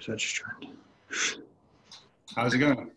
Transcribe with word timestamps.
Trying. 0.00 0.76
How's 2.36 2.54
it 2.54 2.58
going? 2.58 2.90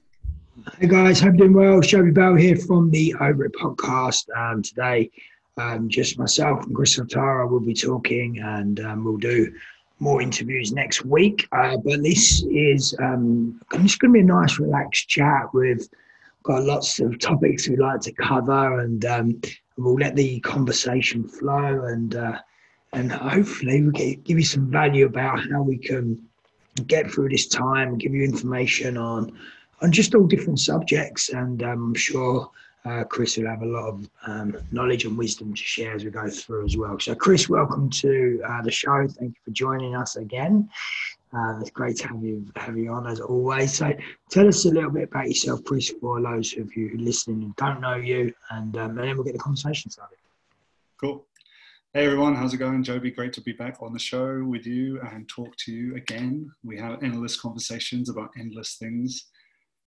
Hey 0.77 0.87
guys, 0.87 1.19
hope 1.19 1.33
you're 1.35 1.47
doing 1.47 1.53
well. 1.53 1.81
Shelby 1.81 2.11
Bell 2.11 2.35
here 2.35 2.55
from 2.55 2.91
the 2.91 3.15
Over 3.19 3.45
It 3.45 3.53
podcast. 3.53 4.25
Um, 4.37 4.61
today, 4.61 5.09
um, 5.57 5.89
just 5.89 6.19
myself 6.19 6.63
and 6.63 6.75
Chris 6.75 6.99
Otara 6.99 7.49
will 7.49 7.59
be 7.59 7.73
talking, 7.73 8.37
and 8.39 8.79
um, 8.81 9.03
we'll 9.03 9.17
do 9.17 9.51
more 9.99 10.21
interviews 10.21 10.73
next 10.73 11.03
week. 11.03 11.47
Uh, 11.51 11.77
but 11.77 12.03
this 12.03 12.43
is 12.43 12.95
um, 12.99 13.59
it's 13.73 13.95
going 13.95 14.13
to 14.13 14.13
be 14.13 14.19
a 14.19 14.23
nice, 14.23 14.59
relaxed 14.59 15.09
chat. 15.09 15.51
We've 15.55 15.87
got 16.43 16.63
lots 16.63 16.99
of 16.99 17.17
topics 17.17 17.67
we'd 17.67 17.79
like 17.79 18.01
to 18.01 18.13
cover, 18.13 18.79
and 18.79 19.03
um, 19.05 19.41
we'll 19.75 19.95
let 19.95 20.15
the 20.15 20.39
conversation 20.41 21.27
flow 21.27 21.85
and. 21.85 22.15
Uh, 22.15 22.39
and 22.93 23.09
hopefully 23.09 23.81
we 23.81 23.91
can 23.93 24.21
give 24.23 24.37
you 24.37 24.43
some 24.43 24.69
value 24.69 25.05
about 25.05 25.39
how 25.49 25.61
we 25.61 25.77
can 25.77 26.27
get 26.87 27.11
through 27.11 27.29
this 27.29 27.47
time, 27.47 27.97
give 27.97 28.13
you 28.13 28.23
information 28.23 28.97
on 28.97 29.37
on 29.81 29.91
just 29.91 30.13
all 30.13 30.27
different 30.27 30.59
subjects, 30.59 31.29
and 31.29 31.63
um, 31.63 31.87
I'm 31.87 31.95
sure 31.95 32.51
uh, 32.85 33.03
Chris 33.03 33.37
will 33.37 33.47
have 33.47 33.61
a 33.61 33.65
lot 33.65 33.87
of 33.87 34.09
um, 34.25 34.57
knowledge 34.71 35.05
and 35.05 35.17
wisdom 35.17 35.53
to 35.53 35.63
share 35.63 35.95
as 35.95 36.03
we 36.03 36.11
go 36.11 36.29
through 36.29 36.65
as 36.65 36.77
well. 36.77 36.99
So, 36.99 37.15
Chris, 37.15 37.49
welcome 37.49 37.89
to 37.89 38.41
uh, 38.47 38.61
the 38.61 38.71
show. 38.71 39.07
Thank 39.07 39.35
you 39.35 39.41
for 39.45 39.51
joining 39.51 39.95
us 39.95 40.15
again. 40.15 40.69
Uh, 41.33 41.59
it's 41.61 41.69
great 41.69 41.95
to 41.97 42.07
have 42.09 42.23
you 42.23 42.45
have 42.55 42.77
you 42.77 42.91
on 42.91 43.07
as 43.07 43.19
always. 43.19 43.73
So, 43.73 43.93
tell 44.29 44.47
us 44.47 44.65
a 44.65 44.69
little 44.69 44.91
bit 44.91 45.03
about 45.03 45.27
yourself, 45.27 45.63
Chris, 45.63 45.89
for 46.01 46.21
those 46.21 46.55
of 46.57 46.75
you 46.75 46.91
listening 46.97 47.41
who 47.41 47.53
don't 47.57 47.81
know 47.81 47.95
you, 47.95 48.33
and, 48.49 48.75
um, 48.77 48.97
and 48.97 49.07
then 49.07 49.15
we'll 49.15 49.23
get 49.23 49.33
the 49.33 49.39
conversation 49.39 49.91
started. 49.91 50.17
Cool. 50.99 51.25
Hey 51.93 52.05
everyone, 52.05 52.35
how's 52.35 52.53
it 52.53 52.57
going? 52.57 52.83
Joby, 52.83 53.11
great 53.11 53.33
to 53.33 53.41
be 53.41 53.51
back 53.51 53.81
on 53.81 53.91
the 53.91 53.99
show 53.99 54.45
with 54.45 54.65
you 54.65 55.01
and 55.01 55.27
talk 55.27 55.53
to 55.57 55.73
you 55.73 55.97
again. 55.97 56.49
We 56.63 56.77
have 56.79 57.03
endless 57.03 57.37
conversations 57.37 58.07
about 58.07 58.29
endless 58.39 58.75
things. 58.75 59.25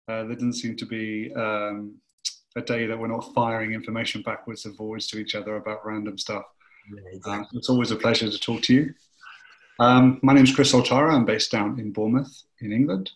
Uh, 0.07 0.23
there 0.23 0.33
doesn't 0.33 0.53
seem 0.53 0.75
to 0.77 0.85
be 0.87 1.31
um, 1.35 1.93
a 2.55 2.61
day 2.61 2.87
that 2.87 2.97
we're 2.97 3.05
not 3.05 3.31
firing 3.35 3.73
information 3.73 4.23
backwards 4.23 4.65
and 4.65 4.75
forwards 4.75 5.05
to 5.09 5.19
each 5.19 5.35
other 5.35 5.57
about 5.57 5.85
random 5.85 6.17
stuff. 6.17 6.41
Yeah, 6.91 7.01
exactly. 7.17 7.43
uh, 7.43 7.59
it's 7.59 7.69
always 7.69 7.91
a 7.91 7.95
pleasure 7.95 8.31
to 8.31 8.39
talk 8.39 8.63
to 8.63 8.73
you. 8.73 8.95
Um, 9.79 10.19
my 10.23 10.33
name 10.33 10.45
is 10.45 10.55
Chris 10.55 10.73
Altara. 10.73 11.13
I'm 11.13 11.25
based 11.25 11.51
down 11.51 11.79
in 11.79 11.91
Bournemouth 11.91 12.35
in 12.61 12.71
England. 12.71 13.11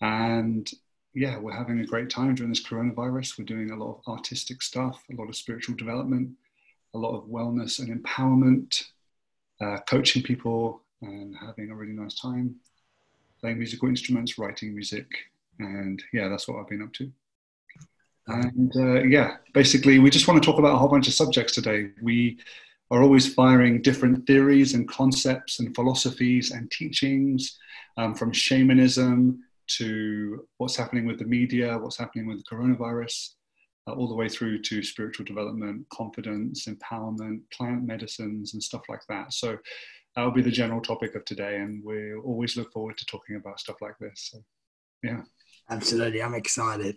And 0.00 0.70
yeah, 1.14 1.36
we're 1.36 1.50
having 1.50 1.80
a 1.80 1.84
great 1.84 2.10
time 2.10 2.36
during 2.36 2.52
this 2.52 2.64
coronavirus. 2.64 3.40
We're 3.40 3.44
doing 3.44 3.72
a 3.72 3.76
lot 3.76 3.96
of 3.96 4.02
artistic 4.06 4.62
stuff, 4.62 5.02
a 5.10 5.20
lot 5.20 5.28
of 5.28 5.34
spiritual 5.34 5.74
development 5.74 6.36
a 6.94 6.98
lot 6.98 7.16
of 7.16 7.28
wellness 7.28 7.78
and 7.78 8.02
empowerment, 8.02 8.84
uh, 9.60 9.78
coaching 9.88 10.22
people 10.22 10.82
and 11.02 11.34
having 11.36 11.70
a 11.70 11.74
really 11.74 11.92
nice 11.92 12.18
time, 12.18 12.56
playing 13.40 13.58
musical 13.58 13.88
instruments, 13.88 14.38
writing 14.38 14.74
music, 14.74 15.06
and 15.58 16.02
yeah, 16.12 16.28
that's 16.28 16.48
what 16.48 16.58
I've 16.58 16.68
been 16.68 16.82
up 16.82 16.92
to. 16.94 17.10
And 18.26 18.72
uh, 18.76 19.02
yeah, 19.04 19.36
basically, 19.54 19.98
we 19.98 20.10
just 20.10 20.28
want 20.28 20.42
to 20.42 20.46
talk 20.46 20.58
about 20.58 20.74
a 20.74 20.78
whole 20.78 20.88
bunch 20.88 21.08
of 21.08 21.14
subjects 21.14 21.54
today. 21.54 21.90
We 22.02 22.38
are 22.90 23.02
always 23.02 23.32
firing 23.32 23.82
different 23.82 24.26
theories 24.26 24.74
and 24.74 24.88
concepts 24.88 25.60
and 25.60 25.74
philosophies 25.74 26.50
and 26.50 26.70
teachings 26.70 27.58
um, 27.96 28.14
from 28.14 28.32
shamanism 28.32 29.42
to 29.66 30.46
what's 30.56 30.76
happening 30.76 31.06
with 31.06 31.18
the 31.18 31.24
media, 31.24 31.78
what's 31.78 31.98
happening 31.98 32.26
with 32.26 32.38
the 32.38 32.44
coronavirus, 32.44 33.34
uh, 33.88 33.92
all 33.92 34.08
the 34.08 34.14
way 34.14 34.28
through 34.28 34.60
to 34.60 34.82
spiritual 34.82 35.24
development, 35.24 35.86
confidence, 35.90 36.66
empowerment, 36.66 37.40
plant 37.52 37.84
medicines, 37.84 38.54
and 38.54 38.62
stuff 38.62 38.82
like 38.88 39.00
that. 39.08 39.32
So 39.32 39.56
that 40.14 40.22
will 40.22 40.32
be 40.32 40.42
the 40.42 40.50
general 40.50 40.80
topic 40.80 41.14
of 41.14 41.24
today, 41.24 41.56
and 41.56 41.82
we 41.84 42.14
always 42.14 42.56
look 42.56 42.72
forward 42.72 42.98
to 42.98 43.06
talking 43.06 43.36
about 43.36 43.60
stuff 43.60 43.76
like 43.80 43.98
this. 43.98 44.30
So, 44.32 44.38
yeah. 45.02 45.22
Absolutely, 45.70 46.22
I'm 46.22 46.34
excited. 46.34 46.96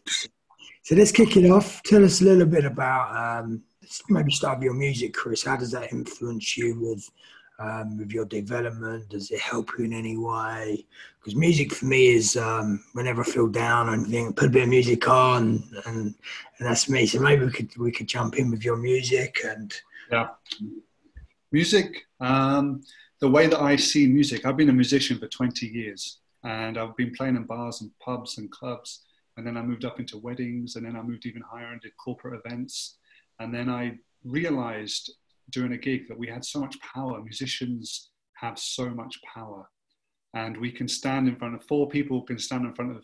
So 0.84 0.96
let's 0.96 1.12
kick 1.12 1.38
it 1.38 1.50
off. 1.50 1.84
Tell 1.84 2.04
us 2.04 2.22
a 2.22 2.26
little 2.26 2.48
bit 2.48 2.66
about 2.66 3.44
um, 3.44 3.64
maybe 4.10 4.32
start 4.32 4.60
with 4.60 4.66
your 4.66 4.74
music, 4.74 5.14
Chris. 5.14 5.44
How 5.44 5.58
does 5.58 5.72
that 5.72 5.92
influence 5.92 6.58
you 6.58 6.80
with 6.80 7.08
um, 7.62 7.98
with 7.98 8.12
your 8.12 8.26
development? 8.26 9.10
Does 9.10 9.32
it 9.32 9.40
help 9.40 9.72
you 9.78 9.86
in 9.86 9.94
any 9.94 10.18
way? 10.18 10.86
Because 11.20 11.36
music 11.36 11.74
for 11.74 11.86
me 11.86 12.08
is 12.08 12.36
um, 12.36 12.84
whenever 12.94 13.22
I 13.22 13.26
feel 13.26 13.48
down 13.48 13.90
and 13.90 14.08
think, 14.08 14.36
put 14.36 14.50
a 14.50 14.52
bit 14.52 14.64
of 14.64 14.70
music 14.70 15.08
on, 15.08 15.64
and 15.86 16.16
and 16.58 16.68
that's 16.68 16.90
me. 16.90 17.06
So 17.06 17.20
maybe 17.20 17.46
we 17.46 17.52
could 17.52 17.78
we 17.78 17.92
could 17.92 18.08
jump 18.08 18.38
in 18.38 18.50
with 18.50 18.66
your 18.66 18.78
music 18.78 19.38
and 19.46 19.74
yeah, 20.12 20.30
music. 21.52 22.04
Um, 22.20 22.82
the 23.20 23.30
way 23.30 23.46
that 23.46 23.62
I 23.62 23.76
see 23.76 24.08
music, 24.08 24.46
I've 24.46 24.58
been 24.58 24.70
a 24.70 24.74
musician 24.74 25.20
for 25.20 25.28
20 25.28 25.68
years, 25.68 26.22
and 26.44 26.80
I've 26.80 26.98
been 26.98 27.14
playing 27.14 27.36
in 27.36 27.44
bars 27.44 27.82
and 27.82 27.92
pubs 28.00 28.40
and 28.40 28.50
clubs, 28.50 29.04
and 29.38 29.46
then 29.46 29.58
I 29.58 29.62
moved 29.62 29.86
up 29.86 30.00
into 30.00 30.18
weddings, 30.18 30.76
and 30.76 30.86
then 30.86 30.96
I 30.96 31.04
moved 31.04 31.28
even 31.28 31.44
higher 31.44 31.78
did 31.80 31.92
corporate 32.04 32.42
events, 32.44 32.98
and 33.40 33.54
then 33.54 33.70
I 33.70 34.00
realized 34.24 35.12
doing 35.52 35.74
a 35.74 35.78
gig 35.78 36.08
that 36.08 36.18
we 36.18 36.28
had 36.28 36.46
so 36.46 36.60
much 36.60 36.78
power. 36.82 37.22
Musicians 37.22 38.12
have 38.36 38.58
so 38.58 38.90
much 38.90 39.20
power. 39.34 39.68
And 40.34 40.58
we 40.58 40.72
can 40.72 40.88
stand 40.88 41.28
in 41.28 41.36
front 41.36 41.56
of 41.56 41.64
four 41.66 41.90
people, 41.90 42.22
can 42.22 42.40
stand 42.40 42.66
in 42.66 42.74
front 42.74 42.96
of 42.96 43.04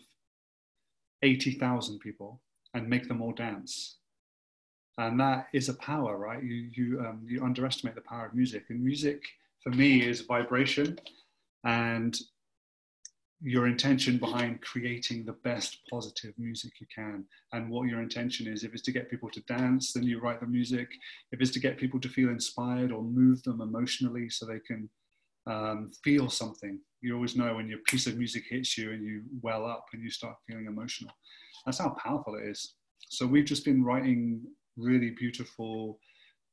80,000 1.22 1.98
people 1.98 2.40
and 2.74 2.88
make 2.88 3.08
them 3.08 3.20
all 3.20 3.32
dance. 3.32 3.98
And 4.98 5.20
that 5.20 5.46
is 5.52 5.68
a 5.68 5.74
power, 5.74 6.16
right? 6.16 6.42
You, 6.42 6.70
you, 6.72 7.00
um, 7.00 7.20
you 7.24 7.44
underestimate 7.44 7.94
the 7.94 8.00
power 8.00 8.26
of 8.26 8.34
music. 8.34 8.64
And 8.68 8.82
music, 8.82 9.22
for 9.62 9.70
me, 9.70 10.02
is 10.02 10.22
vibration. 10.22 10.98
And 11.64 12.18
your 13.40 13.68
intention 13.68 14.18
behind 14.18 14.60
creating 14.62 15.24
the 15.24 15.36
best 15.44 15.78
positive 15.90 16.34
music 16.38 16.72
you 16.80 16.86
can. 16.92 17.24
And 17.52 17.70
what 17.70 17.88
your 17.88 18.02
intention 18.02 18.48
is 18.48 18.64
if 18.64 18.72
it's 18.72 18.82
to 18.82 18.92
get 18.92 19.10
people 19.10 19.30
to 19.30 19.40
dance 19.42 19.92
then 19.92 20.02
you 20.02 20.20
write 20.20 20.40
the 20.40 20.46
music. 20.46 20.88
If 21.32 21.40
it's 21.40 21.52
to 21.52 21.60
get 21.60 21.78
people 21.78 22.00
to 22.00 22.08
feel 22.08 22.30
inspired 22.30 22.90
or 22.90 23.02
move 23.02 23.42
them 23.44 23.60
emotionally 23.60 24.28
so 24.28 24.44
they 24.44 24.60
can 24.60 24.88
um, 25.46 25.90
feel 26.04 26.28
something 26.28 26.80
you 27.00 27.14
always 27.14 27.36
know 27.36 27.54
when 27.54 27.68
your 27.68 27.78
piece 27.86 28.06
of 28.06 28.16
music 28.16 28.44
hits 28.48 28.76
you 28.76 28.92
and 28.92 29.04
you 29.04 29.22
well 29.42 29.64
up 29.64 29.86
and 29.92 30.02
you 30.02 30.10
start 30.10 30.36
feeling 30.46 30.66
emotional. 30.66 31.12
That's 31.64 31.78
how 31.78 31.90
powerful 32.02 32.36
it 32.36 32.48
is. 32.48 32.74
So 33.08 33.26
we've 33.26 33.44
just 33.44 33.64
been 33.64 33.84
writing 33.84 34.42
really 34.76 35.10
beautiful 35.10 35.98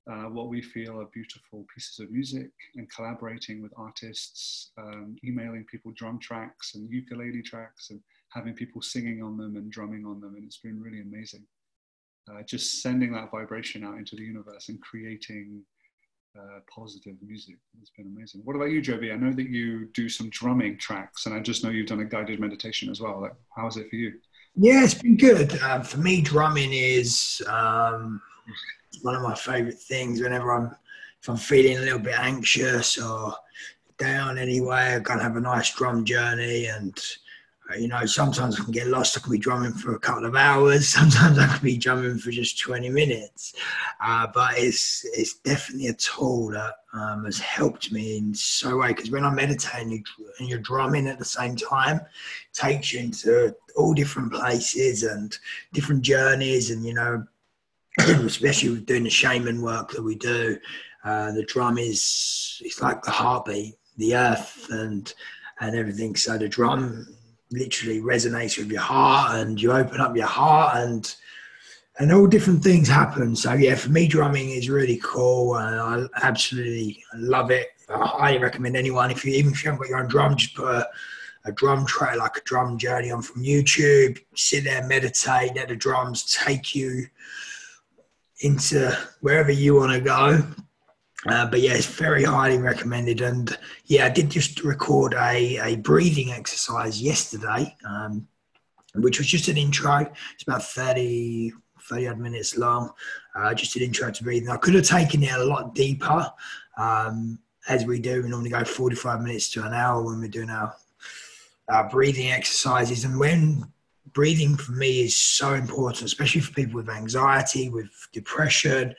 uh, 0.09 0.29
what 0.29 0.49
we 0.49 0.61
feel 0.61 0.99
are 0.99 1.05
beautiful 1.05 1.65
pieces 1.73 1.99
of 1.99 2.11
music 2.11 2.51
and 2.75 2.89
collaborating 2.91 3.61
with 3.61 3.71
artists, 3.75 4.71
um, 4.77 5.15
emailing 5.23 5.65
people 5.65 5.91
drum 5.95 6.19
tracks 6.19 6.75
and 6.75 6.89
ukulele 6.91 7.41
tracks 7.41 7.89
and 7.89 7.99
having 8.29 8.53
people 8.53 8.81
singing 8.81 9.23
on 9.23 9.35
them 9.37 9.55
and 9.55 9.71
drumming 9.71 10.05
on 10.05 10.19
them. 10.21 10.35
And 10.35 10.45
it's 10.45 10.59
been 10.59 10.79
really 10.81 11.01
amazing. 11.01 11.43
Uh, 12.29 12.43
just 12.43 12.81
sending 12.81 13.13
that 13.13 13.31
vibration 13.31 13.83
out 13.83 13.97
into 13.97 14.15
the 14.15 14.23
universe 14.23 14.69
and 14.69 14.81
creating 14.81 15.63
uh, 16.37 16.59
positive 16.73 17.15
music. 17.21 17.55
It's 17.81 17.91
been 17.91 18.07
amazing. 18.15 18.41
What 18.43 18.55
about 18.55 18.71
you, 18.71 18.81
Joby? 18.81 19.11
I 19.11 19.15
know 19.15 19.31
that 19.31 19.49
you 19.49 19.85
do 19.93 20.09
some 20.09 20.29
drumming 20.29 20.77
tracks, 20.77 21.25
and 21.25 21.35
I 21.35 21.39
just 21.39 21.63
know 21.63 21.69
you've 21.69 21.87
done 21.87 22.01
a 22.01 22.05
guided 22.05 22.39
meditation 22.39 22.89
as 22.89 22.99
well. 22.99 23.21
Like, 23.21 23.35
how 23.55 23.67
is 23.67 23.77
it 23.77 23.89
for 23.89 23.95
you? 23.95 24.13
Yeah, 24.55 24.83
it's 24.83 24.95
been 24.95 25.17
good. 25.17 25.57
Um, 25.61 25.83
for 25.83 25.97
me, 25.97 26.21
drumming 26.21 26.73
is 26.73 27.41
um, 27.47 28.21
one 29.01 29.15
of 29.15 29.21
my 29.21 29.35
favorite 29.35 29.79
things 29.79 30.21
whenever 30.21 30.51
I'm 30.51 30.75
if 31.21 31.29
I'm 31.29 31.37
feeling 31.37 31.77
a 31.77 31.81
little 31.81 31.99
bit 31.99 32.19
anxious 32.19 33.01
or 33.01 33.33
down 33.97 34.37
anyway, 34.37 34.95
I 34.95 34.99
can 34.99 35.19
have 35.19 35.37
a 35.37 35.41
nice 35.41 35.73
drum 35.73 36.05
journey 36.05 36.67
and 36.67 37.01
uh, 37.71 37.77
you 37.77 37.87
know, 37.87 38.05
sometimes 38.05 38.59
I 38.59 38.63
can 38.63 38.71
get 38.71 38.87
lost. 38.87 39.17
I 39.17 39.21
can 39.21 39.31
be 39.31 39.39
drumming 39.39 39.71
for 39.71 39.95
a 39.95 39.99
couple 39.99 40.25
of 40.25 40.35
hours. 40.35 40.87
Sometimes 40.93 41.39
I 41.39 41.47
can 41.47 41.63
be 41.63 41.77
drumming 41.77 42.19
for 42.19 42.29
just 42.29 42.59
20 42.59 42.89
minutes. 42.89 43.55
Uh, 44.03 44.27
but 44.33 44.53
it's 44.57 45.05
it's 45.13 45.35
definitely 45.39 45.87
a 45.87 45.93
tool 45.93 46.51
that 46.51 46.75
um, 46.93 47.25
has 47.25 47.39
helped 47.39 47.91
me 47.91 48.17
in 48.17 48.35
so 48.35 48.77
way. 48.77 48.89
Because 48.89 49.09
when 49.09 49.25
I 49.25 49.31
meditate 49.31 49.81
and, 49.81 49.91
you, 49.91 50.03
and 50.39 50.47
you're 50.47 50.59
drumming 50.59 51.07
at 51.07 51.17
the 51.17 51.25
same 51.25 51.55
time, 51.55 52.01
takes 52.53 52.93
you 52.93 52.99
into 52.99 53.55
all 53.75 53.93
different 53.93 54.31
places 54.31 55.03
and 55.03 55.35
different 55.73 56.03
journeys. 56.03 56.69
And 56.69 56.85
you 56.85 56.93
know, 56.93 57.25
especially 57.99 58.69
with 58.69 58.85
doing 58.85 59.03
the 59.03 59.09
shaman 59.09 59.61
work 59.61 59.91
that 59.91 60.03
we 60.03 60.15
do. 60.15 60.57
Uh, 61.03 61.31
the 61.31 61.45
drum 61.45 61.77
is 61.77 62.61
it's 62.63 62.81
like 62.81 63.01
the 63.03 63.11
heartbeat, 63.11 63.75
the 63.97 64.15
earth, 64.15 64.67
and 64.71 65.13
and 65.61 65.75
everything. 65.75 66.15
So 66.15 66.37
the 66.37 66.49
drum 66.49 67.07
literally 67.51 68.01
resonates 68.01 68.57
with 68.57 68.71
your 68.71 68.81
heart, 68.81 69.35
and 69.35 69.61
you 69.61 69.71
open 69.71 70.01
up 70.01 70.15
your 70.15 70.27
heart, 70.27 70.77
and 70.77 71.15
and 71.99 72.11
all 72.11 72.27
different 72.27 72.63
things 72.63 72.87
happen. 72.87 73.35
So 73.35 73.53
yeah, 73.53 73.75
for 73.75 73.89
me, 73.89 74.07
drumming 74.07 74.49
is 74.49 74.69
really 74.69 74.99
cool, 75.03 75.55
and 75.55 75.79
I 75.79 76.25
absolutely 76.25 77.03
love 77.15 77.51
it. 77.51 77.67
I 77.87 78.05
highly 78.05 78.39
recommend 78.39 78.75
anyone 78.75 79.11
if 79.11 79.23
you 79.23 79.33
even 79.33 79.53
if 79.53 79.63
you 79.63 79.71
haven't 79.71 79.83
got 79.83 79.89
your 79.89 79.99
own 79.99 80.07
drum, 80.07 80.35
just 80.35 80.55
put 80.55 80.67
a, 80.67 80.89
a 81.45 81.51
drum 81.51 81.85
tray 81.85 82.17
like 82.17 82.37
a 82.37 82.41
drum 82.41 82.77
journey 82.77 83.11
on 83.11 83.21
from 83.21 83.43
YouTube. 83.43 84.19
Sit 84.35 84.65
there, 84.65 84.85
meditate, 84.87 85.55
let 85.55 85.69
the 85.69 85.75
drums 85.75 86.35
take 86.43 86.73
you 86.75 87.05
into 88.41 88.95
wherever 89.21 89.51
you 89.51 89.75
want 89.75 89.93
to 89.93 89.99
go. 89.99 90.43
Uh, 91.27 91.49
but 91.49 91.59
yeah, 91.59 91.73
it's 91.73 91.87
very 91.87 92.23
highly 92.23 92.57
recommended. 92.57 93.21
And 93.21 93.57
yeah, 93.85 94.05
I 94.05 94.09
did 94.09 94.29
just 94.29 94.63
record 94.63 95.15
a, 95.15 95.57
a 95.57 95.75
breathing 95.77 96.31
exercise 96.31 97.01
yesterday, 97.01 97.75
um, 97.87 98.27
which 98.95 99.17
was 99.17 99.27
just 99.27 99.47
an 99.47 99.57
intro. 99.57 100.01
It's 100.33 100.43
about 100.43 100.63
30, 100.63 101.51
30 101.81 102.07
odd 102.07 102.19
minutes 102.19 102.57
long. 102.57 102.91
Uh, 103.35 103.53
just 103.55 103.75
an 103.75 103.81
intro 103.81 104.11
to 104.11 104.23
breathing. 104.23 104.49
I 104.49 104.57
could 104.57 104.75
have 104.75 104.85
taken 104.85 105.23
it 105.23 105.33
a 105.33 105.43
lot 105.43 105.73
deeper, 105.73 106.31
um, 106.77 107.39
as 107.67 107.85
we 107.85 107.99
do. 107.99 108.21
We 108.21 108.29
normally 108.29 108.51
go 108.51 108.63
45 108.63 109.21
minutes 109.21 109.49
to 109.51 109.65
an 109.65 109.73
hour 109.73 110.03
when 110.03 110.19
we're 110.19 110.27
doing 110.27 110.51
our, 110.51 110.75
our 111.69 111.89
breathing 111.89 112.29
exercises. 112.29 113.03
And 113.03 113.19
when 113.19 113.65
breathing 114.13 114.55
for 114.55 114.71
me 114.71 115.01
is 115.01 115.15
so 115.15 115.53
important, 115.53 116.03
especially 116.05 116.41
for 116.41 116.53
people 116.53 116.75
with 116.75 116.89
anxiety, 116.89 117.69
with 117.69 117.89
depression. 118.13 118.95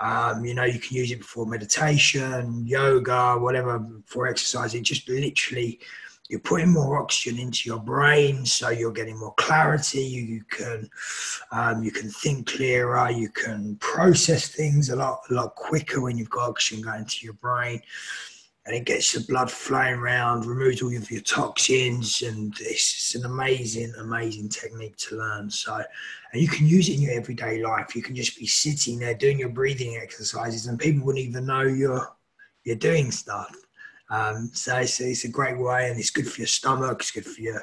Um, 0.00 0.44
you 0.44 0.54
know, 0.54 0.64
you 0.64 0.78
can 0.78 0.96
use 0.96 1.10
it 1.10 1.18
before 1.18 1.46
meditation, 1.46 2.66
yoga, 2.66 3.36
whatever, 3.38 3.86
for 4.06 4.26
exercise. 4.26 4.74
It 4.74 4.82
just 4.82 5.08
literally, 5.08 5.80
you're 6.28 6.40
putting 6.40 6.72
more 6.72 7.00
oxygen 7.00 7.38
into 7.38 7.68
your 7.68 7.80
brain, 7.80 8.46
so 8.46 8.70
you're 8.70 8.92
getting 8.92 9.18
more 9.18 9.34
clarity. 9.34 10.02
You, 10.02 10.22
you 10.22 10.44
can, 10.50 10.88
um, 11.52 11.82
you 11.82 11.90
can 11.90 12.08
think 12.08 12.46
clearer. 12.46 13.10
You 13.10 13.28
can 13.28 13.76
process 13.76 14.48
things 14.48 14.88
a 14.88 14.96
lot, 14.96 15.20
a 15.30 15.34
lot 15.34 15.54
quicker 15.56 16.00
when 16.00 16.16
you've 16.16 16.30
got 16.30 16.48
oxygen 16.48 16.82
going 16.82 17.04
to 17.04 17.24
your 17.24 17.34
brain 17.34 17.82
and 18.66 18.74
it 18.74 18.86
gets 18.86 19.12
the 19.12 19.20
blood 19.20 19.50
flowing 19.50 19.94
around, 19.94 20.46
removes 20.46 20.80
all 20.80 20.94
of 20.94 21.10
your 21.10 21.20
toxins, 21.20 22.22
and 22.22 22.54
it's, 22.60 23.14
an 23.14 23.24
amazing, 23.26 23.92
amazing 23.98 24.48
technique 24.48 24.96
to 24.96 25.16
learn. 25.16 25.50
So, 25.50 25.82
and 26.32 26.40
you 26.40 26.48
can 26.48 26.66
use 26.66 26.88
it 26.88 26.94
in 26.94 27.02
your 27.02 27.12
everyday 27.12 27.62
life. 27.62 27.94
You 27.94 28.02
can 28.02 28.16
just 28.16 28.38
be 28.38 28.46
sitting 28.46 28.98
there 28.98 29.14
doing 29.14 29.38
your 29.38 29.50
breathing 29.50 29.98
exercises, 30.00 30.66
and 30.66 30.78
people 30.78 31.04
wouldn't 31.04 31.24
even 31.24 31.46
know 31.46 31.62
you're 31.62 32.08
you're 32.64 32.76
doing 32.76 33.10
stuff. 33.10 33.54
Um, 34.10 34.50
so 34.52 34.76
it's, 34.76 35.00
it's, 35.00 35.24
a 35.24 35.28
great 35.28 35.58
way, 35.58 35.90
and 35.90 35.98
it's 35.98 36.10
good 36.10 36.30
for 36.30 36.40
your 36.40 36.46
stomach. 36.46 36.98
It's 37.00 37.10
good 37.10 37.26
for 37.26 37.40
your 37.40 37.62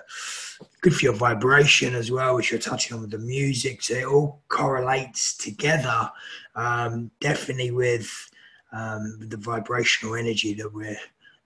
good 0.81 0.95
for 0.95 1.05
your 1.05 1.13
vibration 1.13 1.95
as 1.95 2.11
well, 2.11 2.35
which 2.35 2.51
you're 2.51 2.59
touching 2.59 2.95
on 2.95 3.01
with 3.01 3.11
the 3.11 3.17
music. 3.17 3.81
So 3.81 3.93
it 3.95 4.05
all 4.05 4.41
correlates 4.49 5.35
together, 5.37 6.11
um, 6.55 7.09
definitely 7.19 7.71
with 7.71 8.30
um, 8.71 9.17
the 9.19 9.37
vibrational 9.37 10.15
energy 10.15 10.53
that 10.53 10.71
we're 10.73 10.97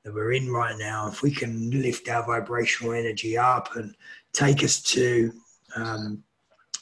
that 0.03 0.13
we're 0.13 0.33
in 0.33 0.51
right 0.51 0.77
now. 0.77 1.07
If 1.07 1.23
we 1.23 1.31
can 1.31 1.71
lift 1.71 2.07
our 2.09 2.25
vibrational 2.25 2.93
energy 2.93 3.37
up 3.37 3.75
and 3.75 3.95
take 4.33 4.63
us 4.63 4.81
to 4.81 5.31
um, 5.75 6.23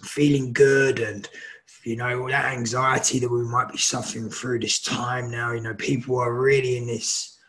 feeling 0.03 0.51
good 0.53 0.99
and 0.99 1.29
you 1.83 1.95
know 1.95 2.21
all 2.21 2.27
that 2.27 2.53
anxiety 2.53 3.19
that 3.19 3.29
we 3.29 3.43
might 3.43 3.71
be 3.71 3.77
suffering 3.77 4.29
through 4.29 4.59
this 4.59 4.81
time 4.81 5.29
now 5.31 5.51
you 5.51 5.61
know 5.61 5.73
people 5.75 6.17
are 6.17 6.33
really 6.33 6.77
in 6.77 6.85
this 6.85 7.39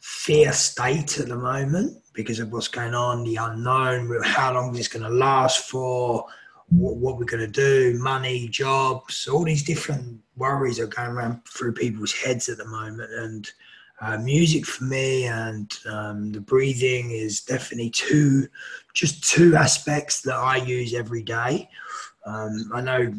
fear 0.00 0.52
state 0.52 1.18
at 1.18 1.28
the 1.28 1.36
moment 1.36 1.96
because 2.12 2.38
of 2.38 2.52
what's 2.52 2.68
going 2.68 2.94
on 2.94 3.24
the 3.24 3.36
unknown 3.36 4.20
how 4.24 4.52
long 4.54 4.70
is 4.70 4.78
this 4.78 4.88
going 4.88 5.02
to 5.02 5.08
last 5.08 5.68
for 5.68 6.24
what, 6.68 6.96
what 6.96 7.18
we're 7.18 7.24
going 7.24 7.40
to 7.40 7.46
do 7.46 7.98
money 8.00 8.48
jobs 8.48 9.26
all 9.26 9.44
these 9.44 9.64
different 9.64 10.20
worries 10.36 10.78
are 10.78 10.86
going 10.86 11.10
around 11.10 11.44
through 11.46 11.72
people's 11.72 12.12
heads 12.12 12.48
at 12.48 12.58
the 12.58 12.66
moment. 12.66 13.10
And 13.12 13.50
uh, 14.00 14.18
music 14.18 14.66
for 14.66 14.84
me 14.84 15.24
and 15.26 15.72
um, 15.88 16.32
the 16.32 16.40
breathing 16.40 17.10
is 17.10 17.40
definitely 17.40 17.90
two, 17.90 18.46
just 18.94 19.24
two 19.24 19.56
aspects 19.56 20.20
that 20.22 20.36
I 20.36 20.56
use 20.56 20.94
every 20.94 21.22
day. 21.22 21.68
Um, 22.26 22.70
I 22.74 22.80
know 22.80 23.12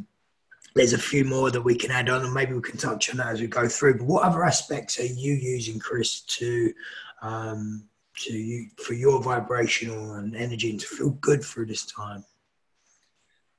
there's 0.76 0.94
a 0.94 0.98
few 0.98 1.26
more 1.26 1.50
that 1.50 1.62
we 1.62 1.76
can 1.76 1.92
add 1.92 2.10
on, 2.10 2.24
and 2.24 2.34
maybe 2.34 2.54
we 2.54 2.62
can 2.62 2.78
touch 2.78 3.10
on 3.10 3.18
that 3.18 3.28
as 3.28 3.42
we 3.42 3.48
go 3.48 3.68
through. 3.68 3.98
But 3.98 4.06
what 4.06 4.24
other 4.24 4.44
aspects 4.44 5.00
are 5.00 5.06
you 5.06 5.34
using, 5.34 5.80
Chris, 5.80 6.22
to 6.22 6.74
um, 7.22 7.84
to 8.18 8.34
you 8.34 8.68
for 8.78 8.94
your 8.94 9.22
vibrational 9.22 10.14
and 10.14 10.36
energy 10.36 10.70
and 10.70 10.80
to 10.80 10.88
feel 10.88 11.12
good 11.12 11.44
through 11.44 11.66
this 11.66 11.86
time? 11.86 12.24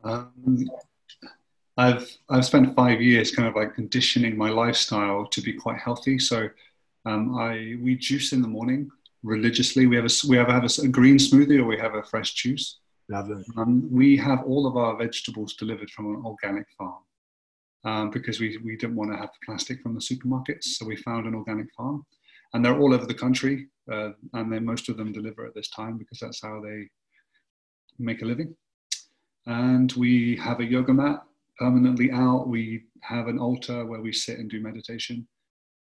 Um, 0.05 0.69
I've 1.79 2.19
I've 2.29 2.45
spent 2.45 2.75
five 2.75 3.01
years 3.01 3.31
kind 3.35 3.49
of 3.49 3.55
like 3.55 3.75
conditioning 3.75 4.37
my 4.37 4.51
lifestyle 4.51 5.27
to 5.27 5.41
be 5.41 5.53
quite 5.53 5.79
healthy. 5.79 6.19
So 6.19 6.49
um, 7.07 7.39
I 7.39 7.77
we 7.81 7.97
juice 7.97 8.33
in 8.33 8.43
the 8.43 8.49
morning 8.49 8.91
religiously. 9.23 9.87
We 9.87 9.95
have 9.97 10.05
a 10.05 10.15
we 10.29 10.37
have, 10.37 10.49
have 10.49 10.65
a, 10.65 10.83
a 10.83 10.89
green 10.89 11.17
smoothie 11.17 11.61
or 11.61 11.65
we 11.65 11.79
have 11.79 11.95
a 11.95 12.03
fresh 12.03 12.35
juice. 12.35 12.81
Lovely. 13.09 13.45
Um, 13.57 13.89
we 13.91 14.17
have 14.17 14.43
all 14.45 14.67
of 14.67 14.77
our 14.77 14.97
vegetables 14.97 15.55
delivered 15.55 15.91
from 15.91 16.07
an 16.17 16.23
organic 16.27 16.67
farm 16.77 17.03
um, 17.85 18.11
because 18.11 18.41
we 18.41 18.59
we 18.65 18.77
didn't 18.77 18.97
want 18.97 19.13
to 19.13 19.17
have 19.17 19.31
the 19.31 19.47
plastic 19.47 19.81
from 19.81 19.95
the 19.95 20.01
supermarkets. 20.01 20.65
So 20.65 20.85
we 20.85 20.97
found 20.97 21.27
an 21.27 21.35
organic 21.37 21.73
farm, 21.77 22.05
and 22.55 22.65
they're 22.65 22.79
all 22.79 22.93
over 22.93 23.07
the 23.07 23.15
country, 23.15 23.69
uh, 23.91 24.11
and 24.35 24.53
then 24.53 24.65
most 24.65 24.89
of 24.89 24.97
them 24.97 25.13
deliver 25.13 25.47
at 25.47 25.55
this 25.55 25.71
time 25.71 25.97
because 25.97 26.19
that's 26.19 26.43
how 26.43 26.61
they 26.61 26.89
make 28.01 28.23
a 28.23 28.25
living. 28.27 28.57
And 29.47 29.93
we 29.93 30.37
have 30.37 30.59
a 30.59 30.65
yoga 30.65 30.93
mat 30.93 31.23
permanently 31.59 32.11
out. 32.13 32.49
We 32.49 32.85
have 33.03 33.29
an 33.29 33.39
altar 33.39 33.85
where 33.85 34.01
we 34.01 34.13
sit 34.13 34.39
and 34.39 34.51
do 34.51 34.61
meditation. 34.61 35.27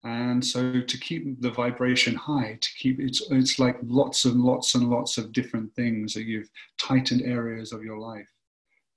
And 0.03 0.43
so 0.43 0.81
to 0.81 0.97
keep 0.97 1.41
the 1.41 1.51
vibration 1.51 2.15
high, 2.15 2.57
to 2.59 2.69
keep 2.77 2.99
it's 2.99 3.21
it's 3.31 3.57
like 3.57 3.77
lots 3.83 4.25
and 4.25 4.41
lots 4.41 4.75
and 4.75 4.89
lots 4.89 5.17
of 5.17 5.31
different 5.31 5.73
things 5.75 6.13
that 6.13 6.23
you've 6.23 6.49
tightened 6.77 7.21
areas 7.21 7.71
of 7.71 7.83
your 7.83 7.97
life. 7.97 8.27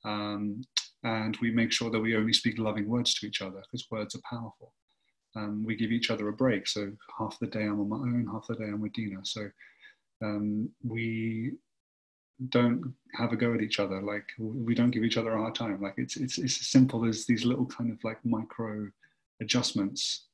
Um, 0.04 0.62
and 1.04 1.36
we 1.40 1.52
make 1.52 1.70
sure 1.70 1.90
that 1.90 2.00
we 2.00 2.16
only 2.16 2.32
speak 2.32 2.58
loving 2.58 2.88
words 2.88 3.14
to 3.14 3.26
each 3.26 3.40
other 3.40 3.62
because 3.62 3.86
words 3.90 4.16
are 4.16 4.20
powerful. 4.28 4.72
Um, 5.36 5.64
we 5.64 5.76
give 5.76 5.92
each 5.92 6.10
other 6.10 6.28
a 6.28 6.32
break. 6.32 6.66
So 6.66 6.90
half 7.18 7.38
the 7.38 7.46
day 7.46 7.62
I'm 7.62 7.80
on 7.80 7.88
my 7.88 7.96
own, 7.96 8.28
half 8.32 8.46
the 8.48 8.56
day 8.56 8.64
I'm 8.64 8.80
with 8.80 8.94
Dina. 8.94 9.18
So 9.22 9.48
um, 10.22 10.70
we 10.82 11.52
don't 12.48 12.94
have 13.14 13.32
a 13.32 13.36
go 13.36 13.54
at 13.54 13.62
each 13.62 13.80
other. 13.80 14.00
Like 14.00 14.28
we 14.38 14.74
don't 14.74 14.90
give 14.90 15.04
each 15.04 15.16
other 15.16 15.34
a 15.34 15.40
hard 15.40 15.54
time. 15.54 15.80
Like 15.80 15.94
it's 15.96 16.16
it's 16.16 16.38
it's 16.38 16.60
as 16.60 16.66
simple 16.66 17.06
as 17.06 17.26
these 17.26 17.44
little 17.44 17.66
kind 17.66 17.90
of 17.90 18.02
like 18.04 18.24
micro 18.24 18.88
adjustments. 19.40 20.26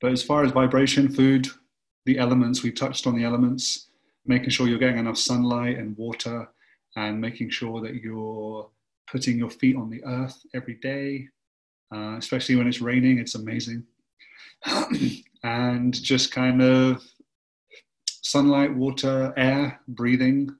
But 0.00 0.12
as 0.12 0.22
far 0.22 0.44
as 0.44 0.52
vibration, 0.52 1.08
food, 1.08 1.48
the 2.06 2.18
elements, 2.18 2.62
we've 2.62 2.74
touched 2.74 3.06
on 3.06 3.16
the 3.16 3.24
elements, 3.24 3.88
making 4.26 4.50
sure 4.50 4.68
you're 4.68 4.78
getting 4.78 4.98
enough 4.98 5.18
sunlight 5.18 5.78
and 5.78 5.96
water, 5.96 6.48
and 6.96 7.20
making 7.20 7.50
sure 7.50 7.80
that 7.80 7.96
you're 7.96 8.68
putting 9.10 9.38
your 9.38 9.50
feet 9.50 9.76
on 9.76 9.90
the 9.90 10.04
earth 10.04 10.40
every 10.54 10.74
day, 10.74 11.28
uh, 11.94 12.16
especially 12.18 12.56
when 12.56 12.68
it's 12.68 12.80
raining. 12.80 13.18
It's 13.18 13.34
amazing. 13.34 13.84
and 15.42 15.94
just 15.94 16.32
kind 16.32 16.62
of 16.62 17.02
sunlight, 18.22 18.74
water, 18.74 19.32
air, 19.36 19.80
breathing, 19.88 20.54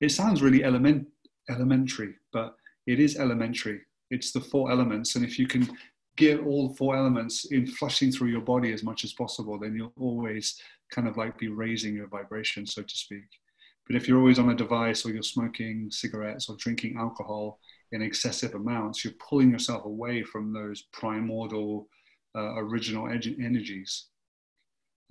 it 0.00 0.10
sounds 0.10 0.42
really 0.42 0.64
element, 0.64 1.06
elementary, 1.48 2.14
but 2.32 2.54
it 2.86 3.00
is 3.00 3.16
elementary. 3.16 3.80
It's 4.10 4.32
the 4.32 4.40
four 4.40 4.70
elements. 4.70 5.14
And 5.16 5.24
if 5.24 5.38
you 5.38 5.46
can 5.46 5.68
get 6.16 6.40
all 6.40 6.74
four 6.74 6.96
elements 6.96 7.46
in 7.46 7.66
flushing 7.66 8.10
through 8.10 8.28
your 8.28 8.40
body 8.40 8.72
as 8.72 8.82
much 8.82 9.04
as 9.04 9.12
possible, 9.12 9.58
then 9.58 9.74
you'll 9.74 9.92
always 9.98 10.60
kind 10.90 11.06
of 11.06 11.16
like 11.16 11.38
be 11.38 11.48
raising 11.48 11.94
your 11.94 12.08
vibration, 12.08 12.66
so 12.66 12.82
to 12.82 12.96
speak. 12.96 13.28
But 13.86 13.96
if 13.96 14.06
you're 14.06 14.18
always 14.18 14.38
on 14.38 14.50
a 14.50 14.54
device 14.54 15.04
or 15.04 15.10
you're 15.10 15.22
smoking 15.22 15.90
cigarettes 15.90 16.48
or 16.48 16.56
drinking 16.56 16.96
alcohol 16.98 17.58
in 17.92 18.02
excessive 18.02 18.54
amounts, 18.54 19.04
you're 19.04 19.14
pulling 19.14 19.50
yourself 19.50 19.84
away 19.84 20.22
from 20.22 20.52
those 20.52 20.82
primordial, 20.92 21.88
uh, 22.36 22.54
original 22.56 23.08
energies. 23.08 24.06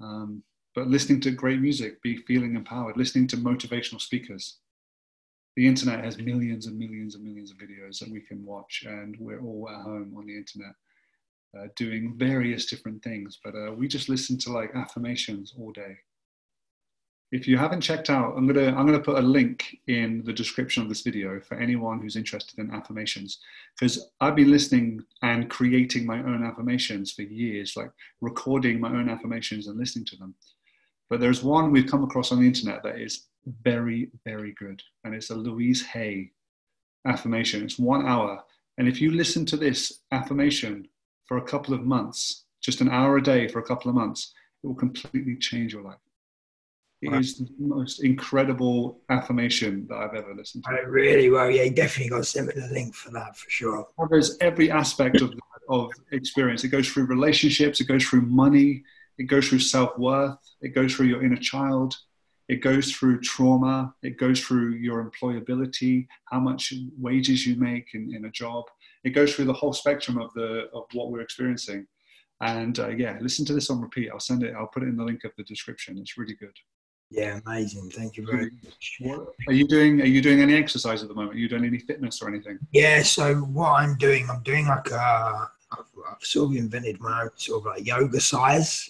Um, 0.01 0.43
but 0.75 0.87
listening 0.87 1.19
to 1.21 1.31
great 1.31 1.59
music, 1.59 2.01
be 2.01 2.17
feeling 2.17 2.55
empowered, 2.55 2.95
listening 2.95 3.27
to 3.27 3.37
motivational 3.37 3.99
speakers, 3.99 4.59
the 5.55 5.67
internet 5.67 6.03
has 6.03 6.17
millions 6.17 6.67
and 6.67 6.77
millions 6.77 7.15
and 7.15 7.23
millions 7.23 7.51
of 7.51 7.57
videos 7.57 7.99
that 7.99 8.11
we 8.11 8.21
can 8.21 8.45
watch, 8.45 8.83
and 8.85 9.17
we're 9.19 9.41
all 9.41 9.69
at 9.69 9.81
home 9.81 10.13
on 10.17 10.25
the 10.25 10.37
internet 10.37 10.73
uh, 11.57 11.67
doing 11.75 12.13
various 12.17 12.65
different 12.65 13.03
things. 13.03 13.39
But 13.43 13.55
uh, 13.55 13.71
we 13.73 13.87
just 13.87 14.09
listen 14.09 14.37
to 14.39 14.51
like 14.51 14.75
affirmations 14.75 15.53
all 15.57 15.71
day. 15.71 15.97
If 17.31 17.47
you 17.47 17.57
haven't 17.57 17.81
checked 17.81 18.09
out, 18.09 18.33
I'm 18.35 18.47
gonna 18.47 18.67
I'm 18.75 18.85
gonna 18.87 18.99
put 18.99 19.19
a 19.19 19.21
link 19.21 19.77
in 19.87 20.23
the 20.23 20.33
description 20.33 20.81
of 20.81 20.89
this 20.89 21.01
video 21.01 21.39
for 21.39 21.59
anyone 21.59 22.01
who's 22.01 22.15
interested 22.15 22.57
in 22.57 22.71
affirmations, 22.71 23.39
because 23.79 24.09
I've 24.19 24.35
been 24.35 24.51
listening 24.51 25.03
and 25.21 25.49
creating 25.49 26.07
my 26.07 26.19
own 26.19 26.43
affirmations 26.43 27.11
for 27.11 27.21
years, 27.21 27.77
like 27.77 27.91
recording 28.21 28.79
my 28.79 28.89
own 28.89 29.09
affirmations 29.09 29.67
and 29.67 29.77
listening 29.77 30.05
to 30.05 30.15
them. 30.17 30.33
But 31.09 31.19
there's 31.19 31.43
one 31.43 31.71
we've 31.71 31.89
come 31.89 32.03
across 32.03 32.31
on 32.31 32.39
the 32.39 32.47
internet 32.47 32.81
that 32.83 32.99
is 32.99 33.28
very, 33.45 34.11
very 34.25 34.53
good. 34.53 34.81
And 35.03 35.13
it's 35.15 35.29
a 35.29 35.35
Louise 35.35 35.85
Hay 35.87 36.31
affirmation. 37.05 37.63
It's 37.63 37.79
one 37.79 38.05
hour. 38.05 38.43
And 38.77 38.87
if 38.87 39.01
you 39.01 39.11
listen 39.11 39.45
to 39.47 39.57
this 39.57 40.01
affirmation 40.11 40.87
for 41.25 41.37
a 41.37 41.43
couple 41.43 41.73
of 41.73 41.83
months, 41.83 42.45
just 42.61 42.81
an 42.81 42.89
hour 42.89 43.17
a 43.17 43.23
day 43.23 43.47
for 43.47 43.59
a 43.59 43.63
couple 43.63 43.89
of 43.89 43.95
months, 43.95 44.33
it 44.63 44.67
will 44.67 44.75
completely 44.75 45.35
change 45.35 45.73
your 45.73 45.83
life. 45.83 45.97
It 47.01 47.11
wow. 47.11 47.19
is 47.19 47.37
the 47.37 47.47
most 47.59 48.03
incredible 48.03 48.99
affirmation 49.09 49.87
that 49.89 49.97
I've 49.97 50.15
ever 50.15 50.35
listened 50.35 50.65
to. 50.65 50.71
I 50.71 50.79
really 50.79 51.29
well. 51.29 51.49
Yeah, 51.49 51.63
you 51.63 51.71
definitely 51.71 52.09
got 52.09 52.17
to 52.17 52.23
send 52.25 52.47
me 52.47 52.53
the 52.55 52.67
link 52.73 52.93
for 52.93 53.09
that 53.11 53.37
for 53.37 53.49
sure. 53.49 53.87
Covers 53.97 54.37
every 54.41 54.69
aspect 54.69 55.21
of 55.21 55.33
of 55.69 55.91
experience. 56.11 56.63
It 56.63 56.69
goes 56.69 56.89
through 56.89 57.05
relationships, 57.05 57.79
it 57.79 57.87
goes 57.87 58.03
through 58.03 58.23
money, 58.23 58.83
it 59.17 59.25
goes 59.25 59.47
through 59.47 59.59
self 59.59 59.97
worth, 59.97 60.37
it 60.61 60.69
goes 60.69 60.93
through 60.93 61.05
your 61.05 61.23
inner 61.23 61.37
child, 61.37 61.95
it 62.49 62.61
goes 62.61 62.91
through 62.91 63.21
trauma, 63.21 63.93
it 64.01 64.17
goes 64.17 64.41
through 64.41 64.71
your 64.71 65.09
employability, 65.09 66.07
how 66.25 66.39
much 66.39 66.73
wages 66.97 67.45
you 67.45 67.55
make 67.55 67.93
in, 67.93 68.13
in 68.13 68.25
a 68.25 68.31
job. 68.31 68.65
It 69.03 69.11
goes 69.11 69.33
through 69.33 69.45
the 69.45 69.53
whole 69.53 69.71
spectrum 69.71 70.17
of 70.17 70.33
the 70.33 70.67
of 70.73 70.85
what 70.93 71.11
we're 71.11 71.21
experiencing. 71.21 71.85
And 72.41 72.77
uh, 72.79 72.89
yeah, 72.89 73.17
listen 73.21 73.45
to 73.45 73.53
this 73.53 73.69
on 73.69 73.79
repeat. 73.79 74.09
I'll 74.11 74.19
send 74.19 74.43
it. 74.43 74.55
I'll 74.57 74.67
put 74.67 74.83
it 74.83 74.87
in 74.87 74.97
the 74.97 75.03
link 75.03 75.23
of 75.25 75.31
the 75.37 75.43
description. 75.43 75.97
It's 75.99 76.17
really 76.17 76.33
good. 76.33 76.55
Yeah, 77.11 77.39
amazing. 77.45 77.91
Thank 77.91 78.17
you 78.17 78.25
very 78.25 78.51
much. 78.63 78.97
What, 79.01 79.33
are 79.47 79.53
you 79.53 79.67
doing? 79.67 80.01
Are 80.01 80.05
you 80.05 80.21
doing 80.21 80.41
any 80.41 80.55
exercise 80.55 81.03
at 81.03 81.07
the 81.07 81.15
moment? 81.15 81.35
Are 81.35 81.39
you 81.39 81.49
doing 81.49 81.65
any 81.65 81.79
fitness 81.79 82.21
or 82.21 82.29
anything? 82.29 82.57
Yeah. 82.71 83.03
So 83.03 83.35
what 83.35 83.73
I'm 83.73 83.95
doing, 83.97 84.27
I'm 84.29 84.41
doing 84.41 84.65
like 84.67 84.89
a. 84.89 85.49
I've, 85.71 85.85
I've 86.11 86.23
sort 86.23 86.51
of 86.51 86.57
invented 86.57 86.99
my 86.99 87.21
own 87.21 87.29
sort 87.35 87.61
of 87.61 87.65
like 87.67 87.85
yoga 87.85 88.19
size. 88.19 88.89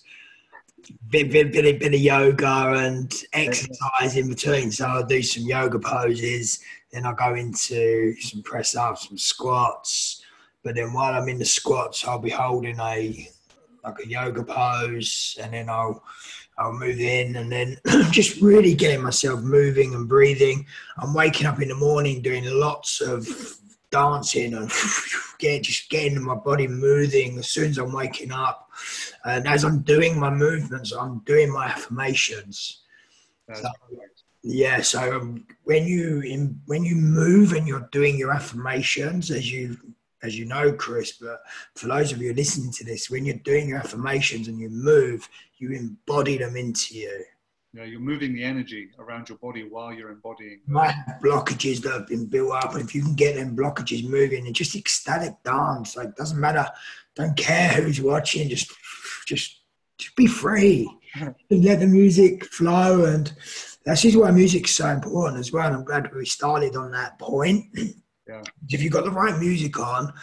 Bit, 1.09 1.31
bit, 1.31 1.51
bit, 1.51 1.79
bit 1.79 1.93
of 1.93 1.99
yoga 1.99 2.73
and 2.75 3.13
exercise 3.33 4.15
in 4.15 4.29
between. 4.29 4.71
So 4.71 4.85
I'll 4.85 5.05
do 5.05 5.21
some 5.21 5.43
yoga 5.43 5.79
poses, 5.79 6.59
then 6.91 7.05
I'll 7.05 7.15
go 7.15 7.35
into 7.35 8.15
some 8.19 8.43
press 8.43 8.75
ups, 8.75 9.07
some 9.07 9.17
squats. 9.17 10.23
But 10.63 10.75
then 10.75 10.93
while 10.93 11.13
I'm 11.13 11.29
in 11.29 11.39
the 11.39 11.45
squats, 11.45 12.05
I'll 12.07 12.19
be 12.19 12.29
holding 12.29 12.79
a 12.79 13.29
like 13.83 13.99
a 14.03 14.07
yoga 14.07 14.43
pose, 14.43 15.37
and 15.41 15.53
then 15.53 15.69
I'll 15.69 16.03
I'll 16.57 16.73
move 16.73 16.99
in, 16.99 17.37
and 17.37 17.51
then 17.51 17.77
just 18.11 18.41
really 18.41 18.73
getting 18.73 19.01
myself 19.01 19.41
moving 19.41 19.95
and 19.95 20.07
breathing. 20.07 20.65
I'm 20.97 21.13
waking 21.13 21.47
up 21.47 21.61
in 21.61 21.69
the 21.69 21.75
morning 21.75 22.21
doing 22.21 22.43
lots 22.45 23.01
of 23.01 23.25
dancing 23.91 24.53
and 24.53 24.71
get 25.39 25.63
just 25.63 25.89
getting 25.89 26.21
my 26.21 26.35
body 26.35 26.67
moving 26.67 27.37
as 27.37 27.49
soon 27.49 27.69
as 27.69 27.77
I'm 27.77 27.93
waking 27.93 28.31
up. 28.31 28.69
And 29.25 29.47
as 29.47 29.63
I'm 29.63 29.81
doing 29.81 30.19
my 30.19 30.29
movements, 30.29 30.91
I'm 30.91 31.19
doing 31.19 31.51
my 31.51 31.65
affirmations. 31.67 32.81
So, 33.53 33.69
yeah, 34.43 34.81
so 34.81 35.17
um, 35.17 35.45
when 35.63 35.85
you 35.85 36.21
in, 36.21 36.61
when 36.65 36.83
you 36.83 36.95
move 36.95 37.53
and 37.53 37.67
you're 37.67 37.89
doing 37.91 38.17
your 38.17 38.31
affirmations, 38.31 39.31
as 39.31 39.51
you 39.51 39.77
as 40.21 40.37
you 40.37 40.45
know, 40.45 40.71
Chris, 40.73 41.13
but 41.13 41.41
for 41.75 41.87
those 41.87 42.11
of 42.11 42.21
you 42.21 42.33
listening 42.33 42.71
to 42.73 42.83
this, 42.83 43.09
when 43.09 43.25
you're 43.25 43.37
doing 43.37 43.69
your 43.69 43.79
affirmations 43.79 44.47
and 44.47 44.59
you 44.59 44.69
move, 44.69 45.27
you 45.57 45.71
embody 45.71 46.37
them 46.37 46.55
into 46.55 46.97
you. 46.97 47.23
Yeah, 47.73 47.83
you're 47.83 47.99
moving 47.99 48.33
the 48.33 48.43
energy 48.43 48.89
around 48.97 49.29
your 49.29 49.37
body 49.37 49.63
while 49.63 49.93
you're 49.93 50.09
embodying. 50.09 50.61
Have 50.73 51.21
blockages 51.23 51.81
that 51.83 51.93
have 51.93 52.07
been 52.07 52.25
built 52.25 52.51
up, 52.51 52.73
and 52.73 52.81
if 52.81 52.95
you 52.95 53.03
can 53.03 53.13
get 53.13 53.35
them 53.35 53.55
blockages 53.55 54.07
moving 54.07 54.47
and 54.47 54.55
just 54.55 54.75
ecstatic 54.75 55.35
dance, 55.43 55.95
like 55.95 56.15
doesn't 56.15 56.39
matter, 56.39 56.67
don't 57.15 57.37
care 57.37 57.69
who's 57.69 58.01
watching, 58.01 58.49
just 58.49 58.71
just 59.27 59.59
just 59.99 60.15
be 60.15 60.25
free 60.25 60.89
and 61.15 61.35
let 61.63 61.79
the 61.79 61.87
music 61.87 62.45
flow. 62.45 63.05
And 63.05 63.31
that's 63.85 64.01
just 64.01 64.17
why 64.17 64.31
music's 64.31 64.71
so 64.71 64.87
important 64.87 65.39
as 65.39 65.51
well. 65.51 65.71
I'm 65.71 65.83
glad 65.83 66.11
we 66.13 66.25
started 66.25 66.75
on 66.75 66.91
that 66.91 67.19
point. 67.19 67.65
Yeah. 67.75 68.41
If 68.69 68.83
you've 68.83 68.93
got 68.93 69.05
the 69.05 69.11
right 69.11 69.39
music 69.39 69.79
on 69.79 70.13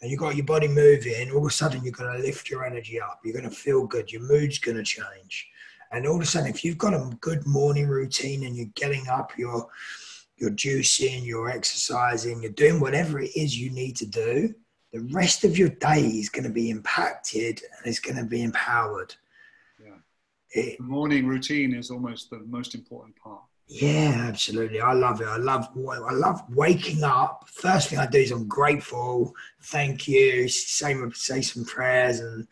and 0.00 0.10
you've 0.10 0.18
got 0.18 0.34
your 0.34 0.44
body 0.44 0.66
moving, 0.66 1.30
all 1.30 1.38
of 1.38 1.46
a 1.46 1.50
sudden 1.50 1.84
you're 1.84 1.92
going 1.92 2.12
to 2.12 2.26
lift 2.26 2.50
your 2.50 2.64
energy 2.64 3.00
up. 3.00 3.20
You're 3.24 3.38
going 3.38 3.48
to 3.48 3.54
feel 3.54 3.86
good. 3.86 4.10
Your 4.10 4.22
mood's 4.22 4.58
going 4.58 4.76
to 4.76 4.82
change. 4.82 5.48
And 5.92 6.06
all 6.06 6.16
of 6.16 6.22
a 6.22 6.26
sudden, 6.26 6.48
if 6.48 6.64
you've 6.64 6.78
got 6.78 6.94
a 6.94 7.10
good 7.20 7.46
morning 7.46 7.86
routine 7.86 8.44
and 8.44 8.56
you're 8.56 8.66
getting 8.74 9.06
up, 9.08 9.32
you're 9.36 9.68
you're 10.38 10.50
juicing, 10.50 11.24
you're 11.24 11.50
exercising, 11.50 12.42
you're 12.42 12.52
doing 12.52 12.80
whatever 12.80 13.20
it 13.20 13.30
is 13.36 13.56
you 13.56 13.70
need 13.70 13.94
to 13.96 14.06
do, 14.06 14.52
the 14.92 15.00
rest 15.12 15.44
of 15.44 15.56
your 15.56 15.68
day 15.68 16.00
is 16.00 16.28
going 16.28 16.44
to 16.44 16.50
be 16.50 16.70
impacted 16.70 17.62
and 17.62 17.86
it's 17.86 18.00
going 18.00 18.16
to 18.16 18.24
be 18.24 18.42
empowered. 18.42 19.14
Yeah. 19.82 19.94
It, 20.50 20.78
the 20.78 20.84
morning 20.84 21.26
routine 21.26 21.74
is 21.74 21.90
almost 21.90 22.30
the 22.30 22.40
most 22.40 22.74
important 22.74 23.14
part. 23.16 23.42
Yeah, 23.68 24.26
absolutely. 24.28 24.80
I 24.80 24.92
love 24.92 25.20
it. 25.20 25.28
I 25.28 25.36
love 25.36 25.68
I 25.76 26.12
love 26.12 26.42
waking 26.50 27.04
up. 27.04 27.48
First 27.48 27.88
thing 27.88 27.98
I 27.98 28.06
do 28.06 28.18
is 28.18 28.30
I'm 28.30 28.48
grateful, 28.48 29.34
thank 29.62 30.08
you, 30.08 30.48
say 30.48 30.94
say 31.14 31.40
some 31.40 31.64
prayers 31.64 32.20
and 32.20 32.48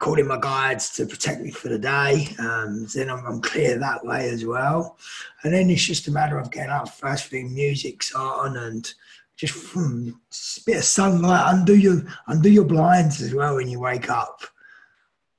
call 0.00 0.18
in 0.18 0.26
my 0.26 0.38
guides 0.40 0.90
to 0.90 1.06
protect 1.06 1.42
me 1.42 1.52
for 1.52 1.68
the 1.68 1.78
day. 1.78 2.26
Um, 2.40 2.86
then 2.94 3.08
I'm, 3.10 3.24
I'm, 3.24 3.40
clear 3.40 3.78
that 3.78 4.04
way 4.04 4.28
as 4.30 4.44
well. 4.44 4.98
And 5.44 5.54
then 5.54 5.70
it's 5.70 5.84
just 5.84 6.08
a 6.08 6.10
matter 6.10 6.38
of 6.38 6.50
getting 6.50 6.70
up 6.70 6.88
first 6.88 7.26
thing, 7.26 7.54
music's 7.54 8.12
on 8.14 8.56
and 8.56 8.92
just 9.36 9.54
hmm, 9.72 10.08
a 10.08 10.60
bit 10.66 10.78
of 10.78 10.84
sunlight, 10.84 11.54
undo 11.54 11.76
your 11.76 12.02
undo 12.26 12.50
your 12.50 12.64
blinds 12.64 13.22
as 13.22 13.32
well 13.32 13.56
when 13.56 13.68
you 13.68 13.78
wake 13.78 14.10
up 14.10 14.42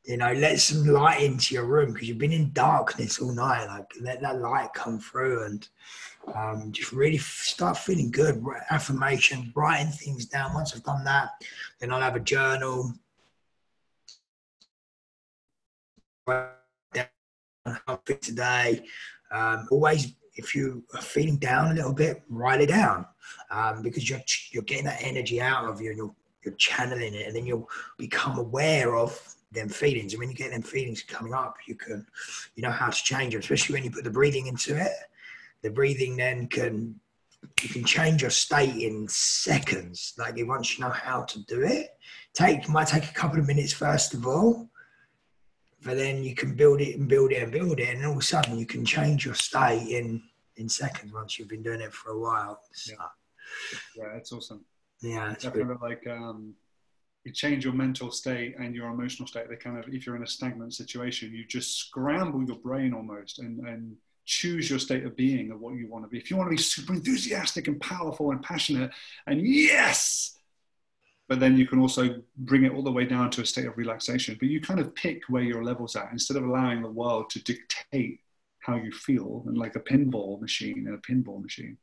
you 0.03 0.17
know, 0.17 0.33
let 0.33 0.59
some 0.59 0.85
light 0.85 1.21
into 1.21 1.53
your 1.53 1.65
room 1.65 1.93
because 1.93 2.07
you've 2.07 2.17
been 2.17 2.31
in 2.31 2.51
darkness 2.53 3.19
all 3.19 3.31
night. 3.31 3.67
Like, 3.67 3.91
let 4.01 4.21
that 4.21 4.39
light 4.39 4.73
come 4.73 4.99
through 4.99 5.45
and 5.45 5.67
um, 6.35 6.71
just 6.71 6.91
really 6.91 7.17
start 7.17 7.77
feeling 7.77 8.09
good. 8.09 8.43
Affirmation, 8.71 9.51
writing 9.55 9.91
things 9.91 10.25
down. 10.25 10.53
Once 10.53 10.75
I've 10.75 10.83
done 10.83 11.03
that, 11.03 11.29
then 11.79 11.91
I'll 11.91 12.01
have 12.01 12.15
a 12.15 12.19
journal. 12.19 12.93
Fit 16.27 18.21
today. 18.21 18.83
Um, 19.31 19.67
always, 19.71 20.13
if 20.35 20.55
you 20.55 20.83
are 20.93 21.01
feeling 21.01 21.37
down 21.37 21.71
a 21.71 21.73
little 21.73 21.93
bit, 21.93 22.23
write 22.29 22.61
it 22.61 22.69
down 22.69 23.05
um, 23.49 23.81
because 23.81 24.09
you're 24.09 24.21
you're 24.51 24.63
getting 24.63 24.85
that 24.85 25.01
energy 25.01 25.41
out 25.41 25.65
of 25.65 25.81
you 25.81 25.89
and 25.89 25.97
you're 25.97 26.15
you're 26.43 26.55
channeling 26.55 27.13
it, 27.13 27.27
and 27.27 27.35
then 27.35 27.45
you'll 27.45 27.69
become 27.97 28.37
aware 28.37 28.95
of 28.95 29.35
them 29.51 29.69
feelings. 29.69 30.13
And 30.13 30.19
when 30.19 30.29
you 30.29 30.35
get 30.35 30.51
them 30.51 30.61
feelings 30.61 31.03
coming 31.03 31.33
up, 31.33 31.55
you 31.67 31.75
can, 31.75 32.05
you 32.55 32.63
know 32.63 32.71
how 32.71 32.89
to 32.89 33.03
change 33.03 33.33
them, 33.33 33.41
especially 33.41 33.73
when 33.73 33.83
you 33.83 33.91
put 33.91 34.03
the 34.03 34.09
breathing 34.09 34.47
into 34.47 34.75
it. 34.75 34.91
The 35.61 35.69
breathing 35.69 36.17
then 36.17 36.47
can, 36.47 36.99
you 37.61 37.69
can 37.69 37.83
change 37.83 38.21
your 38.21 38.31
state 38.31 38.75
in 38.75 39.07
seconds. 39.07 40.13
Like 40.17 40.35
once 40.39 40.77
you 40.77 40.83
know 40.83 40.91
how 40.91 41.23
to 41.23 41.43
do 41.45 41.61
it, 41.61 41.89
take 42.33 42.67
might 42.69 42.87
take 42.87 43.05
a 43.05 43.13
couple 43.13 43.39
of 43.39 43.47
minutes 43.47 43.73
first 43.73 44.13
of 44.13 44.25
all, 44.25 44.70
but 45.83 45.97
then 45.97 46.23
you 46.23 46.35
can 46.35 46.55
build 46.55 46.81
it 46.81 46.97
and 46.97 47.07
build 47.07 47.31
it 47.31 47.41
and 47.41 47.51
build 47.51 47.79
it, 47.79 47.89
and 47.89 48.05
all 48.05 48.13
of 48.13 48.19
a 48.19 48.21
sudden 48.21 48.57
you 48.57 48.65
can 48.65 48.85
change 48.85 49.25
your 49.25 49.35
state 49.35 49.87
in 49.87 50.21
in 50.57 50.69
seconds 50.69 51.13
once 51.13 51.39
you've 51.39 51.49
been 51.49 51.63
doing 51.63 51.81
it 51.81 51.93
for 51.93 52.11
a 52.11 52.19
while. 52.19 52.61
So, 52.73 52.93
yeah. 52.93 54.03
yeah, 54.03 54.17
it's 54.17 54.31
awesome. 54.31 54.65
Yeah, 55.01 55.31
it's 55.31 55.43
definitely 55.43 55.75
like 55.81 56.05
um, 56.07 56.53
you 57.23 57.31
change 57.31 57.63
your 57.63 57.73
mental 57.73 58.11
state 58.11 58.55
and 58.59 58.75
your 58.75 58.87
emotional 58.87 59.27
state. 59.27 59.49
They 59.49 59.55
kind 59.55 59.77
of, 59.77 59.91
if 59.93 60.05
you're 60.05 60.15
in 60.15 60.23
a 60.23 60.27
stagnant 60.27 60.73
situation, 60.73 61.33
you 61.33 61.45
just 61.45 61.77
scramble 61.77 62.43
your 62.43 62.57
brain 62.57 62.93
almost 62.93 63.39
and, 63.39 63.65
and 63.67 63.95
choose 64.25 64.69
your 64.69 64.79
state 64.79 65.05
of 65.05 65.15
being 65.15 65.51
of 65.51 65.59
what 65.59 65.75
you 65.75 65.87
want 65.87 66.05
to 66.05 66.09
be. 66.09 66.17
If 66.17 66.29
you 66.29 66.37
want 66.37 66.47
to 66.49 66.55
be 66.55 66.61
super 66.61 66.93
enthusiastic 66.93 67.67
and 67.67 67.79
powerful 67.81 68.31
and 68.31 68.41
passionate 68.41 68.91
and 69.27 69.41
yes, 69.41 70.37
but 71.31 71.39
then 71.39 71.55
you 71.55 71.65
can 71.65 71.79
also 71.79 72.21
bring 72.39 72.65
it 72.65 72.73
all 72.73 72.83
the 72.83 72.91
way 72.91 73.05
down 73.05 73.31
to 73.31 73.41
a 73.41 73.45
state 73.45 73.65
of 73.65 73.77
relaxation. 73.77 74.35
But 74.37 74.49
you 74.49 74.59
kind 74.59 74.81
of 74.81 74.93
pick 74.95 75.21
where 75.29 75.43
your 75.43 75.63
level's 75.63 75.95
at 75.95 76.11
instead 76.11 76.35
of 76.35 76.43
allowing 76.43 76.81
the 76.81 76.89
world 76.89 77.29
to 77.29 77.41
dictate 77.41 78.19
how 78.59 78.75
you 78.75 78.91
feel 78.91 79.43
and 79.45 79.57
like 79.57 79.77
a 79.77 79.79
pinball 79.79 80.41
machine 80.41 80.87
and 80.87 80.95
a 80.95 80.97
pinball 80.97 81.41
machine 81.41 81.77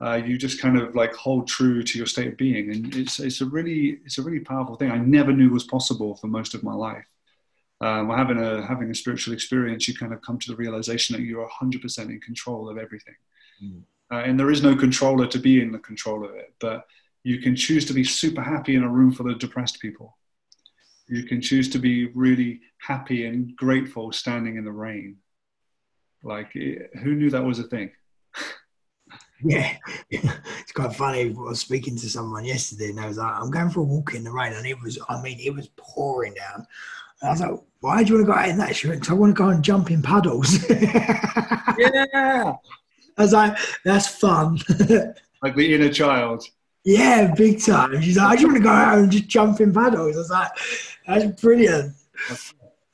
uh, 0.00 0.14
you 0.14 0.36
just 0.36 0.60
kind 0.60 0.76
of 0.78 0.94
like 0.94 1.14
hold 1.14 1.46
true 1.46 1.82
to 1.82 1.98
your 1.98 2.06
state 2.06 2.28
of 2.28 2.36
being, 2.36 2.70
and 2.70 2.94
it's 2.96 3.20
it's 3.20 3.40
a 3.40 3.46
really 3.46 4.00
it's 4.04 4.18
a 4.18 4.22
really 4.22 4.40
powerful 4.40 4.74
thing. 4.74 4.90
I 4.90 4.98
never 4.98 5.32
knew 5.32 5.50
was 5.50 5.64
possible 5.64 6.16
for 6.16 6.26
most 6.26 6.54
of 6.54 6.62
my 6.62 6.74
life. 6.74 7.06
Um, 7.80 8.10
having 8.10 8.38
a 8.38 8.66
having 8.66 8.90
a 8.90 8.94
spiritual 8.94 9.34
experience, 9.34 9.86
you 9.86 9.94
kind 9.94 10.12
of 10.12 10.20
come 10.22 10.38
to 10.40 10.50
the 10.50 10.56
realization 10.56 11.16
that 11.16 11.22
you're 11.22 11.48
100% 11.48 11.98
in 11.98 12.20
control 12.20 12.68
of 12.68 12.76
everything, 12.76 13.14
mm. 13.62 13.82
uh, 14.12 14.22
and 14.26 14.38
there 14.38 14.50
is 14.50 14.62
no 14.62 14.74
controller 14.74 15.26
to 15.28 15.38
be 15.38 15.62
in 15.62 15.70
the 15.70 15.78
control 15.78 16.24
of 16.24 16.34
it. 16.34 16.52
But 16.58 16.86
you 17.24 17.38
can 17.40 17.56
choose 17.56 17.86
to 17.86 17.94
be 17.94 18.04
super 18.04 18.42
happy 18.42 18.76
in 18.76 18.84
a 18.84 18.88
room 18.88 19.10
full 19.10 19.30
of 19.30 19.38
depressed 19.38 19.80
people. 19.80 20.16
You 21.08 21.24
can 21.24 21.40
choose 21.40 21.68
to 21.70 21.78
be 21.78 22.06
really 22.08 22.60
happy 22.78 23.26
and 23.26 23.56
grateful 23.56 24.12
standing 24.12 24.56
in 24.56 24.64
the 24.64 24.72
rain. 24.72 25.16
Like, 26.22 26.52
eh, 26.54 26.76
who 27.02 27.14
knew 27.14 27.30
that 27.30 27.44
was 27.44 27.58
a 27.58 27.64
thing? 27.64 27.90
Yeah, 29.42 29.76
it's 30.10 30.72
quite 30.72 30.94
funny. 30.94 31.28
I 31.28 31.32
was 31.32 31.60
speaking 31.60 31.96
to 31.96 32.08
someone 32.08 32.46
yesterday, 32.46 32.90
and 32.90 33.00
I 33.00 33.08
was 33.08 33.18
like, 33.18 33.34
"I'm 33.34 33.50
going 33.50 33.68
for 33.68 33.80
a 33.80 33.82
walk 33.82 34.14
in 34.14 34.24
the 34.24 34.32
rain," 34.32 34.54
and 34.54 34.66
it 34.66 34.80
was—I 34.80 35.20
mean, 35.20 35.38
it 35.38 35.54
was 35.54 35.68
pouring 35.76 36.32
down. 36.32 36.66
And 37.20 37.28
I 37.28 37.30
was 37.30 37.40
like, 37.40 37.60
"Why 37.80 38.02
do 38.02 38.08
you 38.08 38.14
want 38.14 38.26
to 38.26 38.32
go 38.32 38.38
out 38.38 38.48
in 38.48 38.56
that?" 38.58 38.74
She 38.74 38.88
went, 38.88 39.10
"I 39.10 39.12
want 39.12 39.36
to 39.36 39.42
go 39.42 39.50
and 39.50 39.62
jump 39.62 39.90
in 39.90 40.00
puddles." 40.00 40.66
yeah, 40.70 42.54
I 43.18 43.22
was 43.22 43.32
like, 43.32 43.58
"That's 43.84 44.06
fun." 44.06 44.60
like 45.42 45.56
the 45.56 45.74
inner 45.74 45.92
child. 45.92 46.46
Yeah, 46.84 47.32
big 47.34 47.62
time. 47.62 48.00
She's 48.02 48.16
like, 48.16 48.26
"I 48.26 48.34
just 48.34 48.44
want 48.44 48.58
to 48.58 48.62
go 48.62 48.68
out 48.68 48.98
and 48.98 49.10
just 49.10 49.26
jump 49.26 49.60
in 49.60 49.72
puddles." 49.72 50.16
I 50.16 50.18
was 50.18 50.30
like, 50.30 50.50
"That's 51.06 51.40
brilliant." 51.40 51.94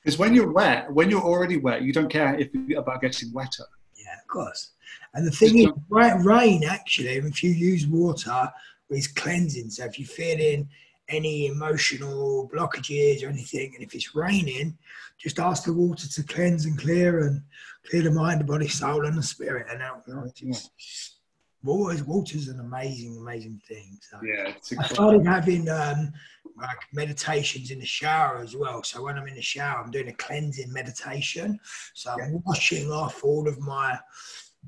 Because 0.02 0.18
when 0.18 0.34
you're 0.34 0.52
wet, 0.52 0.92
when 0.92 1.10
you're 1.10 1.22
already 1.22 1.56
wet, 1.56 1.82
you 1.82 1.92
don't 1.92 2.08
care 2.08 2.38
if 2.38 2.48
about 2.76 3.02
getting 3.02 3.32
wetter. 3.32 3.64
Yeah, 3.96 4.14
of 4.20 4.28
course. 4.28 4.70
And 5.14 5.26
the 5.26 5.30
thing 5.30 5.58
is, 5.58 5.68
rain 5.90 6.64
actually, 6.64 7.16
if 7.16 7.42
you 7.42 7.50
use 7.50 7.86
water, 7.86 8.50
is 8.90 9.08
cleansing. 9.08 9.70
So 9.70 9.84
if 9.84 9.98
you're 9.98 10.08
feeling 10.08 10.68
any 11.10 11.46
emotional 11.46 12.50
blockages 12.52 13.22
or 13.22 13.28
anything. 13.28 13.72
And 13.74 13.84
if 13.84 13.94
it's 13.94 14.14
raining, 14.14 14.76
just 15.18 15.38
ask 15.38 15.64
the 15.64 15.72
water 15.72 16.08
to 16.08 16.22
cleanse 16.22 16.64
and 16.64 16.78
clear 16.78 17.26
and 17.26 17.42
clear 17.88 18.02
the 18.02 18.10
mind, 18.10 18.40
the 18.40 18.44
body, 18.44 18.68
soul, 18.68 19.04
and 19.06 19.16
the 19.18 19.22
spirit. 19.22 19.66
And 19.70 19.82
out, 19.82 20.04
it's, 20.40 21.19
water, 21.62 22.02
water's 22.04 22.48
an 22.48 22.60
amazing, 22.60 23.18
amazing 23.18 23.60
thing. 23.68 23.98
So 24.00 24.18
yeah, 24.22 24.52
I 24.78 24.86
started 24.86 25.26
having 25.26 25.68
um, 25.68 26.12
like 26.56 26.78
meditations 26.92 27.70
in 27.70 27.78
the 27.78 27.86
shower 27.86 28.38
as 28.38 28.56
well. 28.56 28.82
So 28.82 29.02
when 29.04 29.16
I'm 29.16 29.28
in 29.28 29.34
the 29.34 29.42
shower, 29.42 29.82
I'm 29.82 29.90
doing 29.90 30.08
a 30.08 30.14
cleansing 30.14 30.72
meditation. 30.72 31.58
So 31.94 32.10
I'm 32.10 32.42
washing 32.44 32.90
off 32.90 33.24
all 33.24 33.48
of 33.48 33.58
my 33.60 33.98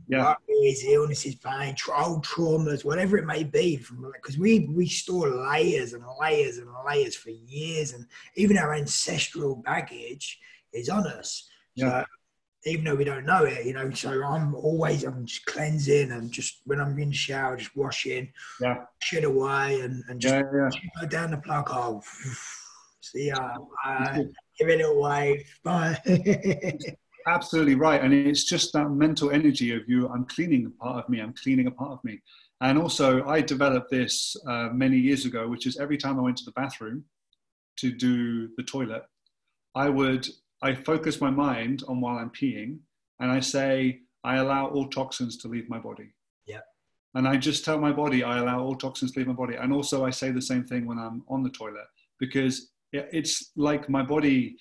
yeah. 0.09 0.35
worries, 0.49 0.85
illnesses, 0.87 1.35
pain, 1.37 1.75
old 1.97 2.25
traumas, 2.25 2.85
whatever 2.85 3.17
it 3.19 3.27
may 3.27 3.45
be. 3.45 3.77
Because 3.77 4.39
we 4.39 4.71
we 4.75 4.87
store 4.87 5.31
layers 5.31 5.93
and 5.93 6.05
layers 6.21 6.59
and 6.59 6.69
layers 6.87 7.17
for 7.17 7.31
years, 7.31 7.93
and 7.93 8.07
even 8.37 8.59
our 8.59 8.75
ancestral 8.75 9.57
baggage 9.57 10.39
is 10.73 10.89
on 10.89 11.07
us. 11.07 11.49
Yeah. 11.75 12.03
So 12.03 12.07
even 12.65 12.85
though 12.85 12.95
we 12.95 13.05
don't 13.05 13.27
know 13.27 13.45
it, 13.45 13.67
you 13.67 13.73
know. 13.73 13.91
So 13.91 14.23
I'm 14.23 14.55
always 14.55 15.05
I'm 15.05 15.27
just 15.27 15.45
cleansing 15.47 16.13
and 16.13 16.31
just 16.31 16.61
when 16.65 16.81
I'm 16.81 16.99
in 16.99 17.11
the 17.11 17.15
shower, 17.15 17.57
just 17.57 17.77
washing, 17.77 18.33
yeah, 18.61 18.85
shit 19.01 19.25
away 19.25 19.81
and, 19.81 20.03
and 20.09 20.21
just 20.21 20.35
yeah, 20.35 20.69
yeah. 20.73 20.81
go 21.01 21.07
down 21.07 21.31
the 21.31 21.39
plug 21.39 21.69
hole. 21.69 22.03
See 23.01 23.29
ya. 23.29 23.57
Uh, 23.85 24.19
give 24.59 24.69
it 24.69 24.81
a 24.81 24.95
wave. 24.95 25.45
Bye. 25.65 25.99
Absolutely 27.27 27.75
right. 27.75 28.03
And 28.03 28.13
it's 28.13 28.45
just 28.45 28.73
that 28.73 28.91
mental 28.91 29.31
energy 29.31 29.75
of 29.75 29.83
you, 29.89 30.09
I'm 30.09 30.25
cleaning 30.25 30.67
a 30.67 30.71
part 30.71 31.05
of 31.05 31.09
me, 31.09 31.21
I'm 31.21 31.35
cleaning 31.35 31.67
a 31.67 31.71
part 31.71 31.93
of 31.93 32.05
me. 32.05 32.21
And 32.61 32.79
also, 32.79 33.25
I 33.27 33.41
developed 33.41 33.91
this 33.91 34.37
uh, 34.47 34.69
many 34.73 34.97
years 34.97 35.25
ago, 35.25 35.49
which 35.49 35.67
is 35.67 35.79
every 35.79 35.97
time 35.97 36.19
I 36.19 36.23
went 36.23 36.37
to 36.39 36.45
the 36.45 36.53
bathroom 36.53 37.05
to 37.79 37.91
do 37.91 38.49
the 38.57 38.63
toilet, 38.63 39.03
I 39.75 39.89
would, 39.89 40.29
I 40.63 40.75
focus 40.75 41.21
my 41.21 41.31
mind 41.31 41.83
on 41.89 42.01
while 42.01 42.19
I'm 42.19 42.31
peeing 42.31 42.79
and 43.21 43.31
I 43.31 43.41
say, 43.41 44.01
I 44.25 44.37
allow 44.37 44.69
all 44.69 44.89
toxins 44.89 45.37
to 45.39 45.49
leave 45.49 45.69
my 45.69 45.79
body. 45.79 46.15
Yeah. 46.47 46.61
And 47.15 47.27
I 47.27 47.37
just 47.37 47.65
tell 47.65 47.79
my 47.79 47.93
body, 47.93 48.23
I 48.23 48.39
allow 48.39 48.63
all 48.63 48.77
toxins 48.77 49.13
to 49.13 49.21
leave 49.21 49.27
my 49.27 49.35
body. 49.35 49.57
And 49.57 49.73
also, 49.73 50.05
I 50.05 50.11
say 50.11 50.31
the 50.31 50.41
same 50.41 50.65
thing 50.65 50.87
when 50.87 50.99
I'm 50.99 51.25
on 51.29 51.43
the 51.43 51.51
toilet 51.51 51.87
because 52.21 52.71
it's 52.93 53.51
like 53.57 53.89
my 53.89 54.03
body 54.03 54.57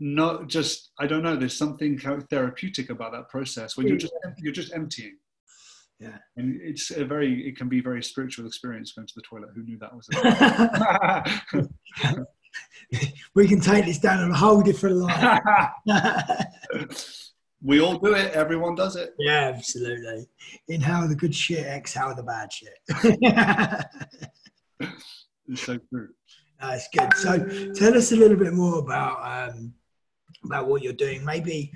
not 0.00 0.48
just 0.48 0.90
i 0.98 1.06
don't 1.06 1.22
know 1.22 1.36
there's 1.36 1.56
something 1.56 1.96
therapeutic 2.30 2.90
about 2.90 3.12
that 3.12 3.28
process 3.28 3.76
when 3.76 3.86
you're 3.86 3.98
just 3.98 4.12
you're 4.38 4.52
just 4.52 4.72
emptying 4.72 5.16
yeah 5.98 6.16
and 6.36 6.58
it's 6.62 6.90
a 6.90 7.04
very 7.04 7.46
it 7.46 7.56
can 7.56 7.68
be 7.68 7.80
a 7.80 7.82
very 7.82 8.02
spiritual 8.02 8.46
experience 8.46 8.92
going 8.92 9.06
to 9.06 9.12
the 9.14 9.22
toilet 9.22 9.50
who 9.54 9.62
knew 9.62 9.78
that 9.78 9.94
was 9.94 10.08
we 13.34 13.46
can 13.46 13.60
take 13.60 13.84
this 13.84 13.98
down 13.98 14.20
on 14.20 14.30
a 14.30 14.36
whole 14.36 14.62
different 14.62 14.96
line 14.96 15.40
we 17.62 17.80
all 17.80 17.98
do 17.98 18.14
it 18.14 18.32
everyone 18.32 18.74
does 18.74 18.96
it 18.96 19.14
yeah 19.18 19.52
absolutely 19.54 20.26
inhale 20.68 21.06
the 21.06 21.14
good 21.14 21.34
shit 21.34 21.66
exhale 21.66 22.14
the 22.14 22.22
bad 22.22 22.50
shit 22.52 22.78
it's 25.48 25.62
so 25.62 25.78
true 25.88 26.08
that's 26.60 26.88
good 26.88 27.12
so 27.14 27.38
tell 27.74 27.96
us 27.96 28.12
a 28.12 28.16
little 28.16 28.36
bit 28.36 28.52
more 28.52 28.78
about 28.78 29.50
um, 29.50 29.74
about 30.44 30.68
what 30.68 30.82
you're 30.82 30.92
doing. 30.92 31.24
Maybe 31.24 31.72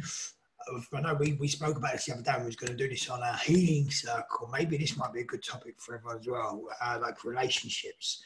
I 0.95 1.01
know 1.01 1.15
we, 1.15 1.35
we 1.35 1.49
spoke 1.49 1.77
about 1.77 1.93
this 1.93 2.07
the 2.07 2.15
other 2.15 2.23
day. 2.23 2.35
We 2.39 2.47
was 2.47 2.57
going 2.57 2.73
to 2.73 2.77
do 2.77 2.89
this 2.89 3.11
on 3.11 3.21
a 3.21 3.37
healing 3.39 3.91
circle. 3.91 4.49
Maybe 4.51 4.79
this 4.79 4.97
might 4.97 5.13
be 5.13 5.21
a 5.21 5.25
good 5.25 5.45
topic 5.45 5.75
for 5.79 5.97
everyone 5.97 6.21
as 6.21 6.27
well, 6.27 6.65
uh, 6.83 6.99
like 7.03 7.23
relationships. 7.25 8.23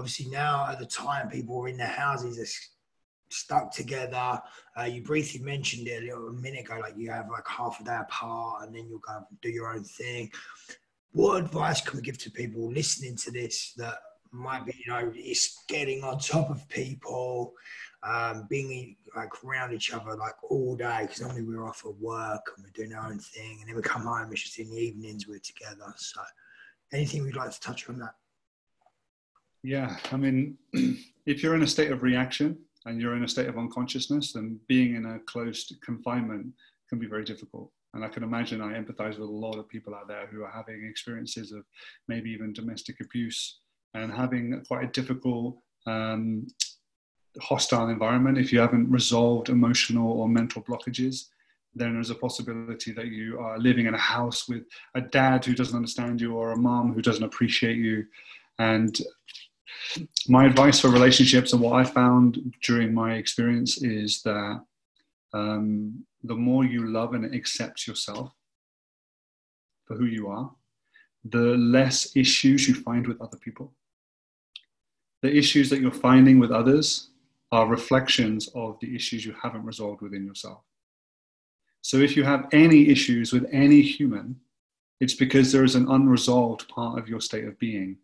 Obviously, 0.00 0.30
now 0.30 0.66
at 0.70 0.78
the 0.78 0.86
time, 0.86 1.28
people 1.28 1.60
are 1.60 1.68
in 1.68 1.76
their 1.76 1.86
houses, 1.86 2.58
stuck 3.28 3.70
together. 3.72 4.40
Uh, 4.78 4.84
you 4.84 5.02
briefly 5.02 5.40
mentioned 5.40 5.86
it 5.86 6.02
a 6.02 6.06
little 6.06 6.32
minute 6.32 6.64
ago, 6.64 6.78
like 6.80 6.94
you 6.96 7.10
have 7.10 7.28
like 7.30 7.46
half 7.46 7.78
a 7.80 7.84
day 7.84 7.98
apart, 8.00 8.66
and 8.66 8.74
then 8.74 8.86
you'll 8.88 8.98
go 9.00 9.22
do 9.42 9.50
your 9.50 9.72
own 9.74 9.84
thing. 9.84 10.30
What 11.12 11.42
advice 11.42 11.80
can 11.80 11.98
we 11.98 12.02
give 12.02 12.18
to 12.18 12.30
people 12.30 12.72
listening 12.72 13.16
to 13.16 13.30
this 13.30 13.74
that 13.76 13.98
might 14.32 14.64
be, 14.64 14.72
you 14.84 14.90
know, 14.90 15.12
it's 15.14 15.64
getting 15.68 16.02
on 16.02 16.18
top 16.18 16.50
of 16.50 16.66
people? 16.68 17.54
um, 18.02 18.46
being 18.48 18.96
like 19.14 19.44
around 19.44 19.74
each 19.74 19.92
other 19.92 20.16
like 20.16 20.34
all 20.48 20.76
day 20.76 21.00
because 21.02 21.20
normally 21.20 21.42
we're 21.42 21.66
off 21.66 21.84
at 21.84 21.94
work 21.96 22.40
and 22.56 22.64
we're 22.64 22.72
doing 22.72 22.96
our 22.96 23.10
own 23.10 23.18
thing 23.18 23.58
and 23.60 23.68
then 23.68 23.76
we 23.76 23.82
come 23.82 24.02
home 24.02 24.30
it's 24.32 24.42
just 24.42 24.58
in 24.58 24.70
the 24.70 24.76
evenings 24.76 25.28
we're 25.28 25.38
together 25.38 25.92
so 25.96 26.20
anything 26.92 27.22
we'd 27.22 27.36
like 27.36 27.50
to 27.50 27.60
touch 27.60 27.88
on 27.88 27.98
that 27.98 28.14
yeah 29.62 29.96
i 30.12 30.16
mean 30.16 30.56
if 31.26 31.42
you're 31.42 31.54
in 31.54 31.62
a 31.62 31.66
state 31.66 31.90
of 31.90 32.02
reaction 32.02 32.58
and 32.86 33.00
you're 33.00 33.16
in 33.16 33.24
a 33.24 33.28
state 33.28 33.48
of 33.48 33.58
unconsciousness 33.58 34.32
then 34.32 34.58
being 34.68 34.94
in 34.94 35.06
a 35.06 35.18
closed 35.20 35.74
confinement 35.82 36.46
can 36.88 36.98
be 36.98 37.06
very 37.06 37.24
difficult 37.24 37.70
and 37.94 38.04
i 38.04 38.08
can 38.08 38.22
imagine 38.22 38.60
i 38.60 38.72
empathize 38.72 39.18
with 39.18 39.28
a 39.28 39.32
lot 39.46 39.58
of 39.58 39.68
people 39.68 39.94
out 39.94 40.08
there 40.08 40.26
who 40.28 40.42
are 40.42 40.50
having 40.50 40.84
experiences 40.84 41.52
of 41.52 41.64
maybe 42.08 42.30
even 42.30 42.52
domestic 42.52 43.00
abuse 43.00 43.60
and 43.94 44.12
having 44.12 44.62
quite 44.68 44.84
a 44.84 44.92
difficult 44.92 45.58
um, 45.86 46.46
hostile 47.40 47.88
environment, 47.88 48.38
if 48.38 48.52
you 48.52 48.60
haven't 48.60 48.90
resolved 48.90 49.48
emotional 49.48 50.12
or 50.12 50.28
mental 50.28 50.62
blockages, 50.62 51.26
then 51.74 51.94
there's 51.94 52.10
a 52.10 52.14
possibility 52.14 52.92
that 52.92 53.06
you 53.06 53.38
are 53.38 53.58
living 53.58 53.86
in 53.86 53.94
a 53.94 53.98
house 53.98 54.48
with 54.48 54.64
a 54.94 55.00
dad 55.00 55.44
who 55.44 55.54
doesn't 55.54 55.76
understand 55.76 56.20
you 56.20 56.34
or 56.34 56.52
a 56.52 56.56
mom 56.56 56.92
who 56.92 57.02
doesn't 57.02 57.22
appreciate 57.22 57.76
you. 57.76 58.04
And 58.58 58.98
my 60.28 60.44
advice 60.46 60.80
for 60.80 60.88
relationships 60.88 61.52
and 61.52 61.62
what 61.62 61.74
I 61.74 61.84
found 61.84 62.54
during 62.62 62.94
my 62.94 63.14
experience 63.14 63.82
is 63.82 64.22
that 64.22 64.62
um, 65.32 66.04
the 66.24 66.34
more 66.34 66.64
you 66.64 66.88
love 66.88 67.14
and 67.14 67.34
accept 67.34 67.86
yourself 67.86 68.32
for 69.86 69.96
who 69.96 70.06
you 70.06 70.28
are, 70.28 70.50
the 71.24 71.56
less 71.56 72.16
issues 72.16 72.68
you 72.68 72.74
find 72.74 73.06
with 73.06 73.20
other 73.20 73.36
people. 73.36 73.72
The 75.22 75.34
issues 75.34 75.68
that 75.70 75.80
you're 75.80 75.90
finding 75.90 76.38
with 76.38 76.50
others 76.50 77.10
are 77.52 77.66
reflections 77.66 78.48
of 78.54 78.78
the 78.80 78.94
issues 78.94 79.24
you 79.24 79.34
haven't 79.42 79.64
resolved 79.64 80.00
within 80.00 80.24
yourself. 80.24 80.60
So 81.82 81.98
if 81.98 82.16
you 82.16 82.24
have 82.24 82.48
any 82.52 82.88
issues 82.88 83.32
with 83.32 83.46
any 83.52 83.82
human, 83.82 84.36
it's 85.00 85.14
because 85.14 85.50
there 85.50 85.64
is 85.64 85.74
an 85.74 85.90
unresolved 85.90 86.68
part 86.68 86.98
of 86.98 87.08
your 87.08 87.20
state 87.20 87.44
of 87.44 87.58
being 87.58 87.96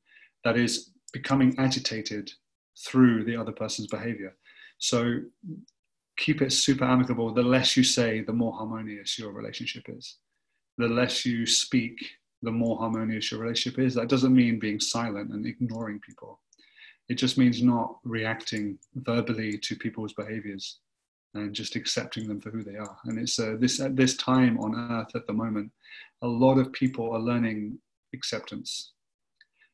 that 0.45 0.57
is 0.57 0.91
becoming 1.13 1.55
agitated 1.59 2.31
through 2.87 3.25
the 3.25 3.37
other 3.37 3.53
person's 3.53 3.89
behavior. 3.89 4.35
So 4.79 5.21
keep 6.17 6.43
it 6.43 6.53
super 6.53 6.85
amicable. 6.85 7.33
The 7.33 7.43
less 7.43 7.77
you 7.77 7.85
say, 7.85 8.21
the 8.21 8.33
more 8.33 8.53
harmonious 8.53 9.19
your 9.19 9.33
relationship 9.33 9.85
is. 9.89 10.17
The 10.79 10.89
less 10.89 11.25
you 11.25 11.47
speak, 11.47 11.99
the 12.43 12.51
more 12.51 12.79
harmonious 12.79 13.31
your 13.31 13.41
relationship 13.41 13.79
is. 13.79 13.95
That 13.95 14.09
doesn't 14.09 14.35
mean 14.35 14.59
being 14.59 14.81
silent 14.81 15.31
and 15.33 15.47
ignoring 15.47 16.01
people. 16.01 16.41
It 17.09 17.15
just 17.15 17.39
means 17.39 17.63
not 17.63 17.99
reacting 18.05 18.79
verbally 18.95 19.59
to 19.59 19.77
people's 19.77 20.13
behaviors 20.13 20.81
and 21.35 21.55
just 21.55 21.77
accepting 21.77 22.27
them 22.27 22.41
for 22.41 22.51
who 22.51 22.65
they 22.65 22.77
are. 22.77 22.97
And 23.05 23.19
it's 23.19 23.39
uh, 23.39 23.57
this 23.59 23.81
at 23.81 23.97
this 23.97 24.17
time 24.17 24.59
on 24.59 24.75
earth 24.75 25.15
at 25.15 25.27
the 25.27 25.33
moment, 25.33 25.71
a 26.23 26.27
lot 26.27 26.59
of 26.59 26.73
people 26.73 27.13
are 27.13 27.21
learning 27.21 27.79
acceptance. 28.15 28.93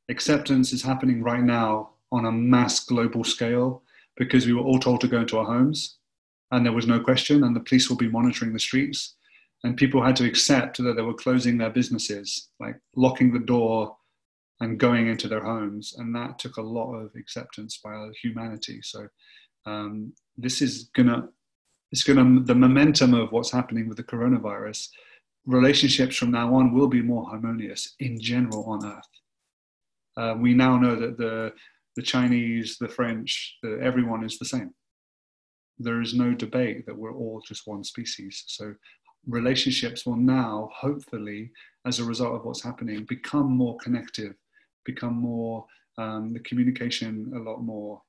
Acceptance 0.09 0.73
is 0.73 0.83
happening 0.83 1.23
right 1.23 1.43
now 1.43 1.91
on 2.11 2.27
a 2.27 2.33
mass 2.33 2.81
global 2.81 3.25
scale 3.25 3.83
because 4.17 4.47
we 4.47 4.53
were 4.53 4.63
all 4.63 4.79
told 4.79 5.01
to 5.01 5.09
go 5.09 5.21
into 5.21 5.39
our 5.39 5.47
homes 5.47 5.97
and 6.51 6.65
there 6.65 6.73
was 6.73 6.87
no 6.87 7.01
question 7.01 7.45
and 7.45 7.57
the 7.57 7.61
police 7.61 7.89
will 7.89 7.97
be 7.97 8.09
monitoring 8.09 8.53
the 8.53 8.59
streets 8.59 9.15
and 9.65 9.77
people 9.77 10.03
had 10.03 10.17
to 10.17 10.27
accept 10.27 10.79
that 10.79 10.95
they 10.97 11.03
were 11.03 11.15
closing 11.15 11.57
their 11.57 11.71
businesses 11.71 12.49
like 12.59 12.77
locking 12.97 13.33
the 13.33 13.39
door 13.39 13.97
and 14.61 14.79
going 14.79 15.09
into 15.09 15.29
their 15.29 15.45
homes. 15.45 15.95
And 15.99 16.15
that 16.15 16.39
took 16.39 16.57
a 16.57 16.63
lot 16.63 16.95
of 16.95 17.11
acceptance 17.17 17.81
by 17.83 18.09
humanity. 18.23 18.81
So 18.83 19.09
um, 19.67 20.13
this 20.37 20.63
is 20.63 20.91
gonna, 20.95 21.29
it's 21.91 22.05
gonna, 22.05 22.41
the 22.41 22.55
momentum 22.55 23.15
of 23.15 23.33
what's 23.33 23.51
happening 23.51 23.89
with 23.89 23.97
the 23.97 24.05
coronavirus, 24.05 24.89
relationships 25.47 26.17
from 26.17 26.31
now 26.31 26.55
on 26.55 26.73
will 26.73 26.89
be 26.89 27.03
more 27.03 27.29
harmonious 27.29 27.95
in 27.99 28.21
general 28.21 28.65
on 28.65 28.87
Earth. 28.87 29.22
Uh, 30.17 30.35
we 30.39 30.55
now 30.55 30.77
know 30.79 30.95
that 30.95 31.17
the, 31.17 31.53
the 31.97 32.03
Chinese, 32.03 32.77
the 32.79 32.89
French, 32.89 33.59
the, 33.63 33.79
everyone 33.83 34.25
is 34.25 34.39
the 34.39 34.45
same. 34.45 34.73
There 35.79 36.01
is 36.01 36.15
no 36.15 36.33
debate 36.35 36.87
that 36.87 36.97
we're 36.97 37.15
all 37.15 37.43
just 37.47 37.67
one 37.67 37.83
species. 37.83 38.45
So 38.47 38.75
relationships 39.27 40.05
will 40.05 40.17
now, 40.17 40.69
hopefully, 40.75 41.51
as 41.87 41.99
a 41.99 42.05
result 42.05 42.35
of 42.35 42.45
what's 42.45 42.63
happening, 42.63 43.05
become 43.05 43.51
more 43.51 43.77
connective 43.79 44.35
become 44.85 45.15
more 45.15 45.65
um, 45.99 46.33
the 46.33 46.41
communication 46.41 47.33
a 47.37 47.39
lot 47.39 47.63
more 47.63 48.01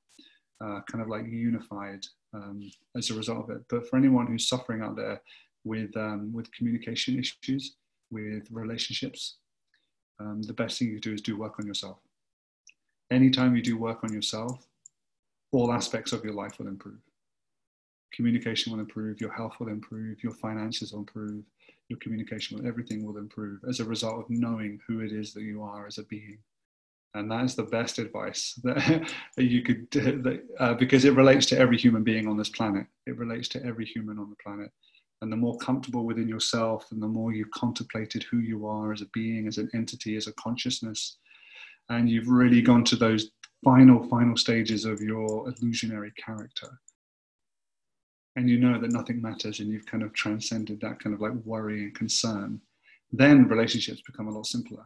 uh, 0.64 0.80
kind 0.90 1.02
of 1.02 1.08
like 1.08 1.26
unified 1.26 2.00
um, 2.32 2.70
as 2.96 3.10
a 3.10 3.14
result 3.14 3.44
of 3.44 3.56
it. 3.56 3.62
But 3.68 3.88
for 3.88 3.96
anyone 3.96 4.26
who's 4.26 4.48
suffering 4.48 4.82
out 4.82 4.96
there 4.96 5.20
with 5.64 5.94
um, 5.96 6.32
with 6.32 6.52
communication 6.52 7.18
issues, 7.18 7.76
with 8.10 8.46
relationships, 8.50 9.36
um, 10.20 10.42
the 10.42 10.52
best 10.52 10.78
thing 10.78 10.88
you 10.88 11.00
do 11.00 11.12
is 11.12 11.20
do 11.20 11.36
work 11.36 11.58
on 11.58 11.66
yourself. 11.66 11.98
anytime 13.10 13.54
you 13.54 13.62
do 13.62 13.76
work 13.76 14.02
on 14.02 14.12
yourself, 14.12 14.66
all 15.52 15.72
aspects 15.72 16.12
of 16.12 16.24
your 16.24 16.34
life 16.34 16.58
will 16.58 16.68
improve. 16.68 16.98
Communication 18.12 18.72
will 18.72 18.80
improve, 18.80 19.20
your 19.20 19.32
health 19.32 19.54
will 19.60 19.68
improve, 19.68 20.22
your 20.22 20.32
finances 20.32 20.92
will 20.92 21.00
improve, 21.00 21.44
your 21.88 21.98
communication 21.98 22.58
will, 22.58 22.66
everything 22.66 23.04
will 23.04 23.18
improve 23.18 23.60
as 23.68 23.80
a 23.80 23.84
result 23.84 24.18
of 24.20 24.30
knowing 24.30 24.80
who 24.86 25.00
it 25.00 25.12
is 25.12 25.32
that 25.34 25.42
you 25.42 25.62
are 25.62 25.86
as 25.86 25.98
a 25.98 26.04
being. 26.04 26.38
And 27.14 27.30
that 27.30 27.44
is 27.44 27.54
the 27.54 27.62
best 27.64 27.98
advice 27.98 28.54
that 28.64 29.08
you 29.36 29.62
could, 29.62 29.90
that, 29.92 30.42
uh, 30.58 30.74
because 30.74 31.04
it 31.04 31.14
relates 31.14 31.46
to 31.46 31.58
every 31.58 31.78
human 31.78 32.02
being 32.02 32.26
on 32.26 32.36
this 32.36 32.48
planet. 32.48 32.86
It 33.06 33.16
relates 33.16 33.48
to 33.48 33.64
every 33.64 33.84
human 33.86 34.18
on 34.18 34.30
the 34.30 34.36
planet. 34.36 34.70
And 35.22 35.32
the 35.32 35.36
more 35.36 35.56
comfortable 35.58 36.04
within 36.04 36.28
yourself, 36.28 36.86
and 36.90 37.02
the 37.02 37.08
more 37.08 37.32
you've 37.32 37.50
contemplated 37.50 38.24
who 38.24 38.38
you 38.38 38.66
are 38.66 38.92
as 38.92 39.00
a 39.00 39.06
being, 39.14 39.46
as 39.46 39.58
an 39.58 39.70
entity, 39.74 40.16
as 40.16 40.26
a 40.26 40.32
consciousness, 40.34 41.18
and 41.88 42.08
you've 42.08 42.28
really 42.28 42.62
gone 42.62 42.84
to 42.84 42.96
those 42.96 43.30
final, 43.64 44.06
final 44.08 44.36
stages 44.36 44.84
of 44.84 45.00
your 45.00 45.48
illusionary 45.48 46.12
character. 46.12 46.78
And 48.36 48.50
you 48.50 48.58
know 48.58 48.78
that 48.80 48.92
nothing 48.92 49.22
matters, 49.22 49.60
and 49.60 49.70
you've 49.70 49.86
kind 49.86 50.02
of 50.02 50.12
transcended 50.12 50.80
that 50.80 50.98
kind 51.00 51.14
of 51.14 51.20
like 51.20 51.32
worry 51.44 51.84
and 51.84 51.94
concern, 51.94 52.60
then 53.12 53.48
relationships 53.48 54.02
become 54.04 54.28
a 54.28 54.30
lot 54.30 54.46
simpler. 54.46 54.84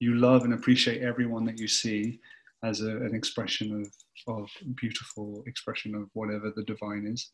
You 0.00 0.14
love 0.14 0.44
and 0.44 0.54
appreciate 0.54 1.02
everyone 1.02 1.44
that 1.44 1.58
you 1.58 1.68
see 1.68 2.18
as 2.64 2.80
a, 2.80 2.88
an 2.88 3.14
expression 3.14 3.84
of, 4.26 4.34
of 4.34 4.48
beautiful 4.76 5.44
expression 5.46 5.94
of 5.94 6.08
whatever 6.14 6.52
the 6.54 6.64
divine 6.64 7.06
is. 7.06 7.30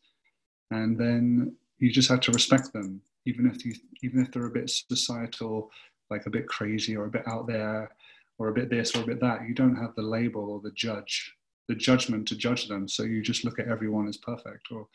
And 0.71 0.97
then 0.99 1.55
you 1.79 1.91
just 1.91 2.09
have 2.09 2.21
to 2.21 2.31
respect 2.31 2.73
them, 2.73 3.01
even 3.25 3.47
if 3.47 3.65
you, 3.65 3.73
even 4.03 4.21
if 4.21 4.31
they're 4.31 4.47
a 4.47 4.51
bit 4.51 4.69
societal, 4.69 5.71
like 6.09 6.25
a 6.25 6.29
bit 6.29 6.47
crazy 6.47 6.95
or 6.95 7.05
a 7.05 7.09
bit 7.09 7.27
out 7.27 7.47
there, 7.47 7.91
or 8.37 8.49
a 8.49 8.53
bit 8.53 8.69
this 8.69 8.95
or 8.95 9.01
a 9.01 9.05
bit 9.05 9.19
that. 9.21 9.47
You 9.47 9.53
don't 9.53 9.75
have 9.75 9.95
the 9.95 10.01
label 10.01 10.49
or 10.49 10.59
the 10.61 10.71
judge, 10.71 11.33
the 11.67 11.75
judgment 11.75 12.27
to 12.29 12.35
judge 12.35 12.67
them. 12.67 12.87
So 12.87 13.03
you 13.03 13.21
just 13.21 13.45
look 13.45 13.59
at 13.59 13.67
everyone 13.67 14.07
as 14.07 14.17
perfect 14.17 14.67
or 14.71 14.87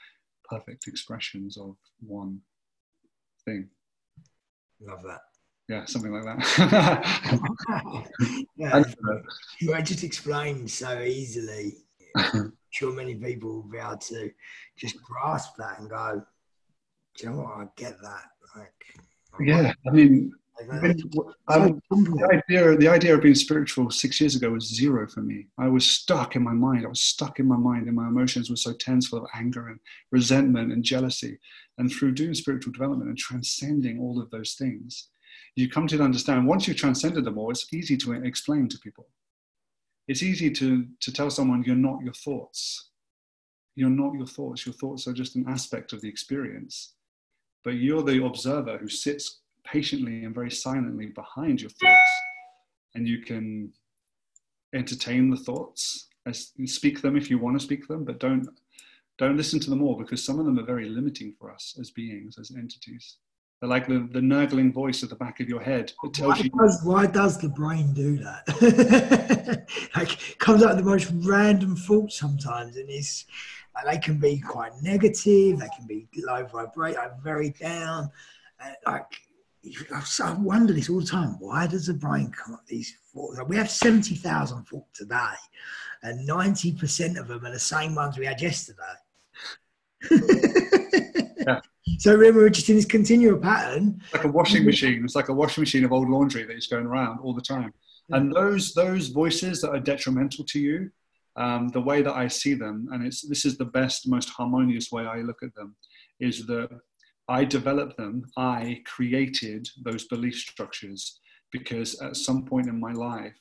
perfect 0.49 0.87
expressions 0.87 1.57
of 1.57 1.77
one 2.01 2.41
thing. 3.45 3.69
Love 4.81 5.03
that. 5.05 5.21
Yeah, 5.69 5.85
something 5.85 6.13
like 6.13 6.25
that. 6.25 6.45
yeah, 8.57 8.83
you 9.61 9.83
just 9.83 10.03
explained 10.03 10.71
so 10.71 11.01
easily. 11.01 11.77
I'm 12.17 12.53
sure 12.71 12.93
many 12.93 13.15
people 13.15 13.53
will 13.53 13.71
be 13.71 13.79
able 13.79 13.97
to 13.99 14.31
just 14.77 15.01
grasp 15.01 15.53
that 15.59 15.79
and 15.79 15.89
go, 15.89 16.25
Do 17.21 17.27
you 17.27 17.33
know 17.33 17.43
what? 17.43 17.59
I 17.59 17.65
get 17.77 18.01
that. 18.01 18.25
Like, 18.57 18.73
yeah, 19.41 19.75
I 19.87 19.91
mean, 19.91 20.33
um, 21.49 21.81
the, 21.91 22.43
idea, 22.49 22.77
the 22.77 22.89
idea 22.89 23.15
of 23.15 23.21
being 23.21 23.35
spiritual 23.35 23.91
six 23.91 24.19
years 24.23 24.37
ago 24.37 24.51
was 24.51 24.75
zero 24.75 25.07
for 25.07 25.21
me. 25.21 25.47
I 25.59 25.69
was 25.69 25.87
stuck 25.87 26.35
in 26.35 26.43
my 26.43 26.55
mind. 26.55 26.87
I 26.87 26.89
was 26.89 27.03
stuck 27.03 27.39
in 27.39 27.47
my 27.47 27.59
mind, 27.59 27.89
and 27.89 27.97
my 27.97 28.09
emotions 28.09 28.49
were 28.49 28.57
so 28.57 28.73
tense, 28.73 29.09
full 29.09 29.19
of 29.19 29.29
anger 29.35 29.69
and 29.69 29.79
resentment 30.11 30.73
and 30.73 30.83
jealousy. 30.83 31.39
And 31.77 31.93
through 31.93 32.13
doing 32.13 32.33
spiritual 32.33 32.73
development 32.73 33.11
and 33.11 33.19
transcending 33.19 34.01
all 34.01 34.19
of 34.19 34.31
those 34.31 34.55
things, 34.55 35.09
you 35.57 35.69
come 35.69 35.87
to 35.89 36.03
understand 36.03 36.47
once 36.47 36.67
you've 36.67 36.79
transcended 36.79 37.25
them 37.25 37.37
all, 37.37 37.51
it's 37.51 37.71
easy 37.71 37.99
to 37.99 38.13
explain 38.13 38.67
to 38.69 38.79
people. 38.79 39.09
It's 40.09 40.23
easy 40.23 40.51
to, 40.53 40.87
to 41.01 41.13
tell 41.13 41.31
someone 41.31 41.65
you're 41.67 41.77
not 41.77 42.03
your 42.03 42.15
thoughts. 42.15 42.89
You're 43.77 43.91
not 43.91 44.15
your 44.15 44.27
thoughts. 44.27 44.65
Your 44.65 44.73
thoughts 44.73 45.07
are 45.07 45.13
just 45.13 45.37
an 45.37 45.45
aspect 45.49 45.93
of 45.93 46.01
the 46.01 46.09
experience. 46.09 46.95
But 47.65 47.75
you're 47.75 48.03
the 48.03 48.25
observer 48.25 48.79
who 48.79 48.89
sits 48.89 49.41
patiently 49.65 50.25
and 50.25 50.35
very 50.35 50.51
silently 50.51 51.07
behind 51.07 51.61
your 51.61 51.71
thoughts. 51.71 52.11
And 52.95 53.07
you 53.07 53.19
can 53.23 53.73
entertain 54.75 55.31
the 55.31 55.37
thoughts, 55.37 56.09
speak 56.67 57.03
them 57.03 57.17
if 57.17 57.31
you 57.31 57.39
want 57.39 57.59
to 57.59 57.65
speak 57.65 57.87
them, 57.89 58.05
but 58.05 58.19
don't 58.21 58.49
don't 59.19 59.37
listen 59.37 59.61
to 59.61 59.69
them 59.69 59.83
all 59.83 59.97
because 59.97 60.25
some 60.25 60.39
of 60.39 60.47
them 60.47 60.59
are 60.59 60.65
very 60.65 60.89
limiting 60.89 61.35
for 61.39 61.53
us 61.53 61.77
as 61.79 61.91
beings, 61.91 62.39
as 62.39 62.53
entities. 62.57 63.19
They're 63.61 63.69
like 63.69 63.87
the, 63.87 64.09
the 64.11 64.23
nurgling 64.23 64.73
voice 64.73 65.03
at 65.03 65.11
the 65.11 65.17
back 65.17 65.41
of 65.41 65.49
your 65.49 65.61
head 65.61 65.93
that 66.03 66.15
tells 66.15 66.39
why 66.39 66.43
you. 66.43 66.51
Does, 66.51 66.81
why 66.83 67.07
does 67.07 67.39
the 67.39 67.51
brain 67.51 67.93
do 67.93 68.17
that? 68.19 69.67
like, 69.97 70.39
comes 70.39 70.63
out 70.63 70.71
of 70.71 70.79
the 70.79 70.83
most 70.83 71.13
random 71.15 71.77
thoughts 71.77 72.19
sometimes, 72.19 72.77
and 72.77 72.89
it's 72.89 73.27
uh, 73.77 73.91
they 73.91 73.99
can 73.99 74.19
be 74.19 74.41
quite 74.41 74.73
negative. 74.81 75.59
They 75.59 75.69
can 75.77 75.87
be 75.87 76.09
low 76.17 76.47
vibrate, 76.47 76.97
like 76.97 77.21
very 77.23 77.51
down. 77.51 78.11
And 78.61 78.77
like 78.87 79.21
I 80.23 80.33
wonder 80.39 80.73
this 80.73 80.89
all 80.89 81.01
the 81.01 81.07
time. 81.07 81.37
Why 81.39 81.67
does 81.67 81.87
the 81.87 81.95
brain 81.95 82.33
come 82.33 82.55
up 82.55 82.67
these 82.67 82.97
thoughts? 83.13 83.39
We 83.47 83.57
have 83.57 83.71
70,000 83.71 84.65
thoughts 84.65 84.99
today, 84.99 85.35
and 86.03 86.27
90% 86.27 87.19
of 87.19 87.29
them 87.29 87.45
are 87.45 87.53
the 87.53 87.59
same 87.59 87.95
ones 87.95 88.17
we 88.17 88.25
had 88.25 88.41
yesterday. 88.41 88.81
yeah. 91.47 91.61
So 91.99 92.15
remember, 92.15 92.41
we're 92.41 92.51
just 92.51 92.69
in 92.69 92.77
this 92.77 92.85
continual 92.85 93.39
pattern. 93.39 94.01
Like 94.13 94.25
a 94.25 94.29
washing 94.29 94.65
machine. 94.65 95.05
It's 95.05 95.15
like 95.15 95.29
a 95.29 95.35
washing 95.35 95.63
machine 95.63 95.85
of 95.85 95.93
old 95.93 96.09
laundry 96.09 96.45
that 96.45 96.57
is 96.57 96.67
going 96.67 96.87
around 96.87 97.21
all 97.21 97.35
the 97.35 97.43
time. 97.43 97.73
Yeah. 98.09 98.17
And 98.17 98.33
those 98.35 98.75
those 98.75 99.09
voices 99.09 99.61
that 99.61 99.71
are 99.71 99.81
detrimental 99.81 100.45
to 100.45 100.59
you, 100.59 100.91
um, 101.37 101.69
the 101.69 101.81
way 101.81 102.03
that 102.03 102.15
I 102.15 102.29
see 102.29 102.55
them, 102.55 102.89
and 102.93 103.07
it's 103.07 103.23
this 103.23 103.45
is 103.45 103.57
the 103.57 103.65
best, 103.65 104.09
most 104.09 104.31
harmonious 104.31 104.91
way 104.91 105.05
I 105.05 105.19
look 105.19 105.43
at 105.43 105.55
them, 105.55 105.77
is 106.19 106.47
that 106.47 106.71
I 107.31 107.45
developed 107.45 107.97
them, 107.97 108.25
I 108.37 108.83
created 108.85 109.69
those 109.85 110.09
belief 110.09 110.37
structures 110.37 111.21
because 111.53 112.01
at 112.01 112.17
some 112.17 112.45
point 112.45 112.67
in 112.67 112.79
my 112.79 112.93
life, 112.93 113.37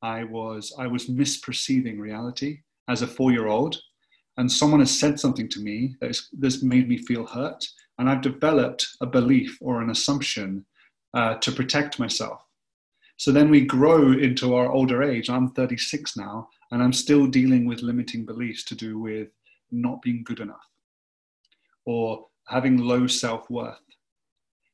I 0.00 0.22
was, 0.22 0.72
I 0.78 0.86
was 0.86 1.06
misperceiving 1.06 1.98
reality 1.98 2.60
as 2.88 3.02
a 3.02 3.06
four 3.06 3.32
year 3.32 3.48
old. 3.48 3.80
And 4.36 4.50
someone 4.50 4.78
has 4.78 4.96
said 4.96 5.18
something 5.18 5.48
to 5.48 5.60
me 5.60 5.96
that's, 6.00 6.28
that's 6.38 6.62
made 6.62 6.88
me 6.88 6.98
feel 6.98 7.26
hurt. 7.26 7.64
And 7.98 8.08
I've 8.08 8.22
developed 8.22 8.86
a 9.00 9.06
belief 9.06 9.58
or 9.60 9.80
an 9.80 9.90
assumption 9.90 10.64
uh, 11.14 11.34
to 11.36 11.52
protect 11.52 11.98
myself. 11.98 12.42
So 13.16 13.30
then 13.30 13.50
we 13.50 13.64
grow 13.64 14.12
into 14.12 14.54
our 14.54 14.72
older 14.72 15.02
age. 15.02 15.30
I'm 15.30 15.50
36 15.50 16.16
now, 16.16 16.48
and 16.70 16.82
I'm 16.82 16.92
still 16.92 17.26
dealing 17.26 17.66
with 17.66 17.82
limiting 17.82 18.24
beliefs 18.24 18.64
to 18.64 18.74
do 18.74 18.98
with 18.98 19.28
not 19.70 20.02
being 20.02 20.24
good 20.24 20.40
enough 20.40 20.66
or 21.84 22.26
having 22.48 22.78
low 22.78 23.06
self 23.06 23.48
worth. 23.50 23.78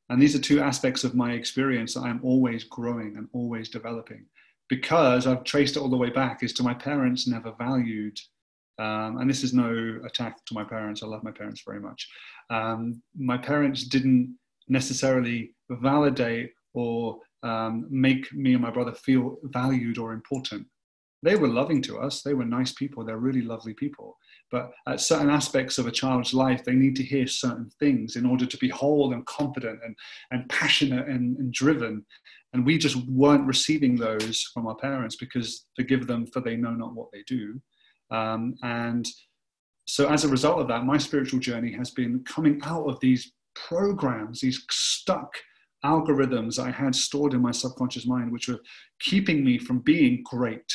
And 0.09 0.21
these 0.21 0.35
are 0.35 0.41
two 0.41 0.61
aspects 0.61 1.05
of 1.05 1.15
my 1.15 1.33
experience 1.33 1.95
that 1.95 2.05
I'm 2.05 2.21
always 2.23 2.65
growing 2.65 3.17
and 3.17 3.29
always 3.33 3.69
developing 3.69 4.25
because 4.69 5.27
I've 5.27 5.45
traced 5.45 5.77
it 5.77 5.81
all 5.81 5.91
the 5.91 5.97
way 5.97 6.11
back 6.11 6.43
is 6.43 6.53
to 6.55 6.63
my 6.63 6.75
parents 6.75 7.27
never 7.27 7.53
valued. 7.59 8.19
Um, 8.79 9.19
and 9.19 9.29
this 9.29 9.43
is 9.43 9.53
no 9.53 10.01
attack 10.05 10.45
to 10.47 10.55
my 10.55 10.65
parents. 10.65 11.03
I 11.03 11.07
love 11.07 11.25
my 11.25 11.33
parents 11.33 11.63
very 11.67 11.81
much. 11.81 12.09
Um, 12.51 13.03
my 13.17 13.37
parents 13.37 13.85
didn't 13.85 14.37
necessarily 14.69 15.55
validate 15.71 16.53
or 16.75 17.19
um, 17.43 17.87
make 17.91 18.33
me 18.33 18.53
and 18.53 18.63
my 18.63 18.71
brother 18.71 18.93
feel 18.93 19.37
valued 19.45 19.99
or 19.99 20.13
important. 20.13 20.67
They 21.23 21.35
were 21.35 21.49
loving 21.49 21.83
to 21.83 21.99
us. 21.99 22.23
They 22.23 22.35
were 22.35 22.45
nice 22.45 22.73
people. 22.73 23.05
They're 23.05 23.19
really 23.19 23.43
lovely 23.43 23.75
people. 23.75 24.17
But 24.53 24.71
at 24.87 25.01
certain 25.01 25.31
aspects 25.31 25.79
of 25.79 25.87
a 25.87 25.91
child's 25.91 26.33
life, 26.33 26.65
they 26.65 26.75
need 26.75 26.95
to 26.97 27.03
hear 27.03 27.27
certain 27.27 27.71
things 27.81 28.17
in 28.17 28.25
order 28.25 28.47
to 28.47 28.57
be 28.59 28.69
whole 28.69 29.13
and 29.13 29.27
confident 29.27 29.81
and, 29.85 29.97
and 30.31 30.49
passionate 30.49 31.09
and, 31.09 31.37
and 31.39 31.53
driven. 31.53 32.05
And 32.53 32.65
we 32.65 32.79
just 32.79 32.97
weren't 33.09 33.47
receiving 33.47 33.97
those 33.97 34.43
from 34.55 34.67
our 34.69 34.77
parents 34.77 35.17
because 35.17 35.67
forgive 35.77 36.07
them 36.07 36.27
for 36.27 36.41
they 36.41 36.57
know 36.57 36.73
not 36.73 36.95
what 36.95 37.11
they 37.13 37.23
do. 37.27 37.61
Um, 38.11 38.55
and 38.63 39.07
so 39.87 40.09
as 40.09 40.25
a 40.25 40.29
result 40.29 40.61
of 40.61 40.69
that, 40.69 40.85
my 40.85 40.99
spiritual 40.99 41.41
journey 41.41 41.73
has 41.73 41.91
been 41.91 42.25
coming 42.25 42.61
out 42.65 42.87
of 42.89 43.01
these 43.01 43.33
programs, 43.55 44.41
these 44.41 44.65
stuck 44.71 45.33
algorithms 45.85 46.59
I 46.59 46.71
had 46.71 46.95
stored 46.95 47.35
in 47.35 47.41
my 47.41 47.53
subconscious 47.53 48.07
mind, 48.07 48.33
which 48.33 48.49
were 48.49 48.61
keeping 49.01 49.45
me 49.45 49.59
from 49.59 49.79
being 49.81 50.23
great 50.25 50.73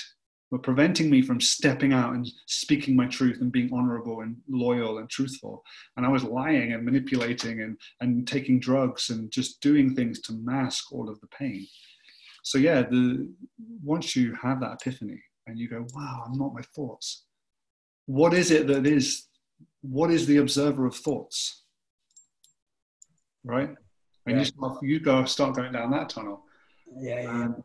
were 0.54 0.60
preventing 0.60 1.10
me 1.10 1.24
from 1.24 1.42
stepping 1.42 1.94
out 1.94 2.14
and 2.14 2.30
speaking 2.46 2.96
my 2.96 3.08
truth 3.08 3.42
and 3.42 3.52
being 3.52 3.74
honorable 3.74 4.22
and 4.22 4.38
loyal 4.48 5.00
and 5.00 5.10
truthful. 5.10 5.64
And 5.98 6.06
I 6.06 6.10
was 6.10 6.24
lying 6.24 6.74
and 6.74 6.86
manipulating 6.86 7.62
and, 7.62 7.76
and 8.02 8.28
taking 8.28 8.60
drugs 8.60 9.10
and 9.10 9.32
just 9.32 9.62
doing 9.62 9.96
things 9.96 10.22
to 10.22 10.34
mask 10.34 10.94
all 10.94 11.10
of 11.10 11.20
the 11.22 11.28
pain. 11.28 11.66
So 12.44 12.60
yeah, 12.60 12.84
the 12.84 13.34
once 13.84 14.16
you 14.16 14.36
have 14.44 14.60
that 14.60 14.78
epiphany 14.80 15.20
and 15.48 15.58
you 15.58 15.68
go, 15.68 15.86
wow, 15.94 16.24
I'm 16.26 16.38
not 16.38 16.54
my 16.54 16.62
thoughts. 16.62 17.26
What 18.06 18.34
is 18.34 18.52
it 18.52 18.68
that 18.68 18.86
is 18.86 19.28
what 19.82 20.12
is 20.12 20.26
the 20.26 20.38
observer 20.38 20.86
of 20.86 20.96
thoughts? 20.96 21.64
Right? 23.44 23.70
And 24.26 24.38
yeah. 24.38 24.46
you, 24.62 24.80
you 24.82 25.00
go 25.00 25.26
start 25.26 25.56
going 25.56 25.74
down 25.74 25.92
that 25.92 26.10
tunnel. 26.10 26.44
Yeah, 26.98 27.22
yeah 27.22 27.30
um, 27.30 27.64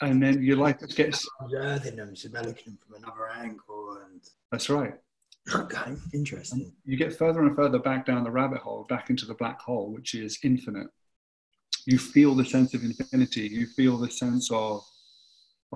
and 0.00 0.22
then 0.22 0.42
you 0.42 0.56
like 0.56 0.78
to 0.78 0.86
get 0.86 1.20
observing 1.40 1.96
them, 1.96 2.14
so 2.14 2.28
they're 2.28 2.42
looking 2.42 2.76
from 2.76 3.02
another 3.02 3.28
angle, 3.28 3.98
and 4.04 4.22
that's 4.52 4.70
right. 4.70 4.94
Okay, 5.54 5.94
interesting. 6.12 6.60
And 6.60 6.72
you 6.84 6.96
get 6.96 7.16
further 7.16 7.40
and 7.40 7.56
further 7.56 7.78
back 7.78 8.06
down 8.06 8.22
the 8.22 8.30
rabbit 8.30 8.58
hole, 8.58 8.86
back 8.88 9.10
into 9.10 9.26
the 9.26 9.34
black 9.34 9.60
hole, 9.60 9.92
which 9.92 10.14
is 10.14 10.38
infinite. 10.44 10.88
You 11.86 11.98
feel 11.98 12.34
the 12.34 12.44
sense 12.44 12.74
of 12.74 12.84
infinity. 12.84 13.48
You 13.48 13.66
feel 13.66 13.96
the 13.96 14.10
sense 14.10 14.50
of 14.52 14.84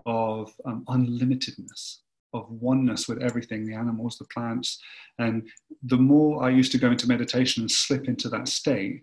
of 0.06 0.52
um, 0.64 0.84
unlimitedness, 0.88 1.98
of 2.32 2.50
oneness 2.50 3.08
with 3.08 3.22
everything 3.22 3.66
the 3.66 3.74
animals, 3.74 4.18
the 4.18 4.24
plants. 4.26 4.80
And 5.18 5.48
the 5.82 5.96
more 5.96 6.42
I 6.42 6.50
used 6.50 6.72
to 6.72 6.78
go 6.78 6.90
into 6.90 7.08
meditation 7.08 7.62
and 7.62 7.70
slip 7.70 8.08
into 8.08 8.28
that 8.30 8.48
state, 8.48 9.02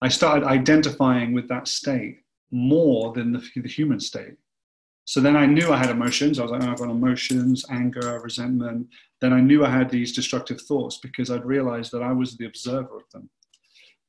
I 0.00 0.08
started 0.08 0.46
identifying 0.46 1.32
with 1.32 1.48
that 1.48 1.66
state 1.66 2.20
more 2.50 3.12
than 3.12 3.32
the, 3.32 3.42
the 3.56 3.68
human 3.68 4.00
state. 4.00 4.34
So 5.04 5.20
then 5.20 5.36
I 5.36 5.46
knew 5.46 5.72
I 5.72 5.78
had 5.78 5.90
emotions. 5.90 6.38
I 6.38 6.42
was 6.42 6.52
like, 6.52 6.62
oh, 6.62 6.70
I've 6.70 6.78
got 6.78 6.90
emotions, 6.90 7.64
anger, 7.70 8.20
resentment. 8.22 8.88
Then 9.20 9.32
I 9.32 9.40
knew 9.40 9.64
I 9.64 9.70
had 9.70 9.88
these 9.88 10.12
destructive 10.12 10.60
thoughts 10.60 10.98
because 10.98 11.30
I'd 11.30 11.46
realized 11.46 11.92
that 11.92 12.02
I 12.02 12.12
was 12.12 12.36
the 12.36 12.44
observer 12.44 12.96
of 12.96 13.10
them. 13.12 13.30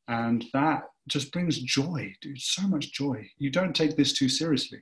And 0.10 0.44
that 0.54 0.84
just 1.08 1.32
brings 1.32 1.58
joy, 1.60 2.14
dude, 2.22 2.42
so 2.42 2.64
much 2.64 2.92
joy. 2.92 3.30
You 3.38 3.50
don't 3.50 3.76
take 3.76 3.96
this 3.96 4.12
too 4.12 4.28
seriously. 4.28 4.80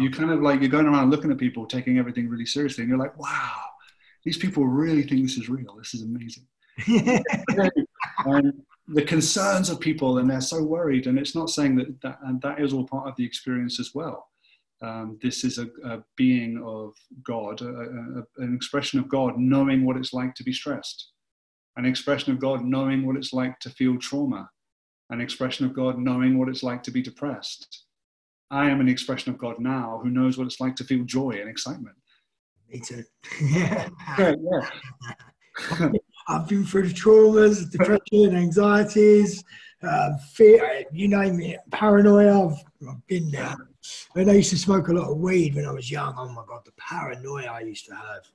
You 0.00 0.10
kind 0.10 0.30
of 0.30 0.40
like, 0.40 0.60
you're 0.60 0.70
going 0.70 0.86
around 0.86 1.10
looking 1.10 1.30
at 1.30 1.38
people, 1.38 1.66
taking 1.66 1.98
everything 1.98 2.28
really 2.28 2.46
seriously, 2.46 2.82
and 2.82 2.88
you're 2.88 2.98
like, 2.98 3.18
wow, 3.18 3.60
these 4.24 4.38
people 4.38 4.66
really 4.66 5.02
think 5.02 5.22
this 5.22 5.36
is 5.36 5.48
real. 5.48 5.76
This 5.76 5.94
is 5.94 6.02
amazing. 6.02 6.46
and 8.26 8.62
the 8.88 9.02
concerns 9.02 9.70
of 9.70 9.80
people, 9.80 10.18
and 10.18 10.28
they're 10.28 10.40
so 10.40 10.62
worried. 10.62 11.06
And 11.06 11.18
it's 11.18 11.34
not 11.34 11.50
saying 11.50 11.76
that 11.76 12.00
that, 12.02 12.18
and 12.24 12.40
that 12.42 12.60
is 12.60 12.72
all 12.72 12.86
part 12.86 13.08
of 13.08 13.16
the 13.16 13.24
experience 13.24 13.78
as 13.78 13.94
well. 13.94 14.28
Um, 14.82 15.18
this 15.22 15.44
is 15.44 15.58
a, 15.58 15.68
a, 15.84 16.02
being 16.16 16.62
of 16.64 16.94
God, 17.22 17.60
a, 17.60 17.68
a, 17.68 18.42
an 18.42 18.54
expression 18.54 18.98
of 18.98 19.08
God 19.08 19.38
knowing 19.38 19.84
what 19.84 19.98
it's 19.98 20.14
like 20.14 20.34
to 20.36 20.42
be 20.42 20.54
stressed, 20.54 21.10
an 21.76 21.84
expression 21.84 22.32
of 22.32 22.40
God 22.40 22.64
knowing 22.64 23.06
what 23.06 23.16
it's 23.16 23.34
like 23.34 23.58
to 23.60 23.70
feel 23.70 23.98
trauma, 23.98 24.48
an 25.10 25.20
expression 25.20 25.66
of 25.66 25.74
God 25.74 25.98
knowing 25.98 26.38
what 26.38 26.48
it's 26.48 26.62
like 26.62 26.82
to 26.84 26.90
be 26.90 27.02
depressed. 27.02 27.84
I 28.50 28.68
am 28.68 28.80
an 28.80 28.88
expression 28.88 29.32
of 29.32 29.38
God 29.38 29.58
now 29.58 30.00
who 30.02 30.10
knows 30.10 30.36
what 30.36 30.46
it's 30.46 30.60
like 30.60 30.74
to 30.76 30.84
feel 30.84 31.04
joy 31.04 31.30
and 31.40 31.48
excitement. 31.48 31.96
Me 32.68 32.80
too. 32.80 33.04
yeah. 33.42 33.88
yeah, 34.18 34.34
yeah. 34.40 35.90
I've 36.28 36.48
been 36.48 36.64
through 36.64 36.88
the 36.88 36.94
traumas, 36.94 37.70
depression, 37.70 38.36
anxieties, 38.36 39.42
uh, 39.82 40.10
fear, 40.32 40.84
you 40.92 41.08
name 41.08 41.40
it, 41.40 41.58
paranoia. 41.70 42.48
I've, 42.48 42.88
I've 42.88 43.06
been 43.06 43.30
there. 43.30 43.56
And 44.14 44.30
I 44.30 44.34
used 44.34 44.50
to 44.50 44.58
smoke 44.58 44.88
a 44.88 44.92
lot 44.92 45.10
of 45.10 45.18
weed 45.18 45.54
when 45.54 45.66
I 45.66 45.72
was 45.72 45.90
young. 45.90 46.14
Oh 46.16 46.28
my 46.28 46.42
God, 46.46 46.60
the 46.64 46.72
paranoia 46.78 47.46
I 47.46 47.60
used 47.60 47.86
to 47.86 47.94
have. 47.94 48.26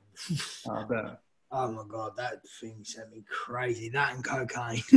Oh 1.52 1.72
my 1.72 1.84
God, 1.88 2.14
that 2.18 2.42
thing 2.60 2.80
sent 2.84 3.12
me 3.12 3.24
crazy. 3.30 3.90
That 3.90 4.16
and 4.16 4.24
cocaine. 4.24 4.84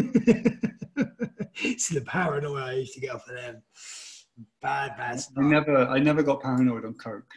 it's 1.62 1.88
the 1.88 2.00
paranoia 2.00 2.64
I 2.64 2.72
used 2.72 2.94
to 2.94 3.00
get 3.00 3.14
off 3.14 3.28
of 3.28 3.36
them. 3.36 3.62
Bad, 4.62 4.96
bad 4.96 5.20
stuff. 5.20 5.34
I 5.38 5.46
never, 5.46 5.86
I 5.86 5.98
never 5.98 6.22
got 6.22 6.42
paranoid 6.42 6.84
on 6.84 6.94
coke. 6.94 7.32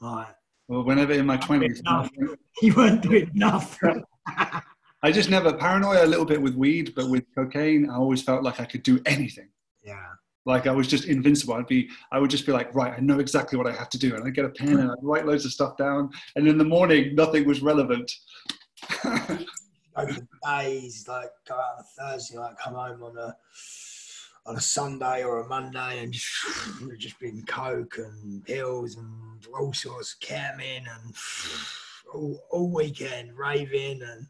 Right. 0.00 0.34
Well, 0.68 0.84
whenever 0.84 1.12
in 1.12 1.26
my 1.26 1.38
twenties, 1.38 1.82
you 2.62 2.74
weren't 2.74 3.02
doing 3.02 3.30
nothing. 3.34 4.04
I 5.02 5.12
just 5.12 5.30
never 5.30 5.52
paranoia 5.52 6.04
a 6.04 6.06
little 6.06 6.24
bit 6.24 6.42
with 6.42 6.54
weed, 6.54 6.92
but 6.94 7.08
with 7.08 7.24
cocaine, 7.34 7.88
I 7.88 7.96
always 7.96 8.22
felt 8.22 8.42
like 8.42 8.60
I 8.60 8.64
could 8.64 8.82
do 8.82 9.00
anything. 9.06 9.48
Yeah. 9.82 10.04
Like 10.44 10.66
I 10.66 10.72
was 10.72 10.88
just 10.88 11.04
invincible. 11.04 11.54
I'd 11.54 11.66
be, 11.66 11.88
I 12.10 12.18
would 12.18 12.30
just 12.30 12.46
be 12.46 12.52
like, 12.52 12.74
right, 12.74 12.94
I 12.96 13.00
know 13.00 13.18
exactly 13.18 13.56
what 13.56 13.66
I 13.66 13.72
have 13.72 13.88
to 13.90 13.98
do, 13.98 14.14
and 14.14 14.26
I 14.26 14.30
get 14.30 14.44
a 14.44 14.50
pen 14.50 14.78
and 14.78 14.90
I 14.90 14.94
write 15.02 15.26
loads 15.26 15.44
of 15.44 15.52
stuff 15.52 15.76
down, 15.76 16.10
and 16.36 16.48
in 16.48 16.58
the 16.58 16.64
morning, 16.64 17.14
nothing 17.14 17.46
was 17.46 17.62
relevant. 17.62 18.10
Over 19.04 20.28
days, 20.46 21.06
like 21.08 21.30
go 21.48 21.54
out 21.54 21.78
on 21.78 21.80
a 21.80 22.12
Thursday, 22.12 22.38
like 22.38 22.58
come 22.58 22.74
home 22.74 23.02
on 23.02 23.18
a 23.18 23.36
on 24.48 24.56
a 24.56 24.60
Sunday 24.60 25.22
or 25.22 25.40
a 25.40 25.48
Monday, 25.48 26.02
and 26.02 26.12
just 26.12 26.26
just 26.98 27.20
been 27.20 27.44
coke 27.46 27.98
and 27.98 28.44
pills 28.44 28.96
and 28.96 29.46
all 29.58 29.72
sorts 29.72 30.14
of 30.14 30.28
ketamine 30.28 30.86
and 30.86 31.14
all, 32.14 32.40
all 32.50 32.72
weekend 32.72 33.36
raving 33.36 34.02
and 34.02 34.26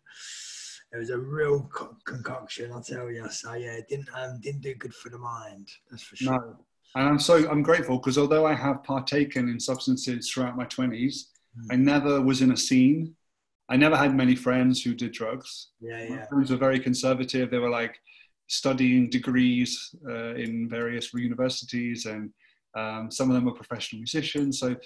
it 0.93 0.97
was 0.97 1.11
a 1.11 1.19
real 1.19 1.69
co- 1.73 1.97
concoction, 2.05 2.73
I'll 2.73 2.83
tell 2.83 3.11
you. 3.11 3.29
So 3.31 3.55
yeah, 3.55 3.73
it 3.73 3.89
didn't 3.89 4.09
um, 4.15 4.41
didn't 4.41 4.63
do 4.63 4.75
good 4.75 4.95
for 4.95 5.11
the 5.11 5.19
mind. 5.19 5.69
That's 5.91 6.03
for 6.03 6.17
sure. 6.17 6.33
No. 6.33 6.57
And 6.95 7.09
I'm 7.09 7.19
so 7.19 7.49
I'm 7.49 7.63
grateful 7.63 7.99
because 7.99 8.17
although 8.17 8.47
I 8.47 8.55
have 8.55 8.83
partaken 8.83 9.49
in 9.49 9.61
substances 9.61 10.31
throughout 10.31 10.57
my 10.57 10.65
20s, 10.65 11.25
mm. 11.57 11.67
I 11.71 11.77
never 11.77 12.23
was 12.23 12.41
in 12.41 12.53
a 12.53 12.57
scene. 12.57 13.15
I 13.69 13.77
never 13.77 13.97
had 13.97 14.17
many 14.17 14.35
friends 14.35 14.83
who 14.83 14.95
did 14.95 15.13
drugs. 15.13 15.69
Yeah, 15.81 16.03
yeah. 16.03 16.17
My 16.17 16.27
friends 16.27 16.51
were 16.51 16.57
very 16.57 16.81
conservative. 16.81 17.51
They 17.51 17.59
were 17.59 17.69
like 17.69 18.01
studying 18.49 19.09
degrees 19.11 19.95
uh, 20.09 20.35
in 20.35 20.69
various 20.69 21.13
universities, 21.15 22.07
and 22.07 22.31
um, 22.77 23.11
some 23.11 23.29
of 23.31 23.35
them 23.35 23.45
were 23.45 23.53
professional 23.53 24.01
musicians. 24.01 24.59
So 24.59 24.77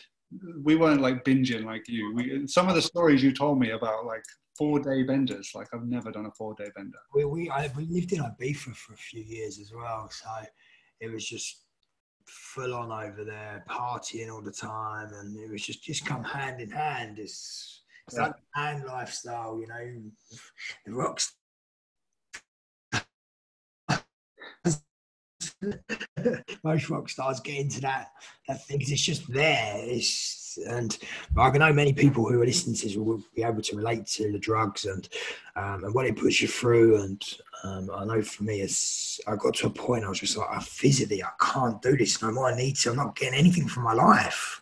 we 0.62 0.77
weren't 0.77 1.01
like 1.01 1.25
binging 1.25 1.64
like 1.64 1.88
you. 1.88 2.12
We, 2.14 2.46
some 2.46 2.68
of 2.68 2.75
the 2.75 2.83
stories 2.83 3.22
you 3.22 3.33
told 3.33 3.59
me 3.59 3.70
about 3.70 4.05
like 4.05 4.25
four 4.59 4.81
day 4.81 5.03
benders. 5.03 5.53
Like 5.55 5.68
I've 5.72 5.87
never 5.87 6.11
done 6.11 6.27
a 6.27 6.33
four 6.33 6.55
day 6.55 6.70
bender. 6.77 6.98
We 7.14 7.25
we, 7.25 7.51
I, 7.51 7.70
we 7.77 7.87
lived 7.87 8.12
in 8.12 8.20
Ibiza 8.20 8.75
for 8.77 8.94
a 8.94 8.96
few 8.98 9.22
years 9.22 9.59
as 9.59 9.72
well, 9.75 10.09
so 10.11 10.29
it 11.01 11.12
was 11.12 11.27
just 11.27 11.64
full 12.27 12.75
on 12.75 12.90
over 12.92 13.25
there, 13.25 13.64
partying 13.68 14.33
all 14.33 14.42
the 14.42 14.53
time, 14.53 15.12
and 15.12 15.37
it 15.38 15.51
was 15.51 15.62
just 15.62 15.83
just 15.83 16.07
come 16.07 16.25
hand 16.25 16.61
in 16.61 16.70
hand. 16.70 17.18
It's 17.18 17.83
it's 18.07 18.16
yeah. 18.16 18.29
that 18.29 18.37
man 18.57 18.87
lifestyle, 18.87 19.61
you 19.61 19.68
know, 19.68 20.11
the 20.87 20.92
rocks 20.92 21.35
most 26.64 26.90
rock 26.90 27.09
stars 27.09 27.40
get 27.40 27.59
into 27.59 27.81
that 27.81 28.12
that 28.48 28.64
thing 28.64 28.79
because 28.79 28.92
it's 28.92 29.03
just 29.03 29.33
there. 29.33 29.75
It's 29.77 30.42
and 30.68 30.98
I 31.37 31.51
know 31.51 31.72
many 31.72 31.92
people 31.92 32.29
who 32.29 32.40
are 32.40 32.46
listening 32.46 32.77
to 32.77 32.87
this 32.87 32.96
will 32.96 33.22
be 33.35 33.42
able 33.42 33.62
to 33.62 33.77
relate 33.77 34.07
to 34.09 34.31
the 34.31 34.38
drugs 34.38 34.85
and 34.85 35.09
um, 35.57 35.85
and 35.85 35.94
what 35.94 36.07
it 36.07 36.16
puts 36.16 36.40
you 36.40 36.48
through. 36.48 37.01
And 37.01 37.22
um, 37.64 37.90
I 37.94 38.05
know 38.05 38.22
for 38.22 38.44
me, 38.44 38.61
it's 38.61 39.20
I 39.27 39.37
got 39.37 39.55
to 39.55 39.68
a 39.68 39.70
point 39.70 40.05
I 40.05 40.09
was 40.09 40.20
just 40.20 40.37
like, 40.37 40.48
I 40.51 40.61
physically 40.61 41.22
I 41.22 41.31
can't 41.40 41.81
do 41.81 41.96
this 41.96 42.22
no 42.22 42.31
more. 42.31 42.51
I 42.51 42.57
need 42.57 42.77
to. 42.77 42.90
I'm 42.90 42.96
not 42.96 43.16
getting 43.16 43.38
anything 43.38 43.68
from 43.68 43.85
my 43.85 43.94
life. 43.94 44.61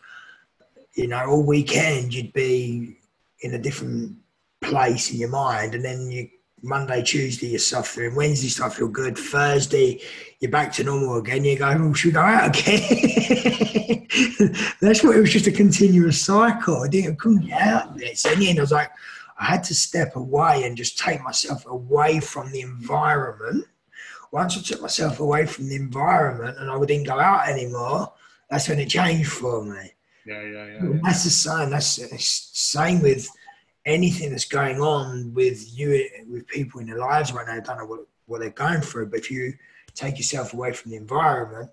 You 0.93 1.07
know, 1.07 1.25
all 1.25 1.43
weekend 1.43 2.13
you'd 2.13 2.33
be 2.33 2.97
in 3.41 3.53
a 3.53 3.59
different 3.59 4.15
place 4.61 5.11
in 5.11 5.17
your 5.19 5.29
mind, 5.29 5.73
and 5.75 5.83
then 5.83 6.11
you 6.11 6.29
Monday, 6.63 7.01
Tuesday, 7.01 7.47
you're 7.47 7.59
suffering. 7.59 8.15
Wednesday, 8.15 8.47
start 8.47 8.73
feel 8.73 8.87
good. 8.87 9.17
Thursday, 9.17 9.99
you're 10.39 10.51
back 10.51 10.71
to 10.73 10.83
normal 10.83 11.17
again. 11.17 11.43
You 11.43 11.57
go, 11.57 11.69
oh, 11.69 11.93
should 11.93 12.09
we 12.09 12.13
go 12.13 12.21
out 12.21 12.55
again? 12.55 14.07
That's 14.81 15.03
what 15.03 15.15
it 15.15 15.21
was 15.21 15.31
just 15.31 15.47
a 15.47 15.51
continuous 15.51 16.21
cycle. 16.21 16.83
I 16.83 16.87
didn't 16.87 17.13
I 17.13 17.15
couldn't 17.15 17.47
get 17.47 17.61
out 17.61 17.89
of 17.89 18.01
it. 18.01 18.17
So 18.17 18.31
in 18.31 18.39
the 18.39 18.49
end, 18.49 18.59
I 18.59 18.61
was 18.61 18.71
like, 18.71 18.91
I 19.39 19.45
had 19.45 19.63
to 19.65 19.75
step 19.75 20.15
away 20.15 20.63
and 20.65 20.77
just 20.77 20.99
take 20.99 21.21
myself 21.23 21.65
away 21.65 22.19
from 22.19 22.51
the 22.51 22.61
environment. 22.61 23.65
Once 24.31 24.57
I 24.57 24.61
took 24.61 24.81
myself 24.81 25.19
away 25.19 25.47
from 25.47 25.67
the 25.67 25.75
environment 25.75 26.57
and 26.59 26.69
I 26.69 26.79
didn't 26.85 27.07
go 27.07 27.19
out 27.19 27.49
anymore, 27.49 28.13
that's 28.49 28.69
when 28.69 28.79
it 28.79 28.89
changed 28.89 29.31
for 29.31 29.63
me. 29.63 29.93
Yeah, 30.25 30.41
yeah, 30.41 30.65
yeah. 30.65 30.83
yeah. 30.83 30.99
That's 31.03 31.23
the 31.23 31.29
same. 31.31 31.69
That's 31.71 31.95
the 31.95 32.17
same 32.19 33.01
with 33.01 33.27
anything 33.85 34.31
that's 34.31 34.45
going 34.45 34.79
on 34.79 35.33
with 35.33 35.77
you 35.77 36.07
with 36.27 36.47
people 36.47 36.79
in 36.79 36.87
their 36.87 36.99
lives 36.99 37.33
right 37.33 37.47
now, 37.47 37.59
don't 37.59 37.77
know 37.77 37.85
what, 37.85 38.01
what 38.25 38.39
they're 38.39 38.49
going 38.51 38.81
through. 38.81 39.07
But 39.07 39.19
if 39.19 39.31
you 39.31 39.53
take 39.95 40.17
yourself 40.17 40.53
away 40.53 40.73
from 40.73 40.91
the 40.91 40.97
environment 40.97 41.69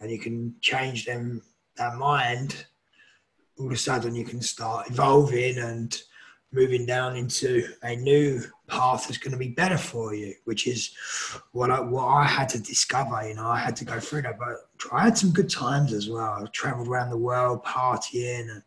and 0.00 0.10
you 0.10 0.18
can 0.18 0.54
change 0.60 1.04
them 1.04 1.42
that 1.76 1.96
mind, 1.96 2.66
all 3.58 3.66
of 3.66 3.72
a 3.72 3.76
sudden 3.76 4.14
you 4.14 4.24
can 4.24 4.40
start 4.40 4.90
evolving 4.90 5.58
and 5.58 6.00
moving 6.52 6.86
down 6.86 7.16
into 7.16 7.68
a 7.82 7.96
new 7.96 8.40
path 8.68 9.06
that's 9.06 9.18
going 9.18 9.32
to 9.32 9.38
be 9.38 9.48
better 9.48 9.76
for 9.76 10.14
you, 10.14 10.34
which 10.44 10.66
is 10.66 10.94
what 11.52 11.70
I, 11.70 11.80
what 11.80 12.06
I 12.06 12.24
had 12.24 12.48
to 12.50 12.60
discover. 12.60 13.28
You 13.28 13.34
know, 13.34 13.46
I 13.46 13.58
had 13.58 13.76
to 13.76 13.84
go 13.84 13.98
through 14.00 14.22
that, 14.22 14.38
but 14.38 14.56
I 14.92 15.04
had 15.04 15.18
some 15.18 15.32
good 15.32 15.50
times 15.50 15.92
as 15.92 16.08
well. 16.08 16.38
I 16.40 16.46
traveled 16.52 16.88
around 16.88 17.10
the 17.10 17.18
world 17.18 17.64
partying, 17.64 18.50
and 18.50 18.62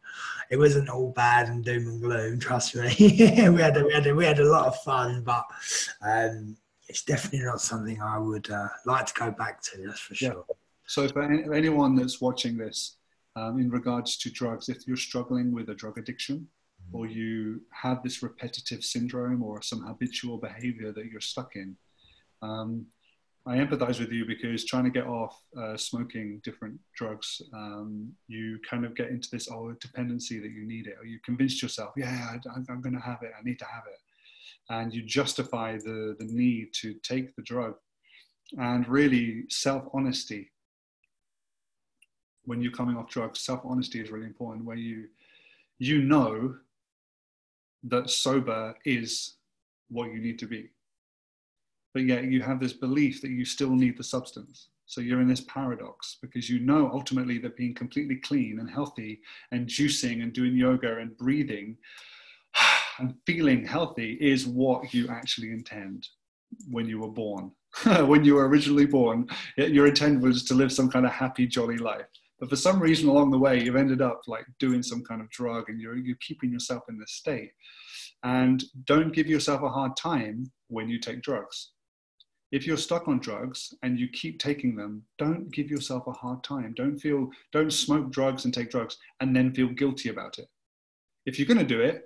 it 0.50 0.58
wasn't 0.58 0.90
all 0.90 1.12
bad 1.12 1.48
and 1.50 1.64
doom 1.64 1.88
and 1.88 2.02
gloom. 2.02 2.40
Trust 2.40 2.76
me, 2.76 2.94
we 3.00 3.62
had 3.62 3.78
a, 3.78 3.86
we 3.86 3.94
had 3.94 4.08
a, 4.08 4.16
we 4.16 4.26
had 4.26 4.40
a 4.40 4.46
lot 4.50 4.68
of 4.68 4.82
fun, 4.82 5.24
but 5.24 5.46
um, 6.02 6.58
it's 6.88 7.04
definitely 7.04 7.46
not 7.46 7.62
something 7.62 8.02
I 8.02 8.18
would 8.18 8.50
uh, 8.50 8.68
like 8.86 9.06
to 9.08 9.14
go 9.14 9.32
back 9.32 9.62
to. 9.64 9.78
That's 9.86 10.00
for 10.00 10.16
sure. 10.16 10.46
Yeah. 10.48 10.56
So, 10.88 11.08
for 11.08 11.54
anyone 11.54 11.96
that's 11.96 12.20
watching 12.20 12.58
this, 12.58 12.98
um, 13.36 13.60
in 13.60 13.70
regards 13.70 14.18
to 14.18 14.32
drugs, 14.32 14.70
if 14.70 14.88
you're 14.88 14.98
struggling 14.98 15.54
with 15.54 15.70
a 15.70 15.76
drug 15.76 16.00
addiction, 16.00 16.48
or 16.92 17.06
you 17.06 17.62
have 17.72 18.02
this 18.04 18.24
repetitive 18.24 18.84
syndrome 18.84 19.44
or 19.44 19.62
some 19.62 19.82
habitual 19.86 20.38
behavior 20.38 20.92
that 20.92 21.06
you're 21.06 21.22
stuck 21.22 21.56
in. 21.56 21.76
Um, 22.42 22.88
I 23.45 23.56
empathize 23.56 23.99
with 23.99 24.12
you 24.12 24.25
because 24.25 24.65
trying 24.65 24.84
to 24.84 24.89
get 24.89 25.08
off 25.08 25.41
uh, 25.58 25.78
smoking 25.78 26.41
different 26.43 26.80
drugs, 26.95 27.41
um, 27.54 28.12
you 28.28 28.60
kind 28.69 28.86
of 28.86 28.95
get 28.95 29.10
into 29.10 29.30
this 29.32 29.49
oh 29.49 29.73
dependency 29.80 30.39
that 30.39 30.52
you 30.52 30.67
need 30.67 30.88
it, 30.88 30.95
or 30.99 31.06
you 31.06 31.19
convince 31.23 31.62
yourself, 31.62 31.93
yeah, 31.95 32.36
I, 32.45 32.71
am 32.71 32.82
going 32.82 32.95
to 32.95 33.02
have 33.02 33.23
it, 33.23 33.32
I 33.38 33.43
need 33.43 33.60
to 33.60 33.65
have 33.65 33.84
it, 33.88 34.73
and 34.73 34.93
you 34.93 35.04
justify 35.04 35.78
the 35.78 36.15
the 36.19 36.25
need 36.25 36.73
to 36.82 36.93
take 36.95 37.36
the 37.36 37.41
drug, 37.41 37.75
and 38.58 38.88
really 38.88 39.45
self 39.49 39.86
honesty 39.93 40.52
when 42.45 42.62
you're 42.62 42.71
coming 42.71 42.97
off 42.97 43.10
drugs, 43.10 43.41
self 43.41 43.62
honesty 43.63 44.02
is 44.02 44.12
really 44.12 44.25
important. 44.25 44.65
Where 44.65 44.75
you 44.75 45.08
you 45.78 46.02
know 46.02 46.56
that 47.84 48.10
sober 48.10 48.75
is 48.86 49.36
what 49.89 50.12
you 50.12 50.19
need 50.19 50.39
to 50.39 50.45
be, 50.45 50.69
but 51.93 52.04
yet 52.04 52.25
you 52.25 52.41
have 52.41 52.60
this 52.60 52.73
belief 52.73 53.21
that 53.21 53.32
you 53.32 53.45
still 53.45 53.71
need 53.71 53.97
the 53.97 54.04
substance. 54.04 54.69
So 54.86 55.02
you're 55.02 55.21
in 55.21 55.28
this 55.28 55.41
paradox 55.41 56.17
because 56.21 56.49
you 56.49 56.60
know 56.60 56.89
ultimately 56.91 57.38
that 57.39 57.56
being 57.56 57.75
completely 57.75 58.15
clean 58.15 58.60
and 58.60 58.69
healthy 58.69 59.21
and 59.52 59.67
juicing 59.67 60.23
and 60.23 60.34
doing 60.34 60.56
yoga 60.56 60.97
and 60.97 61.15
breathing 61.15 61.78
and 62.99 63.13
feeling 63.25 63.65
healthy 63.65 64.13
is 64.19 64.47
what 64.47 64.93
you 64.93 65.08
actually 65.08 65.52
intend 65.52 66.08
when 66.69 66.88
you 66.88 66.99
were 66.99 67.12
born. 67.12 67.52
when 68.08 68.25
you 68.25 68.36
were 68.36 68.47
originally 68.47 68.88
born, 68.88 69.28
your 69.58 69.86
intent 69.86 70.21
was 70.21 70.43
to 70.45 70.56
live 70.56 70.71
some 70.71 70.89
kind 70.89 71.06
of 71.06 71.12
happy, 71.12 71.45
jolly 71.45 71.78
life. 71.78 72.08
But 72.39 72.49
for 72.49 72.56
some 72.56 72.80
reason 72.80 73.10
along 73.10 73.32
the 73.32 73.38
way, 73.38 73.62
you've 73.62 73.75
ended 73.75 74.02
up 74.02 74.21
like 74.28 74.45
doing 74.60 74.82
some 74.82 75.04
kind 75.04 75.21
of 75.21 75.30
drug 75.30 75.69
and 75.69 75.80
you're, 75.80 75.97
you're 75.97 76.17
keeping 76.19 76.52
yourself 76.52 76.84
in 76.89 76.97
this 76.97 77.12
state. 77.12 77.52
And 78.23 78.63
don't 78.86 79.13
give 79.13 79.28
yourself 79.28 79.62
a 79.62 79.69
hard 79.69 79.95
time 79.95 80.52
when 80.67 80.89
you 80.89 80.99
take 80.99 81.21
drugs. 81.21 81.71
If 82.52 82.66
you're 82.66 82.78
stuck 82.78 83.08
on 83.08 83.20
drugs 83.20 83.74
and 83.84 84.00
you 84.00 84.08
keep 84.10 84.40
taking 84.40 84.76
them, 84.76 85.04
don't 85.18 85.52
give 85.52 85.70
yourself 85.70 86.08
a 86.08 86.12
hard 86.12 86.44
time. 86.44 86.74
Don't 86.76 86.98
feel, 86.98 87.30
don't 87.52 87.72
smoke 87.72 88.12
drugs 88.12 88.46
and 88.46 88.54
take 88.54 88.72
drugs 88.72 88.98
and 89.20 89.36
then 89.36 89.54
feel 89.54 89.70
guilty 89.70 90.10
about 90.10 90.40
it 90.40 90.50
if 91.30 91.38
you're 91.38 91.48
going 91.48 91.60
to 91.60 91.64
do 91.64 91.82
it, 91.82 92.04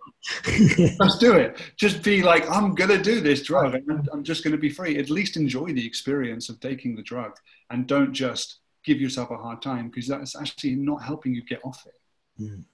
just 1.02 1.20
do 1.20 1.34
it. 1.34 1.58
Just 1.78 2.04
be 2.04 2.22
like, 2.22 2.50
I'm 2.50 2.76
going 2.76 2.90
to 2.90 3.02
do 3.02 3.22
this 3.22 3.42
drug. 3.42 3.76
I'm, 3.76 4.08
I'm 4.12 4.24
just 4.24 4.44
going 4.44 4.52
to 4.52 4.58
be 4.58 4.70
free. 4.70 4.98
At 4.98 5.10
least 5.10 5.38
enjoy 5.38 5.72
the 5.74 5.86
experience 5.86 6.50
of 6.50 6.60
taking 6.60 6.96
the 6.96 7.04
drug 7.04 7.32
and 7.70 7.88
don't 7.88 8.14
just 8.14 8.60
give 8.84 9.00
yourself 9.00 9.32
a 9.32 9.38
hard 9.38 9.62
time 9.62 9.90
because 9.90 10.08
that's 10.08 10.36
actually 10.36 10.76
not 10.76 11.02
helping 11.02 11.34
you 11.34 11.44
get 11.44 11.62
off 11.64 11.86
it. 11.86 12.44
Mm. 12.44 12.66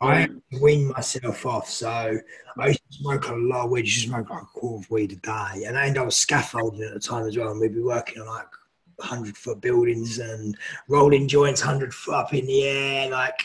I 0.00 0.28
wean 0.60 0.88
myself 0.88 1.44
off. 1.44 1.68
So 1.68 2.18
I 2.58 2.66
used 2.66 2.82
to 2.90 2.98
smoke 2.98 3.28
a 3.28 3.34
lot 3.34 3.66
of 3.66 3.70
weed, 3.70 3.82
just 3.82 4.06
smoke 4.06 4.30
like 4.30 4.42
a 4.42 4.46
quarter 4.46 4.84
of 4.84 4.90
weed 4.90 5.12
a 5.12 5.16
day. 5.16 5.64
And 5.66 5.78
I 5.78 5.86
ended 5.86 6.02
up 6.02 6.12
scaffolding 6.12 6.82
at 6.82 6.94
the 6.94 7.00
time 7.00 7.26
as 7.26 7.36
well. 7.36 7.50
And 7.50 7.60
we'd 7.60 7.74
be 7.74 7.80
working 7.80 8.22
on 8.22 8.28
like 8.28 8.48
100 8.96 9.36
foot 9.36 9.60
buildings 9.60 10.18
and 10.18 10.56
rolling 10.88 11.28
joints 11.28 11.64
100 11.64 11.92
foot 11.92 12.14
up 12.14 12.32
in 12.32 12.46
the 12.46 12.64
air. 12.64 13.10
Like, 13.10 13.40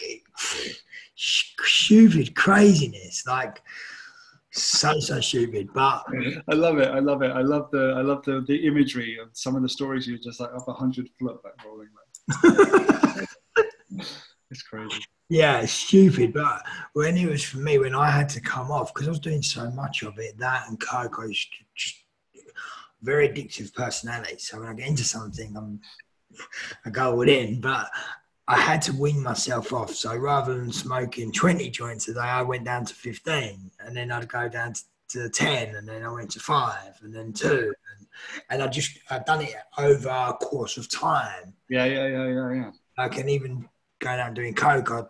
stupid 1.15 2.35
craziness, 2.35 3.25
like 3.27 3.61
so 4.51 4.99
so 4.99 5.19
stupid. 5.19 5.69
But 5.73 6.03
I 6.49 6.53
love 6.53 6.77
it. 6.77 6.89
I 6.89 6.99
love 6.99 7.21
it. 7.21 7.31
I 7.31 7.41
love 7.41 7.69
the 7.71 7.93
I 7.97 8.01
love 8.01 8.23
the 8.23 8.43
the 8.47 8.65
imagery 8.65 9.17
of 9.19 9.29
some 9.33 9.55
of 9.55 9.61
the 9.61 9.69
stories 9.69 10.07
you're 10.07 10.17
just 10.17 10.39
like 10.39 10.53
up 10.55 10.67
a 10.67 10.73
hundred 10.73 11.09
foot 11.19 11.39
like 11.43 11.65
rolling. 11.65 11.89
Like. 12.43 13.27
it's 14.55 14.63
crazy. 14.63 15.03
Yeah, 15.29 15.61
it's 15.61 15.71
stupid. 15.71 16.33
But 16.33 16.61
when 16.93 17.17
it 17.17 17.27
was 17.27 17.43
for 17.43 17.57
me, 17.57 17.77
when 17.77 17.95
I 17.95 18.09
had 18.09 18.29
to 18.29 18.41
come 18.41 18.71
off, 18.71 18.93
because 18.93 19.07
I 19.07 19.11
was 19.11 19.19
doing 19.19 19.41
so 19.41 19.69
much 19.71 20.03
of 20.03 20.17
it, 20.19 20.37
that 20.37 20.67
and 20.67 20.79
Coco, 20.79 21.23
I 21.23 21.27
was 21.27 21.47
just 21.75 21.95
very 23.01 23.29
addictive 23.29 23.73
personality. 23.73 24.37
So 24.37 24.59
when 24.59 24.69
I 24.69 24.73
get 24.73 24.87
into 24.87 25.03
something, 25.03 25.55
I'm 25.55 25.79
I 26.85 26.89
go 26.89 27.13
all 27.13 27.27
in. 27.27 27.61
But 27.61 27.89
I 28.47 28.59
had 28.59 28.81
to 28.83 28.93
wean 28.93 29.21
myself 29.21 29.73
off. 29.73 29.93
So 29.93 30.15
rather 30.15 30.55
than 30.55 30.71
smoking 30.71 31.31
20 31.31 31.69
joints 31.69 32.07
a 32.07 32.13
day, 32.13 32.19
I 32.19 32.41
went 32.41 32.65
down 32.65 32.85
to 32.85 32.93
15 32.93 33.71
and 33.79 33.95
then 33.95 34.11
I'd 34.11 34.27
go 34.27 34.47
down 34.47 34.73
to, 34.73 34.81
to 35.09 35.29
10 35.29 35.75
and 35.75 35.87
then 35.87 36.03
I 36.03 36.11
went 36.11 36.31
to 36.31 36.39
five 36.39 36.99
and 37.01 37.13
then 37.13 37.33
two. 37.33 37.73
And, 37.97 38.07
and 38.49 38.63
I 38.63 38.67
just, 38.67 38.99
I'd 39.09 39.25
done 39.25 39.41
it 39.41 39.55
over 39.77 40.09
a 40.09 40.33
course 40.33 40.77
of 40.77 40.89
time. 40.91 41.53
Yeah, 41.69 41.85
yeah, 41.85 42.07
yeah, 42.07 42.27
yeah, 42.27 42.53
yeah. 42.53 42.71
I 42.97 43.09
can 43.09 43.29
even 43.29 43.67
go 43.99 44.15
down 44.15 44.33
doing 44.33 44.53
coke. 44.53 44.91
I 44.91 45.03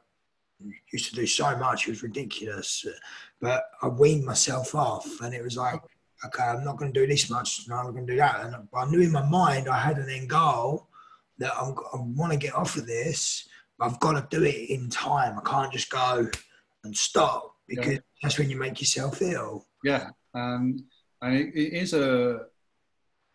used 0.92 1.10
to 1.10 1.16
do 1.16 1.28
so 1.28 1.56
much, 1.58 1.88
it 1.88 1.92
was 1.92 2.04
ridiculous. 2.04 2.86
But 3.42 3.64
I 3.82 3.88
weaned 3.88 4.26
myself 4.26 4.74
off 4.74 5.22
and 5.22 5.34
it 5.34 5.44
was 5.44 5.58
like, 5.58 5.80
okay, 6.26 6.44
I'm 6.44 6.64
not 6.64 6.78
going 6.78 6.94
to 6.94 7.00
do 7.00 7.08
this 7.08 7.30
much, 7.30 7.68
no, 7.68 7.76
I'm 7.76 7.92
going 7.92 8.08
to 8.08 8.14
do 8.14 8.18
that. 8.18 8.46
And 8.46 8.56
I 8.74 8.86
knew 8.86 9.02
in 9.02 9.12
my 9.12 9.28
mind 9.28 9.68
I 9.68 9.80
had 9.80 9.98
an 9.98 10.10
end 10.10 10.30
goal 10.30 10.88
that 11.38 11.52
I'm, 11.60 11.76
i 11.94 11.98
want 11.98 12.32
to 12.32 12.38
get 12.38 12.56
off 12.56 12.78
of 12.78 12.88
this. 12.88 13.48
I've 13.80 14.00
got 14.00 14.14
to 14.14 14.38
do 14.38 14.44
it 14.46 14.70
in 14.70 14.90
time. 14.90 15.38
I 15.38 15.50
can't 15.50 15.72
just 15.72 15.90
go 15.90 16.28
and 16.84 16.96
stop 16.96 17.56
because 17.68 17.94
yeah. 17.94 18.00
that's 18.22 18.40
when 18.40 18.50
you 18.50 18.58
make 18.58 18.80
yourself 18.80 19.22
ill. 19.22 19.66
Yeah, 19.84 20.10
um, 20.34 20.86
and 21.22 21.36
it, 21.36 21.54
it 21.56 21.74
is 21.74 21.94
a 21.94 22.46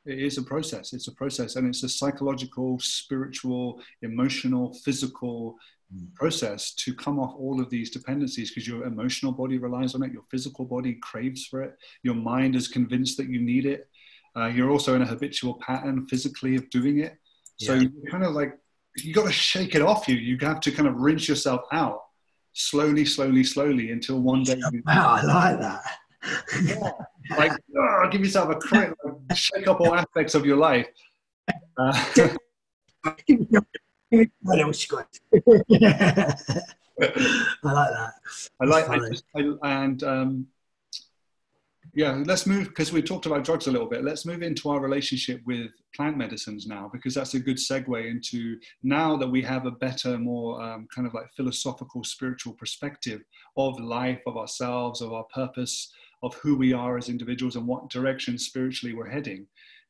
it 0.06 0.18
is 0.18 0.38
a 0.38 0.42
process. 0.42 0.92
It's 0.92 1.08
a 1.08 1.12
process, 1.12 1.56
and 1.56 1.68
it's 1.68 1.82
a 1.82 1.88
psychological, 1.88 2.78
spiritual, 2.80 3.80
emotional, 4.02 4.74
physical 4.84 5.56
mm. 5.94 6.14
process 6.14 6.74
to 6.74 6.94
come 6.94 7.18
off 7.18 7.34
all 7.38 7.60
of 7.60 7.70
these 7.70 7.90
dependencies 7.90 8.50
because 8.50 8.66
your 8.66 8.84
emotional 8.84 9.32
body 9.32 9.58
relies 9.58 9.94
on 9.94 10.02
it, 10.02 10.12
your 10.12 10.24
physical 10.30 10.64
body 10.64 10.98
craves 11.02 11.46
for 11.46 11.62
it, 11.62 11.76
your 12.02 12.14
mind 12.14 12.56
is 12.56 12.68
convinced 12.68 13.16
that 13.18 13.28
you 13.28 13.40
need 13.40 13.66
it. 13.66 13.88
Uh, 14.36 14.46
you're 14.46 14.70
also 14.70 14.94
in 14.94 15.02
a 15.02 15.06
habitual 15.06 15.54
pattern 15.54 16.06
physically 16.06 16.54
of 16.54 16.68
doing 16.70 17.00
it. 17.00 17.16
So 17.58 17.74
yeah. 17.74 17.82
you 17.82 18.10
kind 18.10 18.24
of 18.24 18.32
like 18.32 18.56
you 18.96 19.12
got 19.12 19.26
to 19.26 19.32
shake 19.32 19.74
it 19.74 19.82
off 19.82 20.08
you. 20.08 20.16
You 20.16 20.38
have 20.40 20.60
to 20.60 20.70
kind 20.70 20.88
of 20.88 20.96
rinse 20.96 21.28
yourself 21.28 21.62
out 21.72 22.00
slowly, 22.52 23.04
slowly, 23.04 23.44
slowly 23.44 23.90
until 23.90 24.20
one 24.20 24.42
day. 24.42 24.60
You, 24.72 24.82
wow, 24.86 25.18
I 25.20 25.22
like 25.22 25.60
that. 25.60 25.82
yeah, 26.64 26.90
like 27.36 27.52
oh, 27.76 28.08
give 28.10 28.20
yourself 28.22 28.48
a 28.50 28.74
like, 28.74 28.92
shake 29.34 29.68
up 29.68 29.80
all 29.80 29.94
aspects 29.94 30.34
of 30.34 30.44
your 30.44 30.56
life. 30.56 30.86
Uh, 31.78 32.04
I 37.02 37.72
like 37.72 37.90
that. 37.90 38.12
I 38.60 38.64
like, 38.64 38.88
I 38.88 38.98
just, 39.08 39.24
I, 39.34 39.52
and 39.62 40.02
um, 40.02 40.46
yeah, 41.94 42.22
let's 42.24 42.46
move 42.46 42.68
because 42.68 42.92
we 42.92 43.02
talked 43.02 43.26
about 43.26 43.44
drugs 43.44 43.66
a 43.66 43.70
little 43.70 43.88
bit. 43.88 44.04
Let's 44.04 44.24
move 44.24 44.42
into 44.42 44.68
our 44.68 44.80
relationship 44.80 45.40
with 45.44 45.70
plant 45.94 46.16
medicines 46.16 46.66
now 46.66 46.88
because 46.92 47.14
that's 47.14 47.34
a 47.34 47.40
good 47.40 47.56
segue 47.56 48.08
into 48.08 48.58
now 48.82 49.16
that 49.16 49.28
we 49.28 49.42
have 49.42 49.66
a 49.66 49.72
better, 49.72 50.18
more 50.18 50.62
um, 50.62 50.86
kind 50.94 51.06
of 51.06 51.14
like 51.14 51.32
philosophical, 51.36 52.04
spiritual 52.04 52.52
perspective 52.54 53.22
of 53.56 53.80
life, 53.80 54.20
of 54.26 54.36
ourselves, 54.36 55.00
of 55.00 55.12
our 55.12 55.24
purpose, 55.34 55.92
of 56.22 56.35
who 56.35 56.56
we 56.56 56.72
are 56.72 56.98
as 56.98 57.09
individuals 57.09 57.56
and 57.56 57.66
what 57.66 57.90
direction 57.90 58.38
spiritually 58.38 58.94
we're 58.94 59.09
heading. 59.09 59.46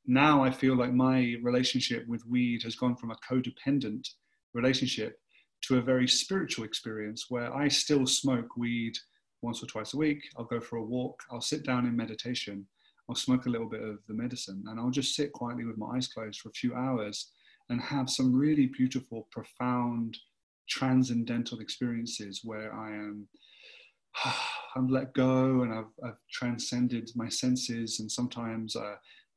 Now 0.06 0.42
I 0.42 0.50
feel 0.50 0.76
like 0.76 0.92
my 0.92 1.36
relationship 1.42 2.06
with 2.06 2.26
weed 2.26 2.62
has 2.62 2.74
gone 2.74 2.96
from 2.96 3.10
a 3.10 3.16
codependent 3.28 4.08
relationship 4.54 5.18
to 5.62 5.78
a 5.78 5.82
very 5.82 6.08
spiritual 6.08 6.64
experience 6.64 7.26
where 7.28 7.54
I 7.54 7.68
still 7.68 8.06
smoke 8.06 8.56
weed 8.56 8.96
once 9.42 9.62
or 9.62 9.66
twice 9.66 9.94
a 9.94 9.98
week. 9.98 10.22
I'll 10.36 10.44
go 10.44 10.60
for 10.60 10.76
a 10.76 10.84
walk. 10.84 11.22
I'll 11.30 11.40
sit 11.40 11.64
down 11.64 11.86
in 11.86 11.96
meditation. 11.96 12.66
I'll 13.08 13.16
smoke 13.16 13.46
a 13.46 13.50
little 13.50 13.68
bit 13.68 13.82
of 13.82 13.98
the 14.06 14.14
medicine 14.14 14.64
and 14.68 14.78
I'll 14.78 14.90
just 14.90 15.14
sit 15.14 15.32
quietly 15.32 15.64
with 15.64 15.78
my 15.78 15.96
eyes 15.96 16.08
closed 16.08 16.40
for 16.40 16.48
a 16.48 16.52
few 16.52 16.74
hours 16.74 17.32
and 17.68 17.80
have 17.80 18.08
some 18.08 18.34
really 18.34 18.66
beautiful, 18.66 19.28
profound, 19.30 20.16
transcendental 20.68 21.60
experiences 21.60 22.40
where 22.44 22.72
I 22.74 22.92
am. 22.92 23.28
I'm 24.76 24.88
let 24.88 25.14
go 25.14 25.62
and 25.62 25.72
I've, 25.72 25.92
I've 26.04 26.18
transcended 26.30 27.10
my 27.16 27.28
senses, 27.28 28.00
and 28.00 28.10
sometimes 28.10 28.76
uh, 28.76 28.94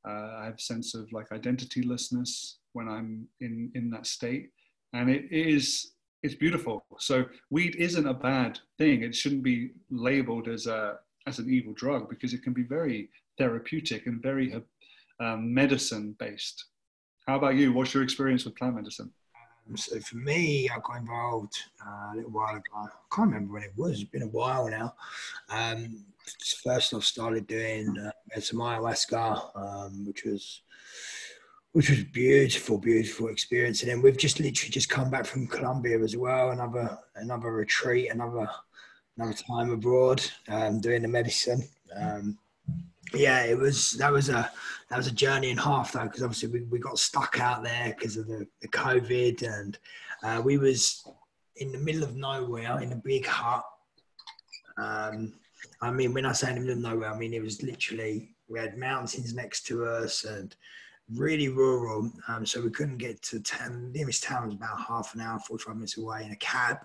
uh, 0.07 0.38
I 0.39 0.45
have 0.45 0.55
a 0.55 0.62
sense 0.62 0.93
of 0.93 1.12
like 1.12 1.29
identitylessness 1.29 2.55
when 2.73 2.88
I'm 2.88 3.27
in, 3.41 3.71
in 3.75 3.89
that 3.91 4.05
state. 4.05 4.49
And 4.93 5.09
it 5.09 5.31
is 5.31 5.93
it's 6.21 6.36
beautiful. 6.36 6.86
So 6.99 7.25
weed 7.49 7.75
isn't 7.75 8.07
a 8.07 8.13
bad 8.13 8.59
thing. 8.77 9.03
It 9.03 9.13
shouldn't 9.13 9.43
be 9.43 9.71
labeled 9.89 10.47
as 10.47 10.67
a 10.67 10.95
as 11.27 11.39
an 11.39 11.49
evil 11.49 11.73
drug 11.73 12.09
because 12.09 12.33
it 12.33 12.43
can 12.43 12.53
be 12.53 12.63
very 12.63 13.09
therapeutic 13.38 14.07
and 14.07 14.21
very 14.21 14.53
um, 15.19 15.53
medicine 15.53 16.15
based. 16.19 16.65
How 17.27 17.38
about 17.38 17.55
you? 17.55 17.71
What's 17.71 17.93
your 17.93 18.03
experience 18.03 18.45
with 18.45 18.55
plant 18.55 18.75
medicine? 18.75 19.12
So 19.76 19.99
for 19.99 20.17
me, 20.17 20.69
I 20.69 20.80
got 20.84 20.97
involved 20.97 21.56
uh, 21.86 22.13
a 22.13 22.15
little 22.15 22.32
while 22.32 22.56
ago. 22.56 22.71
I 22.76 22.88
can't 23.15 23.32
remember 23.32 23.54
when 23.54 23.63
it 23.63 23.73
was. 23.76 24.02
It's 24.02 24.10
been 24.10 24.23
a 24.23 24.28
while 24.28 24.69
now. 24.69 24.93
Um, 25.49 26.05
first, 26.64 26.93
I 26.93 26.99
started 26.99 27.47
doing 27.47 27.95
uh, 27.97 28.39
some 28.39 28.59
ayahuasca, 28.59 29.55
um, 29.55 30.05
which 30.05 30.26
was 30.26 30.61
which 31.72 31.89
was 31.89 32.03
beautiful, 32.03 32.78
beautiful 32.78 33.30
experience. 33.30 33.82
And 33.82 33.89
then 33.89 34.01
we've 34.01 34.18
just 34.18 34.39
literally 34.39 34.72
just 34.72 34.89
come 34.89 35.09
back 35.09 35.26
from 35.26 35.47
Colombia 35.47 35.99
as 35.99 36.16
well, 36.16 36.51
another 36.51 36.99
another 37.16 37.51
retreat, 37.51 38.11
another 38.11 38.47
another 39.18 39.34
time 39.34 39.72
abroad, 39.72 40.24
um, 40.49 40.82
doing 40.82 41.01
the 41.01 41.07
medicine. 41.07 41.68
Um, 41.99 42.38
yeah, 43.14 43.43
it 43.43 43.57
was 43.57 43.91
that 43.91 44.11
was 44.11 44.30
a 44.30 44.51
that 44.89 44.97
was 44.97 45.07
a 45.07 45.11
journey 45.11 45.49
and 45.51 45.59
half 45.59 45.91
though, 45.91 46.03
because 46.03 46.24
obviously 46.24 46.49
we, 46.49 46.61
we 46.66 46.80
got 46.80 46.99
stuck 46.99 47.39
out 47.39 47.64
there 47.64 47.95
because 47.97 48.18
of 48.18 48.28
the, 48.28 48.47
the 48.61 48.68
COVID, 48.68 49.43
and 49.43 49.78
uh, 50.24 50.41
we 50.43 50.57
was 50.57 51.05
in 51.57 51.72
the 51.72 51.78
middle 51.78 52.03
of 52.03 52.16
nowhere 52.16 52.80
in 52.80 52.91
a 52.91 52.97
big 52.97 53.26
hut. 53.26 53.64
Um, 54.78 55.34
I 55.82 55.91
mean, 55.91 56.14
when 56.14 56.26
I 56.26 56.32
say 56.32 56.49
in 56.49 56.55
the 56.55 56.61
middle 56.61 56.78
of 56.78 56.91
nowhere, 56.93 57.14
I 57.14 57.18
mean 57.18 57.34
it 57.34 57.41
was 57.41 57.61
literally 57.61 58.36
we 58.49 58.59
had 58.59 58.78
mountains 58.78 59.34
next 59.34 59.64
to 59.68 59.86
us 59.86 60.24
and 60.26 60.55
really 61.16 61.49
rural. 61.49 62.11
Um, 62.28 62.45
so 62.45 62.61
we 62.61 62.70
couldn't 62.70 62.97
get 62.97 63.22
to 63.24 63.39
town. 63.41 63.91
The 63.91 63.99
nearest 63.99 64.24
town 64.24 64.45
was 64.45 64.55
about 64.55 64.80
half 64.88 65.14
an 65.16 65.22
hour, 65.22 65.39
45 65.39 65.76
minutes 65.76 65.97
away 65.97 66.24
in 66.26 66.32
a 66.32 66.36
cab. 66.38 66.78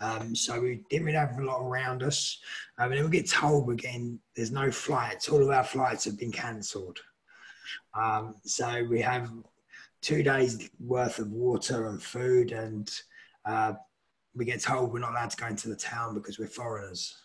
Um, 0.00 0.34
so 0.34 0.60
we 0.60 0.82
didn't 0.90 1.06
really 1.06 1.18
have 1.18 1.38
a 1.38 1.44
lot 1.44 1.62
around 1.62 2.02
us. 2.02 2.38
Um, 2.78 2.90
and 2.90 2.98
then 2.98 3.04
we 3.04 3.18
get 3.18 3.30
told 3.30 3.76
getting, 3.78 4.18
there's 4.34 4.52
no 4.52 4.70
flights. 4.70 5.28
All 5.28 5.42
of 5.42 5.50
our 5.50 5.64
flights 5.64 6.04
have 6.04 6.18
been 6.18 6.32
cancelled. 6.32 6.98
Um, 7.94 8.36
so 8.44 8.84
we 8.88 9.00
have 9.00 9.30
two 10.02 10.22
days 10.22 10.70
worth 10.78 11.18
of 11.18 11.32
water 11.32 11.88
and 11.88 12.02
food 12.02 12.52
and 12.52 12.90
uh, 13.44 13.72
we 14.34 14.44
get 14.44 14.60
told 14.60 14.92
we're 14.92 14.98
not 14.98 15.12
allowed 15.12 15.30
to 15.30 15.36
go 15.36 15.46
into 15.46 15.68
the 15.68 15.76
town 15.76 16.14
because 16.14 16.38
we're 16.38 16.46
foreigners. 16.46 17.16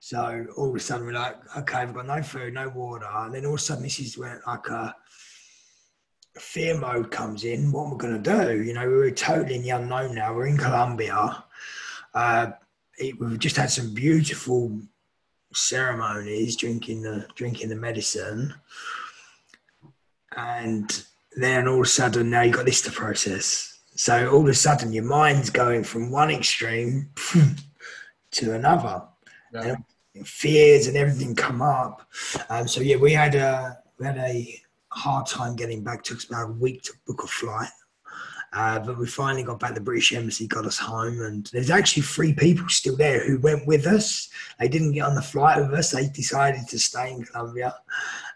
So 0.00 0.46
all 0.56 0.68
of 0.68 0.76
a 0.76 0.80
sudden 0.80 1.06
we're 1.06 1.12
like, 1.14 1.36
okay, 1.56 1.84
we've 1.84 1.94
got 1.94 2.06
no 2.06 2.22
food, 2.22 2.54
no 2.54 2.68
water, 2.68 3.08
and 3.12 3.34
then 3.34 3.46
all 3.46 3.54
of 3.54 3.58
a 3.58 3.62
sudden 3.62 3.82
this 3.82 3.98
is 3.98 4.16
where 4.16 4.40
like 4.46 4.68
a 4.68 4.94
fear 6.40 6.78
mode 6.78 7.10
comes 7.10 7.44
in. 7.44 7.72
What 7.72 7.90
we're 7.90 7.96
going 7.96 8.22
to 8.22 8.46
do? 8.46 8.62
You 8.62 8.74
know, 8.74 8.86
we're 8.86 9.10
totally 9.10 9.56
in 9.56 9.62
the 9.62 9.70
unknown 9.70 10.14
now. 10.14 10.34
We're 10.34 10.46
in 10.46 10.56
Colombia. 10.56 11.44
Uh, 12.14 12.50
it, 12.98 13.18
we've 13.20 13.38
just 13.38 13.56
had 13.56 13.70
some 13.70 13.94
beautiful 13.94 14.80
ceremonies, 15.52 16.56
drinking 16.56 17.02
the 17.02 17.26
drinking 17.34 17.68
the 17.68 17.76
medicine, 17.76 18.54
and 20.36 21.04
then 21.36 21.68
all 21.68 21.76
of 21.76 21.82
a 21.82 21.86
sudden 21.86 22.30
now 22.30 22.42
you've 22.42 22.56
got 22.56 22.66
this 22.66 22.82
to 22.82 22.90
process 22.90 23.78
so 23.98 24.30
all 24.30 24.42
of 24.42 24.48
a 24.48 24.54
sudden, 24.54 24.92
your 24.92 25.02
mind's 25.02 25.50
going 25.50 25.82
from 25.82 26.12
one 26.12 26.30
extreme 26.30 27.10
to 28.30 28.54
another. 28.54 29.02
Yeah. 29.52 29.74
And 30.14 30.26
fears 30.26 30.86
and 30.86 30.96
everything 30.96 31.34
come 31.34 31.60
up. 31.60 32.08
Um, 32.48 32.68
so 32.68 32.80
yeah, 32.80 32.94
we 32.94 33.12
had 33.12 33.34
a 33.34 33.76
we 33.98 34.06
had 34.06 34.18
a 34.18 34.62
hard 34.98 35.26
time 35.26 35.56
getting 35.56 35.82
back. 35.82 36.00
It 36.00 36.04
took 36.04 36.18
us 36.18 36.24
about 36.24 36.50
a 36.50 36.52
week 36.52 36.82
to 36.82 36.92
book 37.06 37.22
a 37.24 37.26
flight. 37.26 37.70
Uh, 38.52 38.78
but 38.78 38.98
we 38.98 39.06
finally 39.06 39.42
got 39.42 39.60
back. 39.60 39.74
The 39.74 39.80
British 39.80 40.12
Embassy 40.14 40.46
got 40.46 40.64
us 40.64 40.78
home, 40.78 41.20
and 41.20 41.46
there's 41.52 41.70
actually 41.70 42.02
three 42.02 42.32
people 42.32 42.66
still 42.68 42.96
there 42.96 43.20
who 43.26 43.38
went 43.40 43.66
with 43.66 43.86
us. 43.86 44.30
They 44.58 44.68
didn't 44.68 44.92
get 44.92 45.02
on 45.02 45.14
the 45.14 45.22
flight 45.22 45.60
with 45.60 45.78
us. 45.78 45.90
They 45.90 46.08
decided 46.08 46.66
to 46.68 46.78
stay 46.78 47.12
in 47.12 47.24
Colombia, 47.24 47.74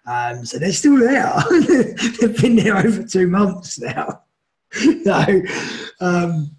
um, 0.06 0.44
so 0.44 0.58
they're 0.58 0.72
still 0.72 0.98
there. 0.98 1.32
They've 1.50 2.42
been 2.42 2.56
there 2.56 2.76
over 2.76 3.04
two 3.04 3.26
months 3.26 3.80
now. 3.80 4.22
so, 4.72 5.42
um, 6.00 6.50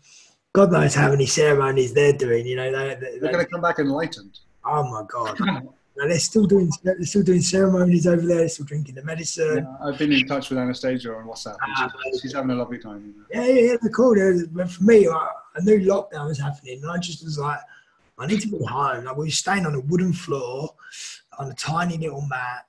God 0.54 0.72
knows 0.72 0.96
how 0.96 1.10
many 1.10 1.28
ceremonies 1.28 1.94
they're 1.94 2.14
doing. 2.14 2.48
You 2.48 2.56
know, 2.56 2.72
they, 2.72 3.18
are 3.18 3.20
going 3.20 3.38
to 3.38 3.46
come 3.46 3.62
back 3.62 3.78
enlightened. 3.78 4.40
Oh 4.66 4.84
my 4.84 5.04
God! 5.08 5.38
no, 5.96 6.08
they're 6.08 6.20
still 6.20 6.46
doing 6.46 6.72
they're 6.84 7.02
still 7.04 7.24
doing 7.24 7.42
ceremonies 7.42 8.08
over 8.08 8.26
there. 8.26 8.38
They're 8.38 8.50
still 8.50 8.66
drinking 8.66 8.96
the 8.96 9.04
medicine. 9.04 9.58
Yeah, 9.58 9.88
I've 9.88 9.98
been 9.98 10.12
in 10.12 10.28
touch 10.28 10.50
with 10.50 10.60
Anastasia 10.60 11.14
on 11.14 11.26
WhatsApp. 11.26 11.56
Ah, 11.62 11.92
she's, 12.06 12.22
she's, 12.22 12.34
having 12.34 12.52
a 12.52 12.56
lovely 12.56 12.80
time. 12.80 13.14
You 13.32 13.42
know? 13.42 13.48
Yeah, 13.48 13.54
yeah, 13.54 13.76
they're 13.82 13.92
cool. 13.92 14.16
But 14.52 14.72
for 14.72 14.84
me, 14.84 15.08
I, 15.08 15.28
I 15.56 15.62
knew 15.62 15.80
lockdown 15.80 16.28
was 16.28 16.40
happening, 16.40 16.82
and 16.82 16.92
I 16.92 16.98
just 16.98 17.24
was 17.24 17.38
like, 17.38 17.60
I 18.18 18.26
need 18.26 18.42
to 18.42 18.48
be 18.48 18.58
home. 18.66 19.06
Like 19.06 19.18
we 19.18 19.26
were 19.26 19.32
staying 19.32 19.66
on 19.66 19.76
a 19.76 19.82
wooden 19.82 20.14
floor 20.14 20.74
on 21.38 21.52
a 21.52 21.56
tiny 21.56 21.98
little 21.98 22.26
mat, 22.28 22.66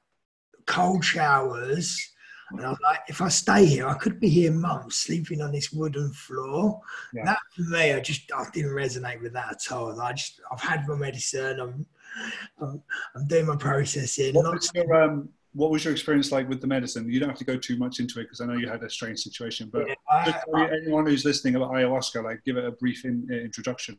cold 0.67 1.05
showers 1.05 2.15
and 2.51 2.67
I 2.67 2.71
was 2.71 2.79
like, 2.83 3.01
if 3.09 3.21
I 3.21 3.29
stay 3.29 3.67
here, 3.67 3.89
I 3.89 3.95
could 3.95 4.21
be 4.21 4.29
here 4.29 4.53
months 4.53 4.99
sleeping 4.99 5.41
on 5.41 5.53
this 5.53 5.73
wooden 5.73 6.13
floor. 6.13 6.81
Yeah. 7.13 7.25
That 7.25 7.39
for 7.55 7.63
me, 7.63 7.93
I 7.93 8.01
just 8.01 8.31
I 8.33 8.45
didn't 8.53 8.73
resonate 8.73 9.23
with 9.23 9.33
that 9.33 9.53
at 9.53 9.73
all. 9.73 9.99
I 10.01 10.13
just 10.13 10.41
I've 10.53 10.61
had 10.61 10.87
my 10.87 10.95
medicine. 10.95 11.59
I'm 11.59 11.87
I'm, 12.61 12.83
I'm 13.17 13.27
doing 13.27 13.47
my 13.47 13.57
processing. 13.57 14.35
What 14.35 14.53
was 14.53 14.71
your 14.75 15.03
um, 15.03 15.29
what 15.55 15.71
was 15.71 15.85
your 15.85 15.93
experience 15.93 16.33
like 16.33 16.49
with 16.49 16.61
the 16.61 16.67
medicine? 16.67 17.09
You 17.09 17.21
don't 17.21 17.29
have 17.29 17.39
to 17.39 17.45
go 17.45 17.57
too 17.57 17.77
much 17.77 18.01
into 18.01 18.19
it 18.19 18.25
because 18.25 18.41
I 18.41 18.47
know 18.47 18.55
you 18.55 18.69
had 18.69 18.83
a 18.83 18.91
strange 18.91 19.21
situation. 19.21 19.71
But 19.73 19.87
yeah, 19.89 19.95
I, 20.11 20.69
anyone 20.83 21.07
who's 21.07 21.25
listening 21.25 21.55
about 21.55 21.71
ayahuasca, 21.71 22.25
like 22.25 22.45
give 22.45 22.57
it 22.57 22.65
a 22.65 22.73
brief 22.73 23.05
in, 23.05 23.27
uh, 23.31 23.35
introduction. 23.35 23.97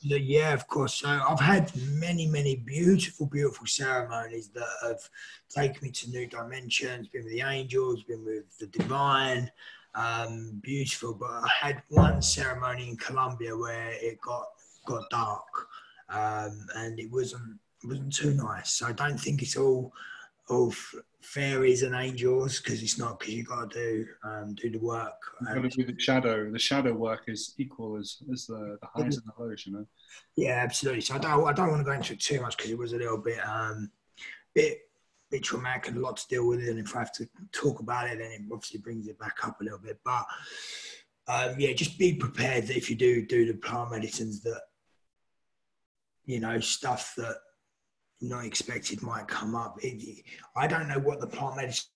yeah, 0.00 0.16
yeah, 0.16 0.54
of 0.54 0.66
course. 0.68 0.94
So 0.94 1.08
I've 1.08 1.38
had 1.38 1.70
many, 1.92 2.26
many 2.26 2.56
beautiful, 2.56 3.26
beautiful 3.26 3.66
ceremonies 3.66 4.48
that 4.54 4.68
have 4.82 5.06
taken 5.50 5.78
me 5.82 5.90
to 5.90 6.10
new 6.10 6.26
dimensions. 6.26 7.08
Been 7.08 7.24
with 7.24 7.32
the 7.32 7.42
angels, 7.42 8.02
been 8.04 8.24
with 8.24 8.58
the 8.58 8.66
divine. 8.66 9.50
Um, 9.94 10.60
beautiful, 10.62 11.14
but 11.14 11.26
I 11.30 11.48
had 11.60 11.82
one 11.88 12.22
ceremony 12.22 12.88
in 12.88 12.96
Colombia 12.96 13.56
where 13.56 13.90
it 13.90 14.20
got 14.20 14.46
got 14.86 15.10
dark, 15.10 15.68
um, 16.10 16.66
and 16.76 16.98
it 16.98 17.10
wasn't 17.10 17.58
wasn't 17.84 18.14
too 18.14 18.34
nice. 18.34 18.74
So 18.74 18.86
I 18.86 18.92
don't 18.92 19.18
think 19.18 19.42
it's 19.42 19.56
all 19.56 19.92
of 20.48 20.76
fairies 21.22 21.82
and 21.82 21.94
angels 21.94 22.60
because 22.60 22.82
it's 22.82 22.98
not 22.98 23.20
because 23.20 23.34
you 23.34 23.44
got 23.44 23.70
to 23.70 23.78
do 23.78 24.06
um, 24.24 24.54
do 24.54 24.70
the 24.70 24.78
work. 24.78 25.14
You've 25.40 25.62
got 25.62 25.70
to 25.70 25.84
do 25.84 25.92
the 25.92 26.00
shadow. 26.00 26.50
The 26.50 26.58
shadow 26.58 26.92
work 26.92 27.24
is 27.28 27.54
equal 27.58 27.96
as, 27.96 28.22
as 28.32 28.46
the, 28.46 28.78
the 28.80 28.88
highs 28.94 29.16
and 29.16 29.24
the 29.26 29.42
lows, 29.42 29.64
you 29.66 29.72
know. 29.72 29.86
Yeah, 30.36 30.62
absolutely. 30.62 31.02
So 31.02 31.14
I 31.14 31.18
don't 31.18 31.46
I 31.46 31.52
don't 31.52 31.68
want 31.68 31.80
to 31.80 31.84
go 31.84 31.92
into 31.92 32.14
it 32.14 32.20
too 32.20 32.40
much 32.40 32.56
because 32.56 32.70
it 32.70 32.78
was 32.78 32.92
a 32.92 32.98
little 32.98 33.18
bit 33.18 33.38
um 33.46 33.90
bit 34.54 34.78
bit 35.30 35.44
traumatic 35.44 35.88
and 35.88 35.96
a 35.98 36.00
lot 36.00 36.16
to 36.16 36.28
deal 36.28 36.48
with. 36.48 36.60
It. 36.60 36.70
And 36.70 36.78
if 36.78 36.96
I 36.96 37.00
have 37.00 37.12
to 37.12 37.28
talk 37.52 37.80
about 37.80 38.08
it, 38.08 38.18
then 38.18 38.32
it 38.32 38.40
obviously 38.52 38.80
brings 38.80 39.06
it 39.06 39.18
back 39.18 39.36
up 39.44 39.60
a 39.60 39.64
little 39.64 39.78
bit. 39.78 40.00
But 40.04 40.24
um, 41.28 41.54
yeah, 41.58 41.72
just 41.72 41.98
be 41.98 42.14
prepared 42.14 42.66
that 42.66 42.76
if 42.76 42.90
you 42.90 42.96
do 42.96 43.24
do 43.24 43.46
the 43.46 43.54
plant 43.54 43.92
medicines 43.92 44.42
that 44.42 44.60
you 46.30 46.40
know 46.40 46.60
stuff 46.60 47.14
that 47.16 47.36
not 48.20 48.44
expected 48.44 49.02
might 49.02 49.26
come 49.26 49.54
up. 49.54 49.78
It, 49.82 50.24
I 50.56 50.66
don't 50.66 50.88
know 50.88 50.98
what 50.98 51.20
the 51.20 51.26
plant 51.26 51.56
medicine 51.56 51.90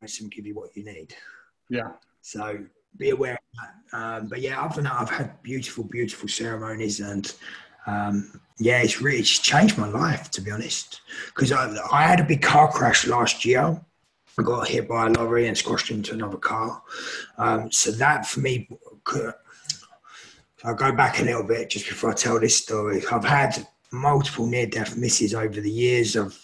medicine 0.00 0.28
give 0.28 0.46
you 0.46 0.54
what 0.54 0.76
you 0.76 0.84
need. 0.84 1.14
Yeah. 1.70 1.92
So 2.22 2.58
be 2.96 3.10
aware 3.10 3.34
of 3.34 3.38
that. 3.60 3.96
Um, 3.96 4.28
but 4.28 4.40
yeah, 4.40 4.60
other 4.60 4.76
than 4.76 4.84
that, 4.84 5.00
I've 5.00 5.10
had 5.10 5.42
beautiful, 5.42 5.84
beautiful 5.84 6.28
ceremonies, 6.28 7.00
and 7.00 7.32
um, 7.86 8.40
yeah, 8.58 8.82
it's 8.82 9.00
really 9.00 9.18
it's 9.18 9.38
changed 9.38 9.78
my 9.78 9.88
life 9.88 10.30
to 10.32 10.40
be 10.40 10.50
honest. 10.50 11.02
Because 11.26 11.52
I, 11.52 11.72
I 11.92 12.02
had 12.02 12.18
a 12.18 12.24
big 12.24 12.42
car 12.42 12.70
crash 12.72 13.06
last 13.06 13.44
year. 13.44 13.80
I 14.38 14.42
got 14.42 14.68
hit 14.68 14.88
by 14.88 15.06
a 15.06 15.10
lorry 15.10 15.46
and 15.46 15.56
squashed 15.56 15.90
into 15.90 16.12
another 16.12 16.36
car. 16.36 16.82
Um, 17.38 17.70
so 17.70 17.90
that 17.92 18.26
for 18.26 18.40
me 18.40 18.68
could, 19.04 19.32
I'll 20.66 20.74
go 20.74 20.90
back 20.90 21.20
a 21.20 21.24
little 21.24 21.44
bit 21.44 21.70
just 21.70 21.86
before 21.86 22.10
I 22.10 22.14
tell 22.14 22.40
this 22.40 22.56
story. 22.56 23.00
I've 23.12 23.24
had 23.24 23.64
multiple 23.92 24.46
near 24.46 24.66
death 24.66 24.96
misses 24.96 25.32
over 25.32 25.60
the 25.60 25.70
years 25.70 26.16
of, 26.16 26.36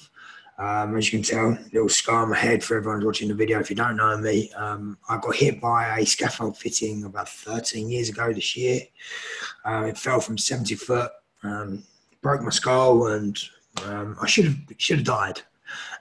um, 0.60 0.96
as 0.96 1.12
you 1.12 1.18
can 1.18 1.28
tell, 1.28 1.48
a 1.48 1.58
little 1.72 1.88
scar 1.88 2.22
on 2.22 2.30
my 2.30 2.38
head 2.38 2.62
for 2.62 2.76
everyone 2.76 3.04
watching 3.04 3.26
the 3.26 3.34
video. 3.34 3.58
If 3.58 3.68
you 3.68 3.74
don't 3.74 3.96
know 3.96 4.16
me, 4.16 4.52
um, 4.52 4.96
I 5.08 5.18
got 5.18 5.34
hit 5.34 5.60
by 5.60 5.98
a 5.98 6.06
scaffold 6.06 6.56
fitting 6.56 7.02
about 7.02 7.28
13 7.30 7.90
years 7.90 8.10
ago 8.10 8.32
this 8.32 8.56
year. 8.56 8.82
Um, 9.64 9.86
it 9.86 9.98
fell 9.98 10.20
from 10.20 10.38
70 10.38 10.76
foot, 10.76 11.10
um, 11.42 11.82
broke 12.20 12.42
my 12.42 12.50
skull, 12.50 13.08
and 13.08 13.36
um, 13.86 14.16
I 14.22 14.28
should 14.28 14.44
have 14.44 14.56
should 14.78 14.98
have 14.98 15.06
died. 15.06 15.40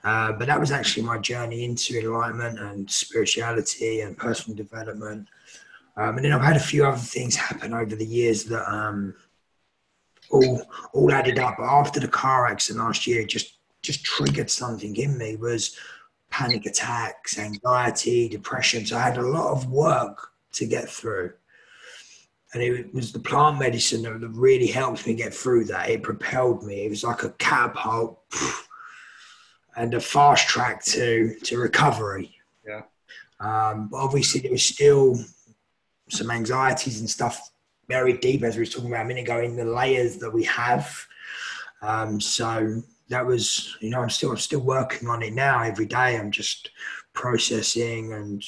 Uh, 0.04 0.30
but 0.32 0.46
that 0.46 0.60
was 0.60 0.70
actually 0.70 1.02
my 1.04 1.18
journey 1.18 1.64
into 1.64 1.98
enlightenment 1.98 2.60
and 2.60 2.88
spirituality 2.88 4.02
and 4.02 4.16
personal 4.16 4.56
development. 4.56 5.26
Um, 5.96 6.16
and 6.16 6.24
then 6.24 6.32
I've 6.32 6.42
had 6.42 6.56
a 6.56 6.60
few 6.60 6.84
other 6.86 6.96
things 6.96 7.36
happen 7.36 7.74
over 7.74 7.94
the 7.94 8.06
years 8.06 8.44
that 8.44 8.66
um, 8.70 9.14
all 10.30 10.62
all 10.92 11.12
added 11.12 11.38
up. 11.38 11.56
But 11.58 11.66
after 11.66 12.00
the 12.00 12.08
car 12.08 12.46
accident 12.46 12.84
last 12.84 13.06
year, 13.06 13.24
just 13.24 13.58
just 13.82 14.04
triggered 14.04 14.50
something 14.50 14.96
in 14.96 15.18
me 15.18 15.36
was 15.36 15.76
panic 16.30 16.66
attacks, 16.66 17.38
anxiety, 17.38 18.28
depression. 18.28 18.86
So 18.86 18.96
I 18.96 19.02
had 19.02 19.18
a 19.18 19.22
lot 19.22 19.52
of 19.52 19.70
work 19.70 20.30
to 20.52 20.66
get 20.66 20.88
through. 20.88 21.32
And 22.54 22.62
it 22.62 22.92
was 22.94 23.12
the 23.12 23.18
plant 23.18 23.58
medicine 23.58 24.02
that 24.02 24.28
really 24.28 24.66
helped 24.66 25.06
me 25.06 25.14
get 25.14 25.32
through 25.32 25.64
that. 25.64 25.88
It 25.88 26.02
propelled 26.02 26.62
me. 26.62 26.84
It 26.84 26.90
was 26.90 27.02
like 27.02 27.22
a 27.22 27.30
catapult 27.30 28.22
and 29.76 29.94
a 29.94 30.00
fast 30.00 30.48
track 30.48 30.84
to 30.84 31.34
to 31.44 31.58
recovery. 31.58 32.36
Yeah. 32.66 32.82
Um, 33.40 33.88
but 33.88 33.98
obviously, 33.98 34.40
there 34.40 34.52
was 34.52 34.64
still 34.64 35.16
some 36.12 36.30
anxieties 36.30 37.00
and 37.00 37.08
stuff 37.08 37.50
buried 37.88 38.20
deep, 38.20 38.42
as 38.42 38.56
we 38.56 38.62
were 38.62 38.66
talking 38.66 38.90
about 38.90 39.06
a 39.06 39.08
minute 39.08 39.24
ago, 39.24 39.40
in 39.40 39.56
the 39.56 39.64
layers 39.64 40.18
that 40.18 40.30
we 40.30 40.44
have. 40.44 41.06
Um, 41.80 42.20
so 42.20 42.82
that 43.08 43.26
was, 43.26 43.76
you 43.80 43.90
know, 43.90 44.00
I'm 44.00 44.10
still, 44.10 44.30
I'm 44.30 44.36
still 44.36 44.60
working 44.60 45.08
on 45.08 45.22
it 45.22 45.32
now. 45.32 45.62
Every 45.62 45.86
day, 45.86 46.16
I'm 46.16 46.30
just 46.30 46.70
processing 47.12 48.12
and 48.12 48.42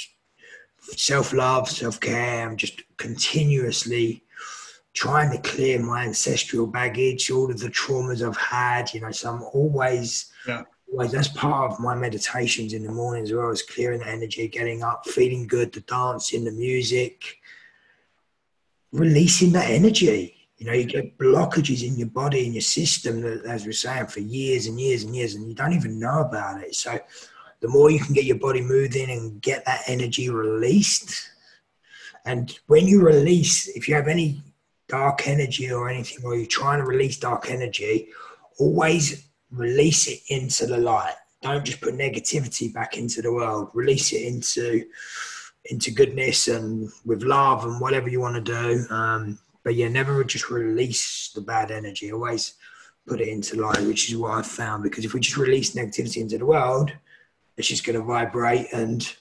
self 0.78 1.32
love, 1.32 1.68
self 1.68 2.00
care. 2.00 2.46
I'm 2.46 2.56
just 2.56 2.82
continuously 2.96 4.22
trying 4.92 5.30
to 5.32 5.48
clear 5.50 5.80
my 5.80 6.04
ancestral 6.04 6.66
baggage, 6.66 7.30
all 7.30 7.50
of 7.50 7.58
the 7.58 7.68
traumas 7.68 8.26
I've 8.26 8.36
had. 8.36 8.92
You 8.94 9.00
know, 9.00 9.10
so 9.10 9.30
I'm 9.30 9.42
always. 9.42 10.32
Yeah. 10.46 10.62
That's 10.96 11.28
part 11.28 11.72
of 11.72 11.80
my 11.80 11.94
meditations 11.94 12.72
in 12.72 12.84
the 12.84 12.92
mornings 12.92 13.32
where 13.32 13.44
I 13.44 13.48
was 13.48 13.62
clearing 13.62 14.00
the 14.00 14.08
energy, 14.08 14.48
getting 14.48 14.82
up, 14.82 15.06
feeling 15.06 15.46
good, 15.46 15.72
the 15.72 15.80
dancing, 15.80 16.44
the 16.44 16.52
music, 16.52 17.38
releasing 18.92 19.52
that 19.52 19.70
energy. 19.70 20.36
You 20.58 20.66
know, 20.66 20.72
you 20.72 20.84
get 20.84 21.18
blockages 21.18 21.86
in 21.86 21.96
your 21.96 22.08
body 22.08 22.44
and 22.44 22.54
your 22.54 22.62
system 22.62 23.20
that, 23.22 23.44
as 23.44 23.66
we're 23.66 23.72
saying, 23.72 24.06
for 24.06 24.20
years 24.20 24.66
and 24.66 24.80
years 24.80 25.02
and 25.02 25.14
years, 25.14 25.34
and 25.34 25.48
you 25.48 25.54
don't 25.54 25.72
even 25.72 25.98
know 25.98 26.20
about 26.20 26.62
it. 26.62 26.74
So, 26.74 26.98
the 27.60 27.68
more 27.68 27.90
you 27.90 27.98
can 27.98 28.14
get 28.14 28.24
your 28.24 28.38
body 28.38 28.60
moving 28.60 29.10
and 29.10 29.40
get 29.42 29.64
that 29.64 29.82
energy 29.88 30.30
released, 30.30 31.30
and 32.24 32.58
when 32.66 32.86
you 32.86 33.02
release, 33.02 33.68
if 33.68 33.88
you 33.88 33.94
have 33.94 34.08
any 34.08 34.42
dark 34.88 35.26
energy 35.26 35.70
or 35.72 35.88
anything, 35.88 36.24
or 36.24 36.36
you're 36.36 36.46
trying 36.46 36.78
to 36.78 36.86
release 36.86 37.18
dark 37.18 37.50
energy, 37.50 38.08
always 38.58 39.26
release 39.54 40.08
it 40.08 40.20
into 40.28 40.66
the 40.66 40.78
light. 40.78 41.14
Don't 41.42 41.64
just 41.64 41.80
put 41.80 41.94
negativity 41.94 42.72
back 42.72 42.96
into 42.96 43.22
the 43.22 43.32
world. 43.32 43.70
Release 43.74 44.12
it 44.12 44.22
into 44.22 44.84
into 45.70 45.90
goodness 45.90 46.48
and 46.48 46.90
with 47.06 47.22
love 47.22 47.64
and 47.64 47.80
whatever 47.80 48.08
you 48.08 48.20
want 48.20 48.34
to 48.34 48.52
do. 48.52 48.94
Um, 48.94 49.38
but 49.62 49.74
yeah, 49.74 49.88
never 49.88 50.22
just 50.24 50.50
release 50.50 51.30
the 51.34 51.40
bad 51.40 51.70
energy. 51.70 52.12
Always 52.12 52.54
put 53.06 53.20
it 53.20 53.28
into 53.28 53.60
light, 53.60 53.82
which 53.82 54.10
is 54.10 54.16
what 54.16 54.32
I've 54.32 54.46
found. 54.46 54.82
Because 54.82 55.04
if 55.04 55.14
we 55.14 55.20
just 55.20 55.38
release 55.38 55.74
negativity 55.74 56.18
into 56.18 56.38
the 56.38 56.46
world, 56.46 56.92
it's 57.56 57.68
just 57.68 57.84
going 57.84 57.98
to 57.98 58.04
vibrate 58.04 58.72
and 58.72 59.14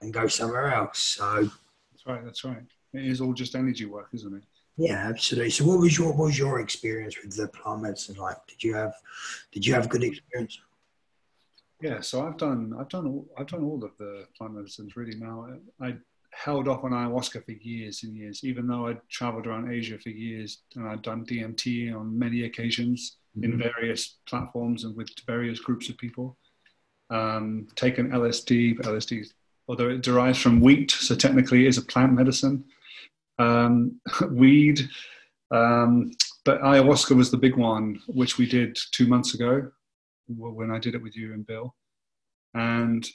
and 0.00 0.12
go 0.12 0.26
somewhere 0.26 0.72
else. 0.72 0.98
So 0.98 1.50
that's 1.92 2.06
right. 2.06 2.24
That's 2.24 2.44
right. 2.44 2.62
It 2.92 3.06
is 3.06 3.20
all 3.20 3.32
just 3.32 3.54
energy 3.54 3.84
work, 3.84 4.08
isn't 4.12 4.34
it? 4.34 4.44
Yeah, 4.80 5.08
absolutely. 5.08 5.50
So, 5.50 5.66
what 5.66 5.78
was 5.78 5.98
your 5.98 6.08
what 6.08 6.28
was 6.28 6.38
your 6.38 6.60
experience 6.60 7.14
with 7.22 7.36
the 7.36 7.48
plant 7.48 7.82
medicine 7.82 8.16
like? 8.16 8.38
Did 8.46 8.64
you 8.64 8.74
have 8.74 8.94
did 9.52 9.66
you 9.66 9.74
have 9.74 9.90
good 9.90 10.02
experience? 10.02 10.58
Yeah, 11.82 12.00
so 12.00 12.26
I've 12.26 12.38
done 12.38 12.72
I've 12.78 12.88
done 12.88 13.06
all, 13.06 13.28
I've 13.36 13.46
done 13.46 13.62
all 13.62 13.84
of 13.84 13.90
the 13.98 14.26
plant 14.38 14.54
medicines 14.54 14.96
really 14.96 15.18
now. 15.18 15.46
I 15.82 15.96
held 16.32 16.66
off 16.66 16.82
on 16.82 16.92
ayahuasca 16.92 17.44
for 17.44 17.52
years 17.52 18.04
and 18.04 18.16
years, 18.16 18.42
even 18.42 18.66
though 18.66 18.86
I'd 18.86 19.06
traveled 19.10 19.46
around 19.46 19.70
Asia 19.70 19.98
for 19.98 20.08
years 20.08 20.62
and 20.74 20.88
I'd 20.88 21.02
done 21.02 21.26
DMT 21.26 21.94
on 21.94 22.18
many 22.18 22.44
occasions 22.44 23.18
mm-hmm. 23.36 23.52
in 23.52 23.58
various 23.58 24.16
platforms 24.26 24.84
and 24.84 24.96
with 24.96 25.10
various 25.26 25.60
groups 25.60 25.90
of 25.90 25.98
people. 25.98 26.38
Um, 27.10 27.68
taken 27.74 28.12
LSD, 28.12 28.78
LSD, 28.78 29.26
although 29.68 29.90
it 29.90 30.00
derives 30.00 30.40
from 30.40 30.60
wheat, 30.60 30.90
so 30.90 31.14
technically 31.14 31.66
is 31.66 31.76
a 31.76 31.82
plant 31.82 32.14
medicine. 32.14 32.64
Um, 33.40 34.00
weed, 34.30 34.88
um, 35.50 36.12
but 36.44 36.60
ayahuasca 36.62 37.16
was 37.16 37.30
the 37.30 37.36
big 37.36 37.56
one, 37.56 38.00
which 38.06 38.38
we 38.38 38.46
did 38.46 38.78
two 38.92 39.06
months 39.06 39.34
ago 39.34 39.70
when 40.28 40.70
I 40.70 40.78
did 40.78 40.94
it 40.94 41.02
with 41.02 41.16
you 41.16 41.32
and 41.32 41.46
Bill. 41.46 41.74
And 42.54 43.06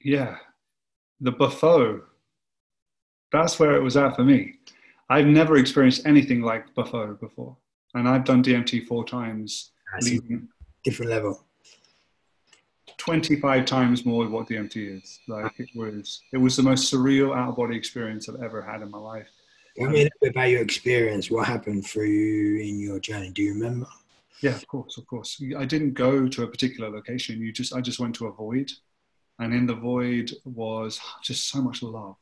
yeah, 0.00 0.36
the 1.20 1.32
Bufo, 1.32 2.02
that's 3.32 3.58
where 3.58 3.74
it 3.76 3.82
was 3.82 3.96
at 3.96 4.16
for 4.16 4.24
me. 4.24 4.54
I've 5.08 5.26
never 5.26 5.56
experienced 5.56 6.06
anything 6.06 6.42
like 6.42 6.74
Bufo 6.74 7.14
before. 7.14 7.56
And 7.94 8.08
I've 8.08 8.24
done 8.24 8.42
DMT 8.42 8.86
four 8.86 9.04
times. 9.04 9.72
Different 10.84 11.10
level. 11.10 11.45
25 12.98 13.64
times 13.64 14.06
more 14.06 14.26
what 14.28 14.48
DMT 14.48 14.98
is. 14.98 15.20
Like 15.26 15.58
it 15.58 15.68
was, 15.74 16.22
it 16.32 16.38
was 16.38 16.56
the 16.56 16.62
most 16.62 16.92
surreal 16.92 17.36
out 17.36 17.50
of 17.50 17.56
body 17.56 17.76
experience 17.76 18.28
I've 18.28 18.42
ever 18.42 18.62
had 18.62 18.82
in 18.82 18.90
my 18.90 18.98
life. 18.98 19.28
Tell 19.76 19.90
me 19.90 20.00
a 20.00 20.04
little 20.04 20.18
bit 20.22 20.30
about 20.30 20.48
your 20.48 20.62
experience. 20.62 21.30
What 21.30 21.46
happened 21.46 21.86
for 21.86 22.04
you 22.04 22.60
in 22.60 22.80
your 22.80 22.98
journey? 22.98 23.30
Do 23.30 23.42
you 23.42 23.52
remember? 23.52 23.86
Yeah, 24.42 24.54
of 24.54 24.66
course, 24.66 24.96
of 24.96 25.06
course. 25.06 25.42
I 25.56 25.64
didn't 25.64 25.92
go 25.92 26.28
to 26.28 26.42
a 26.42 26.46
particular 26.46 26.90
location. 26.90 27.40
You 27.40 27.52
just, 27.52 27.74
I 27.74 27.80
just 27.80 28.00
went 28.00 28.14
to 28.16 28.26
a 28.26 28.32
void, 28.32 28.72
and 29.38 29.52
in 29.52 29.66
the 29.66 29.74
void 29.74 30.32
was 30.44 31.00
just 31.22 31.50
so 31.50 31.60
much 31.60 31.82
love, 31.82 32.16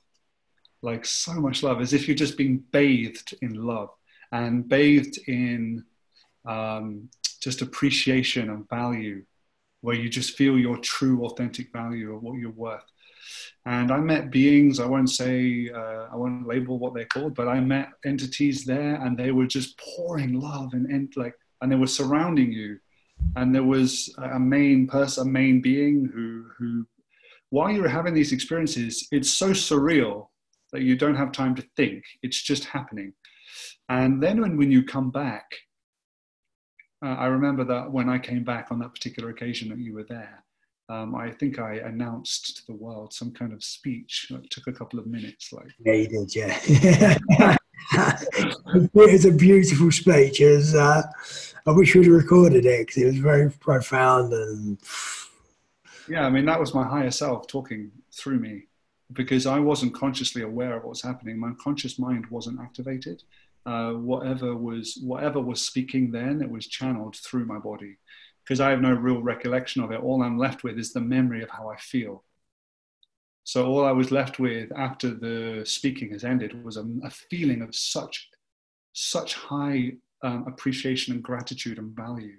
like 0.82 1.04
so 1.04 1.34
much 1.34 1.62
love, 1.62 1.80
as 1.80 1.92
if 1.92 2.08
you're 2.08 2.16
just 2.16 2.36
being 2.36 2.64
bathed 2.72 3.34
in 3.42 3.54
love 3.54 3.90
and 4.32 4.68
bathed 4.68 5.18
in 5.28 5.84
um, 6.44 7.08
just 7.40 7.62
appreciation 7.62 8.50
and 8.50 8.68
value, 8.68 9.24
where 9.84 9.96
you 9.96 10.08
just 10.08 10.36
feel 10.36 10.58
your 10.58 10.78
true, 10.78 11.24
authentic 11.26 11.72
value 11.72 12.14
of 12.14 12.22
what 12.22 12.38
you're 12.38 12.50
worth. 12.50 12.84
And 13.66 13.90
I 13.90 13.98
met 13.98 14.30
beings. 14.30 14.80
I 14.80 14.86
won't 14.86 15.10
say, 15.10 15.70
uh, 15.70 16.06
I 16.12 16.16
won't 16.16 16.46
label 16.46 16.78
what 16.78 16.94
they're 16.94 17.12
called, 17.14 17.34
but 17.34 17.48
I 17.48 17.60
met 17.60 17.88
entities 18.04 18.64
there, 18.64 18.94
and 19.02 19.16
they 19.16 19.30
were 19.30 19.46
just 19.46 19.78
pouring 19.78 20.40
love 20.40 20.74
and, 20.74 20.86
and 20.86 21.12
like 21.16 21.34
and 21.60 21.72
they 21.72 21.76
were 21.76 21.86
surrounding 21.86 22.52
you 22.52 22.78
and 23.36 23.54
there 23.54 23.64
was 23.64 24.14
a 24.18 24.38
main 24.38 24.86
person 24.86 25.26
a 25.26 25.30
main 25.30 25.60
being 25.60 26.10
who 26.14 26.44
who 26.58 26.86
while 27.50 27.70
you're 27.70 27.88
having 27.88 28.14
these 28.14 28.32
experiences 28.32 29.08
it's 29.12 29.30
so 29.30 29.50
surreal 29.50 30.26
that 30.72 30.82
you 30.82 30.96
don't 30.96 31.14
have 31.14 31.32
time 31.32 31.54
to 31.54 31.64
think 31.76 32.04
it's 32.22 32.42
just 32.42 32.64
happening 32.64 33.12
and 33.88 34.22
then 34.22 34.40
when, 34.40 34.56
when 34.56 34.70
you 34.70 34.84
come 34.84 35.10
back 35.10 35.44
uh, 37.04 37.16
i 37.16 37.26
remember 37.26 37.64
that 37.64 37.90
when 37.90 38.08
i 38.08 38.18
came 38.18 38.42
back 38.42 38.68
on 38.70 38.78
that 38.78 38.94
particular 38.94 39.30
occasion 39.30 39.68
that 39.68 39.78
you 39.78 39.94
were 39.94 40.04
there 40.04 40.44
um, 40.88 41.14
I 41.14 41.30
think 41.30 41.58
I 41.58 41.76
announced 41.76 42.58
to 42.58 42.66
the 42.66 42.74
world 42.74 43.12
some 43.12 43.32
kind 43.32 43.52
of 43.52 43.64
speech. 43.64 44.30
It 44.30 44.50
took 44.50 44.66
a 44.66 44.72
couple 44.72 44.98
of 44.98 45.06
minutes. 45.06 45.52
Like 45.52 45.68
yeah, 45.84 45.94
you 45.94 46.08
did, 46.08 46.36
yeah. 46.36 46.58
it 47.92 48.90
was 48.94 49.24
a 49.24 49.32
beautiful 49.32 49.90
speech. 49.90 50.40
It 50.40 50.56
was, 50.56 50.74
uh, 50.74 51.02
I 51.66 51.70
wish 51.70 51.94
we'd 51.94 52.06
recorded 52.06 52.66
it 52.66 52.86
because 52.86 53.02
it 53.02 53.06
was 53.06 53.16
very 53.16 53.50
profound 53.50 54.32
and. 54.32 54.78
Yeah, 56.06 56.26
I 56.26 56.30
mean 56.30 56.44
that 56.44 56.60
was 56.60 56.74
my 56.74 56.84
higher 56.86 57.10
self 57.10 57.46
talking 57.46 57.90
through 58.12 58.38
me, 58.38 58.64
because 59.14 59.46
I 59.46 59.58
wasn't 59.60 59.94
consciously 59.94 60.42
aware 60.42 60.76
of 60.76 60.82
what 60.82 60.90
was 60.90 61.02
happening. 61.02 61.38
My 61.38 61.52
conscious 61.58 61.98
mind 61.98 62.26
wasn't 62.26 62.60
activated. 62.60 63.22
Uh, 63.66 63.92
whatever 63.92 64.54
was 64.54 64.98
whatever 65.02 65.40
was 65.40 65.62
speaking 65.62 66.10
then, 66.10 66.42
it 66.42 66.50
was 66.50 66.66
channeled 66.66 67.16
through 67.16 67.46
my 67.46 67.58
body, 67.58 67.96
because 68.44 68.60
I 68.60 68.70
have 68.70 68.80
no 68.80 68.92
real 68.92 69.22
recollection 69.22 69.82
of 69.82 69.90
it. 69.90 70.00
All 70.00 70.22
I'm 70.22 70.38
left 70.38 70.64
with 70.64 70.78
is 70.78 70.92
the 70.92 71.00
memory 71.00 71.42
of 71.42 71.50
how 71.50 71.70
I 71.70 71.76
feel. 71.76 72.24
So 73.44 73.66
all 73.66 73.84
I 73.84 73.92
was 73.92 74.10
left 74.10 74.38
with 74.38 74.70
after 74.76 75.10
the 75.10 75.62
speaking 75.66 76.10
has 76.12 76.24
ended 76.24 76.64
was 76.64 76.76
a, 76.76 76.86
a 77.02 77.10
feeling 77.10 77.60
of 77.60 77.74
such, 77.74 78.30
such 78.94 79.34
high 79.34 79.92
um, 80.22 80.46
appreciation 80.46 81.12
and 81.12 81.22
gratitude 81.22 81.78
and 81.78 81.94
value 81.94 82.38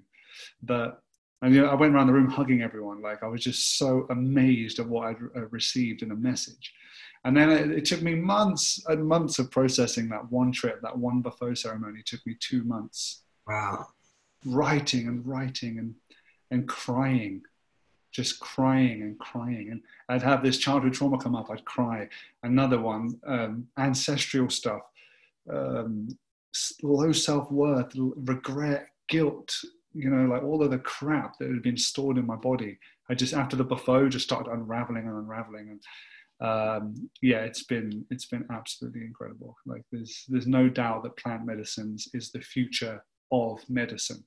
that 0.63 0.97
and 1.41 1.53
you 1.53 1.61
know, 1.61 1.67
I 1.67 1.76
went 1.76 1.93
around 1.93 2.07
the 2.07 2.13
room 2.13 2.30
hugging 2.30 2.63
everyone. 2.63 3.01
Like 3.01 3.21
I 3.21 3.28
was 3.28 3.43
just 3.43 3.78
so 3.78 4.07
amazed 4.09 4.80
at 4.80 4.88
what 4.88 5.07
I'd 5.07 5.17
uh, 5.36 5.47
received 5.49 6.01
in 6.01 6.11
a 6.11 6.15
message. 6.15 6.73
And 7.26 7.36
then 7.36 7.49
it, 7.49 7.71
it, 7.71 7.86
took 7.86 8.01
me 8.01 8.15
months 8.15 8.86
and 8.88 9.05
months 9.05 9.39
of 9.39 9.51
processing 9.51 10.07
that 10.09 10.32
one 10.32 10.51
trip, 10.51 10.80
that 10.82 10.97
one 10.97 11.21
Bufo 11.21 11.53
ceremony. 11.53 11.99
It 11.99 12.05
took 12.05 12.26
me 12.26 12.38
two 12.39 12.63
months. 12.63 13.23
Wow. 13.47 13.88
Writing 14.45 15.07
and 15.07 15.26
writing 15.26 15.80
and 15.80 15.95
and 16.51 16.67
crying 16.67 17.41
just 18.15 18.39
crying 18.39 19.01
and 19.01 19.19
crying. 19.19 19.69
And 19.71 19.82
I'd 20.07 20.23
have 20.23 20.41
this 20.41 20.57
childhood 20.57 20.93
trauma 20.93 21.17
come 21.17 21.36
up, 21.36 21.51
I'd 21.51 21.65
cry. 21.65 22.07
Another 22.43 22.80
one, 22.80 23.19
um, 23.28 23.67
ancestral 23.78 24.49
stuff, 24.49 24.84
um, 25.51 26.17
low 26.82 27.11
self 27.11 27.51
worth, 27.51 27.91
regret, 27.95 28.88
guilt, 29.09 29.53
you 29.93 30.09
know, 30.09 30.34
like 30.34 30.43
all 30.43 30.63
of 30.63 30.71
the 30.71 30.80
crap 30.80 31.38
that 31.39 31.49
had 31.49 31.61
been 31.61 31.78
stored 31.78 32.17
in 32.17 32.26
my 32.26 32.38
body. 32.38 32.80
I 33.09 33.15
just, 33.15 33.34
after 33.34 33.57
the 33.57 33.65
Bufo, 33.65 34.07
just 34.07 34.26
started 34.26 34.49
unraveling 34.49 35.07
and 35.07 35.17
unraveling. 35.17 35.69
And 35.69 35.82
um, 36.41 37.09
yeah, 37.21 37.39
it's 37.39 37.63
been, 37.63 38.05
it's 38.09 38.25
been 38.25 38.45
absolutely 38.51 39.01
incredible. 39.01 39.55
Like 39.65 39.83
there's, 39.91 40.25
there's 40.27 40.47
no 40.47 40.69
doubt 40.69 41.03
that 41.03 41.17
plant 41.17 41.45
medicines 41.45 42.09
is 42.13 42.31
the 42.31 42.41
future 42.41 43.03
of 43.31 43.59
medicine. 43.69 44.23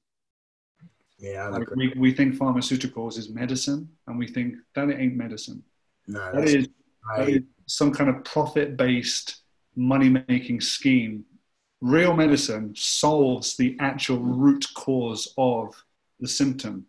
Yeah, 1.20 1.48
like 1.48 1.68
we, 1.74 1.92
we 1.96 2.12
think 2.12 2.36
pharmaceuticals 2.36 3.18
is 3.18 3.28
medicine, 3.28 3.88
and 4.06 4.16
we 4.16 4.28
think 4.28 4.54
that 4.76 4.88
it 4.88 5.00
ain't 5.00 5.16
medicine. 5.16 5.64
No, 6.06 6.30
that 6.32 6.44
is, 6.44 6.68
right. 7.09 7.18
that 7.18 7.28
is 7.28 7.42
some 7.66 7.92
kind 7.92 8.09
of 8.09 8.22
profit-based 8.22 9.42
money-making 9.74 10.61
scheme. 10.61 11.24
Real 11.80 12.14
medicine 12.14 12.72
solves 12.76 13.56
the 13.56 13.76
actual 13.80 14.20
root 14.20 14.64
cause 14.74 15.34
of 15.36 15.74
the 16.20 16.28
symptom. 16.28 16.86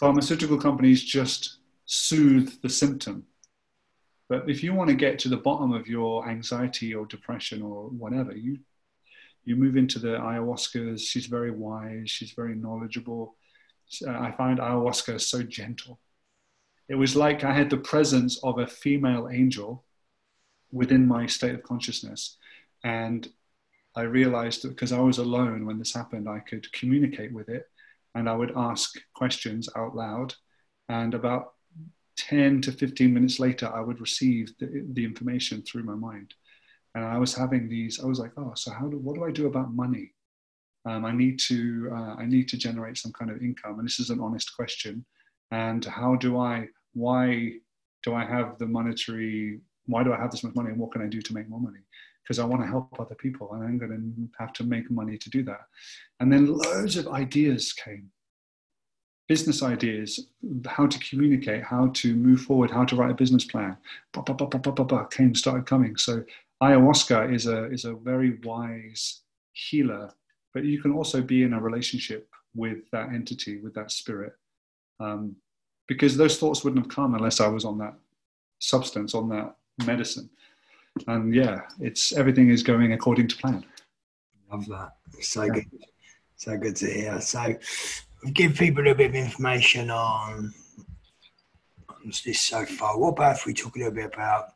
Pharmaceutical 0.00 0.58
companies 0.58 1.04
just 1.04 1.58
soothe 1.86 2.60
the 2.60 2.68
symptom. 2.68 3.24
But 4.28 4.48
if 4.48 4.62
you 4.62 4.72
want 4.72 4.88
to 4.90 4.96
get 4.96 5.18
to 5.20 5.28
the 5.28 5.36
bottom 5.36 5.72
of 5.72 5.86
your 5.86 6.28
anxiety 6.28 6.94
or 6.94 7.06
depression 7.06 7.62
or 7.62 7.88
whatever, 7.88 8.36
you 8.36 8.58
you 9.44 9.56
move 9.56 9.76
into 9.76 9.98
the 9.98 10.16
ayahuascas. 10.16 11.00
She's 11.00 11.26
very 11.26 11.50
wise. 11.50 12.10
She's 12.10 12.32
very 12.32 12.54
knowledgeable. 12.54 13.36
Uh, 14.06 14.10
I 14.10 14.32
find 14.32 14.58
ayahuasca 14.58 15.20
so 15.20 15.42
gentle. 15.42 16.00
It 16.88 16.94
was 16.94 17.14
like 17.14 17.44
I 17.44 17.52
had 17.52 17.70
the 17.70 17.76
presence 17.76 18.42
of 18.42 18.58
a 18.58 18.66
female 18.66 19.28
angel 19.30 19.84
within 20.72 21.06
my 21.06 21.26
state 21.26 21.54
of 21.54 21.62
consciousness. 21.62 22.36
And 22.82 23.28
I 23.96 24.02
realized 24.02 24.62
that 24.62 24.70
because 24.70 24.92
I 24.92 25.00
was 25.00 25.18
alone 25.18 25.66
when 25.66 25.78
this 25.78 25.94
happened, 25.94 26.28
I 26.28 26.40
could 26.40 26.70
communicate 26.72 27.32
with 27.32 27.48
it 27.48 27.68
and 28.14 28.28
I 28.28 28.34
would 28.34 28.52
ask 28.56 28.94
questions 29.14 29.68
out 29.76 29.94
loud. 29.94 30.34
And 30.88 31.14
about 31.14 31.53
10 32.16 32.60
to 32.62 32.72
15 32.72 33.12
minutes 33.12 33.40
later, 33.40 33.70
I 33.72 33.80
would 33.80 34.00
receive 34.00 34.52
the, 34.58 34.86
the 34.92 35.04
information 35.04 35.62
through 35.62 35.84
my 35.84 35.94
mind. 35.94 36.34
and 36.94 37.04
I 37.04 37.18
was 37.18 37.34
having 37.34 37.68
these. 37.68 38.00
I 38.02 38.06
was 38.06 38.18
like, 38.18 38.32
oh, 38.36 38.52
so 38.54 38.70
how 38.72 38.86
do 38.86 38.98
what 38.98 39.16
do 39.16 39.24
I 39.24 39.30
do 39.30 39.46
about 39.46 39.74
money? 39.74 40.12
Um, 40.86 41.04
I 41.04 41.12
need 41.12 41.38
to 41.48 41.90
uh, 41.92 42.14
I 42.22 42.26
need 42.26 42.48
to 42.48 42.56
generate 42.56 42.98
some 42.98 43.12
kind 43.12 43.30
of 43.30 43.42
income, 43.42 43.78
and 43.78 43.86
this 43.86 44.00
is 44.00 44.10
an 44.10 44.20
honest 44.20 44.54
question. 44.56 45.04
And 45.50 45.84
how 45.84 46.16
do 46.16 46.38
I? 46.38 46.68
Why 46.92 47.54
do 48.02 48.14
I 48.14 48.24
have 48.24 48.58
the 48.58 48.66
monetary? 48.66 49.60
Why 49.86 50.04
do 50.04 50.12
I 50.12 50.20
have 50.20 50.30
this 50.30 50.44
much 50.44 50.54
money, 50.54 50.70
and 50.70 50.78
what 50.78 50.92
can 50.92 51.02
I 51.02 51.08
do 51.08 51.20
to 51.22 51.34
make 51.34 51.48
more 51.48 51.60
money? 51.60 51.80
Because 52.22 52.38
I 52.38 52.44
want 52.44 52.62
to 52.62 52.68
help 52.68 52.98
other 52.98 53.14
people, 53.16 53.52
and 53.52 53.64
I'm 53.64 53.78
going 53.78 53.90
to 53.90 54.38
have 54.38 54.52
to 54.54 54.64
make 54.64 54.90
money 54.90 55.18
to 55.18 55.30
do 55.30 55.42
that. 55.44 55.62
And 56.20 56.32
then 56.32 56.56
loads 56.56 56.96
of 56.96 57.08
ideas 57.08 57.72
came 57.72 58.10
business 59.28 59.62
ideas, 59.62 60.26
how 60.66 60.86
to 60.86 60.98
communicate, 60.98 61.62
how 61.62 61.88
to 61.94 62.14
move 62.14 62.42
forward, 62.42 62.70
how 62.70 62.84
to 62.84 62.96
write 62.96 63.10
a 63.10 63.14
business 63.14 63.44
plan, 63.44 63.76
bah, 64.12 64.22
bah, 64.22 64.34
bah, 64.34 65.04
came 65.04 65.34
started 65.34 65.66
coming. 65.66 65.96
So 65.96 66.24
ayahuasca 66.62 67.32
is 67.32 67.46
a 67.46 67.64
is 67.72 67.84
a 67.84 67.94
very 67.94 68.38
wise 68.44 69.20
healer, 69.52 70.12
but 70.52 70.64
you 70.64 70.80
can 70.80 70.92
also 70.92 71.22
be 71.22 71.42
in 71.42 71.54
a 71.54 71.60
relationship 71.60 72.28
with 72.54 72.88
that 72.92 73.08
entity, 73.08 73.58
with 73.58 73.74
that 73.74 73.90
spirit, 73.90 74.34
um, 75.00 75.36
because 75.88 76.16
those 76.16 76.38
thoughts 76.38 76.62
wouldn't 76.62 76.84
have 76.84 76.94
come 76.94 77.14
unless 77.14 77.40
I 77.40 77.48
was 77.48 77.64
on 77.64 77.78
that 77.78 77.94
substance, 78.58 79.14
on 79.14 79.28
that 79.30 79.56
medicine. 79.86 80.28
And 81.08 81.34
yeah, 81.34 81.62
it's 81.80 82.12
everything 82.12 82.50
is 82.50 82.62
going 82.62 82.92
according 82.92 83.28
to 83.28 83.36
plan. 83.36 83.64
Love 84.52 84.66
that. 84.66 84.92
So 85.20 85.42
yeah. 85.42 85.52
good. 85.54 85.66
So 86.36 86.56
good 86.58 86.76
to 86.76 86.86
hear. 86.86 87.20
So 87.20 87.54
give 88.32 88.56
people 88.56 88.86
a 88.88 88.94
bit 88.94 89.10
of 89.10 89.16
information 89.16 89.90
on, 89.90 90.54
on 91.88 92.12
this 92.24 92.40
so 92.40 92.64
far. 92.64 92.98
What 92.98 93.10
about 93.10 93.36
if 93.36 93.46
we 93.46 93.54
talk 93.54 93.76
a 93.76 93.78
little 93.78 93.94
bit 93.94 94.12
about 94.14 94.54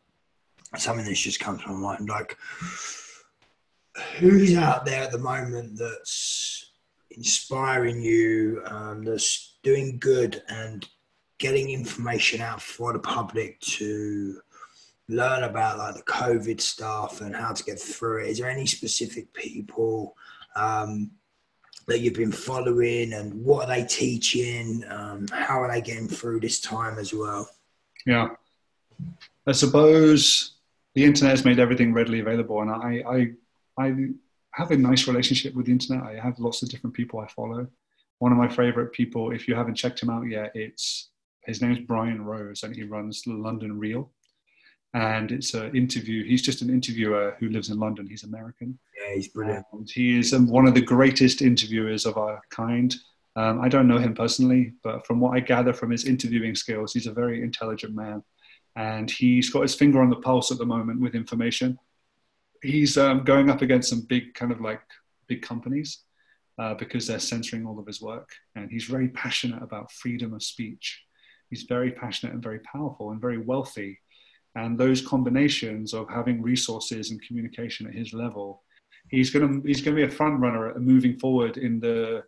something 0.76 1.04
that's 1.04 1.20
just 1.20 1.40
come 1.40 1.58
to 1.58 1.68
my 1.68 1.96
mind, 1.96 2.08
like 2.08 2.36
who's 4.18 4.56
out 4.56 4.84
there 4.84 5.04
at 5.04 5.12
the 5.12 5.18
moment 5.18 5.78
that's 5.78 6.72
inspiring 7.10 8.00
you, 8.00 8.62
um, 8.66 9.04
that's 9.04 9.58
doing 9.62 9.98
good 9.98 10.42
and 10.48 10.88
getting 11.38 11.70
information 11.70 12.40
out 12.40 12.60
for 12.60 12.92
the 12.92 12.98
public 12.98 13.60
to 13.60 14.40
learn 15.08 15.44
about 15.44 15.78
like 15.78 15.94
the 15.94 16.02
COVID 16.02 16.60
stuff 16.60 17.20
and 17.20 17.34
how 17.34 17.52
to 17.52 17.64
get 17.64 17.78
through 17.78 18.24
it? 18.24 18.28
Is 18.28 18.38
there 18.38 18.50
any 18.50 18.66
specific 18.66 19.32
people 19.32 20.14
um, 20.54 21.10
that 21.88 22.00
you've 22.00 22.14
been 22.14 22.32
following 22.32 23.14
and 23.14 23.32
what 23.44 23.64
are 23.64 23.74
they 23.74 23.84
teaching? 23.84 24.84
Um, 24.88 25.26
how 25.32 25.62
are 25.62 25.72
they 25.72 25.80
getting 25.80 26.06
through 26.06 26.40
this 26.40 26.60
time 26.60 26.98
as 26.98 27.12
well? 27.12 27.48
Yeah. 28.06 28.28
I 29.46 29.52
suppose 29.52 30.56
the 30.94 31.04
internet 31.04 31.30
has 31.30 31.44
made 31.44 31.58
everything 31.58 31.92
readily 31.92 32.20
available 32.20 32.60
and 32.60 32.70
I, 32.70 33.02
I, 33.78 33.82
I 33.82 33.94
have 34.52 34.70
a 34.70 34.76
nice 34.76 35.08
relationship 35.08 35.54
with 35.54 35.66
the 35.66 35.72
internet. 35.72 36.04
I 36.04 36.20
have 36.20 36.38
lots 36.38 36.62
of 36.62 36.68
different 36.68 36.94
people 36.94 37.20
I 37.20 37.26
follow. 37.28 37.66
One 38.18 38.32
of 38.32 38.38
my 38.38 38.48
favorite 38.48 38.92
people, 38.92 39.30
if 39.30 39.48
you 39.48 39.54
haven't 39.54 39.76
checked 39.76 40.02
him 40.02 40.10
out 40.10 40.28
yet, 40.28 40.52
it's 40.54 41.10
his 41.44 41.62
name 41.62 41.72
is 41.72 41.78
Brian 41.78 42.22
Rose 42.22 42.64
and 42.64 42.76
he 42.76 42.82
runs 42.82 43.22
London 43.26 43.78
Real 43.78 44.10
and 44.94 45.30
it's 45.32 45.54
an 45.54 45.76
interview. 45.76 46.24
He's 46.24 46.42
just 46.42 46.62
an 46.62 46.70
interviewer 46.70 47.36
who 47.38 47.50
lives 47.50 47.70
in 47.70 47.78
London. 47.78 48.06
He's 48.06 48.24
American. 48.24 48.78
Yeah, 48.96 49.14
he's 49.14 49.28
brilliant. 49.28 49.66
And 49.72 49.88
he 49.88 50.18
is 50.18 50.32
um, 50.32 50.48
one 50.48 50.66
of 50.66 50.74
the 50.74 50.80
greatest 50.80 51.42
interviewers 51.42 52.06
of 52.06 52.16
our 52.16 52.40
kind. 52.50 52.94
Um, 53.36 53.60
I 53.60 53.68
don't 53.68 53.86
know 53.86 53.98
him 53.98 54.14
personally, 54.14 54.72
but 54.82 55.06
from 55.06 55.20
what 55.20 55.36
I 55.36 55.40
gather 55.40 55.72
from 55.72 55.90
his 55.90 56.06
interviewing 56.06 56.54
skills, 56.54 56.92
he's 56.92 57.06
a 57.06 57.12
very 57.12 57.42
intelligent 57.42 57.94
man, 57.94 58.22
and 58.76 59.10
he's 59.10 59.50
got 59.50 59.62
his 59.62 59.74
finger 59.74 60.00
on 60.00 60.10
the 60.10 60.16
pulse 60.16 60.50
at 60.50 60.58
the 60.58 60.66
moment 60.66 61.00
with 61.00 61.14
information. 61.14 61.78
He's 62.62 62.96
um, 62.96 63.22
going 63.24 63.50
up 63.50 63.62
against 63.62 63.90
some 63.90 64.06
big 64.08 64.34
kind 64.34 64.50
of 64.50 64.60
like 64.60 64.80
big 65.28 65.42
companies 65.42 66.00
uh, 66.58 66.74
because 66.74 67.06
they're 67.06 67.20
censoring 67.20 67.66
all 67.66 67.78
of 67.78 67.86
his 67.86 68.00
work, 68.00 68.30
and 68.56 68.70
he's 68.70 68.84
very 68.84 69.08
passionate 69.08 69.62
about 69.62 69.92
freedom 69.92 70.32
of 70.32 70.42
speech. 70.42 71.04
He's 71.50 71.62
very 71.62 71.92
passionate 71.92 72.32
and 72.32 72.42
very 72.42 72.60
powerful 72.60 73.10
and 73.10 73.20
very 73.20 73.38
wealthy 73.38 74.00
and 74.54 74.78
those 74.78 75.00
combinations 75.00 75.94
of 75.94 76.08
having 76.08 76.42
resources 76.42 77.10
and 77.10 77.22
communication 77.22 77.86
at 77.86 77.94
his 77.94 78.12
level 78.12 78.62
he's 79.08 79.30
going 79.30 79.62
to 79.62 79.66
he's 79.66 79.80
going 79.80 79.96
to 79.96 80.06
be 80.06 80.08
a 80.08 80.16
front 80.16 80.40
runner 80.40 80.78
moving 80.78 81.18
forward 81.18 81.56
in 81.56 81.80
the 81.80 82.22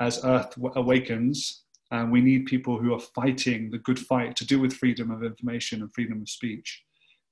as 0.00 0.24
earth 0.24 0.54
awakens. 0.76 1.62
And 1.92 2.10
we 2.10 2.20
need 2.20 2.46
people 2.46 2.78
who 2.78 2.92
are 2.94 3.00
fighting 3.00 3.70
the 3.70 3.78
good 3.78 3.98
fight 3.98 4.34
to 4.36 4.44
do 4.44 4.58
with 4.58 4.72
freedom 4.72 5.12
of 5.12 5.22
information 5.22 5.82
and 5.82 5.94
freedom 5.94 6.20
of 6.20 6.28
speech. 6.28 6.82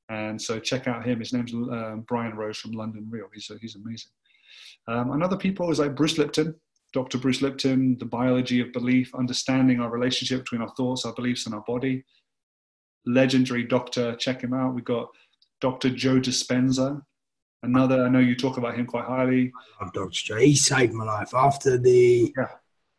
And 0.08 0.40
so 0.40 0.60
check 0.60 0.86
out 0.86 1.04
him. 1.04 1.18
His 1.18 1.32
name's 1.32 1.52
um, 1.52 2.04
brian 2.06 2.36
rose 2.36 2.58
from 2.58 2.72
london 2.72 3.06
real. 3.10 3.26
He's, 3.32 3.50
he's 3.60 3.76
amazing. 3.76 4.10
Um, 4.86 5.10
and 5.12 5.22
other 5.22 5.36
people 5.36 5.70
is 5.70 5.80
like 5.80 5.96
bruce 5.96 6.18
lipton 6.18 6.54
dr 6.92 7.18
bruce 7.18 7.42
lipton 7.42 7.98
the 7.98 8.04
biology 8.04 8.60
of 8.60 8.72
belief 8.72 9.12
understanding 9.16 9.80
our 9.80 9.90
relationship 9.90 10.40
between 10.40 10.60
our 10.60 10.72
thoughts 10.76 11.04
our 11.04 11.12
beliefs 11.14 11.46
and 11.46 11.54
our 11.54 11.64
body 11.66 12.04
legendary 13.06 13.64
doctor. 13.64 14.14
Check 14.16 14.42
him 14.42 14.54
out. 14.54 14.74
We've 14.74 14.84
got 14.84 15.10
Dr. 15.60 15.90
Joe 15.90 16.20
Dispenza, 16.20 17.02
another. 17.62 18.04
I 18.04 18.08
know 18.08 18.18
you 18.18 18.34
talk 18.34 18.58
about 18.58 18.76
him 18.76 18.86
quite 18.86 19.04
highly. 19.04 19.52
I 19.80 19.84
love 19.84 19.94
Dr. 19.94 20.10
Joe. 20.12 20.36
He 20.36 20.54
saved 20.54 20.92
my 20.92 21.04
life 21.04 21.34
after 21.34 21.78
the 21.78 22.32
yeah. 22.36 22.48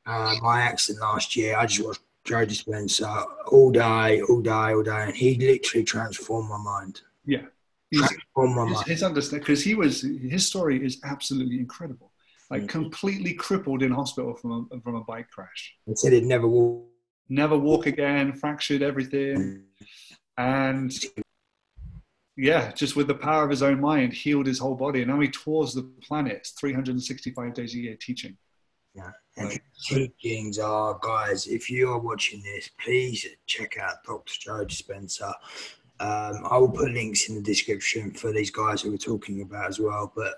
uh, 0.06 0.36
my 0.42 0.62
accident 0.62 1.02
last 1.02 1.36
year. 1.36 1.58
I 1.58 1.66
just 1.66 1.86
watched 1.86 2.02
Joe 2.24 2.46
Dispenza 2.46 3.26
all 3.48 3.72
day, 3.72 4.22
all 4.22 4.42
day, 4.42 4.74
all 4.74 4.84
day, 4.84 5.04
and 5.04 5.16
he 5.16 5.36
literally 5.36 5.84
transformed 5.84 6.50
my 6.50 6.58
mind. 6.58 7.02
Yeah, 7.26 7.44
transformed 7.94 8.56
my 8.56 8.66
his, 8.66 8.74
mind. 8.74 8.88
His 8.88 9.04
understand 9.04 9.42
because 9.42 9.64
he 9.64 9.76
was 9.76 10.02
his 10.02 10.48
story 10.48 10.84
is 10.84 11.00
absolutely 11.04 11.60
incredible. 11.60 12.12
Like 12.50 12.62
mm-hmm. 12.62 12.68
completely 12.68 13.34
crippled 13.34 13.82
in 13.82 13.92
hospital 13.92 14.36
from 14.36 14.68
a, 14.72 14.80
from 14.82 14.96
a 14.96 15.04
bike 15.04 15.30
crash. 15.32 15.76
He 15.86 15.96
said 15.96 16.14
he'd 16.14 16.26
never 16.26 16.48
walk 16.48 16.88
never 17.30 17.58
walk 17.58 17.86
again, 17.86 18.34
fractured 18.34 18.82
everything. 18.82 19.64
And 20.38 20.94
yeah, 22.38 22.72
just 22.72 22.96
with 22.96 23.08
the 23.08 23.16
power 23.16 23.44
of 23.44 23.50
his 23.50 23.64
own 23.64 23.80
mind, 23.80 24.14
healed 24.14 24.48
his 24.48 24.60
whole 24.60 24.76
body. 24.76 25.02
And 25.02 25.12
now 25.12 25.20
he 25.20 25.30
tours 25.30 25.74
the 25.74 25.84
planet 26.02 26.48
365 26.60 27.54
days 27.54 27.74
a 27.74 27.78
year 27.78 27.98
teaching. 28.00 28.38
Yeah. 28.94 29.12
And 29.38 29.60
teachings 29.84 30.60
are, 30.60 30.98
guys, 31.02 31.48
if 31.48 31.70
you 31.70 31.90
are 31.90 32.00
watching 32.00 32.42
this, 32.44 32.70
please 32.84 33.26
check 33.46 33.78
out 33.78 34.04
Dr. 34.06 34.34
Joe 34.40 34.66
Dispenza. 34.66 35.34
Um, 36.00 36.46
I 36.50 36.58
will 36.58 36.72
put 36.72 36.92
links 36.92 37.30
in 37.30 37.36
the 37.36 37.42
description 37.42 38.12
for 38.12 38.32
these 38.32 38.52
guys 38.52 38.82
who 38.82 38.92
we're 38.92 38.98
talking 38.98 39.42
about 39.42 39.68
as 39.68 39.80
well. 39.80 40.12
But 40.16 40.36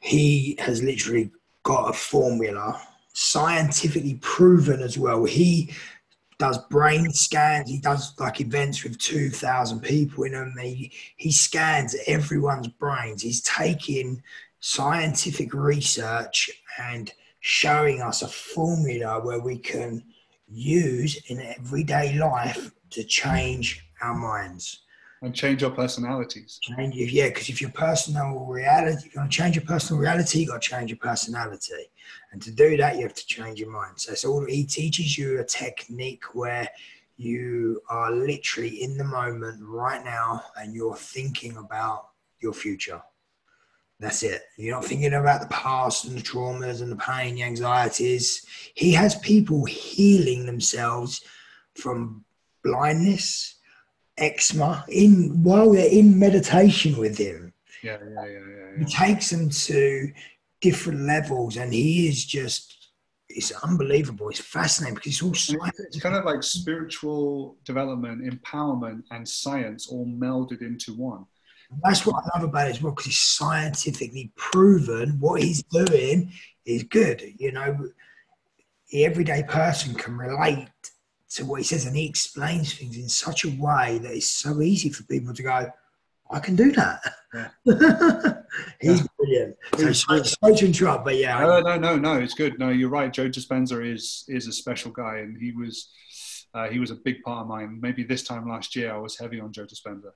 he 0.00 0.56
has 0.58 0.82
literally 0.82 1.30
got 1.62 1.90
a 1.90 1.92
formula, 1.92 2.80
scientifically 3.12 4.18
proven 4.20 4.82
as 4.82 4.98
well. 4.98 5.24
He 5.24 5.72
does 6.38 6.58
brain 6.68 7.10
scans. 7.12 7.70
He 7.70 7.78
does 7.78 8.14
like 8.18 8.40
events 8.40 8.84
with 8.84 8.98
2,000 8.98 9.80
people 9.80 10.24
in 10.24 10.32
them. 10.32 10.54
He, 10.60 10.92
he 11.16 11.32
scans 11.32 11.96
everyone's 12.06 12.68
brains. 12.68 13.22
He's 13.22 13.42
taking 13.42 14.22
scientific 14.60 15.54
research 15.54 16.50
and 16.78 17.12
showing 17.40 18.02
us 18.02 18.22
a 18.22 18.28
formula 18.28 19.24
where 19.24 19.40
we 19.40 19.58
can 19.58 20.02
use 20.48 21.20
in 21.28 21.40
everyday 21.40 22.18
life 22.18 22.72
to 22.90 23.04
change 23.04 23.86
our 24.02 24.14
minds 24.14 24.80
and 25.22 25.34
change 25.34 25.62
our 25.62 25.70
personalities. 25.70 26.58
Change, 26.62 26.94
yeah, 26.94 27.28
because 27.28 27.48
if 27.48 27.60
your 27.60 27.70
personal 27.70 28.44
reality, 28.44 29.06
if 29.06 29.14
you 29.14 29.20
want 29.20 29.32
to 29.32 29.36
change 29.36 29.56
your 29.56 29.64
personal 29.64 30.00
reality, 30.00 30.40
you've 30.40 30.50
got 30.50 30.62
to 30.62 30.68
change 30.68 30.90
your 30.90 30.98
personality. 30.98 31.90
And 32.32 32.42
to 32.42 32.50
do 32.50 32.76
that, 32.76 32.96
you 32.96 33.02
have 33.02 33.14
to 33.14 33.26
change 33.26 33.58
your 33.58 33.70
mind. 33.70 33.98
So, 33.98 34.14
so 34.14 34.44
he 34.44 34.64
teaches 34.64 35.16
you 35.16 35.40
a 35.40 35.44
technique 35.44 36.34
where 36.34 36.68
you 37.16 37.80
are 37.88 38.12
literally 38.12 38.82
in 38.82 38.98
the 38.98 39.04
moment 39.04 39.60
right 39.62 40.04
now 40.04 40.42
and 40.56 40.74
you're 40.74 40.96
thinking 40.96 41.56
about 41.56 42.08
your 42.40 42.52
future. 42.52 43.00
That's 43.98 44.22
it. 44.22 44.42
You're 44.58 44.74
not 44.74 44.84
thinking 44.84 45.14
about 45.14 45.40
the 45.40 45.46
past 45.46 46.04
and 46.04 46.18
the 46.18 46.22
traumas 46.22 46.82
and 46.82 46.92
the 46.92 46.96
pain, 46.96 47.36
the 47.36 47.44
anxieties. 47.44 48.44
He 48.74 48.92
has 48.92 49.14
people 49.16 49.64
healing 49.64 50.44
themselves 50.44 51.22
from 51.74 52.24
blindness, 52.62 53.55
eczema 54.18 54.84
in 54.88 55.42
while 55.42 55.72
they're 55.72 55.90
in 55.90 56.18
meditation 56.18 56.96
with 56.96 57.18
him. 57.18 57.52
Yeah, 57.82 57.98
yeah, 58.02 58.26
yeah, 58.26 58.32
yeah, 58.32 58.40
yeah. 58.78 58.78
He 58.78 58.84
takes 58.84 59.30
them 59.30 59.50
to 59.50 60.12
different 60.60 61.00
levels, 61.00 61.56
and 61.56 61.72
he 61.72 62.08
is 62.08 62.24
just. 62.24 62.74
It's 63.28 63.50
unbelievable. 63.50 64.30
It's 64.30 64.40
fascinating 64.40 64.94
because 64.94 65.12
it's 65.12 65.22
all 65.22 65.34
science. 65.34 65.78
It's 65.78 66.00
kind 66.00 66.14
of 66.14 66.24
like 66.24 66.42
spiritual 66.42 67.56
development, 67.64 68.22
empowerment, 68.22 69.02
and 69.10 69.28
science 69.28 69.88
all 69.88 70.06
melded 70.06 70.62
into 70.62 70.94
one. 70.94 71.26
And 71.70 71.80
that's 71.82 72.06
what 72.06 72.22
I 72.24 72.38
love 72.38 72.48
about 72.48 72.68
it 72.68 72.76
as 72.76 72.82
well, 72.82 72.92
because 72.92 73.08
it's 73.08 73.18
scientifically 73.18 74.32
proven 74.36 75.18
what 75.20 75.42
he's 75.42 75.62
doing 75.64 76.32
is 76.64 76.84
good. 76.84 77.20
You 77.36 77.52
know, 77.52 77.90
the 78.90 79.04
everyday 79.04 79.42
person 79.42 79.94
can 79.94 80.16
relate 80.16 80.68
to 81.30 81.44
what 81.44 81.60
he 81.60 81.64
says, 81.64 81.86
and 81.86 81.96
he 81.96 82.06
explains 82.06 82.74
things 82.74 82.96
in 82.96 83.08
such 83.08 83.44
a 83.44 83.48
way 83.58 83.98
that 83.98 84.12
it's 84.12 84.30
so 84.30 84.60
easy 84.62 84.90
for 84.90 85.02
people 85.04 85.34
to 85.34 85.42
go, 85.42 85.66
I 86.30 86.40
can 86.40 86.56
do 86.56 86.72
that. 86.72 87.00
Yeah. 87.34 87.48
He's 88.80 89.00
Yeah. 89.00 89.06
brilliant. 89.18 89.56
So, 89.76 89.86
He's 89.86 90.04
so, 90.06 90.22
sorry 90.22 90.56
to 90.56 90.66
interrupt, 90.66 91.04
but 91.04 91.16
yeah, 91.16 91.38
No, 91.40 91.60
no, 91.60 91.76
no, 91.76 91.96
no. 91.96 92.14
It's 92.18 92.34
good. 92.34 92.58
No, 92.58 92.70
you're 92.70 92.88
right. 92.88 93.12
Joe 93.12 93.28
Dispenza 93.28 93.84
is 93.94 94.24
is 94.28 94.46
a 94.46 94.52
special 94.52 94.90
guy, 94.90 95.18
and 95.18 95.36
he 95.40 95.52
was 95.52 95.92
uh, 96.54 96.68
he 96.68 96.78
was 96.78 96.90
a 96.90 96.96
big 96.96 97.22
part 97.22 97.42
of 97.42 97.48
mine. 97.48 97.78
Maybe 97.80 98.02
this 98.02 98.22
time 98.24 98.48
last 98.48 98.74
year, 98.74 98.92
I 98.92 98.98
was 98.98 99.18
heavy 99.18 99.38
on 99.40 99.52
Joe 99.52 99.66
Dispenza. 99.66 100.10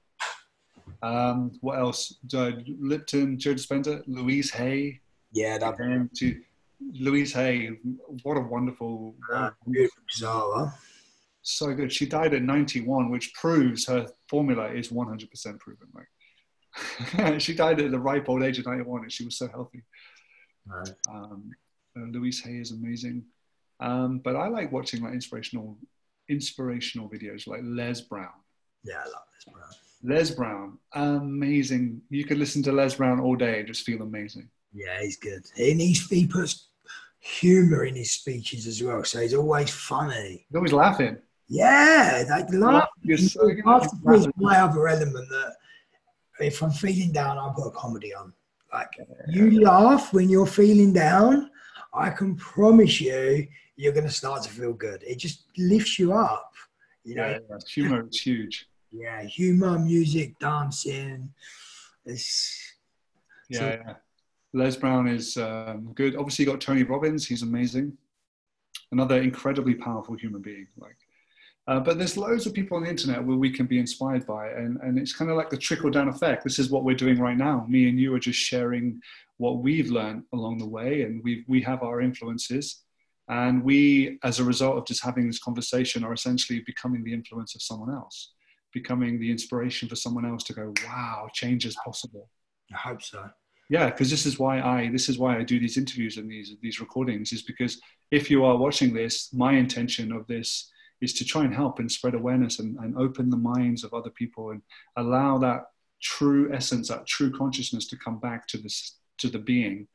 Um, 1.02 1.52
what 1.60 1.78
else? 1.78 2.16
Uh, 2.34 2.52
Lipton, 2.80 3.38
Joe 3.38 3.54
Dispenza, 3.54 4.02
Louise 4.06 4.50
Hay, 4.52 5.00
yeah, 5.32 5.58
that 5.58 5.78
and 5.78 6.10
to 6.16 6.40
Louise 6.98 7.32
Hay. 7.32 7.70
What 8.22 8.36
a 8.36 8.40
wonderful, 8.40 9.14
uh, 9.32 9.50
wonderful 9.64 9.72
good 9.72 9.90
Zara. 10.12 10.74
So 11.42 11.74
good. 11.74 11.92
She 11.92 12.06
died 12.06 12.34
at 12.34 12.42
91, 12.42 13.10
which 13.10 13.32
proves 13.34 13.86
her 13.86 14.06
formula 14.28 14.68
is 14.68 14.88
100% 14.88 15.58
proven. 15.58 15.88
Like, 15.94 17.40
she 17.40 17.54
died 17.54 17.80
at 17.80 17.90
the 17.90 17.98
ripe 17.98 18.28
old 18.28 18.42
age 18.42 18.58
of 18.58 18.66
91, 18.66 19.02
and 19.02 19.12
she 19.12 19.24
was 19.24 19.36
so 19.36 19.48
healthy. 19.48 19.82
Right. 20.66 20.90
Um, 21.08 21.50
uh, 21.96 22.06
Louise 22.10 22.40
Hay 22.40 22.58
is 22.58 22.72
amazing. 22.72 23.24
Um, 23.80 24.18
but 24.18 24.36
I 24.36 24.48
like 24.48 24.72
watching 24.72 25.02
like 25.02 25.14
inspirational, 25.14 25.78
inspirational 26.28 27.08
videos 27.08 27.46
like 27.46 27.60
Les 27.64 28.02
Brown. 28.02 28.28
Yeah, 28.84 28.96
I 28.98 29.04
love 29.04 29.22
Les 29.46 29.52
Brown. 29.52 29.70
Les 30.02 30.30
Brown, 30.30 30.78
amazing. 30.94 32.00
You 32.10 32.24
could 32.24 32.38
listen 32.38 32.62
to 32.64 32.72
Les 32.72 32.94
Brown 32.94 33.20
all 33.20 33.36
day 33.36 33.60
and 33.60 33.68
just 33.68 33.84
feel 33.84 34.02
amazing. 34.02 34.48
Yeah, 34.72 35.00
he's 35.00 35.16
good. 35.16 35.44
And 35.58 35.80
he's, 35.80 36.08
he 36.08 36.26
puts 36.26 36.68
humour 37.18 37.84
in 37.84 37.96
his 37.96 38.12
speeches 38.12 38.66
as 38.66 38.82
well, 38.82 39.04
so 39.04 39.20
he's 39.20 39.34
always 39.34 39.70
funny. 39.70 40.46
He's 40.48 40.56
always 40.56 40.72
laughing. 40.72 41.18
Yeah, 41.52 42.24
like 42.30 42.46
laugh. 42.52 42.88
You're 43.02 43.18
so 43.18 43.48
good. 43.48 43.66
Laughter 43.66 44.14
is 44.14 44.28
my 44.36 44.60
other 44.60 44.86
element 44.86 45.28
that 45.30 45.56
if 46.38 46.62
I'm 46.62 46.70
feeling 46.70 47.10
down, 47.10 47.38
I 47.38 47.52
put 47.54 47.66
a 47.66 47.72
comedy 47.72 48.14
on. 48.14 48.32
Like 48.72 48.90
you 49.28 49.60
laugh 49.60 50.12
when 50.12 50.28
you're 50.28 50.46
feeling 50.46 50.92
down, 50.92 51.50
I 51.92 52.10
can 52.10 52.36
promise 52.36 53.00
you, 53.00 53.48
you're 53.74 53.92
going 53.92 54.06
to 54.06 54.12
start 54.12 54.44
to 54.44 54.48
feel 54.48 54.72
good. 54.74 55.02
It 55.02 55.18
just 55.18 55.46
lifts 55.58 55.98
you 55.98 56.12
up. 56.12 56.52
You 57.02 57.16
know, 57.16 57.40
yeah. 57.50 57.56
humor 57.68 58.06
is 58.08 58.20
huge. 58.20 58.68
yeah, 58.92 59.22
humor, 59.24 59.76
music, 59.76 60.38
dancing. 60.38 61.32
It's 62.06 62.74
Yeah, 63.48 63.58
So- 63.58 63.78
yeah. 63.84 63.94
Les 64.52 64.76
Brown 64.76 65.06
is 65.06 65.36
um, 65.36 65.92
good. 65.94 66.16
Obviously, 66.16 66.44
you 66.44 66.50
got 66.50 66.60
Tony 66.60 66.82
Robbins. 66.82 67.26
He's 67.26 67.42
amazing. 67.42 67.96
Another 68.90 69.22
incredibly 69.22 69.74
powerful 69.74 70.16
human 70.16 70.42
being. 70.42 70.66
Like, 70.76 70.96
uh, 71.70 71.78
but 71.78 71.98
there's 71.98 72.16
loads 72.16 72.46
of 72.46 72.52
people 72.52 72.76
on 72.76 72.82
the 72.82 72.90
internet 72.90 73.24
where 73.24 73.36
we 73.36 73.48
can 73.48 73.64
be 73.64 73.78
inspired 73.78 74.26
by, 74.26 74.48
and 74.48 74.76
and 74.82 74.98
it's 74.98 75.14
kind 75.14 75.30
of 75.30 75.36
like 75.36 75.50
the 75.50 75.56
trickle 75.56 75.90
down 75.90 76.08
effect. 76.08 76.42
This 76.42 76.58
is 76.58 76.68
what 76.68 76.82
we're 76.82 76.96
doing 77.04 77.20
right 77.20 77.36
now. 77.36 77.64
Me 77.68 77.88
and 77.88 77.98
you 77.98 78.12
are 78.14 78.18
just 78.18 78.40
sharing 78.40 79.00
what 79.36 79.62
we've 79.62 79.88
learned 79.88 80.24
along 80.32 80.58
the 80.58 80.66
way, 80.66 81.02
and 81.02 81.22
we 81.22 81.44
we 81.46 81.60
have 81.62 81.84
our 81.84 82.00
influences, 82.00 82.82
and 83.28 83.62
we, 83.62 84.18
as 84.24 84.40
a 84.40 84.44
result 84.44 84.78
of 84.78 84.84
just 84.84 85.04
having 85.04 85.28
this 85.28 85.38
conversation, 85.38 86.02
are 86.02 86.12
essentially 86.12 86.60
becoming 86.66 87.04
the 87.04 87.12
influence 87.12 87.54
of 87.54 87.62
someone 87.62 87.94
else, 87.94 88.32
becoming 88.72 89.20
the 89.20 89.30
inspiration 89.30 89.88
for 89.88 89.94
someone 89.94 90.26
else 90.26 90.42
to 90.44 90.52
go, 90.52 90.74
wow, 90.84 91.28
change 91.32 91.64
is 91.64 91.76
possible 91.84 92.28
I 92.74 92.78
hope 92.88 93.02
so. 93.02 93.28
yeah 93.68 93.86
because 93.90 94.10
this 94.10 94.26
is 94.26 94.38
why 94.38 94.60
i 94.60 94.88
this 94.90 95.08
is 95.08 95.18
why 95.18 95.36
i 95.36 95.42
do 95.42 95.58
these 95.58 95.76
interviews 95.76 96.16
and 96.18 96.30
these 96.30 96.56
these 96.62 96.80
recordings 96.80 97.32
is 97.32 97.42
because 97.42 97.80
if 98.10 98.30
you 98.30 98.44
are 98.44 98.56
watching 98.56 98.92
this 98.94 99.32
my 99.32 99.52
intention 99.54 100.12
of 100.12 100.26
this 100.26 100.70
is 101.00 101.12
to 101.14 101.24
try 101.24 101.44
and 101.44 101.54
help 101.54 101.78
and 101.78 101.90
spread 101.90 102.14
awareness 102.14 102.58
and, 102.58 102.76
and 102.78 102.96
open 102.96 103.30
the 103.30 103.36
minds 103.36 103.84
of 103.84 103.94
other 103.94 104.10
people 104.10 104.50
and 104.50 104.62
allow 104.96 105.38
that 105.38 105.66
true 106.00 106.52
essence 106.52 106.88
that 106.88 107.06
true 107.06 107.30
consciousness 107.30 107.86
to 107.86 107.96
come 107.96 108.18
back 108.18 108.46
to 108.46 108.58
this 108.58 108.96
to 109.18 109.28
the 109.28 109.38
being 109.38 109.86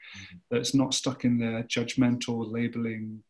that's 0.51 0.75
not 0.75 0.93
stuck 0.93 1.25
in 1.25 1.39
the 1.39 1.63
judgmental 1.63 2.51
labeling 2.51 3.23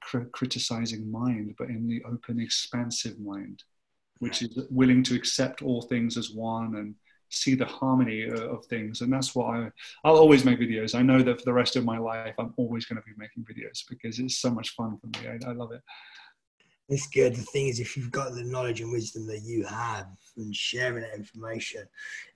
cri- 0.00 0.24
criticizing 0.32 1.10
mind 1.10 1.54
but 1.58 1.68
in 1.68 1.86
the 1.86 2.02
open 2.04 2.40
expansive 2.40 3.18
mind 3.20 3.62
which 4.20 4.40
is 4.40 4.66
willing 4.70 5.02
to 5.02 5.14
accept 5.14 5.62
all 5.62 5.82
things 5.82 6.16
as 6.16 6.30
one 6.30 6.76
and 6.76 6.94
see 7.28 7.54
the 7.54 7.64
harmony 7.64 8.28
uh, 8.30 8.46
of 8.48 8.64
things. 8.66 9.00
And 9.00 9.12
that's 9.12 9.34
why 9.34 9.70
i'll 10.04 10.16
always 10.16 10.44
make 10.44 10.60
videos. 10.60 10.94
I 10.94 11.02
know 11.02 11.22
that 11.22 11.38
for 11.38 11.44
the 11.44 11.52
rest 11.52 11.76
of 11.76 11.84
my 11.84 11.98
life 11.98 12.34
i'm 12.38 12.54
always 12.56 12.84
going 12.84 13.00
to 13.00 13.02
be 13.02 13.14
making 13.16 13.44
videos 13.44 13.82
because 13.88 14.18
it's 14.18 14.38
so 14.38 14.50
much 14.50 14.70
fun 14.70 14.98
for 14.98 15.06
me. 15.06 15.28
I, 15.28 15.50
I 15.50 15.52
love 15.52 15.72
it 15.72 15.80
It's 16.88 17.06
good. 17.06 17.34
The 17.34 17.42
thing 17.42 17.68
is, 17.68 17.80
if 17.80 17.96
you've 17.96 18.10
got 18.10 18.34
the 18.34 18.44
knowledge 18.44 18.80
and 18.80 18.92
wisdom 18.92 19.26
that 19.28 19.42
you 19.42 19.64
have 19.64 20.06
and 20.36 20.54
sharing 20.54 21.02
that 21.02 21.14
information, 21.14 21.84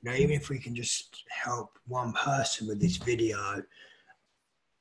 you 0.01 0.11
know, 0.11 0.17
even 0.17 0.35
if 0.35 0.49
we 0.49 0.59
can 0.59 0.75
just 0.75 1.25
help 1.29 1.79
one 1.87 2.13
person 2.13 2.67
with 2.67 2.81
this 2.81 2.97
video, 2.97 3.63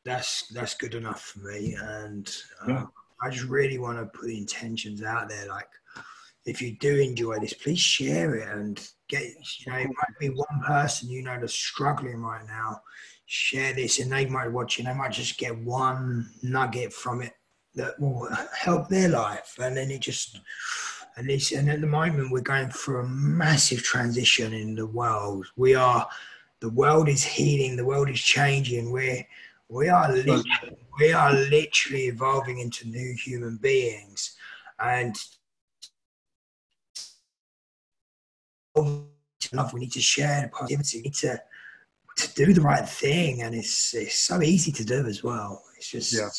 that's 0.06 0.48
that's 0.50 0.76
good 0.76 0.94
enough 0.94 1.22
for 1.22 1.40
me. 1.40 1.76
And 1.82 2.34
uh, 2.64 2.68
Yeah. 2.68 2.86
I 3.22 3.30
just 3.30 3.46
really 3.46 3.80
want 3.80 3.98
to 3.98 4.18
put 4.18 4.30
intentions 4.30 5.02
out 5.02 5.30
there. 5.30 5.48
Like, 5.48 5.70
if 6.46 6.62
you 6.62 6.78
do 6.78 6.96
enjoy 7.00 7.40
this, 7.40 7.54
please 7.54 7.80
share 7.80 8.36
it 8.36 8.48
and 8.48 8.80
get. 9.10 9.24
You 9.24 9.72
know, 9.72 9.80
it 9.80 9.88
might 9.88 10.20
be 10.20 10.28
one 10.30 10.62
person 10.66 11.10
you 11.10 11.24
know 11.24 11.38
that's 11.40 11.54
struggling 11.54 12.22
right 12.22 12.46
now. 12.46 12.82
Share 13.26 13.74
this, 13.74 14.00
and 14.00 14.12
they 14.12 14.28
might 14.28 14.52
watch 14.52 14.80
it. 14.80 14.84
They 14.84 14.94
might 14.94 15.12
just 15.12 15.40
get 15.40 15.58
one 15.58 16.30
nugget 16.44 16.94
from 16.94 17.24
it 17.24 17.34
that 17.76 18.00
will 18.00 18.28
help 18.58 18.90
their 18.90 19.10
life. 19.10 19.58
And 19.62 19.78
then 19.78 19.92
it 19.92 20.02
just 20.02 20.40
and 21.18 21.30
this 21.30 21.52
and 21.52 21.70
at 21.70 21.82
the 21.82 21.88
moment 21.88 22.32
we're 22.32 22.42
going 22.42 22.70
through 22.70 23.02
a 23.02 23.08
massive 23.08 23.84
transition 23.84 24.54
in 24.54 24.76
the 24.76 24.88
world. 24.88 25.46
We 25.56 25.76
are 25.76 26.08
the 26.60 26.70
world 26.70 27.10
is 27.10 27.24
healing 27.24 27.76
the 27.76 27.86
world 27.86 28.10
is 28.10 28.20
changing. 28.20 28.92
We're 28.92 29.26
we 29.70 29.90
are 29.90 30.12
literally, 30.12 30.78
we 31.00 31.12
are 31.12 31.34
literally 31.34 32.06
evolving 32.06 32.60
into 32.60 32.88
new 32.88 33.14
human 33.14 33.58
beings. 33.58 34.36
And 34.80 35.16
enough 39.54 39.74
we 39.74 39.80
need 39.80 39.92
to 39.94 40.02
share 40.02 40.44
the 40.44 40.50
positivity 40.50 40.98
we 40.98 41.04
need 41.04 41.14
to 41.14 41.42
to 42.18 42.34
do 42.34 42.54
the 42.54 42.62
right 42.62 42.88
thing. 42.88 43.42
And 43.42 43.56
it's 43.56 43.94
it's 43.94 44.20
so 44.20 44.42
easy 44.42 44.72
to 44.72 44.86
do 44.86 45.06
as 45.06 45.24
well. 45.24 45.64
It's 45.78 45.90
just 45.90 46.14
Yeah. 46.14 46.30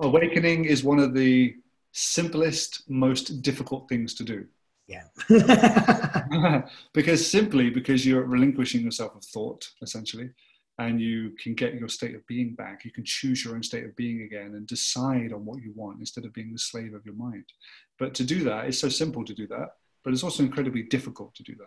Awakening 0.00 0.64
is 0.64 0.84
one 0.84 0.98
of 0.98 1.14
the 1.14 1.54
simplest 1.92 2.88
most 2.88 3.42
difficult 3.42 3.88
things 3.88 4.14
to 4.14 4.24
do. 4.24 4.46
Yeah. 4.86 5.04
Because 6.94 7.30
simply 7.30 7.70
because 7.70 8.06
you're 8.06 8.24
relinquishing 8.24 8.82
yourself 8.82 9.14
of 9.16 9.24
thought 9.24 9.68
essentially 9.82 10.30
and 10.78 11.00
you 11.00 11.32
can 11.42 11.54
get 11.54 11.74
your 11.74 11.88
state 11.88 12.14
of 12.14 12.26
being 12.26 12.54
back 12.54 12.84
you 12.84 12.92
can 12.92 13.04
choose 13.04 13.44
your 13.44 13.54
own 13.54 13.62
state 13.62 13.84
of 13.84 13.96
being 13.96 14.22
again 14.22 14.54
and 14.54 14.66
decide 14.66 15.32
on 15.32 15.44
what 15.44 15.60
you 15.60 15.72
want 15.74 15.98
instead 15.98 16.24
of 16.24 16.32
being 16.32 16.52
the 16.52 16.58
slave 16.58 16.94
of 16.94 17.04
your 17.04 17.14
mind. 17.14 17.44
But 17.98 18.14
to 18.14 18.24
do 18.24 18.44
that 18.44 18.66
it's 18.66 18.78
so 18.78 18.88
simple 18.88 19.24
to 19.24 19.34
do 19.34 19.46
that 19.48 19.76
but 20.04 20.12
it's 20.12 20.22
also 20.22 20.42
incredibly 20.42 20.84
difficult 20.84 21.34
to 21.34 21.42
do 21.42 21.54
that. 21.56 21.66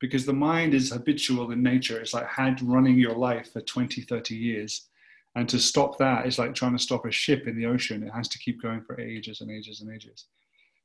Because 0.00 0.24
the 0.24 0.32
mind 0.32 0.74
is 0.74 0.92
habitual 0.92 1.50
in 1.50 1.62
nature. 1.62 2.00
It's 2.00 2.14
like 2.14 2.28
had 2.28 2.62
running 2.62 2.98
your 2.98 3.16
life 3.16 3.52
for 3.52 3.60
20 3.60 4.02
30 4.02 4.34
years 4.34 4.88
and 5.36 5.48
to 5.48 5.58
stop 5.58 5.98
that 5.98 6.26
is 6.26 6.38
like 6.38 6.54
trying 6.54 6.76
to 6.76 6.82
stop 6.82 7.04
a 7.04 7.10
ship 7.10 7.46
in 7.46 7.56
the 7.56 7.66
ocean. 7.66 8.02
It 8.02 8.10
has 8.10 8.26
to 8.28 8.38
keep 8.38 8.60
going 8.60 8.80
for 8.80 8.98
ages 9.00 9.42
and 9.42 9.50
ages 9.50 9.82
and 9.82 9.94
ages. 9.94 10.26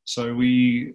So 0.05 0.35
we 0.35 0.93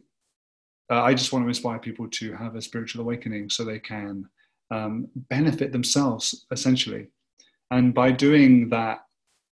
uh, 0.88 1.02
i 1.02 1.12
just 1.12 1.32
want 1.32 1.44
to 1.44 1.48
inspire 1.48 1.80
people 1.80 2.09
to 2.09 2.32
have 2.34 2.54
a 2.54 2.62
spiritual 2.62 3.00
awakening 3.00 3.50
so 3.50 3.64
they 3.64 3.80
can 3.80 4.28
um, 4.70 5.09
benefit 5.14 5.72
themselves 5.72 6.46
essentially. 6.52 7.09
And 7.72 7.92
by 7.92 8.12
doing 8.12 8.68
that 8.68 9.00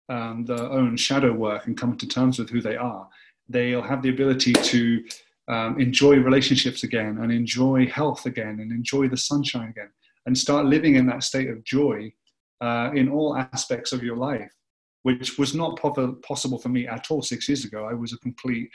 um, 0.10 0.46
their 0.46 0.72
own 0.80 0.96
shadow 0.96 1.34
work 1.34 1.68
and 1.68 1.76
come 1.76 1.98
to 1.98 2.08
terms 2.08 2.40
with 2.40 2.50
who 2.50 2.62
they 2.62 2.78
are 2.78 3.10
they'll 3.50 3.82
have 3.82 4.02
the 4.02 4.10
ability 4.10 4.54
to 4.54 5.04
um, 5.48 5.80
enjoy 5.80 6.16
relationships 6.16 6.84
again 6.84 7.20
and 7.22 7.32
enjoy 7.32 7.88
health 7.88 8.26
again 8.26 8.60
and 8.60 8.72
enjoy 8.72 9.08
the 9.08 9.18
sunshine 9.18 9.70
again 9.70 9.90
and 10.26 10.38
start 10.38 10.66
living 10.66 10.96
in 10.96 11.06
that 11.08 11.24
state 11.24 11.50
of 11.50 11.64
joy 11.64 12.12
uh, 12.62 12.92
in 12.94 13.10
all 13.10 13.36
aspects 13.36 13.92
of 13.92 14.04
your 14.04 14.18
life, 14.18 14.52
which 15.04 15.38
was 15.38 15.54
not 15.54 15.78
po- 15.80 16.18
possible 16.28 16.58
for 16.58 16.70
me 16.70 16.88
at 16.88 17.08
all 17.10 17.22
six 17.22 17.48
years 17.48 17.66
ago. 17.66 17.86
I 17.86 17.94
was 17.94 18.14
a 18.14 18.18
complete 18.18 18.70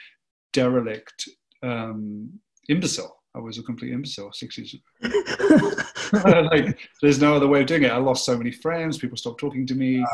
derelict 0.52 1.28
um, 1.62 2.30
imbecile. 2.68 3.16
I 3.34 3.38
was 3.38 3.58
a 3.58 3.62
complete 3.62 3.92
imbecile 3.92 4.32
six 4.32 4.58
years 4.58 4.74
ago. 4.74 5.72
like, 6.52 6.78
there's 7.00 7.20
no 7.20 7.34
other 7.34 7.48
way 7.48 7.62
of 7.62 7.66
doing 7.66 7.84
it. 7.84 7.92
I 7.92 7.96
lost 7.96 8.26
so 8.26 8.36
many 8.36 8.50
friends. 8.50 8.98
People 8.98 9.16
stopped 9.16 9.40
talking 9.40 9.66
to 9.66 9.74
me. 9.74 10.04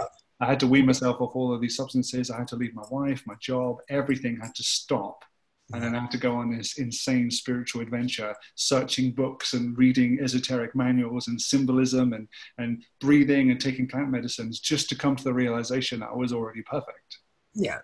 I 0.41 0.47
had 0.47 0.61
to 0.61 0.69
wean 0.69 0.87
myself 0.87 1.21
off 1.21 1.35
all 1.35 1.53
of 1.53 1.61
these 1.61 1.77
substances. 1.77 2.31
I 2.31 2.39
had 2.39 2.49
to 2.49 2.57
leave 2.57 2.75
my 2.75 2.85
wife, 2.91 3.25
my 3.27 3.35
job. 3.41 3.79
Everything 3.91 4.39
had 4.41 4.55
to 4.55 4.63
stop. 4.63 5.25
And 5.73 5.83
then 5.83 5.95
I 5.95 6.01
had 6.01 6.11
to 6.13 6.19
go 6.19 6.35
on 6.35 6.51
this 6.51 6.79
insane 6.79 7.31
spiritual 7.31 7.83
adventure, 7.83 8.35
searching 8.55 9.13
books 9.13 9.53
and 9.53 9.77
reading 9.77 10.19
esoteric 10.23 10.75
manuals 10.75 11.29
and 11.29 11.39
symbolism 11.41 12.15
and, 12.15 12.27
and 12.57 12.83
breathing 13.01 13.51
and 13.51 13.61
taking 13.61 13.87
plant 13.87 14.11
medicines 14.11 14.61
just 14.61 14.89
to 14.89 14.95
come 14.97 15.15
to 15.15 15.25
the 15.25 15.35
realization 15.35 16.01
that 16.01 16.09
I 16.13 16.17
was 16.17 16.33
already 16.33 16.63
perfect. 16.63 17.19
yeah 17.55 17.79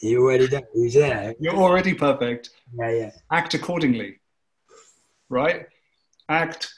you 0.00 0.22
already 0.22 0.48
know 0.48 0.60
who's 0.72 0.94
there 0.94 1.34
You're 1.40 1.54
already 1.56 1.94
perfect. 1.94 2.50
yeah 2.78 2.90
yeah 2.90 3.10
Act 3.32 3.54
accordingly. 3.54 4.20
Right? 5.28 5.66
act 6.28 6.72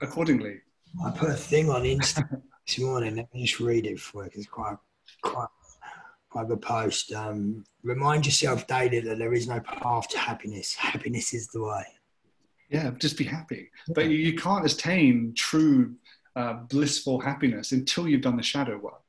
accordingly. 0.00 0.56
I 1.04 1.10
put 1.10 1.30
a 1.30 1.34
thing 1.34 1.70
on 1.70 1.82
Insta 1.82 2.22
this 2.66 2.78
morning. 2.78 3.16
Let 3.16 3.32
me 3.34 3.44
just 3.44 3.60
read 3.60 3.86
it 3.86 4.00
for 4.00 4.24
you. 4.24 4.30
It's 4.34 4.46
quite, 4.46 4.76
quite, 5.22 5.48
a 6.34 6.56
post. 6.56 7.12
Um, 7.12 7.64
remind 7.82 8.26
yourself 8.26 8.66
daily 8.66 9.00
that 9.00 9.18
there 9.18 9.34
is 9.34 9.48
no 9.48 9.60
path 9.60 10.08
to 10.08 10.18
happiness. 10.18 10.74
Happiness 10.74 11.34
is 11.34 11.48
the 11.48 11.62
way. 11.62 11.84
Yeah, 12.70 12.90
just 12.98 13.16
be 13.16 13.24
happy. 13.24 13.70
But 13.88 14.08
you 14.08 14.34
can't 14.34 14.66
attain 14.66 15.32
true 15.34 15.94
uh, 16.36 16.54
blissful 16.54 17.20
happiness 17.20 17.72
until 17.72 18.06
you've 18.06 18.20
done 18.20 18.36
the 18.36 18.42
shadow 18.42 18.76
work. 18.78 19.02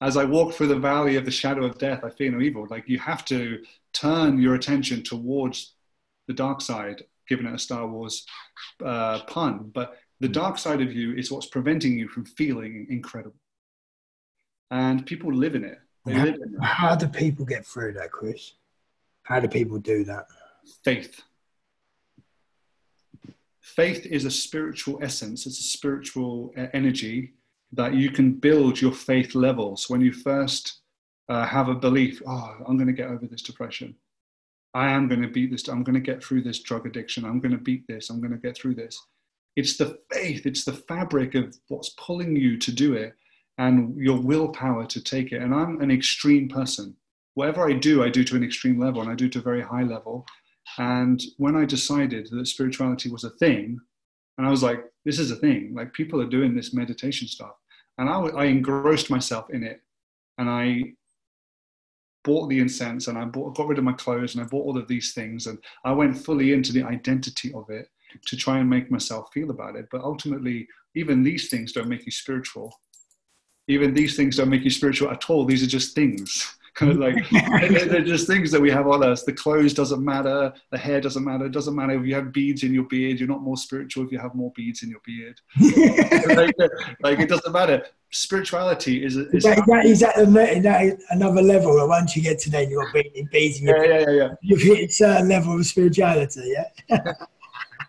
As 0.00 0.16
I 0.16 0.24
walk 0.24 0.54
through 0.54 0.68
the 0.68 0.78
valley 0.78 1.16
of 1.16 1.24
the 1.24 1.30
shadow 1.30 1.64
of 1.64 1.78
death, 1.78 2.04
I 2.04 2.10
fear 2.10 2.30
no 2.30 2.40
evil. 2.40 2.66
Like 2.70 2.88
you 2.88 2.98
have 2.98 3.24
to 3.26 3.62
turn 3.92 4.40
your 4.40 4.54
attention 4.54 5.02
towards 5.02 5.74
the 6.26 6.34
dark 6.34 6.60
side, 6.60 7.02
given 7.28 7.46
it 7.46 7.54
a 7.54 7.58
Star 7.58 7.86
Wars 7.86 8.26
uh, 8.84 9.20
pun. 9.24 9.70
But 9.74 9.96
the 10.20 10.28
dark 10.28 10.58
side 10.58 10.80
of 10.80 10.92
you 10.92 11.14
is 11.14 11.30
what's 11.30 11.46
preventing 11.46 11.98
you 11.98 12.08
from 12.08 12.24
feeling 12.24 12.86
incredible. 12.90 13.36
And 14.70 15.04
people 15.06 15.32
live 15.32 15.54
in 15.54 15.64
it. 15.64 15.78
How, 16.06 16.24
live 16.24 16.34
in 16.34 16.54
it. 16.54 16.62
how 16.62 16.96
do 16.96 17.06
people 17.06 17.44
get 17.44 17.66
through 17.66 17.94
that, 17.94 18.12
Chris? 18.12 18.54
How 19.22 19.40
do 19.40 19.48
people 19.48 19.78
do 19.78 20.04
that? 20.04 20.26
Faith. 20.84 21.22
Faith 23.60 24.06
is 24.06 24.24
a 24.24 24.30
spiritual 24.30 24.98
essence, 25.02 25.46
it's 25.46 25.58
a 25.58 25.62
spiritual 25.62 26.52
uh, 26.56 26.66
energy 26.74 27.32
that 27.74 27.94
you 27.94 28.10
can 28.10 28.32
build 28.32 28.80
your 28.80 28.92
faith 28.92 29.34
levels 29.34 29.90
when 29.90 30.00
you 30.00 30.12
first 30.12 30.80
uh, 31.28 31.44
have 31.44 31.68
a 31.68 31.74
belief 31.74 32.22
oh 32.26 32.54
i'm 32.66 32.76
going 32.76 32.86
to 32.86 32.92
get 32.92 33.08
over 33.08 33.26
this 33.26 33.42
depression 33.42 33.94
i 34.74 34.90
am 34.90 35.08
going 35.08 35.22
to 35.22 35.28
beat 35.28 35.50
this 35.50 35.68
i'm 35.68 35.82
going 35.82 35.94
to 35.94 36.00
get 36.00 36.22
through 36.22 36.42
this 36.42 36.60
drug 36.60 36.86
addiction 36.86 37.24
i'm 37.24 37.40
going 37.40 37.52
to 37.52 37.58
beat 37.58 37.86
this 37.88 38.10
i'm 38.10 38.20
going 38.20 38.30
to 38.30 38.38
get 38.38 38.56
through 38.56 38.74
this 38.74 39.00
it's 39.56 39.76
the 39.76 39.98
faith 40.12 40.46
it's 40.46 40.64
the 40.64 40.72
fabric 40.72 41.34
of 41.34 41.56
what's 41.68 41.90
pulling 41.90 42.36
you 42.36 42.58
to 42.58 42.70
do 42.70 42.94
it 42.94 43.14
and 43.58 43.96
your 43.96 44.20
willpower 44.20 44.86
to 44.86 45.02
take 45.02 45.32
it. 45.32 45.42
And 45.42 45.54
i'm 45.54 45.80
an 45.80 45.90
extreme 45.90 46.48
person. 46.48 46.96
Whatever 47.34 47.68
i 47.68 47.72
do 47.72 48.02
i 48.02 48.08
do 48.08 48.24
to 48.24 48.36
an 48.36 48.44
extreme 48.44 48.78
level 48.78 49.02
and 49.02 49.10
i 49.10 49.14
do 49.14 49.28
to 49.28 49.38
a 49.38 49.42
very 49.42 49.62
high 49.62 49.82
level. 49.82 50.26
And 50.78 51.22
when 51.38 51.56
i 51.56 51.64
decided 51.64 52.28
that 52.30 52.46
spirituality 52.46 53.10
was 53.10 53.24
a 53.24 53.30
thing 53.30 53.78
and 54.38 54.46
i 54.46 54.50
was 54.50 54.62
like 54.62 54.84
this 55.04 55.18
is 55.18 55.30
a 55.30 55.36
thing 55.36 55.72
like 55.74 55.92
people 55.92 56.20
are 56.20 56.26
doing 56.26 56.54
this 56.54 56.72
meditation 56.72 57.28
stuff. 57.28 57.54
And 57.98 58.08
I, 58.08 58.20
I 58.20 58.44
engrossed 58.46 59.10
myself 59.10 59.50
in 59.50 59.62
it. 59.62 59.80
And 60.38 60.48
I 60.48 60.94
bought 62.24 62.48
the 62.48 62.58
incense 62.58 63.06
and 63.06 63.18
I 63.18 63.24
bought, 63.24 63.54
got 63.54 63.68
rid 63.68 63.78
of 63.78 63.84
my 63.84 63.92
clothes 63.92 64.34
and 64.34 64.42
I 64.42 64.46
bought 64.46 64.64
all 64.64 64.78
of 64.78 64.88
these 64.88 65.12
things. 65.12 65.46
And 65.46 65.58
I 65.84 65.92
went 65.92 66.16
fully 66.16 66.52
into 66.52 66.72
the 66.72 66.82
identity 66.82 67.52
of 67.52 67.70
it 67.70 67.88
to 68.26 68.36
try 68.36 68.58
and 68.58 68.68
make 68.68 68.90
myself 68.90 69.28
feel 69.32 69.50
about 69.50 69.76
it. 69.76 69.86
But 69.92 70.02
ultimately, 70.02 70.66
even 70.94 71.22
these 71.22 71.48
things 71.48 71.72
don't 71.72 71.88
make 71.88 72.06
you 72.06 72.12
spiritual. 72.12 72.74
Even 73.68 73.94
these 73.94 74.16
things 74.16 74.36
don't 74.36 74.50
make 74.50 74.62
you 74.62 74.70
spiritual 74.70 75.10
at 75.10 75.28
all. 75.30 75.44
These 75.44 75.62
are 75.62 75.68
just 75.68 75.94
things. 75.94 76.56
like 76.80 77.14
mm-hmm. 77.14 77.88
they're 77.88 78.02
just 78.02 78.26
things 78.26 78.50
that 78.50 78.60
we 78.60 78.68
have 78.68 78.88
on 78.88 79.04
us. 79.04 79.22
The 79.22 79.32
clothes 79.32 79.74
doesn't 79.74 80.04
matter. 80.04 80.52
The 80.72 80.78
hair 80.78 81.00
doesn't 81.00 81.22
matter. 81.22 81.46
It 81.46 81.52
doesn't 81.52 81.74
matter 81.74 81.92
if 81.92 82.04
you 82.04 82.16
have 82.16 82.32
beads 82.32 82.64
in 82.64 82.74
your 82.74 82.82
beard. 82.84 83.20
You're 83.20 83.28
not 83.28 83.42
more 83.42 83.56
spiritual 83.56 84.04
if 84.04 84.10
you 84.10 84.18
have 84.18 84.34
more 84.34 84.50
beads 84.56 84.82
in 84.82 84.90
your 84.90 84.98
beard. 85.04 85.40
like, 86.36 86.54
like, 87.00 87.20
it 87.20 87.28
doesn't 87.28 87.52
matter. 87.52 87.86
Spirituality 88.10 89.04
is. 89.04 89.16
is, 89.16 89.44
that, 89.44 89.62
that, 89.68 89.84
is, 89.86 90.00
that, 90.00 90.98
another 91.10 91.42
level? 91.42 91.86
Once 91.86 92.16
you 92.16 92.22
get 92.22 92.40
to 92.40 92.50
that, 92.50 92.68
you've 92.68 92.92
got 92.92 93.30
beads 93.30 93.60
in 93.60 93.68
your 93.68 93.84
yeah, 93.84 93.98
yeah, 93.98 94.10
yeah, 94.10 94.16
yeah. 94.16 94.34
You've 94.42 94.62
hit 94.62 94.90
a 94.90 94.92
certain 94.92 95.28
level 95.28 95.56
of 95.56 95.64
spirituality. 95.66 96.54
Yeah. 96.90 97.12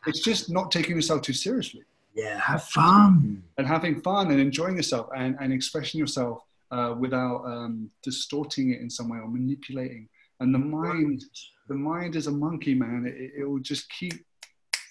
it's 0.06 0.20
just 0.20 0.52
not 0.52 0.72
taking 0.72 0.96
yourself 0.96 1.24
too 1.24 1.34
seriously. 1.34 1.82
Yeah, 2.16 2.40
have 2.40 2.64
fun. 2.64 3.44
And 3.58 3.68
having 3.68 4.02
fun 4.02 4.32
and 4.32 4.40
enjoying 4.40 4.78
yourself 4.78 5.10
and, 5.16 5.36
and 5.42 5.52
expressing 5.52 6.00
yourself 6.00 6.40
uh, 6.72 6.96
without 6.98 7.44
um, 7.46 7.92
distorting 8.04 8.72
it 8.72 8.80
in 8.80 8.90
some 8.90 9.10
way 9.10 9.20
or 9.20 9.28
manipulating. 9.28 10.08
And 10.40 10.54
the 10.54 10.60
mind, 10.60 11.24
the 11.68 11.76
mind 11.76 12.16
is 12.16 12.28
a 12.28 12.32
monkey, 12.32 12.74
man. 12.74 13.06
It, 13.06 13.42
it 13.42 13.46
will 13.46 13.60
just 13.60 13.90
keep 13.90 14.14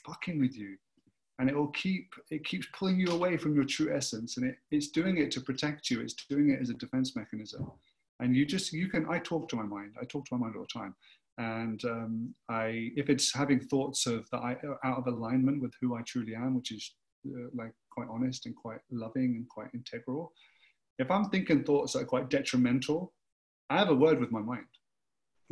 fucking 0.06 0.38
with 0.38 0.56
you, 0.56 0.76
and 1.38 1.48
it 1.48 1.56
will 1.56 1.68
keep 1.68 2.12
it 2.30 2.44
keeps 2.44 2.66
pulling 2.72 2.98
you 2.98 3.08
away 3.08 3.36
from 3.36 3.54
your 3.54 3.64
true 3.64 3.94
essence. 3.94 4.36
And 4.36 4.46
it, 4.46 4.56
it's 4.70 4.88
doing 4.88 5.18
it 5.18 5.30
to 5.32 5.40
protect 5.40 5.90
you. 5.90 6.00
It's 6.00 6.14
doing 6.14 6.50
it 6.50 6.60
as 6.60 6.70
a 6.70 6.74
defense 6.74 7.16
mechanism. 7.16 7.70
And 8.20 8.36
you 8.36 8.46
just 8.46 8.72
you 8.72 8.88
can. 8.88 9.06
I 9.08 9.18
talk 9.18 9.48
to 9.50 9.56
my 9.56 9.64
mind. 9.64 9.94
I 10.00 10.04
talk 10.04 10.24
to 10.26 10.34
my 10.34 10.40
mind 10.46 10.56
all 10.56 10.62
the 10.62 10.80
time. 10.80 10.94
And 11.36 11.84
um, 11.84 12.34
I, 12.48 12.92
if 12.94 13.10
it's 13.10 13.34
having 13.34 13.58
thoughts 13.58 14.06
of 14.06 14.28
that 14.30 14.38
I 14.38 14.56
out 14.84 14.98
of 14.98 15.08
alignment 15.08 15.60
with 15.60 15.74
who 15.80 15.96
I 15.96 16.02
truly 16.02 16.34
am, 16.34 16.54
which 16.54 16.70
is 16.70 16.94
uh, 17.26 17.48
like 17.54 17.72
quite 17.90 18.08
honest 18.10 18.46
and 18.46 18.54
quite 18.56 18.80
loving 18.90 19.36
and 19.36 19.48
quite 19.48 19.68
integral, 19.74 20.32
if 20.98 21.10
I'm 21.10 21.30
thinking 21.30 21.64
thoughts 21.64 21.92
that 21.92 22.02
are 22.02 22.06
quite 22.06 22.30
detrimental, 22.30 23.12
I 23.70 23.78
have 23.78 23.90
a 23.90 23.94
word 23.94 24.20
with 24.20 24.30
my 24.30 24.40
mind. 24.40 24.66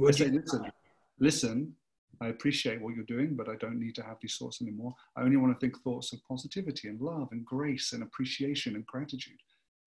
I 0.06 0.10
say, 0.10 0.28
listen, 0.28 0.70
listen, 1.18 1.74
I 2.20 2.28
appreciate 2.28 2.80
what 2.80 2.94
you're 2.94 3.04
doing, 3.04 3.34
but 3.34 3.48
I 3.48 3.56
don't 3.56 3.80
need 3.80 3.94
to 3.96 4.02
have 4.02 4.16
these 4.20 4.36
thoughts 4.36 4.62
anymore. 4.62 4.94
I 5.16 5.22
only 5.22 5.36
want 5.36 5.52
to 5.52 5.60
think 5.60 5.78
thoughts 5.82 6.12
of 6.12 6.20
positivity 6.28 6.88
and 6.88 7.00
love 7.00 7.28
and 7.32 7.44
grace 7.44 7.92
and 7.92 8.02
appreciation 8.02 8.74
and 8.74 8.86
gratitude. 8.86 9.38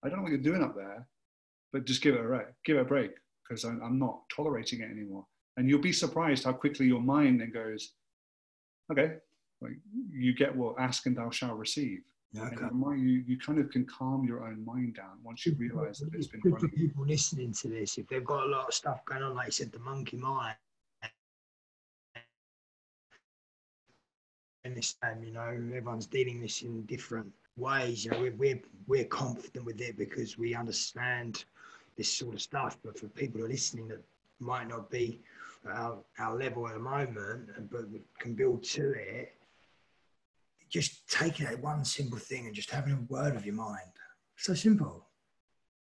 I 0.04 0.10
don't 0.10 0.18
know 0.18 0.24
what 0.24 0.32
you're 0.32 0.40
doing 0.40 0.64
up 0.64 0.76
there, 0.76 1.08
but 1.72 1.86
just 1.86 2.02
give 2.02 2.16
it 2.16 2.22
a 2.22 2.24
break. 2.24 2.48
Give 2.66 2.78
it 2.78 2.82
a 2.82 2.86
break 2.86 3.12
because 3.48 3.64
I'm, 3.64 3.82
I'm 3.84 4.00
not 4.00 4.22
tolerating 4.36 4.82
it 4.82 4.92
anymore. 4.92 5.26
And 5.58 5.70
you'll 5.70 5.80
be 5.80 5.94
surprised 5.94 6.44
how 6.44 6.54
quickly 6.54 6.88
your 6.88 7.02
mind 7.02 7.40
then 7.40 7.52
goes, 7.52 7.94
okay, 8.92 9.16
like 9.62 9.78
you 10.12 10.34
get 10.34 10.56
what 10.56 10.76
ask 10.80 11.06
and 11.06 11.18
thou 11.18 11.30
shalt 11.30 11.58
receive. 11.58 12.01
Okay. 12.38 12.56
you, 12.97 13.24
you 13.26 13.38
kind 13.38 13.60
of 13.60 13.70
can 13.70 13.86
calm 13.86 14.26
your 14.26 14.45
own 14.45 14.64
mind 14.66 14.95
down 14.95 15.18
once 15.24 15.45
you 15.45 15.53
mm-hmm. 15.53 15.78
realize 15.78 15.99
that 15.99 16.14
it's 16.14 16.28
been 16.28 16.41
good 16.41 16.60
for 16.60 16.68
people 16.68 17.06
listening 17.06 17.53
to 17.53 17.70
this. 17.70 17.97
If 17.97 18.08
they've 18.08 18.26
got 18.26 18.43
a 18.43 18.47
lot 18.47 18.68
of 18.68 18.74
stuff 18.74 19.06
going 19.06 19.24
on 19.24 19.36
like 19.36 19.47
you 19.47 19.51
said 19.51 19.72
the 19.72 19.80
monkey 19.80 20.18
mind. 20.18 20.56
And 24.66 24.76
this 24.76 24.93
time 24.93 25.24
you 25.24 25.32
know 25.32 25.43
everyone's 25.43 26.08
dealing 26.08 26.41
this 26.41 26.64
in 26.64 26.82
different 26.86 27.32
ways. 27.56 28.03
You 28.03 28.12
know 28.12 28.20
we're, 28.20 28.36
we're 28.36 28.62
we're 28.88 29.06
confident 29.06 29.64
with 29.64 29.80
it 29.80 29.97
because 29.97 30.38
we 30.38 30.56
understand 30.56 31.45
this 31.95 32.12
sort 32.12 32.36
of 32.36 32.41
stuff. 32.41 32.78
But 32.84 32.99
for 32.99 33.08
people 33.08 33.39
who 33.39 33.45
are 33.45 33.49
listening 33.49 33.88
that 33.89 34.03
might 34.39 34.68
not 34.68 34.89
be 34.89 35.22
our, 35.72 35.97
our 36.20 36.38
level 36.38 36.68
at 36.68 36.74
the 36.74 36.80
moment 36.80 37.49
but 37.72 37.86
can 38.20 38.34
build 38.34 38.64
to 38.64 38.91
it 38.91 39.34
just 40.70 41.07
taking 41.09 41.45
that 41.45 41.61
one 41.61 41.86
simple 41.86 42.18
thing 42.18 42.45
and 42.45 42.55
just 42.55 42.70
having 42.70 42.93
a 42.93 43.13
word 43.13 43.36
of 43.36 43.45
your 43.45 43.55
mind. 43.55 43.91
So 44.38 44.53
simple. 44.53 45.07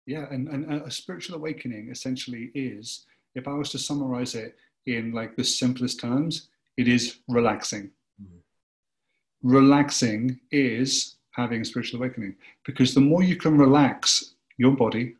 Yeah, 0.05 0.25
and, 0.29 0.47
and 0.47 0.71
a 0.71 0.91
spiritual 0.91 1.35
awakening 1.35 1.89
essentially 1.89 2.51
is, 2.53 3.05
if 3.33 3.47
I 3.47 3.53
was 3.53 3.71
to 3.71 3.79
summarize 3.79 4.35
it 4.35 4.55
in 4.85 5.11
like 5.11 5.35
the 5.35 5.43
simplest 5.43 5.99
terms, 5.99 6.49
it 6.77 6.87
is 6.87 7.17
relaxing. 7.27 7.91
Mm-hmm. 8.21 9.49
Relaxing 9.49 10.39
is 10.51 11.15
having 11.31 11.61
a 11.61 11.65
spiritual 11.65 11.99
awakening 11.99 12.35
because 12.65 12.93
the 12.93 13.01
more 13.01 13.23
you 13.23 13.35
can 13.35 13.57
relax 13.57 14.35
your 14.57 14.71
body, 14.71 15.15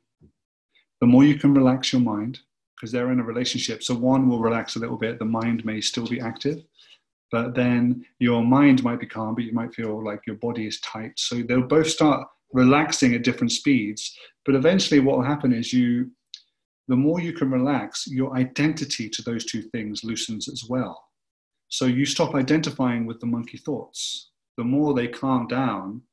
the 1.01 1.07
more 1.07 1.23
you 1.23 1.37
can 1.37 1.53
relax 1.53 1.91
your 1.91 2.01
mind 2.01 2.39
because 2.75 2.91
they're 2.91 3.11
in 3.11 3.19
a 3.19 3.23
relationship. 3.23 3.83
So 3.83 3.95
one 3.95 4.29
will 4.29 4.39
relax 4.39 4.75
a 4.75 4.79
little 4.79 4.97
bit, 4.97 5.19
the 5.19 5.25
mind 5.25 5.65
may 5.65 5.81
still 5.81 6.07
be 6.07 6.21
active 6.21 6.63
but 7.35 7.53
then 7.53 8.05
your 8.19 8.41
mind 8.45 8.81
might 8.81 9.01
be 9.01 9.05
calm, 9.05 9.35
but 9.35 9.43
you 9.43 9.51
might 9.51 9.75
feel 9.75 10.01
like 10.01 10.25
your 10.25 10.37
body 10.37 10.67
is 10.67 10.79
tight. 10.79 11.11
So 11.17 11.41
they'll 11.41 11.67
both 11.67 11.89
start 11.89 12.25
relaxing 12.53 13.13
at 13.13 13.25
different 13.25 13.51
speeds. 13.51 14.17
But 14.45 14.55
eventually, 14.55 15.01
what 15.01 15.17
will 15.17 15.25
happen 15.25 15.51
is 15.51 15.73
you, 15.73 16.11
the 16.87 16.95
more 16.95 17.19
you 17.19 17.33
can 17.33 17.51
relax, 17.51 18.07
your 18.07 18.33
identity 18.37 19.09
to 19.09 19.21
those 19.21 19.43
two 19.43 19.63
things 19.63 20.05
loosens 20.05 20.47
as 20.47 20.63
well. 20.69 21.03
So 21.67 21.87
you 21.87 22.05
stop 22.05 22.35
identifying 22.35 23.05
with 23.05 23.19
the 23.19 23.25
monkey 23.25 23.57
thoughts. 23.57 24.29
The 24.55 24.63
more 24.63 24.93
they 24.93 25.09
calm 25.09 25.47
down, 25.47 26.03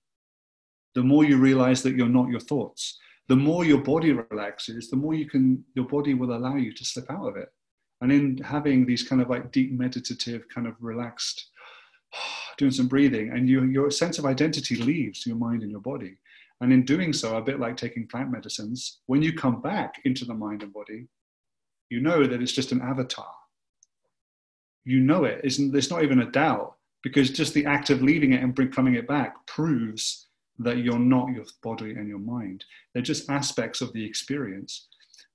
the 0.97 1.05
more 1.05 1.25
you 1.25 1.37
realize 1.37 1.85
that 1.85 1.95
you're 1.95 2.09
not 2.09 2.31
your 2.31 2.41
thoughts. 2.41 2.99
The 3.29 3.37
more 3.37 3.65
your 3.65 3.81
body 3.81 4.11
relaxes, 4.11 4.91
the 4.91 4.97
more 4.97 5.15
you 5.15 5.31
can, 5.31 5.63
your 5.77 5.87
body 5.87 6.15
will 6.15 6.35
allow 6.37 6.57
you 6.57 6.75
to 6.75 6.85
slip 6.85 7.09
out 7.13 7.29
of 7.29 7.37
it. 7.37 7.49
And 8.03 8.13
in 8.13 8.39
having 8.39 8.85
these 8.85 9.09
kind 9.09 9.23
of 9.23 9.31
like 9.31 9.53
deep 9.53 9.73
meditative, 9.73 10.49
kind 10.49 10.67
of 10.67 10.75
relaxed, 10.81 11.47
doing 12.59 12.73
some 12.73 12.89
breathing, 12.89 13.31
and 13.31 13.49
you, 13.49 13.63
your 13.65 13.91
sense 13.93 14.19
of 14.19 14.27
identity 14.27 14.77
leaves 14.77 15.25
your 15.25 15.37
mind 15.37 15.63
and 15.63 15.71
your 15.71 15.81
body. 15.81 16.19
And 16.61 16.73
in 16.73 16.85
doing 16.85 17.13
so, 17.13 17.37
a 17.37 17.43
bit 17.43 17.61
like 17.61 17.77
taking 17.77 18.09
plant 18.09 18.31
medicines, 18.31 18.99
when 19.07 19.23
you 19.23 19.33
come 19.33 19.63
back 19.63 20.01
into 20.05 20.25
the 20.25 20.35
mind 20.35 20.65
and 20.65 20.73
body, 20.73 21.07
you 21.91 22.01
know 22.01 22.27
that 22.27 22.43
it's 22.43 22.53
just 22.53 22.73
an 22.73 22.83
avatar. 22.83 23.33
You 24.85 24.99
know 25.01 25.25
it. 25.25 25.41
Isn't 25.45 25.71
there's 25.71 25.91
not 25.91 26.03
even 26.03 26.21
a 26.21 26.31
doubt 26.31 26.75
because 27.05 27.31
just 27.31 27.55
the 27.55 27.67
act 27.67 27.91
of 27.91 28.03
leaving 28.03 28.33
it 28.33 28.43
and 28.43 28.55
bring, 28.55 28.71
coming 28.71 28.95
it 28.95 29.07
back 29.07 29.47
proves 29.47 30.27
that 30.59 30.79
you're 30.79 30.99
not 30.99 31.31
your 31.31 31.45
body 31.63 31.93
and 31.93 32.09
your 32.09 32.19
mind. 32.19 32.65
They're 32.93 33.03
just 33.03 33.31
aspects 33.31 33.81
of 33.81 33.93
the 33.93 34.05
experience. 34.05 34.89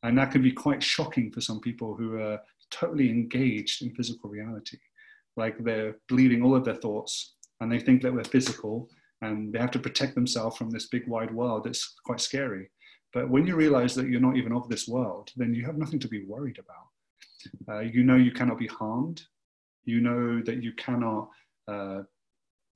And 0.03 0.17
that 0.17 0.31
can 0.31 0.41
be 0.41 0.51
quite 0.51 0.83
shocking 0.83 1.31
for 1.31 1.41
some 1.41 1.59
people 1.59 1.95
who 1.95 2.17
are 2.19 2.39
totally 2.71 3.09
engaged 3.09 3.81
in 3.81 3.95
physical 3.95 4.29
reality. 4.29 4.77
Like 5.35 5.57
they're 5.63 5.95
believing 6.07 6.43
all 6.43 6.55
of 6.55 6.65
their 6.65 6.75
thoughts 6.75 7.35
and 7.59 7.71
they 7.71 7.79
think 7.79 8.01
that 8.01 8.13
we're 8.13 8.23
physical 8.23 8.89
and 9.21 9.51
they 9.51 9.59
have 9.59 9.71
to 9.71 9.79
protect 9.79 10.15
themselves 10.15 10.57
from 10.57 10.69
this 10.69 10.87
big 10.87 11.07
wide 11.07 11.33
world 11.33 11.65
It's 11.65 11.95
quite 12.05 12.21
scary. 12.21 12.69
But 13.13 13.29
when 13.29 13.47
you 13.47 13.55
realize 13.55 13.95
that 13.95 14.07
you're 14.07 14.19
not 14.21 14.37
even 14.37 14.53
of 14.53 14.69
this 14.69 14.87
world, 14.87 15.31
then 15.35 15.53
you 15.53 15.65
have 15.65 15.77
nothing 15.77 15.99
to 15.99 16.07
be 16.07 16.25
worried 16.25 16.59
about. 16.59 16.87
Uh, 17.69 17.79
you 17.79 18.03
know 18.03 18.15
you 18.15 18.31
cannot 18.31 18.59
be 18.59 18.67
harmed. 18.67 19.23
You 19.85 20.01
know 20.01 20.41
that 20.41 20.61
you 20.61 20.73
cannot, 20.73 21.29
uh, 21.67 22.01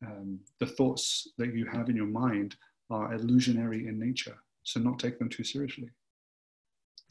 um, 0.05 0.39
the 0.59 0.65
thoughts 0.65 1.27
that 1.37 1.53
you 1.53 1.65
have 1.65 1.89
in 1.89 1.95
your 1.95 2.07
mind 2.07 2.55
are 2.89 3.13
illusionary 3.13 3.87
in 3.87 3.99
nature. 3.99 4.37
So 4.63 4.79
not 4.79 4.99
take 4.99 5.19
them 5.19 5.29
too 5.29 5.43
seriously. 5.43 5.89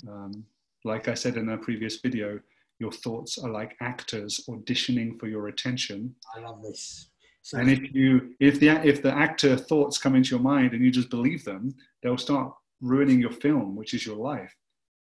Um, 0.09 0.45
like 0.85 1.09
I 1.09 1.15
said 1.15 1.37
in 1.37 1.51
a 1.51 1.59
previous 1.59 2.01
video, 2.01 2.41
your 2.81 2.91
thoughts 2.91 3.39
are 3.39 3.51
like 3.51 3.77
actors 3.81 4.41
auditioning 4.49 5.21
for 5.21 5.29
your 5.29 5.49
attention. 5.49 6.15
I 6.35 6.41
love 6.41 6.63
this. 6.63 7.11
So 7.43 7.59
and 7.59 7.71
if 7.71 7.95
you 7.95 8.35
if 8.41 8.59
the 8.59 8.69
if 8.87 9.03
the 9.03 9.13
actor 9.13 9.57
thoughts 9.57 9.99
come 9.99 10.15
into 10.15 10.31
your 10.31 10.41
mind 10.41 10.73
and 10.73 10.85
you 10.85 10.91
just 10.91 11.11
believe 11.11 11.45
them, 11.45 11.75
they'll 12.03 12.19
start 12.19 12.53
ruining 12.81 13.21
your 13.21 13.31
film, 13.31 13.77
which 13.77 13.95
is 13.95 14.05
your 14.05 14.17
life. 14.17 14.55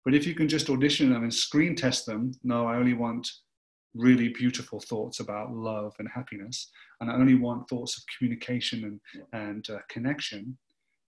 But 0.04 0.16
if 0.16 0.26
you 0.26 0.34
can 0.34 0.48
just 0.48 0.70
audition 0.70 1.12
them 1.12 1.24
and 1.24 1.34
screen 1.34 1.76
test 1.76 2.06
them, 2.06 2.32
no, 2.44 2.68
I 2.68 2.78
only 2.78 2.94
want 2.94 3.30
really 3.94 4.30
beautiful 4.30 4.80
thoughts 4.80 5.20
about 5.20 5.54
love 5.54 5.94
and 6.00 6.08
happiness, 6.14 6.72
and 7.00 7.10
I 7.10 7.16
only 7.16 7.36
want 7.36 7.70
thoughts 7.70 7.98
of 7.98 8.04
communication 8.18 8.84
and 8.84 9.00
and 9.34 9.70
uh, 9.70 9.80
connection. 9.90 10.58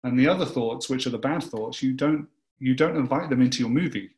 And 0.03 0.20
the 0.20 0.28
other 0.28 0.45
thoughts, 0.45 0.89
which 0.89 1.07
are 1.07 1.11
the 1.11 1.18
bad 1.18 1.43
thoughts, 1.43 1.82
you 1.82 1.93
don't 1.93 2.28
you 2.59 2.76
don't 2.76 2.97
invite 2.97 3.30
them 3.30 3.41
into 3.41 3.59
your 3.59 3.70
movie 3.70 4.11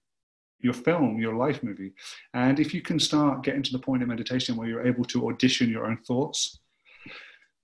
your 0.59 0.73
film, 0.73 1.19
your 1.19 1.35
life 1.35 1.63
movie. 1.63 1.93
And 2.33 2.59
if 2.59 2.73
you 2.73 2.81
can 2.81 2.99
start 2.99 3.43
getting 3.43 3.63
to 3.63 3.71
the 3.71 3.79
point 3.79 4.01
of 4.01 4.09
meditation 4.09 4.55
where 4.55 4.67
you're 4.67 4.87
able 4.87 5.05
to 5.05 5.29
audition 5.29 5.69
your 5.69 5.85
own 5.85 5.97
thoughts, 6.07 6.59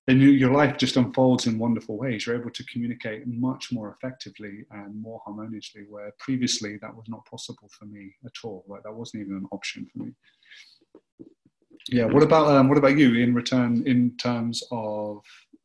then 0.06 0.20
you, 0.20 0.28
your 0.30 0.50
life 0.50 0.76
just 0.76 0.96
unfolds 0.96 1.46
in 1.46 1.58
wonderful 1.58 1.96
ways. 1.96 2.26
You're 2.26 2.38
able 2.38 2.50
to 2.50 2.64
communicate 2.64 3.26
much 3.26 3.72
more 3.72 3.96
effectively 3.96 4.66
and 4.70 5.00
more 5.00 5.20
harmoniously, 5.24 5.86
where 5.88 6.12
previously 6.18 6.78
that 6.82 6.94
was 6.94 7.06
not 7.08 7.24
possible 7.24 7.70
for 7.78 7.86
me 7.86 8.12
at 8.24 8.32
all. 8.44 8.64
Like 8.68 8.82
that 8.82 8.94
wasn't 8.94 9.22
even 9.22 9.36
an 9.36 9.48
option 9.50 9.86
for 9.90 10.04
me. 10.04 10.12
Yeah. 11.88 12.04
What 12.04 12.22
about 12.22 12.48
um, 12.48 12.68
what 12.68 12.78
about 12.78 12.98
you 12.98 13.14
in 13.14 13.34
return 13.34 13.82
in 13.86 14.16
terms 14.16 14.62
of 14.70 15.22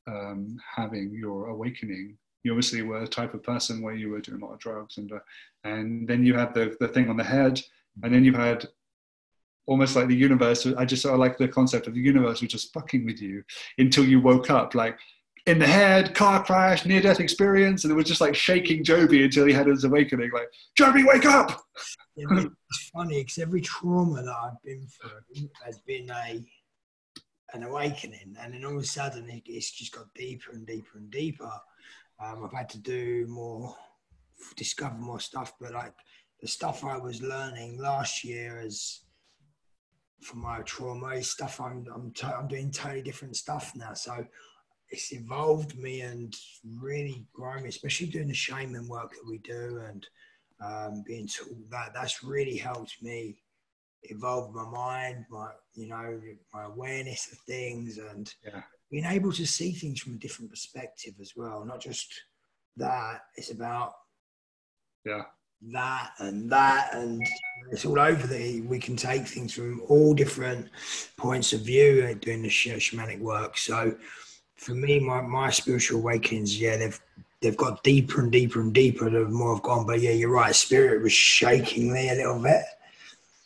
um, 0.07 0.57
having 0.75 1.13
your 1.13 1.47
awakening? 1.47 2.17
You 2.43 2.51
obviously 2.51 2.81
were 2.81 3.01
a 3.01 3.07
type 3.07 3.33
of 3.33 3.43
person 3.43 3.81
where 3.81 3.95
you 3.95 4.09
were 4.09 4.21
doing 4.21 4.41
a 4.41 4.45
lot 4.45 4.53
of 4.53 4.59
drugs, 4.59 4.97
and 4.97 5.11
uh, 5.11 5.19
and 5.63 6.07
then 6.07 6.25
you 6.25 6.35
had 6.35 6.53
the 6.53 6.75
the 6.79 6.87
thing 6.87 7.09
on 7.09 7.17
the 7.17 7.23
head, 7.23 7.61
and 8.03 8.13
then 8.13 8.23
you 8.23 8.33
had 8.33 8.67
almost 9.65 9.95
like 9.95 10.07
the 10.07 10.15
universe. 10.15 10.65
I 10.65 10.85
just 10.85 11.01
sort 11.01 11.13
of 11.13 11.19
like 11.19 11.37
the 11.37 11.47
concept 11.47 11.87
of 11.87 11.93
the 11.93 12.01
universe 12.01 12.41
was 12.41 12.51
just 12.51 12.73
fucking 12.73 13.05
with 13.05 13.21
you 13.21 13.43
until 13.77 14.05
you 14.05 14.19
woke 14.19 14.49
up, 14.49 14.73
like 14.73 14.97
in 15.45 15.59
the 15.59 15.67
head, 15.67 16.13
car 16.15 16.43
crash, 16.43 16.85
near 16.85 17.01
death 17.01 17.19
experience, 17.19 17.83
and 17.83 17.91
it 17.91 17.95
was 17.95 18.05
just 18.05 18.21
like 18.21 18.35
shaking 18.35 18.83
Joby 18.83 19.23
until 19.23 19.45
he 19.45 19.53
had 19.53 19.67
his 19.67 19.83
awakening. 19.83 20.31
Like, 20.31 20.49
Joby, 20.77 21.03
wake 21.03 21.25
up! 21.25 21.61
it's 22.15 22.89
funny 22.93 23.21
because 23.21 23.39
every 23.39 23.61
trauma 23.61 24.21
that 24.21 24.35
I've 24.35 24.61
been 24.63 24.87
through 24.87 25.49
has 25.63 25.79
been 25.79 26.09
a 26.09 26.43
an 27.53 27.63
awakening, 27.63 28.35
and 28.39 28.53
then 28.53 28.65
all 28.65 28.77
of 28.77 28.83
a 28.83 28.85
sudden 28.85 29.27
it's 29.45 29.71
just 29.71 29.93
got 29.93 30.13
deeper 30.13 30.51
and 30.51 30.67
deeper 30.67 30.97
and 30.97 31.09
deeper. 31.09 31.51
Um, 32.23 32.43
I've 32.43 32.57
had 32.57 32.69
to 32.69 32.79
do 32.79 33.25
more, 33.27 33.75
discover 34.57 34.97
more 34.97 35.19
stuff, 35.19 35.53
but 35.59 35.73
like 35.73 35.93
the 36.41 36.47
stuff 36.47 36.83
I 36.83 36.97
was 36.97 37.21
learning 37.21 37.79
last 37.79 38.23
year 38.23 38.59
as 38.59 39.01
from 40.21 40.41
my 40.41 40.59
trauma 40.61 41.21
stuff. 41.23 41.61
I'm 41.61 41.85
I'm, 41.93 42.11
t- 42.11 42.27
I'm 42.27 42.47
doing 42.47 42.71
totally 42.71 43.01
different 43.01 43.35
stuff 43.35 43.73
now. 43.75 43.93
So 43.93 44.25
it's 44.89 45.13
evolved 45.13 45.77
me 45.77 46.01
and 46.01 46.35
really 46.79 47.25
grown 47.33 47.63
me, 47.63 47.69
especially 47.69 48.07
doing 48.07 48.27
the 48.27 48.33
shaman 48.33 48.87
work 48.87 49.11
that 49.11 49.27
we 49.27 49.37
do 49.39 49.81
and 49.87 50.07
um, 50.61 51.03
being 51.05 51.27
taught 51.27 51.69
that. 51.69 51.93
That's 51.93 52.23
really 52.23 52.57
helped 52.57 53.01
me 53.01 53.37
evolve 54.03 54.53
my 54.53 54.65
mind, 54.65 55.25
my 55.29 55.49
you 55.75 55.87
know 55.87 56.19
my 56.53 56.63
awareness 56.65 57.31
of 57.31 57.37
things, 57.39 57.97
and 57.97 58.33
yeah. 58.45 58.61
Being 58.91 59.05
able 59.05 59.31
to 59.33 59.45
see 59.45 59.71
things 59.71 59.99
from 59.99 60.13
a 60.15 60.17
different 60.17 60.49
perspective 60.49 61.13
as 61.21 61.33
well. 61.35 61.63
Not 61.65 61.81
just 61.81 62.07
that. 62.77 63.21
It's 63.35 63.51
about 63.51 63.93
yeah 65.05 65.23
that 65.71 66.11
and 66.19 66.49
that 66.49 66.93
and 66.93 67.21
it's 67.71 67.85
all 67.85 67.99
over 67.99 68.25
the 68.27 68.61
we 68.61 68.79
can 68.79 68.95
take 68.95 69.27
things 69.27 69.53
from 69.53 69.81
all 69.89 70.13
different 70.13 70.69
points 71.17 71.51
of 71.51 71.61
view 71.61 72.07
uh, 72.09 72.13
doing 72.21 72.41
the 72.41 72.47
shamanic 72.47 73.19
work 73.19 73.57
so 73.57 73.93
for 74.55 74.73
me 74.73 74.99
my, 74.99 75.19
my 75.21 75.49
spiritual 75.49 75.99
awakenings 75.99 76.59
yeah 76.59 76.77
they've 76.77 77.01
they've 77.41 77.57
got 77.57 77.83
deeper 77.83 78.21
and 78.21 78.31
deeper 78.31 78.61
and 78.61 78.73
deeper 78.73 79.09
the 79.09 79.25
more 79.25 79.55
i've 79.55 79.61
gone 79.61 79.85
but 79.85 79.99
yeah 79.99 80.11
you're 80.11 80.31
right 80.31 80.55
spirit 80.55 81.01
was 81.01 81.11
shaking 81.11 81.91
me 81.91 82.09
a 82.09 82.15
little 82.15 82.41
bit 82.41 82.63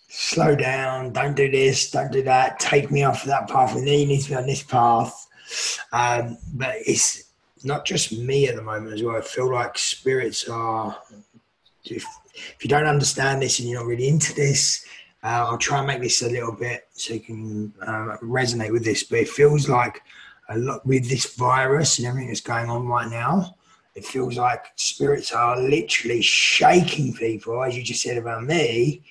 slow 0.08 0.56
down 0.56 1.12
don't 1.12 1.36
do 1.36 1.50
this 1.50 1.90
don't 1.90 2.12
do 2.12 2.22
that 2.22 2.60
take 2.60 2.92
me 2.92 3.04
off 3.04 3.24
that 3.24 3.50
path 3.50 3.76
and 3.76 3.88
then 3.88 4.00
you 4.00 4.06
need 4.06 4.22
to 4.22 4.30
be 4.30 4.36
on 4.36 4.46
this 4.46 4.62
path 4.62 5.28
um, 5.92 6.38
but 6.54 6.76
it's 6.86 7.32
not 7.64 7.86
just 7.86 8.18
me 8.18 8.48
at 8.48 8.56
the 8.56 8.62
moment 8.62 8.94
as 8.94 9.02
well 9.02 9.16
i 9.16 9.22
feel 9.22 9.52
like 9.52 9.78
spirits 9.78 10.50
are 10.50 10.98
if, 11.86 12.06
if 12.36 12.58
you 12.62 12.70
don't 12.70 12.86
understand 12.86 13.42
this 13.42 13.60
and 13.60 13.70
you're 13.70 13.80
not 13.80 13.88
really 13.88 14.08
into 14.08 14.34
this, 14.34 14.86
uh, 15.24 15.46
I'll 15.50 15.58
try 15.58 15.80
and 15.80 15.88
make 15.88 16.02
this 16.02 16.22
a 16.22 16.30
little 16.30 16.54
bit 16.54 16.88
so 16.94 17.14
you 17.14 17.20
can 17.20 17.74
uh, 17.82 18.18
resonate 18.22 18.72
with 18.72 18.84
this. 18.84 19.04
But 19.04 19.20
it 19.20 19.30
feels 19.30 19.70
like 19.70 20.02
a 20.50 20.58
lot 20.58 20.86
with 20.86 21.10
this 21.10 21.36
virus 21.36 21.98
and 21.98 22.08
everything 22.08 22.28
that's 22.28 22.42
going 22.42 22.70
on 22.70 22.88
right 22.88 23.10
now. 23.10 23.56
It 23.96 24.06
feels 24.06 24.38
like 24.38 24.66
spirits 24.76 25.32
are 25.32 25.60
literally 25.60 26.22
shaking 26.22 27.14
people, 27.14 27.64
as 27.64 27.78
you 27.78 27.84
just 27.84 28.02
said 28.02 28.18
about 28.18 28.44
me, 28.44 29.04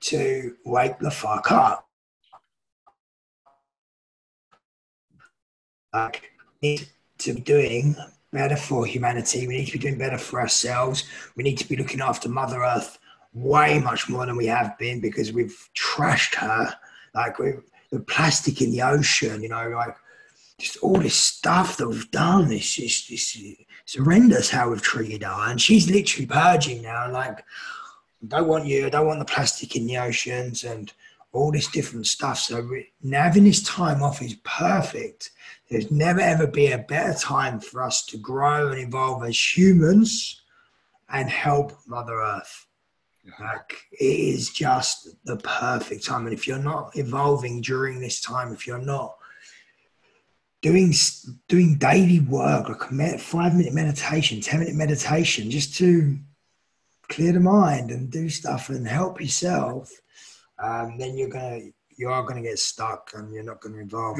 to 0.00 0.56
wake 0.64 0.98
the 0.98 1.10
fuck 1.10 1.52
up. 1.52 1.86
Like, 5.92 6.32
need 6.62 6.88
to 7.18 7.34
be 7.34 7.40
doing 7.40 7.96
better 8.32 8.56
for 8.56 8.86
humanity. 8.86 9.46
We 9.46 9.58
need 9.58 9.66
to 9.66 9.72
be 9.72 9.78
doing 9.78 9.98
better 9.98 10.18
for 10.18 10.40
ourselves. 10.40 11.04
We 11.36 11.44
need 11.44 11.58
to 11.58 11.68
be 11.68 11.76
looking 11.76 12.00
after 12.00 12.28
Mother 12.28 12.62
Earth 12.62 12.98
way 13.34 13.78
much 13.78 14.08
more 14.08 14.26
than 14.26 14.36
we 14.36 14.46
have 14.46 14.76
been 14.78 15.00
because 15.00 15.32
we've 15.32 15.68
trashed 15.74 16.34
her. 16.36 16.74
Like 17.14 17.38
we 17.38 17.54
the 17.90 18.00
plastic 18.00 18.62
in 18.62 18.70
the 18.70 18.82
ocean, 18.82 19.42
you 19.42 19.50
know, 19.50 19.68
like 19.68 19.94
just 20.58 20.78
all 20.78 20.98
this 20.98 21.14
stuff 21.14 21.76
that 21.76 21.88
we've 21.88 22.10
done. 22.10 22.50
It's 22.50 22.74
just 22.74 23.10
it's, 23.10 23.36
it's 23.36 23.96
horrendous 23.96 24.50
how 24.50 24.70
we've 24.70 24.82
treated 24.82 25.22
her. 25.22 25.50
And 25.50 25.60
she's 25.60 25.90
literally 25.90 26.26
purging 26.26 26.82
now. 26.82 27.10
Like, 27.12 27.40
I 27.40 28.26
don't 28.26 28.48
want 28.48 28.66
you, 28.66 28.86
I 28.86 28.88
don't 28.88 29.06
want 29.06 29.18
the 29.18 29.26
plastic 29.26 29.76
in 29.76 29.86
the 29.86 29.98
oceans 29.98 30.64
and 30.64 30.92
all 31.32 31.52
this 31.52 31.68
different 31.68 32.06
stuff. 32.06 32.38
So 32.38 32.66
having 33.12 33.44
this 33.44 33.62
time 33.62 34.02
off 34.02 34.22
is 34.22 34.36
perfect 34.42 35.30
there's 35.72 35.90
never 35.90 36.20
ever 36.20 36.46
be 36.46 36.70
a 36.70 36.78
better 36.78 37.18
time 37.18 37.58
for 37.58 37.82
us 37.82 38.04
to 38.04 38.18
grow 38.18 38.68
and 38.68 38.78
evolve 38.78 39.24
as 39.24 39.56
humans 39.56 40.42
and 41.08 41.30
help 41.30 41.72
Mother 41.86 42.20
Earth. 42.20 42.66
Like 43.40 43.80
it 43.92 44.04
is 44.04 44.50
just 44.50 45.08
the 45.24 45.38
perfect 45.38 46.04
time. 46.04 46.26
And 46.26 46.34
if 46.34 46.46
you're 46.46 46.58
not 46.58 46.94
evolving 46.96 47.62
during 47.62 48.00
this 48.00 48.20
time, 48.20 48.52
if 48.52 48.66
you're 48.66 48.78
not 48.78 49.16
doing 50.60 50.92
doing 51.48 51.76
daily 51.76 52.20
work, 52.20 52.68
like 52.68 52.90
a 52.90 53.18
five 53.18 53.54
minute 53.54 53.72
meditation, 53.72 54.42
ten 54.42 54.60
minute 54.60 54.74
meditation, 54.74 55.50
just 55.50 55.74
to 55.76 56.18
clear 57.08 57.32
the 57.32 57.40
mind 57.40 57.90
and 57.90 58.10
do 58.10 58.28
stuff 58.28 58.68
and 58.68 58.86
help 58.86 59.22
yourself, 59.22 59.90
um, 60.62 60.98
then 60.98 61.16
you're 61.16 61.30
gonna 61.30 61.60
you 61.96 62.10
are 62.10 62.24
gonna 62.24 62.42
get 62.42 62.58
stuck 62.58 63.12
and 63.14 63.32
you're 63.32 63.42
not 63.42 63.60
gonna 63.60 63.78
evolve 63.78 64.18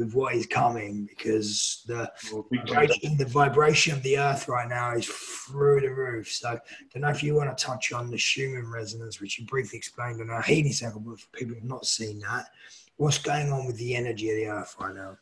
with 0.00 0.14
what 0.14 0.34
is 0.34 0.46
coming 0.46 1.04
because 1.04 1.82
the 1.86 2.10
vibration, 2.50 3.16
the 3.18 3.26
vibration 3.26 3.92
of 3.92 4.02
the 4.02 4.18
earth 4.18 4.48
right 4.48 4.68
now 4.68 4.94
is 4.94 5.06
through 5.06 5.82
the 5.82 5.90
roof. 5.90 6.32
So 6.32 6.48
I 6.48 6.58
don't 6.92 7.02
know 7.02 7.10
if 7.10 7.22
you 7.22 7.34
want 7.34 7.56
to 7.56 7.64
touch 7.64 7.92
on 7.92 8.10
the 8.10 8.16
Schumann 8.16 8.70
resonance, 8.70 9.20
which 9.20 9.38
you 9.38 9.44
briefly 9.44 9.76
explained 9.76 10.22
on 10.22 10.30
our 10.30 10.40
healing 10.40 10.72
circle, 10.72 11.00
but 11.00 11.20
for 11.20 11.28
people 11.34 11.54
who 11.54 11.60
have 11.60 11.68
not 11.68 11.84
seen 11.84 12.18
that, 12.20 12.46
what's 12.96 13.18
going 13.18 13.52
on 13.52 13.66
with 13.66 13.76
the 13.76 13.94
energy 13.94 14.30
of 14.30 14.36
the 14.36 14.46
earth 14.46 14.74
right 14.80 14.94
now? 14.94 15.18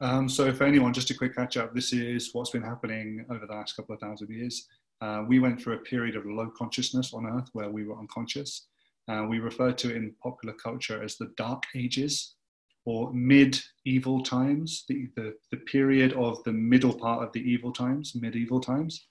Um, 0.00 0.28
so 0.28 0.52
for 0.52 0.64
anyone, 0.64 0.92
just 0.92 1.10
a 1.10 1.14
quick 1.14 1.36
catch 1.36 1.56
up, 1.56 1.72
this 1.72 1.92
is 1.92 2.30
what's 2.32 2.50
been 2.50 2.62
happening 2.62 3.24
over 3.30 3.46
the 3.46 3.54
last 3.54 3.76
couple 3.76 3.94
of 3.94 4.00
thousand 4.00 4.30
years. 4.30 4.66
Uh, 5.00 5.24
we 5.28 5.38
went 5.38 5.62
through 5.62 5.74
a 5.74 5.78
period 5.78 6.16
of 6.16 6.26
low 6.26 6.50
consciousness 6.58 7.14
on 7.14 7.24
earth 7.24 7.48
where 7.52 7.70
we 7.70 7.84
were 7.84 7.96
unconscious. 7.98 8.66
Uh, 9.06 9.26
we 9.28 9.38
refer 9.38 9.70
to 9.70 9.90
it 9.90 9.96
in 9.96 10.12
popular 10.20 10.54
culture 10.54 11.00
as 11.02 11.16
the 11.16 11.30
dark 11.36 11.62
ages 11.76 12.34
or 12.84 13.12
medieval 13.12 14.22
times, 14.22 14.84
the, 14.88 15.08
the, 15.16 15.34
the, 15.50 15.56
period 15.58 16.12
of 16.14 16.42
the 16.44 16.52
middle 16.52 16.92
part 16.92 17.22
of 17.22 17.32
the 17.32 17.40
evil 17.40 17.72
times, 17.72 18.14
medieval 18.14 18.60
times. 18.60 19.06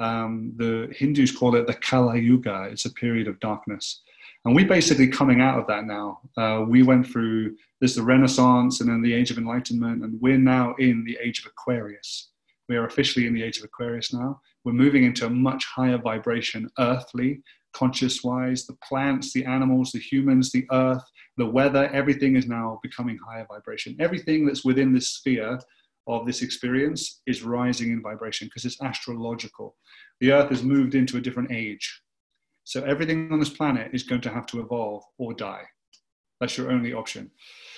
Um, 0.00 0.52
the 0.56 0.92
Hindus 0.96 1.30
call 1.30 1.54
it 1.54 1.66
the 1.66 1.74
Kala 1.74 2.16
Yuga, 2.16 2.68
it's 2.70 2.86
a 2.86 2.92
period 2.92 3.28
of 3.28 3.38
darkness. 3.38 4.02
And 4.44 4.54
we're 4.54 4.66
basically 4.66 5.08
coming 5.08 5.40
out 5.40 5.58
of 5.58 5.66
that 5.68 5.84
now. 5.84 6.20
Uh, 6.36 6.64
we 6.66 6.82
went 6.82 7.06
through 7.06 7.56
this 7.80 7.94
the 7.94 8.02
Renaissance 8.02 8.80
and 8.80 8.90
then 8.90 9.00
the 9.00 9.14
Age 9.14 9.30
of 9.30 9.38
Enlightenment, 9.38 10.02
and 10.02 10.20
we're 10.20 10.36
now 10.36 10.74
in 10.78 11.04
the 11.04 11.16
Age 11.22 11.38
of 11.40 11.46
Aquarius. 11.46 12.30
We 12.68 12.76
are 12.76 12.86
officially 12.86 13.26
in 13.26 13.34
the 13.34 13.42
Age 13.42 13.58
of 13.58 13.64
Aquarius 13.64 14.12
now. 14.12 14.40
We're 14.64 14.72
moving 14.72 15.04
into 15.04 15.26
a 15.26 15.30
much 15.30 15.64
higher 15.66 15.98
vibration, 15.98 16.70
earthly, 16.78 17.42
conscious 17.74 18.22
wise. 18.22 18.66
The 18.66 18.76
plants, 18.86 19.32
the 19.32 19.44
animals, 19.44 19.92
the 19.92 19.98
humans, 19.98 20.50
the 20.52 20.66
earth, 20.72 21.02
the 21.36 21.46
weather, 21.46 21.90
everything 21.92 22.36
is 22.36 22.46
now 22.46 22.78
becoming 22.82 23.18
higher 23.18 23.46
vibration. 23.48 23.96
Everything 24.00 24.46
that's 24.46 24.64
within 24.64 24.92
this 24.92 25.08
sphere 25.08 25.58
of 26.06 26.26
this 26.26 26.42
experience 26.42 27.22
is 27.26 27.42
rising 27.42 27.90
in 27.90 28.02
vibration 28.02 28.46
because 28.46 28.64
it's 28.64 28.80
astrological. 28.82 29.76
The 30.20 30.32
earth 30.32 30.50
has 30.50 30.62
moved 30.62 30.94
into 30.94 31.16
a 31.16 31.20
different 31.20 31.50
age. 31.50 32.02
So 32.64 32.82
everything 32.84 33.30
on 33.32 33.40
this 33.40 33.50
planet 33.50 33.90
is 33.92 34.02
going 34.02 34.20
to 34.22 34.30
have 34.30 34.46
to 34.46 34.60
evolve 34.60 35.02
or 35.18 35.34
die. 35.34 35.64
That's 36.40 36.56
your 36.56 36.70
only 36.70 36.92
option. 36.92 37.30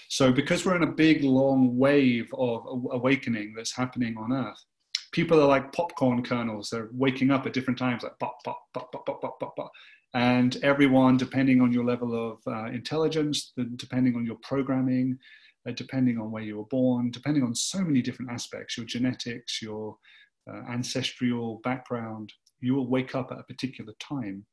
So 0.09 0.33
because 0.33 0.65
we're 0.65 0.77
in 0.77 0.83
a 0.83 0.93
big, 0.93 1.25
long 1.25 1.77
wave 1.77 2.29
of 2.37 2.65
awakening 2.93 3.55
that's 3.57 3.75
happening 3.75 4.17
on 4.17 4.33
earth, 4.33 4.65
people 5.17 5.41
are 5.41 5.49
like 5.49 5.73
popcorn 5.73 6.23
kernels. 6.23 6.69
They're 6.69 6.91
waking 6.93 7.31
up 7.31 7.47
at 7.47 7.55
different 7.55 7.79
times, 7.79 8.03
like 8.03 8.19
pop, 8.21 8.37
pop, 8.45 8.61
pop, 8.75 8.93
pop, 8.93 9.07
pop, 9.07 9.23
pop, 9.23 9.41
pop, 9.41 9.57
pop. 9.57 9.73
And 10.13 10.59
everyone, 10.63 11.17
depending 11.17 11.63
on 11.63 11.73
your 11.73 11.87
level 11.87 12.11
of 12.33 12.39
uh, 12.47 12.67
intelligence, 12.67 13.55
depending 13.77 14.15
on 14.15 14.27
your 14.27 14.37
programming, 14.43 15.19
uh, 15.67 15.73
depending 15.73 16.19
on 16.19 16.31
where 16.31 16.43
you 16.43 16.59
were 16.59 16.67
born, 16.67 17.11
depending 17.11 17.43
on 17.45 17.55
so 17.55 17.79
many 17.79 18.03
different 18.03 18.31
aspects, 18.31 18.77
your 18.77 18.85
genetics, 18.85 19.63
your 19.63 19.97
uh, 20.51 20.71
ancestral 20.71 21.63
background, 21.65 22.31
you 22.61 22.75
will 22.75 22.91
wake 22.91 23.15
up 23.15 23.33
at 23.33 23.39
a 23.39 23.45
particular 23.45 23.95
time. 23.99 24.45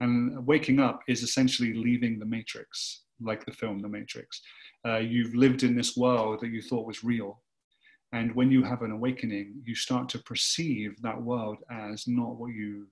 And 0.00 0.46
waking 0.46 0.80
up 0.80 1.00
is 1.08 1.22
essentially 1.22 1.74
leaving 1.74 2.18
the 2.18 2.24
matrix, 2.24 3.02
like 3.20 3.44
the 3.44 3.52
film 3.52 3.80
The 3.80 3.88
Matrix. 3.88 4.40
Uh, 4.86 4.96
you've 4.96 5.34
lived 5.34 5.62
in 5.62 5.76
this 5.76 5.94
world 5.94 6.40
that 6.40 6.48
you 6.48 6.62
thought 6.62 6.86
was 6.86 7.04
real. 7.04 7.42
And 8.16 8.34
when 8.34 8.50
you 8.50 8.62
have 8.62 8.80
an 8.80 8.92
awakening, 8.92 9.60
you 9.64 9.74
start 9.74 10.08
to 10.10 10.18
perceive 10.20 10.90
that 11.02 11.20
world 11.20 11.58
as 11.70 12.08
not 12.08 12.36
what 12.36 12.52
you, 12.54 12.86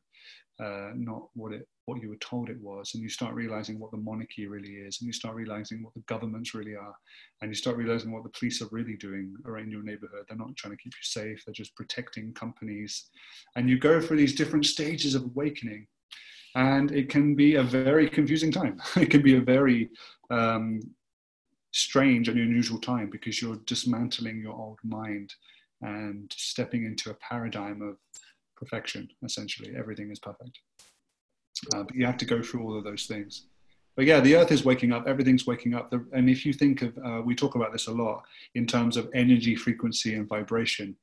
uh, 0.63 0.91
not 0.95 1.29
what 1.35 1.53
it 1.53 1.67
what 1.87 2.01
you 2.03 2.09
were 2.09 2.17
told 2.17 2.49
it 2.49 2.61
was. 2.61 2.95
And 2.95 3.03
you 3.03 3.09
start 3.09 3.35
realizing 3.35 3.79
what 3.79 3.91
the 3.91 3.99
monarchy 3.99 4.47
really 4.47 4.75
is 4.87 5.01
and 5.01 5.07
you 5.07 5.13
start 5.13 5.35
realizing 5.35 5.83
what 5.83 5.95
the 5.95 6.05
governments 6.13 6.55
really 6.55 6.75
are 6.75 6.95
and 7.41 7.51
you 7.51 7.55
start 7.55 7.77
realizing 7.77 8.11
what 8.11 8.23
the 8.23 8.39
police 8.39 8.63
are 8.63 8.69
really 8.71 8.97
doing 8.97 9.35
around 9.45 9.71
your 9.71 9.83
neighborhood. 9.83 10.25
They're 10.27 10.39
not 10.39 10.57
trying 10.57 10.77
to 10.77 10.83
keep 10.83 10.95
you 10.95 11.03
safe 11.03 11.43
they're 11.45 11.53
just 11.53 11.77
protecting 11.77 12.33
companies. 12.33 13.11
And 13.57 13.69
you 13.69 13.79
go 13.79 14.01
through 14.01 14.17
these 14.17 14.35
different 14.35 14.65
stages 14.65 15.15
of 15.15 15.25
awakening 15.25 15.87
and 16.55 16.91
it 16.93 17.11
can 17.11 17.35
be 17.35 17.57
a 17.57 17.63
very 17.63 18.09
confusing 18.09 18.53
time. 18.53 18.81
It 18.97 19.11
can 19.11 19.23
be 19.23 19.37
a 19.37 19.41
very 19.43 19.91
um, 20.31 20.81
strange 21.75 22.29
and 22.29 22.39
unusual 22.39 22.79
time 22.79 23.11
because 23.11 23.43
you're 23.43 23.59
dismantling 23.67 24.41
your 24.41 24.55
old 24.55 24.79
mind 24.85 25.35
and 25.83 26.33
stepping 26.37 26.85
into 26.85 27.11
a 27.11 27.15
paradigm 27.15 27.83
of 27.83 27.97
perfection 28.57 29.09
essentially 29.25 29.75
everything 29.77 30.11
is 30.11 30.21
perfect 30.21 30.61
uh, 31.75 31.83
but 31.83 31.95
you 31.95 32.05
have 32.07 32.17
to 32.19 32.25
go 32.25 32.43
through 32.43 32.63
all 32.63 32.77
of 32.77 32.85
those 32.85 33.07
things. 33.07 33.47
But 33.97 34.07
yeah, 34.07 34.21
the 34.21 34.37
earth 34.37 34.51
is 34.51 34.65
waking 34.65 34.93
up, 34.93 35.07
everything's 35.07 35.47
waking 35.47 35.75
up. 35.75 35.93
And 36.13 36.29
if 36.29 36.45
you 36.45 36.53
think 36.53 36.83
of, 36.83 36.99
uh, 36.99 37.23
we 37.25 37.35
talk 37.35 37.55
about 37.55 37.73
this 37.73 37.87
a 37.87 37.93
lot 37.93 38.25
in 38.55 38.67
terms 38.67 38.97
of 38.97 39.09
energy, 39.15 39.55
frequency, 39.55 40.15
and 40.15 40.29
vibration. 40.29 40.97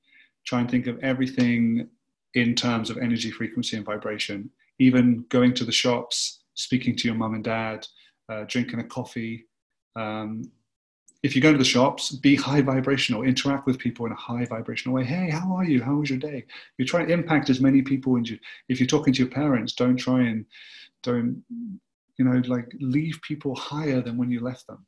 Try 0.45 0.59
and 0.59 0.69
think 0.69 0.87
of 0.87 0.99
everything 0.99 1.87
in 2.33 2.53
terms 2.55 2.89
of 2.89 2.97
energy, 2.97 3.31
frequency, 3.31 3.77
and 3.77 3.85
vibration. 3.85 4.49
Even 4.79 5.25
going 5.29 5.53
to 5.53 5.63
the 5.63 5.71
shops, 5.71 6.41
speaking 6.55 6.95
to 6.97 7.07
your 7.07 7.15
mum 7.15 7.33
and 7.33 7.43
dad, 7.43 7.87
uh, 8.27 8.43
drinking 8.47 8.79
a 8.79 8.83
coffee, 8.83 9.45
um, 9.95 10.43
if 11.23 11.35
you 11.35 11.41
go 11.41 11.51
to 11.51 11.57
the 11.57 11.63
shops, 11.63 12.11
be 12.11 12.35
high 12.35 12.61
vibrational, 12.61 13.21
interact 13.21 13.67
with 13.67 13.77
people 13.77 14.05
in 14.07 14.11
a 14.11 14.15
high 14.15 14.45
vibrational 14.45 14.95
way. 14.95 15.03
Hey, 15.03 15.29
how 15.29 15.55
are 15.55 15.63
you? 15.63 15.81
How 15.81 15.95
was 15.95 16.09
your 16.09 16.17
day? 16.17 16.45
You 16.77 16.85
try 16.85 17.05
to 17.05 17.13
impact 17.13 17.49
as 17.49 17.61
many 17.61 17.81
people. 17.81 18.15
And 18.15 18.39
if 18.69 18.79
you're 18.79 18.87
talking 18.87 19.13
to 19.13 19.19
your 19.19 19.31
parents, 19.31 19.73
don't 19.73 19.97
try 19.97 20.21
and 20.21 20.45
don't, 21.03 21.43
you 22.17 22.25
know, 22.25 22.41
like 22.47 22.71
leave 22.79 23.19
people 23.21 23.55
higher 23.55 24.01
than 24.01 24.17
when 24.17 24.31
you 24.31 24.39
left 24.39 24.65
them. 24.65 24.85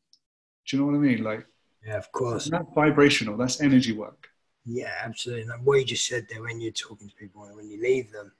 Do 0.65 0.75
you 0.75 0.81
know 0.81 0.91
what 0.91 0.97
I 0.97 0.99
mean? 0.99 1.23
Like, 1.23 1.45
yeah, 1.85 1.97
of 1.97 2.11
course. 2.11 2.45
That's 2.45 2.73
vibrational. 2.73 3.37
That's 3.37 3.61
energy 3.61 3.91
work. 3.91 4.27
Yeah, 4.65 4.93
absolutely. 5.03 5.45
Like 5.45 5.61
what 5.61 5.79
you 5.79 5.85
just 5.85 6.07
said 6.07 6.25
there, 6.29 6.41
when 6.41 6.61
you're 6.61 6.71
talking 6.71 7.09
to 7.09 7.15
people 7.15 7.43
and 7.43 7.55
when 7.55 7.69
you 7.69 7.81
leave 7.81 8.11
them, 8.11 8.31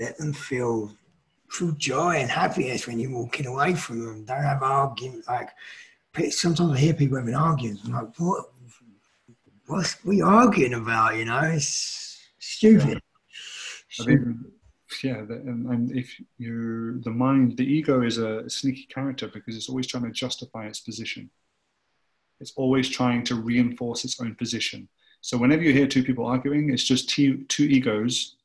let 0.00 0.16
them 0.16 0.32
feel 0.32 0.90
true 1.48 1.74
joy 1.76 2.16
and 2.16 2.30
happiness 2.30 2.86
when 2.86 2.98
you're 2.98 3.12
walking 3.12 3.46
away 3.46 3.74
from 3.74 4.04
them. 4.04 4.24
Don't 4.24 4.42
have 4.42 4.62
arguments 4.62 5.28
like 5.28 5.50
sometimes 6.30 6.72
I 6.72 6.78
hear 6.78 6.94
people 6.94 7.18
having 7.18 7.34
arguments. 7.34 7.82
I'm 7.84 7.92
like, 7.92 8.18
what? 8.18 8.44
What's 9.66 10.04
we 10.04 10.20
arguing 10.20 10.74
about? 10.74 11.16
You 11.16 11.26
know, 11.26 11.40
it's 11.42 12.18
stupid. 12.38 13.00
Yeah. 13.98 14.04
I 14.04 14.06
mean, 14.06 14.44
yeah, 15.04 15.18
and, 15.18 15.66
and 15.66 15.96
if 15.96 16.20
you 16.38 17.00
the 17.02 17.10
mind, 17.10 17.56
the 17.56 17.64
ego 17.64 18.02
is 18.02 18.18
a 18.18 18.48
sneaky 18.50 18.86
character 18.92 19.28
because 19.28 19.56
it's 19.56 19.68
always 19.68 19.86
trying 19.86 20.04
to 20.04 20.10
justify 20.10 20.66
its 20.66 20.80
position. 20.80 21.30
It's 22.40 22.52
always 22.56 22.88
trying 22.88 23.22
to 23.24 23.34
reinforce 23.36 24.04
its 24.04 24.20
own 24.20 24.34
position. 24.34 24.88
So 25.20 25.36
whenever 25.36 25.62
you 25.62 25.72
hear 25.72 25.86
two 25.86 26.02
people 26.02 26.26
arguing, 26.26 26.72
it's 26.72 26.84
just 26.84 27.10
two, 27.10 27.44
two 27.44 27.64
egos 27.64 28.36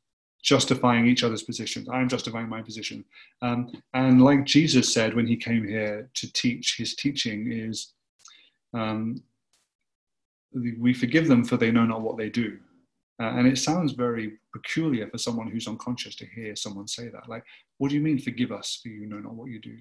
justifying 0.46 1.08
each 1.08 1.24
other's 1.24 1.44
positions. 1.44 1.90
I'm 1.90 2.08
justifying 2.08 2.48
my 2.48 2.62
position. 2.62 3.04
Um, 3.42 3.72
and 3.94 4.24
like 4.24 4.46
Jesus 4.46 4.94
said 4.94 5.16
when 5.16 5.26
he 5.26 5.36
came 5.36 5.68
here 5.68 6.08
to 6.14 6.34
teach, 6.34 6.76
his 6.78 6.96
teaching 6.96 7.52
is 7.52 7.94
um, 8.74 9.24
we 10.54 10.94
forgive 10.94 11.28
them 11.28 11.44
for 11.44 11.58
they 11.58 11.72
know 11.72 11.86
not 11.86 12.02
what 12.02 12.18
they 12.18 12.30
do. 12.30 12.58
Uh, 13.22 13.32
and 13.38 13.48
it 13.48 13.58
sounds 13.58 13.94
very 13.94 14.34
peculiar 14.54 15.10
for 15.10 15.18
someone 15.18 15.50
who's 15.50 15.68
unconscious 15.68 16.16
to 16.18 16.26
hear 16.28 16.56
someone 16.56 16.88
say 16.88 17.10
that. 17.10 17.28
Like, 17.28 17.44
what 17.80 17.90
do 17.90 17.96
you 17.96 18.02
mean, 18.02 18.20
forgive 18.20 18.52
us 18.52 18.80
for 18.82 18.90
you 18.90 19.08
know 19.08 19.20
not 19.20 19.34
what 19.34 19.50
you 19.50 19.60
do? 19.60 19.78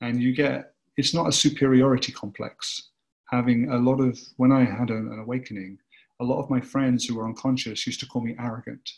And 0.00 0.22
you 0.22 0.32
get, 0.32 0.74
it's 0.96 1.14
not 1.14 1.28
a 1.28 1.32
superiority 1.32 2.12
complex. 2.12 2.90
Having 3.30 3.70
a 3.70 3.78
lot 3.78 4.00
of, 4.00 4.18
when 4.36 4.52
I 4.52 4.64
had 4.64 4.90
an, 4.90 5.10
an 5.12 5.18
awakening, 5.18 5.78
a 6.20 6.24
lot 6.24 6.40
of 6.40 6.50
my 6.50 6.60
friends 6.60 7.04
who 7.04 7.16
were 7.16 7.26
unconscious 7.26 7.86
used 7.86 8.00
to 8.00 8.06
call 8.06 8.22
me 8.22 8.36
arrogant 8.38 8.88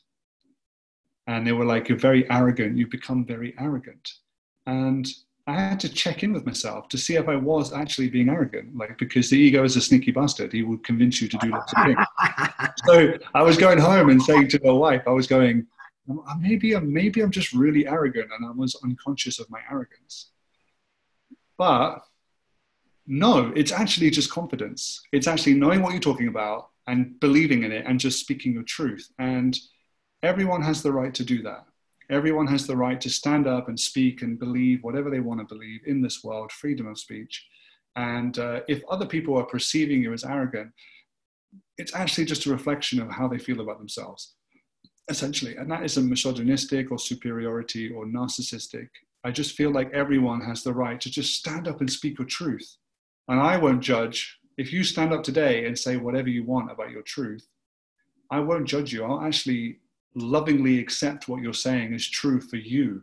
and 1.26 1.46
they 1.46 1.52
were 1.52 1.64
like, 1.64 1.88
You're 1.88 1.98
very 1.98 2.30
arrogant, 2.30 2.76
you 2.76 2.86
become 2.86 3.24
very 3.24 3.54
arrogant. 3.58 4.12
And 4.66 5.06
I 5.48 5.54
had 5.54 5.78
to 5.80 5.88
check 5.88 6.24
in 6.24 6.32
with 6.32 6.44
myself 6.44 6.88
to 6.88 6.98
see 6.98 7.14
if 7.14 7.28
I 7.28 7.36
was 7.36 7.72
actually 7.72 8.10
being 8.10 8.28
arrogant, 8.28 8.76
like 8.76 8.98
because 8.98 9.30
the 9.30 9.36
ego 9.38 9.62
is 9.62 9.76
a 9.76 9.80
sneaky 9.80 10.10
bastard. 10.10 10.52
He 10.52 10.64
will 10.64 10.78
convince 10.78 11.22
you 11.22 11.28
to 11.28 11.38
do 11.38 11.50
lots 11.50 11.72
of 11.72 11.84
things. 11.84 11.98
so 12.86 13.18
I 13.32 13.42
was 13.42 13.56
going 13.56 13.78
home 13.78 14.08
and 14.08 14.20
saying 14.20 14.48
to 14.48 14.60
my 14.64 14.72
wife, 14.72 15.02
I 15.06 15.10
was 15.10 15.28
going, 15.28 15.66
um, 16.10 16.22
uh, 16.28 16.34
maybe 16.40 16.74
I'm 16.74 16.92
maybe 16.92 17.20
I'm 17.20 17.30
just 17.30 17.52
really 17.52 17.86
arrogant, 17.86 18.30
and 18.36 18.46
I 18.46 18.50
was 18.50 18.76
unconscious 18.82 19.38
of 19.38 19.48
my 19.48 19.60
arrogance. 19.70 20.30
But 21.56 22.00
no, 23.06 23.52
it's 23.54 23.72
actually 23.72 24.10
just 24.10 24.30
confidence. 24.30 25.00
It's 25.12 25.28
actually 25.28 25.54
knowing 25.54 25.80
what 25.80 25.92
you're 25.92 26.00
talking 26.00 26.28
about 26.28 26.70
and 26.88 27.18
believing 27.20 27.62
in 27.62 27.72
it 27.72 27.86
and 27.86 28.00
just 28.00 28.20
speaking 28.20 28.52
your 28.52 28.64
truth. 28.64 29.08
And 29.18 29.56
Everyone 30.22 30.62
has 30.62 30.82
the 30.82 30.92
right 30.92 31.14
to 31.14 31.24
do 31.24 31.42
that. 31.42 31.66
Everyone 32.08 32.46
has 32.46 32.66
the 32.66 32.76
right 32.76 33.00
to 33.00 33.10
stand 33.10 33.46
up 33.46 33.68
and 33.68 33.78
speak 33.78 34.22
and 34.22 34.38
believe 34.38 34.82
whatever 34.82 35.10
they 35.10 35.20
want 35.20 35.40
to 35.40 35.54
believe 35.54 35.80
in 35.86 36.00
this 36.00 36.22
world, 36.22 36.52
freedom 36.52 36.86
of 36.86 36.98
speech. 36.98 37.44
And 37.96 38.38
uh, 38.38 38.60
if 38.68 38.82
other 38.88 39.06
people 39.06 39.36
are 39.36 39.44
perceiving 39.44 40.02
you 40.02 40.12
as 40.12 40.24
arrogant, 40.24 40.70
it's 41.78 41.94
actually 41.94 42.26
just 42.26 42.46
a 42.46 42.50
reflection 42.50 43.00
of 43.00 43.10
how 43.10 43.26
they 43.26 43.38
feel 43.38 43.60
about 43.60 43.78
themselves, 43.78 44.34
essentially. 45.08 45.56
And 45.56 45.70
that 45.70 45.84
isn't 45.84 46.08
misogynistic 46.08 46.90
or 46.90 46.98
superiority 46.98 47.90
or 47.90 48.06
narcissistic. 48.06 48.88
I 49.24 49.32
just 49.32 49.56
feel 49.56 49.72
like 49.72 49.92
everyone 49.92 50.40
has 50.42 50.62
the 50.62 50.72
right 50.72 51.00
to 51.00 51.10
just 51.10 51.34
stand 51.34 51.66
up 51.66 51.80
and 51.80 51.90
speak 51.90 52.18
your 52.18 52.26
truth. 52.26 52.76
And 53.28 53.40
I 53.40 53.56
won't 53.56 53.82
judge. 53.82 54.38
If 54.56 54.72
you 54.72 54.84
stand 54.84 55.12
up 55.12 55.24
today 55.24 55.66
and 55.66 55.78
say 55.78 55.96
whatever 55.96 56.28
you 56.28 56.44
want 56.44 56.70
about 56.70 56.90
your 56.90 57.02
truth, 57.02 57.46
I 58.30 58.40
won't 58.40 58.68
judge 58.68 58.92
you. 58.92 59.04
I'll 59.04 59.20
actually 59.20 59.80
lovingly 60.16 60.78
accept 60.78 61.28
what 61.28 61.42
you're 61.42 61.52
saying 61.52 61.92
is 61.94 62.08
true 62.08 62.40
for 62.40 62.56
you. 62.56 63.02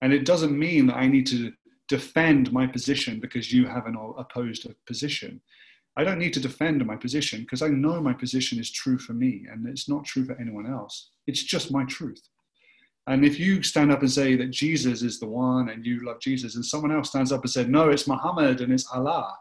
And 0.00 0.12
it 0.12 0.24
doesn't 0.24 0.58
mean 0.58 0.86
that 0.86 0.96
I 0.96 1.06
need 1.06 1.26
to 1.28 1.52
defend 1.88 2.52
my 2.52 2.66
position 2.66 3.20
because 3.20 3.52
you 3.52 3.66
have 3.66 3.86
an 3.86 3.96
opposed 4.18 4.66
position. 4.86 5.40
I 5.96 6.02
don't 6.02 6.18
need 6.18 6.32
to 6.32 6.40
defend 6.40 6.84
my 6.84 6.96
position 6.96 7.40
because 7.42 7.62
I 7.62 7.68
know 7.68 8.00
my 8.00 8.14
position 8.14 8.58
is 8.58 8.70
true 8.70 8.98
for 8.98 9.12
me 9.12 9.46
and 9.50 9.68
it's 9.68 9.88
not 9.88 10.04
true 10.04 10.24
for 10.24 10.40
anyone 10.40 10.66
else. 10.66 11.10
It's 11.26 11.42
just 11.42 11.70
my 11.70 11.84
truth. 11.84 12.22
And 13.06 13.24
if 13.24 13.38
you 13.38 13.62
stand 13.62 13.92
up 13.92 14.00
and 14.00 14.10
say 14.10 14.34
that 14.36 14.50
Jesus 14.50 15.02
is 15.02 15.20
the 15.20 15.28
one 15.28 15.68
and 15.68 15.84
you 15.84 16.04
love 16.04 16.20
Jesus, 16.20 16.54
and 16.54 16.64
someone 16.64 16.90
else 16.90 17.10
stands 17.10 17.32
up 17.32 17.42
and 17.42 17.50
said, 17.50 17.68
no, 17.68 17.90
it's 17.90 18.08
Muhammad 18.08 18.62
and 18.62 18.72
it's 18.72 18.90
Allah, 18.90 19.36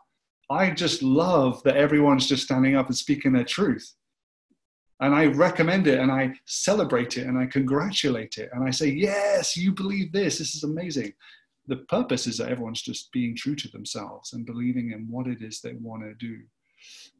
I 0.49 0.71
just 0.71 1.01
love 1.01 1.63
that 1.63 1.77
everyone's 1.77 2.27
just 2.27 2.43
standing 2.43 2.75
up 2.75 2.87
and 2.87 2.97
speaking 2.97 3.31
their 3.31 3.45
truth 3.45 3.95
and 5.03 5.13
I 5.13 5.25
recommend 5.25 5.87
it 5.87 5.99
and 5.99 6.09
I 6.09 6.33
celebrate 6.45 7.17
it 7.17 7.27
and 7.27 7.37
I 7.37 7.45
congratulate 7.45 8.37
it 8.37 8.49
and 8.53 8.65
I 8.65 8.71
say, 8.71 8.87
yes, 8.87 9.57
you 9.57 9.73
believe 9.73 10.13
this. 10.13 10.37
This 10.37 10.55
is 10.55 10.63
amazing. 10.63 11.13
the 11.67 11.77
purpose 11.95 12.25
is 12.25 12.37
that 12.37 12.49
everyone's 12.49 12.81
just 12.81 13.11
being 13.11 13.35
true 13.35 13.55
to 13.55 13.67
themselves 13.69 14.31
and 14.31 14.45
believing 14.45 14.91
in 14.91 15.07
what 15.09 15.27
it 15.27 15.41
is 15.41 15.59
they 15.59 15.73
want 15.73 16.03
to 16.03 16.13
do. 16.15 16.39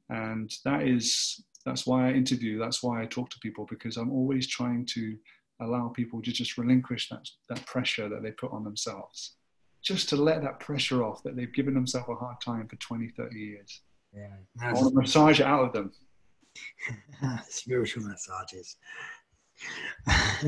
And 0.09 0.49
that 0.63 0.83
is 0.83 1.43
that's 1.65 1.85
why 1.85 2.07
I 2.07 2.13
interview, 2.13 2.57
that's 2.57 2.81
why 2.81 3.01
I 3.01 3.05
talk 3.05 3.29
to 3.31 3.39
people, 3.39 3.65
because 3.69 3.97
I'm 3.97 4.11
always 4.11 4.47
trying 4.47 4.85
to 4.87 5.17
allow 5.61 5.89
people 5.89 6.21
to 6.21 6.31
just 6.31 6.57
relinquish 6.57 7.09
that, 7.09 7.27
that 7.49 7.65
pressure 7.65 8.07
that 8.07 8.23
they 8.23 8.31
put 8.31 8.51
on 8.51 8.63
themselves. 8.63 9.35
Just 9.81 10.07
to 10.09 10.15
let 10.15 10.41
that 10.41 10.61
pressure 10.61 11.03
off 11.03 11.21
that 11.23 11.35
they've 11.35 11.53
given 11.53 11.73
themselves 11.73 12.09
a 12.09 12.15
hard 12.15 12.39
time 12.41 12.67
for 12.67 12.77
20, 12.77 13.09
30 13.09 13.39
years. 13.39 13.81
Yeah. 14.15 14.27
I 14.61 14.71
want 14.73 14.93
to 14.93 15.01
massage 15.01 15.39
it 15.41 15.45
out 15.45 15.65
of 15.65 15.73
them. 15.73 15.91
Spiritual 17.49 18.03
massages. 18.03 18.77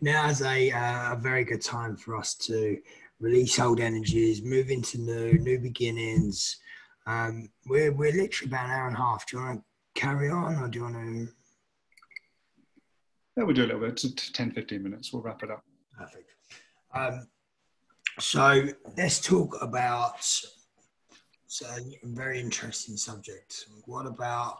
now 0.00 0.28
is 0.28 0.42
a, 0.42 0.70
uh, 0.70 1.12
a 1.12 1.18
very 1.20 1.44
good 1.44 1.62
time 1.62 1.96
for 1.96 2.16
us 2.16 2.34
to 2.34 2.78
release 3.18 3.58
old 3.58 3.80
energies, 3.80 4.42
move 4.42 4.70
into 4.70 4.98
new, 4.98 5.38
new 5.38 5.58
beginnings. 5.58 6.58
Um, 7.06 7.50
we're, 7.66 7.92
we're 7.92 8.12
literally 8.12 8.50
about 8.50 8.66
an 8.66 8.70
hour 8.72 8.86
and 8.88 8.96
a 8.96 9.00
half. 9.00 9.26
Do 9.26 9.36
you 9.36 9.42
want 9.42 9.60
to 9.60 10.00
carry 10.00 10.30
on 10.30 10.56
or 10.56 10.68
do 10.68 10.78
you 10.78 10.84
want 10.84 10.96
to? 10.96 11.28
Yeah, 13.36 13.44
we'll 13.44 13.54
do 13.54 13.64
a 13.64 13.66
little 13.66 13.80
bit, 13.80 14.02
10, 14.32 14.52
15 14.52 14.82
minutes. 14.82 15.12
We'll 15.12 15.22
wrap 15.22 15.42
it 15.42 15.50
up. 15.50 15.64
Perfect. 15.96 16.30
Um, 16.94 17.28
so 18.18 18.66
let's 18.96 19.20
talk 19.20 19.56
about 19.60 20.24
so 21.46 21.66
a 21.66 21.80
very 22.04 22.40
interesting 22.40 22.96
subject. 22.96 23.66
What 23.84 24.06
about 24.06 24.58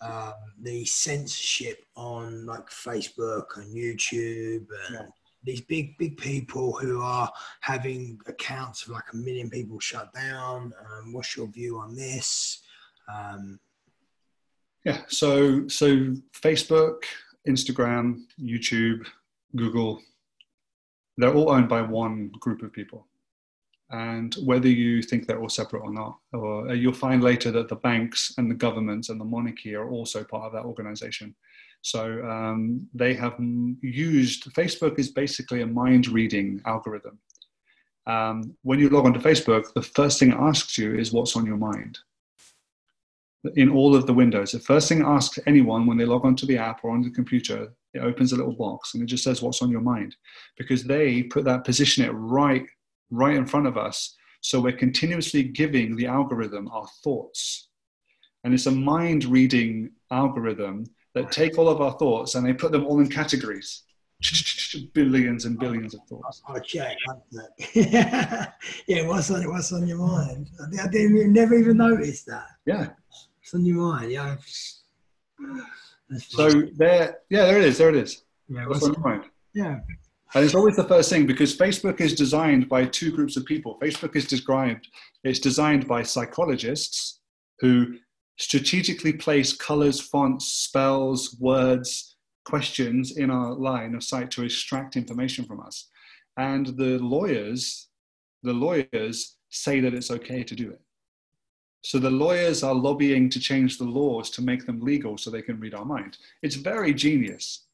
um, 0.00 0.34
the 0.62 0.84
censorship 0.84 1.84
on 1.96 2.46
like 2.46 2.68
Facebook 2.68 3.56
and 3.56 3.74
YouTube 3.74 4.66
and 4.86 4.94
yeah. 4.94 5.06
these 5.42 5.60
big 5.62 5.98
big 5.98 6.16
people 6.16 6.72
who 6.72 7.00
are 7.00 7.30
having 7.60 8.20
accounts 8.26 8.84
of 8.84 8.90
like 8.90 9.12
a 9.12 9.16
million 9.16 9.50
people 9.50 9.80
shut 9.80 10.12
down. 10.14 10.72
Um, 10.92 11.12
what's 11.12 11.36
your 11.36 11.48
view 11.48 11.78
on 11.78 11.96
this? 11.96 12.62
Um, 13.12 13.58
yeah, 14.84 15.00
so 15.08 15.66
so 15.68 16.14
Facebook, 16.32 17.02
Instagram, 17.48 18.22
YouTube, 18.40 19.06
Google, 19.56 20.00
they're 21.16 21.34
all 21.34 21.50
owned 21.50 21.68
by 21.68 21.82
one 21.82 22.30
group 22.40 22.62
of 22.62 22.72
people 22.72 23.06
and 23.90 24.34
whether 24.44 24.68
you 24.68 25.02
think 25.02 25.26
they're 25.26 25.40
all 25.40 25.48
separate 25.48 25.80
or 25.80 25.92
not. 25.92 26.18
Or 26.32 26.68
uh, 26.68 26.72
you'll 26.74 26.92
find 26.92 27.22
later 27.22 27.50
that 27.52 27.68
the 27.68 27.76
banks 27.76 28.34
and 28.36 28.50
the 28.50 28.54
governments 28.54 29.08
and 29.08 29.20
the 29.20 29.24
monarchy 29.24 29.74
are 29.74 29.88
also 29.88 30.24
part 30.24 30.44
of 30.44 30.52
that 30.52 30.64
organization. 30.64 31.34
So 31.82 32.22
um, 32.24 32.86
they 32.92 33.14
have 33.14 33.36
used 33.80 34.52
Facebook 34.52 34.98
is 34.98 35.10
basically 35.10 35.62
a 35.62 35.66
mind 35.66 36.08
reading 36.08 36.60
algorithm. 36.66 37.18
Um, 38.06 38.56
when 38.62 38.78
you 38.78 38.88
log 38.88 39.06
onto 39.06 39.20
Facebook, 39.20 39.72
the 39.74 39.82
first 39.82 40.18
thing 40.18 40.32
it 40.32 40.38
asks 40.38 40.76
you 40.76 40.98
is 40.98 41.12
what's 41.12 41.36
on 41.36 41.46
your 41.46 41.56
mind. 41.56 41.98
In 43.54 43.70
all 43.70 43.94
of 43.94 44.06
the 44.06 44.14
windows, 44.14 44.52
the 44.52 44.58
first 44.58 44.88
thing 44.88 45.00
it 45.00 45.06
asks 45.06 45.38
anyone 45.46 45.86
when 45.86 45.96
they 45.96 46.04
log 46.04 46.24
onto 46.24 46.46
the 46.46 46.58
app 46.58 46.80
or 46.82 46.90
on 46.90 47.02
the 47.02 47.10
computer, 47.10 47.72
it 47.94 48.00
opens 48.00 48.32
a 48.32 48.36
little 48.36 48.52
box 48.52 48.94
and 48.94 49.02
it 49.02 49.06
just 49.06 49.24
says 49.24 49.40
what's 49.40 49.62
on 49.62 49.70
your 49.70 49.80
mind, 49.80 50.16
because 50.56 50.84
they 50.84 51.22
put 51.22 51.44
that 51.44 51.64
position 51.64 52.04
it 52.04 52.10
right 52.10 52.66
right 53.10 53.34
in 53.34 53.46
front 53.46 53.66
of 53.66 53.76
us. 53.76 54.16
So 54.40 54.60
we're 54.60 54.72
continuously 54.72 55.42
giving 55.42 55.96
the 55.96 56.06
algorithm 56.06 56.68
our 56.68 56.86
thoughts. 57.02 57.68
And 58.44 58.54
it's 58.54 58.66
a 58.66 58.70
mind 58.70 59.24
reading 59.24 59.90
algorithm 60.10 60.84
that 61.14 61.32
take 61.32 61.58
all 61.58 61.68
of 61.68 61.80
our 61.80 61.92
thoughts 61.98 62.34
and 62.34 62.46
they 62.46 62.52
put 62.52 62.72
them 62.72 62.86
all 62.86 63.00
in 63.00 63.08
categories. 63.08 63.82
billions 64.94 65.44
and 65.44 65.58
billions 65.58 65.94
of 65.94 66.00
thoughts. 66.08 66.42
Oh, 66.48 66.54
I'll 66.54 66.60
check. 66.60 66.96
yeah, 67.74 69.06
what's 69.06 69.30
on 69.30 69.48
what's 69.48 69.72
on 69.72 69.86
your 69.86 69.98
mind? 69.98 70.50
I 70.82 70.88
didn't 70.88 71.32
never 71.32 71.54
even 71.54 71.76
notice 71.76 72.24
that. 72.24 72.46
Yeah. 72.66 72.88
What's 73.38 73.54
on 73.54 73.64
your 73.64 73.76
mind? 73.76 74.12
Yeah. 74.12 74.36
So 76.16 76.48
there, 76.78 77.18
yeah, 77.28 77.44
there 77.44 77.58
it 77.58 77.66
is. 77.66 77.76
There 77.76 77.90
it 77.90 77.96
is. 77.96 78.22
Yeah, 78.48 78.66
what's, 78.66 78.80
what's 78.80 78.96
on 78.96 79.02
your 79.02 79.12
mind? 79.12 79.30
Yeah. 79.52 79.80
And 80.34 80.44
it's 80.44 80.54
always 80.54 80.76
the 80.76 80.84
first 80.84 81.08
thing 81.08 81.26
because 81.26 81.56
Facebook 81.56 82.00
is 82.00 82.14
designed 82.14 82.68
by 82.68 82.84
two 82.84 83.10
groups 83.10 83.36
of 83.36 83.46
people. 83.46 83.78
Facebook 83.80 84.14
is 84.14 84.26
described, 84.26 84.86
it's 85.24 85.38
designed 85.38 85.88
by 85.88 86.02
psychologists 86.02 87.20
who 87.60 87.96
strategically 88.38 89.12
place 89.12 89.52
colors, 89.52 90.00
fonts, 90.00 90.46
spells, 90.46 91.36
words, 91.40 92.16
questions 92.44 93.16
in 93.16 93.30
our 93.30 93.52
line 93.52 93.94
of 93.94 94.04
sight 94.04 94.30
to 94.32 94.44
extract 94.44 94.96
information 94.96 95.44
from 95.44 95.60
us. 95.60 95.88
And 96.36 96.68
the 96.78 96.98
lawyers, 96.98 97.88
the 98.42 98.52
lawyers 98.52 99.36
say 99.50 99.80
that 99.80 99.94
it's 99.94 100.10
okay 100.10 100.44
to 100.44 100.54
do 100.54 100.70
it. 100.70 100.80
So 101.82 101.98
the 101.98 102.10
lawyers 102.10 102.62
are 102.62 102.74
lobbying 102.74 103.30
to 103.30 103.40
change 103.40 103.78
the 103.78 103.84
laws 103.84 104.30
to 104.30 104.42
make 104.42 104.66
them 104.66 104.80
legal 104.80 105.16
so 105.16 105.30
they 105.30 105.42
can 105.42 105.58
read 105.58 105.74
our 105.74 105.84
mind. 105.84 106.18
It's 106.42 106.56
very 106.56 106.92
genius 106.92 107.67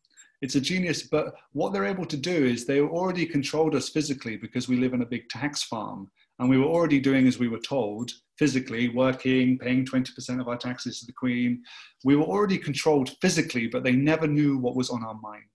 it's 0.45 0.57
a 0.57 0.61
genius. 0.61 1.05
But 1.05 1.35
what 1.53 1.73
they're 1.73 1.87
able 1.87 2.05
to 2.05 2.19
do 2.19 2.45
is 2.45 2.67
they 2.67 2.81
already 2.81 3.25
controlled 3.25 3.75
us 3.75 3.89
physically 3.89 4.37
because 4.37 4.69
we 4.69 4.77
live 4.77 4.93
in 4.93 5.01
a 5.01 5.07
big 5.07 5.27
tax 5.31 5.63
farm. 5.63 6.11
And 6.39 6.51
we 6.51 6.59
were 6.59 6.67
already 6.67 7.01
doing 7.01 7.27
as 7.27 7.39
we 7.39 7.49
were 7.49 7.61
told 7.61 8.11
physically, 8.39 8.91
working, 8.91 9.57
paying 9.59 9.87
20% 9.87 10.41
of 10.41 10.49
our 10.49 10.59
taxes 10.59 11.01
to 11.01 11.07
the 11.07 11.13
Queen. 11.13 11.63
We 12.05 12.17
were 12.17 12.25
already 12.25 12.59
controlled 12.59 13.17
physically, 13.23 13.69
but 13.69 13.85
they 13.85 13.93
never 13.93 14.27
knew 14.27 14.59
what 14.59 14.77
was 14.77 14.91
on 14.91 15.03
our 15.03 15.15
mind. 15.15 15.55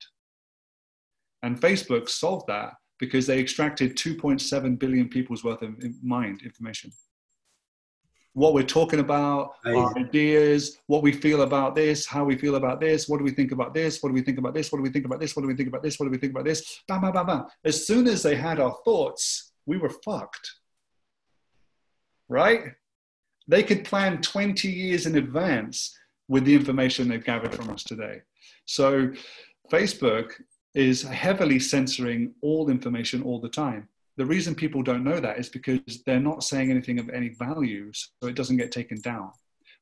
And 1.43 1.61
Facebook 1.61 2.09
solved 2.09 2.47
that 2.47 2.73
because 2.97 3.27
they 3.27 3.39
extracted 3.39 3.95
2.7 3.95 4.79
billion 4.79 5.07
people's 5.07 5.43
worth 5.43 5.61
of 5.61 5.75
mind 6.01 6.41
information 6.41 6.91
what 8.33 8.53
we're 8.53 8.63
talking 8.63 8.99
about, 8.99 9.55
our 9.65 9.97
ideas, 9.97 10.77
what 10.87 11.01
we 11.01 11.11
feel 11.11 11.41
about 11.41 11.75
this, 11.75 12.05
how 12.05 12.23
we 12.23 12.37
feel 12.37 12.55
about 12.55 12.79
this, 12.79 13.09
what 13.09 13.17
do 13.17 13.23
we 13.23 13.31
think 13.31 13.51
about 13.51 13.73
this, 13.73 14.01
what 14.01 14.09
do 14.09 14.13
we 14.13 14.21
think 14.21 14.37
about 14.37 14.53
this, 14.53 14.71
what 14.71 14.79
do 14.79 14.83
we 14.83 14.91
think 14.91 15.05
about 15.05 15.19
this, 15.19 15.35
what 15.35 15.41
do 15.41 15.47
we 15.47 15.55
think 15.55 15.67
about 15.67 15.81
this, 15.81 15.99
what 15.99 16.05
do 16.05 16.11
we 16.11 16.17
think 16.17 16.31
about 16.31 16.45
this, 16.45 16.81
bam, 16.87 17.01
bam, 17.01 17.13
bam, 17.13 17.25
bam. 17.25 17.45
As 17.65 17.87
soon 17.87 18.07
as 18.07 18.21
they 18.21 18.35
had 18.35 18.59
our 18.59 18.75
thoughts, 18.85 19.51
we 19.65 19.77
were 19.77 19.91
fucked. 20.05 20.51
Right? 22.27 22.73
They 23.47 23.63
could 23.63 23.83
plan 23.83 24.21
20 24.21 24.69
years 24.69 25.07
in 25.07 25.15
advance 25.15 25.97
with 26.27 26.45
the 26.45 26.53
information 26.53 27.07
they've 27.07 27.23
gathered 27.23 27.55
from 27.55 27.71
us 27.71 27.83
today. 27.83 28.21
So 28.65 29.11
Facebook 29.71 30.33
is 30.75 31.01
heavily 31.01 31.59
censoring 31.59 32.35
all 32.41 32.69
information 32.69 33.23
all 33.23 33.41
the 33.41 33.49
time 33.49 33.89
the 34.19 34.25
reason 34.25 34.53
people 34.53 34.83
don't 34.83 35.05
know 35.05 35.17
that 35.21 35.39
is 35.39 35.47
because 35.47 35.79
they're 36.05 36.19
not 36.19 36.43
saying 36.43 36.69
anything 36.69 36.99
of 36.99 37.09
any 37.09 37.29
value, 37.29 37.89
so 37.93 38.27
it 38.27 38.35
doesn't 38.35 38.57
get 38.57 38.69
taken 38.69 38.99
down. 38.99 39.31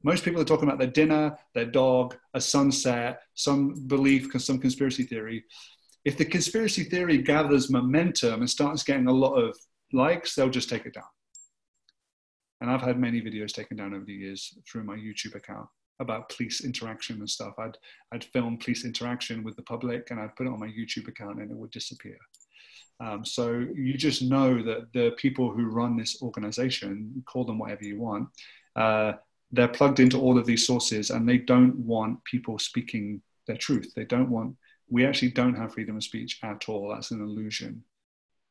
Most 0.03 0.23
people 0.23 0.39
are 0.39 0.45
talking 0.45 0.67
about 0.67 0.77
their 0.77 0.91
dinner, 0.91 1.35
their 1.55 1.65
dog, 1.65 2.15
a 2.35 2.39
sunset, 2.39 3.23
some 3.33 3.73
belief, 3.87 4.29
some 4.37 4.59
conspiracy 4.59 5.01
theory. 5.01 5.43
If 6.05 6.19
the 6.19 6.25
conspiracy 6.25 6.83
theory 6.83 7.17
gathers 7.17 7.71
momentum 7.71 8.41
and 8.41 8.47
starts 8.47 8.83
getting 8.83 9.07
a 9.07 9.11
lot 9.11 9.33
of 9.33 9.57
likes, 9.91 10.35
they'll 10.35 10.51
just 10.51 10.69
take 10.69 10.85
it 10.85 10.93
down. 10.93 11.11
And 12.61 12.69
I've 12.69 12.83
had 12.83 12.99
many 12.99 13.21
videos 13.21 13.53
taken 13.53 13.75
down 13.75 13.95
over 13.95 14.05
the 14.05 14.13
years 14.13 14.55
through 14.71 14.83
my 14.83 14.97
YouTube 14.97 15.33
account 15.33 15.67
about 15.99 16.29
police 16.29 16.63
interaction 16.63 17.17
and 17.17 17.29
stuff. 17.29 17.55
I'd, 17.57 17.77
I'd 18.11 18.23
film 18.23 18.59
police 18.59 18.85
interaction 18.85 19.43
with 19.43 19.55
the 19.55 19.63
public 19.63 20.11
and 20.11 20.19
I'd 20.19 20.35
put 20.35 20.45
it 20.45 20.53
on 20.53 20.59
my 20.59 20.67
YouTube 20.67 21.07
account 21.07 21.41
and 21.41 21.49
it 21.49 21.57
would 21.57 21.71
disappear. 21.71 22.19
Um, 22.99 23.23
so 23.23 23.65
you 23.75 23.95
just 23.95 24.23
know 24.23 24.61
that 24.63 24.91
the 24.93 25.11
people 25.17 25.51
who 25.51 25.65
run 25.65 25.95
this 25.95 26.21
organization, 26.21 27.23
call 27.25 27.45
them 27.45 27.59
whatever 27.59 27.83
you 27.83 27.99
want, 27.99 28.29
uh, 28.75 29.13
they're 29.51 29.67
plugged 29.67 29.99
into 29.99 30.19
all 30.19 30.37
of 30.37 30.45
these 30.45 30.65
sources 30.65 31.09
and 31.09 31.27
they 31.27 31.37
don't 31.37 31.75
want 31.75 32.23
people 32.23 32.59
speaking 32.59 33.21
their 33.45 33.57
truth. 33.57 33.93
They 33.95 34.05
don't 34.05 34.29
want, 34.29 34.55
we 34.89 35.05
actually 35.05 35.31
don't 35.31 35.55
have 35.55 35.73
freedom 35.73 35.97
of 35.97 36.03
speech 36.03 36.39
at 36.43 36.67
all. 36.67 36.89
That's 36.89 37.11
an 37.11 37.21
illusion. 37.21 37.83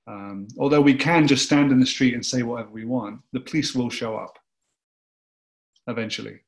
Um, 0.07 0.47
although 0.59 0.81
we 0.81 0.95
can 0.95 1.27
just 1.27 1.45
stand 1.45 1.73
in 1.73 1.81
the 1.81 1.87
street 1.87 2.15
and 2.15 2.25
say 2.25 2.43
whatever 2.43 2.71
we 2.71 2.85
want, 2.85 3.21
the 3.33 3.41
police 3.41 3.75
will 3.75 3.91
show 3.91 4.17
up 4.17 4.39
eventually. 5.89 6.39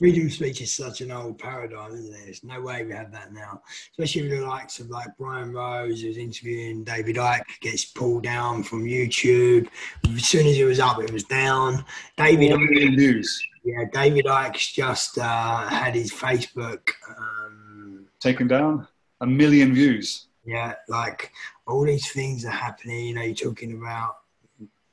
freedom 0.00 0.24
of 0.24 0.32
speech 0.32 0.62
is 0.62 0.72
such 0.72 1.02
an 1.02 1.12
old 1.12 1.38
paradigm, 1.38 1.92
isn't 1.92 2.14
it? 2.14 2.24
There's 2.24 2.42
no 2.42 2.58
way 2.62 2.86
we 2.86 2.92
have 2.94 3.12
that 3.12 3.34
now, 3.34 3.60
especially 3.90 4.22
with 4.22 4.40
the 4.40 4.46
likes 4.46 4.80
of 4.80 4.88
like 4.88 5.08
Brian 5.18 5.52
Rose, 5.52 6.00
who's 6.00 6.16
interviewing 6.16 6.84
David 6.84 7.16
Icke, 7.16 7.42
gets 7.60 7.84
pulled 7.84 8.22
down 8.22 8.62
from 8.62 8.84
YouTube. 8.84 9.68
As 10.16 10.24
soon 10.24 10.46
as 10.46 10.56
it 10.56 10.64
was 10.64 10.80
up, 10.80 11.02
it 11.02 11.12
was 11.12 11.24
down. 11.24 11.84
David 12.16 12.52
Icke, 12.52 12.96
news. 12.96 13.46
Yeah, 13.62 13.84
David 13.92 14.24
Icke's 14.24 14.72
just 14.72 15.18
uh, 15.18 15.68
had 15.68 15.94
his 15.94 16.10
Facebook 16.10 16.88
um, 17.18 18.06
taken 18.20 18.48
down. 18.48 18.88
A 19.20 19.26
million 19.26 19.74
views. 19.74 20.28
Yeah, 20.46 20.76
like 20.88 21.30
all 21.66 21.84
these 21.84 22.10
things 22.10 22.46
are 22.46 22.50
happening. 22.50 23.08
You 23.08 23.14
know, 23.16 23.22
you're 23.22 23.34
talking 23.34 23.76
about 23.76 24.16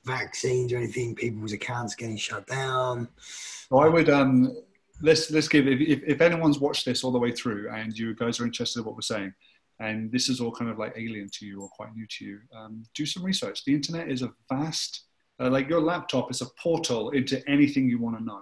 vaccines 0.03 0.73
or 0.73 0.77
anything, 0.77 1.15
people's 1.15 1.53
accounts 1.53 1.95
getting 1.95 2.17
shut 2.17 2.45
down. 2.45 3.07
I 3.71 3.87
would 3.87 4.09
um, 4.09 4.53
let's 5.01 5.31
let's 5.31 5.47
give 5.47 5.67
if, 5.67 6.01
if 6.05 6.21
anyone's 6.21 6.59
watched 6.59 6.85
this 6.85 7.03
all 7.03 7.11
the 7.11 7.19
way 7.19 7.31
through 7.31 7.69
and 7.69 7.97
you 7.97 8.15
guys 8.15 8.39
are 8.39 8.45
interested 8.45 8.79
in 8.79 8.85
what 8.85 8.95
we're 8.95 9.01
saying 9.01 9.33
and 9.79 10.11
this 10.11 10.29
is 10.29 10.39
all 10.39 10.51
kind 10.51 10.71
of 10.71 10.79
like 10.79 10.93
alien 10.97 11.29
to 11.33 11.45
you 11.45 11.61
or 11.61 11.69
quite 11.69 11.93
new 11.95 12.07
to 12.07 12.25
you, 12.25 12.39
um, 12.55 12.83
do 12.95 13.05
some 13.05 13.23
research. 13.23 13.63
The 13.63 13.73
internet 13.73 14.09
is 14.09 14.23
a 14.23 14.33
vast, 14.49 15.03
uh, 15.39 15.49
like 15.49 15.69
your 15.69 15.81
laptop 15.81 16.31
is 16.31 16.41
a 16.41 16.47
portal 16.61 17.11
into 17.11 17.47
anything 17.47 17.87
you 17.87 17.99
want 17.99 18.17
to 18.17 18.23
know. 18.23 18.41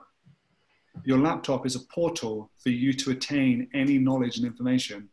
Your 1.03 1.17
laptop 1.17 1.65
is 1.65 1.75
a 1.75 1.81
portal 1.93 2.51
for 2.63 2.69
you 2.69 2.93
to 2.93 3.11
attain 3.11 3.67
any 3.73 3.97
knowledge 3.97 4.37
and 4.37 4.45
information 4.45 5.09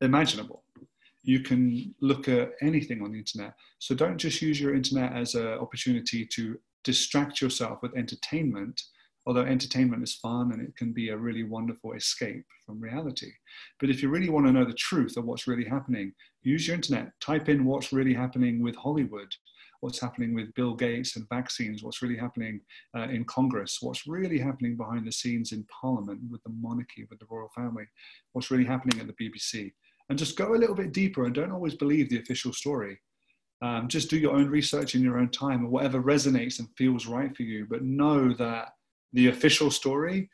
imaginable. 0.00 0.62
You 1.24 1.40
can 1.40 1.94
look 2.00 2.28
at 2.28 2.52
anything 2.62 3.02
on 3.02 3.12
the 3.12 3.18
internet. 3.18 3.54
So 3.80 3.94
don't 3.94 4.18
just 4.18 4.40
use 4.40 4.60
your 4.60 4.74
internet 4.74 5.14
as 5.14 5.34
an 5.34 5.48
opportunity 5.48 6.26
to 6.26 6.60
distract 6.84 7.40
yourself 7.40 7.80
with 7.82 7.96
entertainment 7.96 8.80
although 9.26 9.42
entertainment 9.42 10.02
is 10.02 10.14
fun 10.14 10.52
and 10.52 10.60
it 10.60 10.76
can 10.76 10.92
be 10.92 11.08
a 11.08 11.16
really 11.16 11.44
wonderful 11.44 11.92
escape 11.92 12.44
from 12.66 12.80
reality. 12.80 13.32
But 13.80 13.90
if 13.90 14.02
you 14.02 14.08
really 14.08 14.28
want 14.28 14.46
to 14.46 14.52
know 14.52 14.64
the 14.64 14.74
truth 14.74 15.16
of 15.16 15.24
what's 15.24 15.46
really 15.46 15.64
happening, 15.64 16.12
use 16.42 16.66
your 16.66 16.76
internet, 16.76 17.12
type 17.20 17.48
in 17.48 17.64
what's 17.64 17.92
really 17.92 18.14
happening 18.14 18.62
with 18.62 18.76
Hollywood, 18.76 19.28
what's 19.80 20.00
happening 20.00 20.34
with 20.34 20.54
Bill 20.54 20.74
Gates 20.74 21.16
and 21.16 21.28
vaccines, 21.28 21.82
what's 21.82 22.02
really 22.02 22.16
happening 22.16 22.60
uh, 22.96 23.08
in 23.08 23.24
Congress, 23.24 23.78
what's 23.80 24.06
really 24.06 24.38
happening 24.38 24.76
behind 24.76 25.06
the 25.06 25.12
scenes 25.12 25.52
in 25.52 25.64
Parliament 25.64 26.20
with 26.30 26.42
the 26.42 26.52
monarchy, 26.60 27.06
with 27.10 27.18
the 27.18 27.26
royal 27.30 27.50
family, 27.54 27.84
what's 28.32 28.50
really 28.50 28.64
happening 28.64 29.00
at 29.00 29.06
the 29.06 29.12
BBC. 29.30 29.72
And 30.08 30.18
just 30.18 30.36
go 30.36 30.54
a 30.54 30.56
little 30.56 30.74
bit 30.74 30.92
deeper 30.92 31.24
and 31.24 31.34
don't 31.34 31.52
always 31.52 31.74
believe 31.74 32.10
the 32.10 32.18
official 32.18 32.52
story. 32.52 32.98
Um, 33.62 33.88
just 33.88 34.10
do 34.10 34.18
your 34.18 34.34
own 34.34 34.48
research 34.48 34.94
in 34.94 35.02
your 35.02 35.18
own 35.18 35.30
time 35.30 35.64
or 35.64 35.68
whatever 35.68 36.02
resonates 36.02 36.58
and 36.58 36.68
feels 36.76 37.06
right 37.06 37.34
for 37.34 37.42
you. 37.42 37.66
But 37.68 37.82
know 37.82 38.34
that 38.34 38.70
the 39.14 39.28
official 39.28 39.70
story 39.70 40.28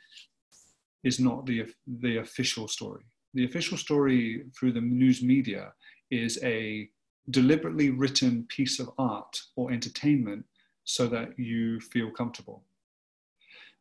is 1.04 1.20
not 1.20 1.46
the, 1.46 1.66
the 2.00 2.18
official 2.18 2.66
story. 2.66 3.04
The 3.34 3.44
official 3.44 3.76
story 3.76 4.44
through 4.58 4.72
the 4.72 4.80
news 4.80 5.22
media 5.22 5.72
is 6.10 6.42
a 6.42 6.88
deliberately 7.28 7.90
written 7.90 8.44
piece 8.48 8.80
of 8.80 8.90
art 8.98 9.40
or 9.54 9.70
entertainment 9.70 10.44
so 10.84 11.06
that 11.08 11.38
you 11.38 11.78
feel 11.80 12.10
comfortable. 12.10 12.64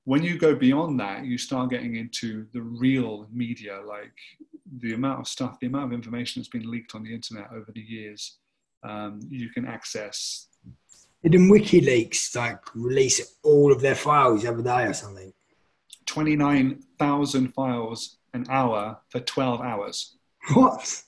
When 0.03 0.21
you 0.21 0.37
go 0.37 0.53
beyond 0.53 0.99
that, 0.99 1.25
you 1.25 1.37
start 1.37 1.69
getting 1.69 1.95
into 1.95 2.45
the 2.53 2.61
real 2.61 3.27
media, 3.31 3.79
like 3.87 4.13
the 4.79 4.93
amount 4.93 5.21
of 5.21 5.27
stuff, 5.27 5.59
the 5.59 5.67
amount 5.67 5.85
of 5.85 5.93
information 5.93 6.41
that's 6.41 6.49
been 6.49 6.69
leaked 6.69 6.93
on 6.93 7.03
the 7.03 7.13
internet 7.13 7.49
over 7.51 7.71
the 7.73 7.81
years. 7.81 8.37
Um, 8.83 9.21
you 9.29 9.49
can 9.49 9.65
access 9.65 10.48
didn't 11.23 11.49
WikiLeaks 11.49 12.35
like 12.35 12.59
release 12.75 13.37
all 13.43 13.71
of 13.71 13.81
their 13.81 13.95
files 13.95 14.45
every 14.45 14.63
day 14.63 14.85
or 14.85 14.93
something? 14.93 15.33
29,000 16.05 17.53
files 17.53 18.17
an 18.33 18.45
hour 18.49 18.97
for 19.09 19.19
12 19.19 19.61
hours. 19.61 20.15
What? 20.53 21.03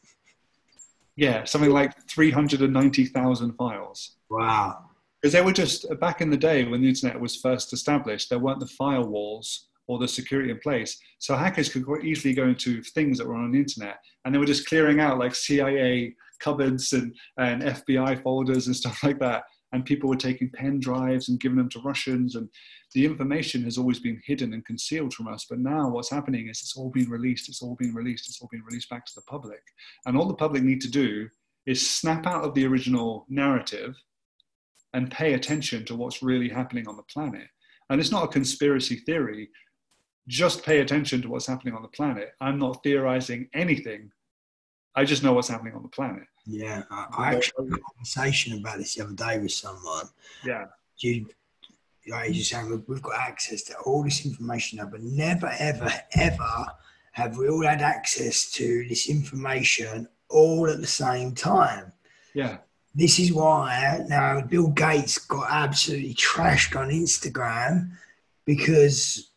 Yeah, 1.16 1.44
something 1.46 1.72
like 1.72 1.94
390,000 2.08 3.54
files. 3.54 4.16
Wow. 4.30 4.90
Because 5.22 5.34
they 5.34 5.42
were 5.42 5.52
just, 5.52 5.86
back 6.00 6.22
in 6.22 6.30
the 6.30 6.38
day 6.38 6.66
when 6.66 6.82
the 6.82 6.90
internet 6.90 7.20
was 7.20 7.38
first 7.38 7.74
established, 7.74 8.30
there 8.30 8.40
weren't 8.40 8.60
the 8.60 8.66
firewalls 8.80 9.66
or 9.88 10.00
the 10.00 10.08
security 10.08 10.52
in 10.52 10.60
place. 10.60 11.00
So 11.20 11.36
hackers 11.36 11.70
could 11.70 11.86
quite 11.86 12.04
easily 12.04 12.34
go 12.34 12.48
into 12.48 12.82
things 12.82 13.18
that 13.18 13.28
were 13.28 13.36
on 13.36 13.52
the 13.52 13.60
internet 13.60 13.98
and 14.26 14.34
they 14.34 14.40
were 14.40 14.46
just 14.46 14.68
clearing 14.68 15.00
out 15.00 15.20
like 15.20 15.36
CIA 15.36 16.16
cupboards 16.40 16.94
and, 16.94 17.16
and 17.38 17.62
FBI 17.62 18.22
folders 18.24 18.68
and 18.68 18.76
stuff 18.76 19.04
like 19.04 19.20
that 19.20 19.44
and 19.72 19.86
people 19.86 20.10
were 20.10 20.16
taking 20.16 20.50
pen 20.50 20.80
drives 20.80 21.30
and 21.30 21.40
giving 21.40 21.58
them 21.58 21.70
to 21.70 21.82
Russians, 21.82 22.36
and 22.36 22.50
the 22.94 23.06
information 23.06 23.64
has 23.64 23.78
always 23.78 24.00
been 24.00 24.22
hidden 24.26 24.54
and 24.54 24.66
concealed 24.66 25.14
from 25.14 25.28
us. 25.28 25.46
But 25.50 25.60
now 25.60 25.90
what's 25.90 26.10
happening 26.10 26.50
is 26.50 26.62
it's 26.62 26.76
all 26.76 26.90
been 26.90 27.10
released, 27.10 27.48
it's 27.48 27.62
all 27.62 27.76
been 27.80 27.94
released, 27.94 28.28
it's 28.28 28.42
all 28.42 28.50
been 28.52 28.64
released 28.64 28.90
back 28.90 29.06
to 29.06 29.16
the 29.16 29.22
public. 29.22 29.62
And 30.06 30.18
all 30.18 30.28
the 30.28 30.34
public 30.34 30.64
need 30.64 30.82
to 30.82 30.92
do 30.92 31.30
is 31.66 31.90
snap 31.90 32.26
out 32.26 32.44
of 32.44 32.54
the 32.54 32.66
original 32.66 33.26
narrative 33.30 33.96
and 34.94 35.10
pay 35.12 35.34
attention 35.34 35.86
to 35.86 35.96
what's 35.96 36.22
really 36.22 36.50
happening 36.50 36.88
on 36.88 36.98
the 36.98 37.04
planet. 37.04 37.48
And 37.90 38.00
it's 38.00 38.12
not 38.12 38.26
a 38.26 38.28
conspiracy 38.28 38.98
theory. 38.98 39.50
Just 40.28 40.64
pay 40.64 40.80
attention 40.80 41.22
to 41.22 41.30
what's 41.30 41.48
happening 41.48 41.76
on 41.76 41.82
the 41.82 41.88
planet. 41.90 42.32
I'm 42.42 42.60
not 42.60 42.84
theorizing 42.84 43.48
anything. 43.54 44.12
I 44.96 45.06
just 45.06 45.24
know 45.24 45.34
what's 45.34 45.48
happening 45.48 45.74
on 45.74 45.84
the 45.84 45.90
planet. 45.90 46.24
Yeah, 46.46 46.84
I, 46.90 47.06
I 47.18 47.36
actually 47.36 47.70
had 47.70 47.80
a 47.80 47.82
conversation 47.94 48.60
about 48.60 48.78
this 48.78 48.96
the 48.96 49.04
other 49.04 49.14
day 49.14 49.40
with 49.40 49.52
someone. 49.52 50.08
Yeah. 50.46 50.66
You, 50.98 51.28
like 52.08 52.34
you 52.34 52.44
saying, 52.44 52.84
we've 52.88 53.02
got 53.02 53.20
access 53.20 53.62
to 53.64 53.76
all 53.86 54.04
this 54.04 54.26
information 54.26 54.80
now, 54.80 54.86
but 54.86 55.02
never, 55.02 55.52
ever, 55.60 55.92
ever 56.14 56.66
have 57.12 57.38
we 57.38 57.50
all 57.50 57.64
had 57.64 57.82
access 57.82 58.52
to 58.52 58.86
this 58.88 59.10
information 59.10 60.08
all 60.30 60.70
at 60.70 60.80
the 60.80 60.88
same 60.88 61.36
time. 61.36 61.92
Yeah. 62.34 62.58
This 62.96 63.20
is 63.20 63.32
why 63.32 64.04
now 64.08 64.42
Bill 64.42 64.70
Gates 64.70 65.18
got 65.18 65.48
absolutely 65.50 66.14
trashed 66.14 66.78
on 66.78 66.90
Instagram 66.90 67.92
because 68.46 69.32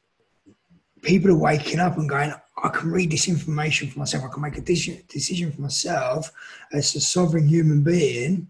people 1.03 1.31
are 1.31 1.39
waking 1.39 1.79
up 1.79 1.99
and 1.99 2.09
going, 2.09 2.33
I 2.65 2.71
can 2.71 2.91
read 2.91 3.13
this 3.13 3.29
information 3.29 3.91
for 3.91 3.99
myself. 3.99 4.25
I 4.25 4.33
can 4.33 4.41
make 4.41 4.57
a 4.57 4.63
decision 4.63 5.53
for 5.53 5.61
myself 5.61 6.33
as 6.73 6.95
a 6.95 7.01
sovereign 7.01 7.47
human 7.47 7.83
being. 7.83 8.49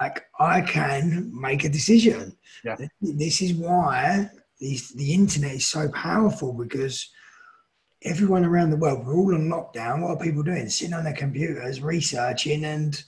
Like 0.00 0.26
I 0.38 0.60
can 0.60 1.32
make 1.34 1.64
a 1.64 1.68
decision. 1.68 2.36
Yeah. 2.64 2.76
This 3.00 3.42
is 3.42 3.54
why 3.54 4.30
these, 4.60 4.90
the 4.90 5.12
internet 5.12 5.56
is 5.56 5.66
so 5.66 5.88
powerful 5.88 6.52
because 6.52 7.10
everyone 8.04 8.44
around 8.44 8.70
the 8.70 8.76
world, 8.76 9.04
we're 9.04 9.16
all 9.16 9.34
on 9.34 9.48
lockdown. 9.48 10.02
What 10.02 10.10
are 10.12 10.24
people 10.24 10.44
doing? 10.44 10.68
Sitting 10.68 10.94
on 10.94 11.02
their 11.02 11.12
computers, 11.12 11.82
researching 11.82 12.64
and 12.64 13.02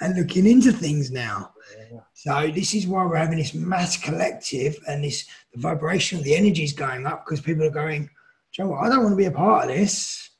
and 0.00 0.16
looking 0.16 0.48
into 0.48 0.72
things 0.72 1.12
now. 1.12 1.52
Yeah. 1.78 2.00
So 2.14 2.50
this 2.52 2.74
is 2.74 2.88
why 2.88 3.04
we're 3.04 3.14
having 3.14 3.38
this 3.38 3.54
mass 3.54 3.96
collective 3.96 4.76
and 4.88 5.04
this 5.04 5.28
the 5.54 5.60
vibration 5.60 6.18
of 6.18 6.24
the 6.24 6.34
energy 6.34 6.64
is 6.64 6.72
going 6.72 7.06
up 7.06 7.24
because 7.24 7.40
people 7.40 7.64
are 7.64 7.70
going– 7.70 8.10
you 8.58 8.64
know 8.64 8.70
what? 8.70 8.84
I 8.84 8.88
don't 8.88 9.02
want 9.02 9.12
to 9.12 9.16
be 9.16 9.26
a 9.26 9.30
part 9.30 9.70
of 9.70 9.76
this. 9.76 10.30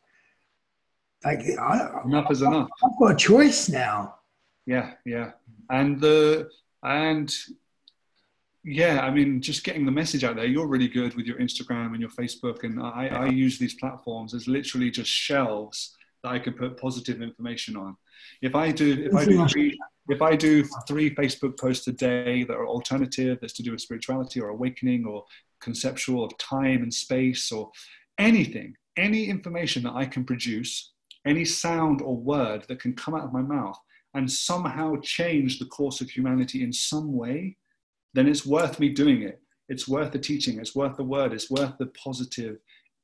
Like, 1.24 1.40
I, 1.59 2.01
enough 2.05 2.30
is 2.30 2.43
enough. 2.43 2.68
I've 2.84 2.98
got 2.98 3.12
a 3.12 3.16
choice 3.16 3.68
now. 3.68 4.16
Yeah, 4.66 4.93
yeah, 5.05 5.32
and 5.70 6.01
the 6.01 6.48
and 6.82 7.32
yeah, 8.64 9.01
I 9.01 9.10
mean, 9.10 9.40
just 9.40 9.64
getting 9.64 9.84
the 9.84 9.93
message 9.93 10.24
out 10.24 10.36
there. 10.36 10.47
You're 10.47 10.66
really 10.66 10.89
good 10.89 11.14
with 11.14 11.26
your 11.26 11.39
Instagram 11.39 11.93
and 11.93 12.01
your 12.01 12.10
Facebook, 12.10 12.64
and 12.64 12.80
I, 12.80 13.09
I 13.09 13.26
use 13.26 13.59
these 13.59 13.74
platforms 13.74 14.34
as 14.34 14.47
literally 14.47 14.90
just 14.90 15.10
shelves 15.10 15.97
that 16.22 16.30
I 16.30 16.39
can 16.39 16.52
put 16.52 16.80
positive 16.80 17.22
information 17.22 17.76
on. 17.76 17.97
If 18.40 18.55
I 18.55 18.70
do, 18.70 19.05
if 19.05 19.14
I 19.14 19.24
do, 19.24 19.48
three, 19.48 19.78
if 20.09 20.22
I 20.22 20.36
do 20.36 20.64
three 20.86 21.12
Facebook 21.14 21.59
posts 21.59 21.89
a 21.89 21.93
day 21.93 22.44
that 22.44 22.55
are 22.55 22.68
alternative, 22.68 23.39
that's 23.40 23.52
to 23.55 23.62
do 23.64 23.72
with 23.72 23.80
spirituality 23.80 24.40
or 24.40 24.51
awakening 24.51 25.06
or 25.06 25.24
conceptual 25.60 26.24
of 26.24 26.36
time 26.39 26.82
and 26.82 26.94
space 26.94 27.51
or 27.51 27.70
anything, 28.18 28.74
any 28.97 29.26
information 29.26 29.82
that 29.84 29.94
I 29.94 30.05
can 30.05 30.24
produce, 30.24 30.93
any 31.26 31.44
sound 31.44 32.02
or 32.02 32.16
word 32.16 32.64
that 32.68 32.80
can 32.80 32.94
come 32.94 33.14
out 33.14 33.24
of 33.24 33.32
my 33.32 33.43
mouth 33.43 33.78
and 34.14 34.30
somehow 34.30 34.97
change 35.02 35.59
the 35.59 35.66
course 35.66 36.01
of 36.01 36.10
humanity 36.10 36.62
in 36.62 36.72
some 36.72 37.12
way, 37.12 37.56
then 38.14 38.28
it's 38.28 38.44
worth 38.44 38.78
me 38.78 38.90
doing 38.90 39.22
it. 39.22 39.40
It's 39.68 39.89
worth 39.89 40.12
the 40.12 40.18
teaching, 40.18 40.59
it's 40.59 40.74
worth 40.74 40.97
the 40.97 41.05
word, 41.05 41.32
it's 41.32 41.51
worth 41.51 41.78
the 41.78 41.86
positive 41.86 42.59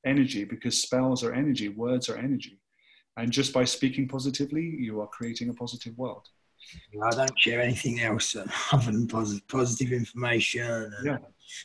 energy 0.05 0.45
because 0.45 0.83
spells 0.83 1.25
are 1.25 1.33
energy, 1.33 1.69
words 1.69 2.09
are 2.09 2.19
energy. 2.19 2.61
And 3.17 3.33
just 3.33 3.53
by 3.53 3.65
speaking 3.65 4.07
positively, 4.07 4.63
you 4.63 5.01
are 5.01 5.07
creating 5.07 5.49
a 5.49 5.55
positive 5.55 5.97
world. 5.97 6.29
I 7.03 7.11
don't 7.11 7.39
share 7.39 7.61
anything 7.61 8.01
else 8.01 8.37
other 8.73 8.93
than 8.93 9.07
positive 9.07 9.93
information. 9.93 10.93
yeah. 11.05 11.19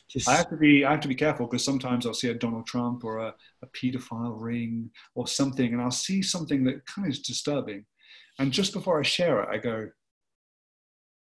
Just... 0.08 0.28
I 0.28 0.36
have 0.36 0.48
to 0.48 0.56
be 0.56 0.84
I 0.84 0.92
have 0.92 1.00
to 1.00 1.08
be 1.08 1.14
careful 1.14 1.46
because 1.46 1.64
sometimes 1.64 2.06
I'll 2.06 2.14
see 2.14 2.30
a 2.30 2.34
Donald 2.34 2.66
Trump 2.66 3.04
or 3.04 3.18
a, 3.18 3.34
a 3.62 3.66
pedophile 3.68 4.40
ring 4.40 4.90
or 5.14 5.26
something, 5.26 5.72
and 5.72 5.82
I'll 5.82 5.90
see 5.90 6.22
something 6.22 6.64
that 6.64 6.86
kind 6.86 7.06
of 7.06 7.12
is 7.12 7.20
disturbing. 7.20 7.84
And 8.38 8.52
just 8.52 8.72
before 8.72 8.98
I 8.98 9.02
share 9.02 9.42
it, 9.42 9.48
I 9.50 9.58
go, 9.58 9.90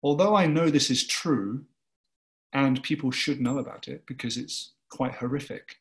although 0.03 0.35
I 0.35 0.45
know 0.45 0.69
this 0.69 0.89
is 0.89 1.07
true, 1.07 1.65
and 2.53 2.83
people 2.83 3.11
should 3.11 3.41
know 3.41 3.57
about 3.59 3.87
it 3.87 4.05
because 4.05 4.37
it's 4.37 4.73
quite 4.89 5.13
horrific, 5.13 5.77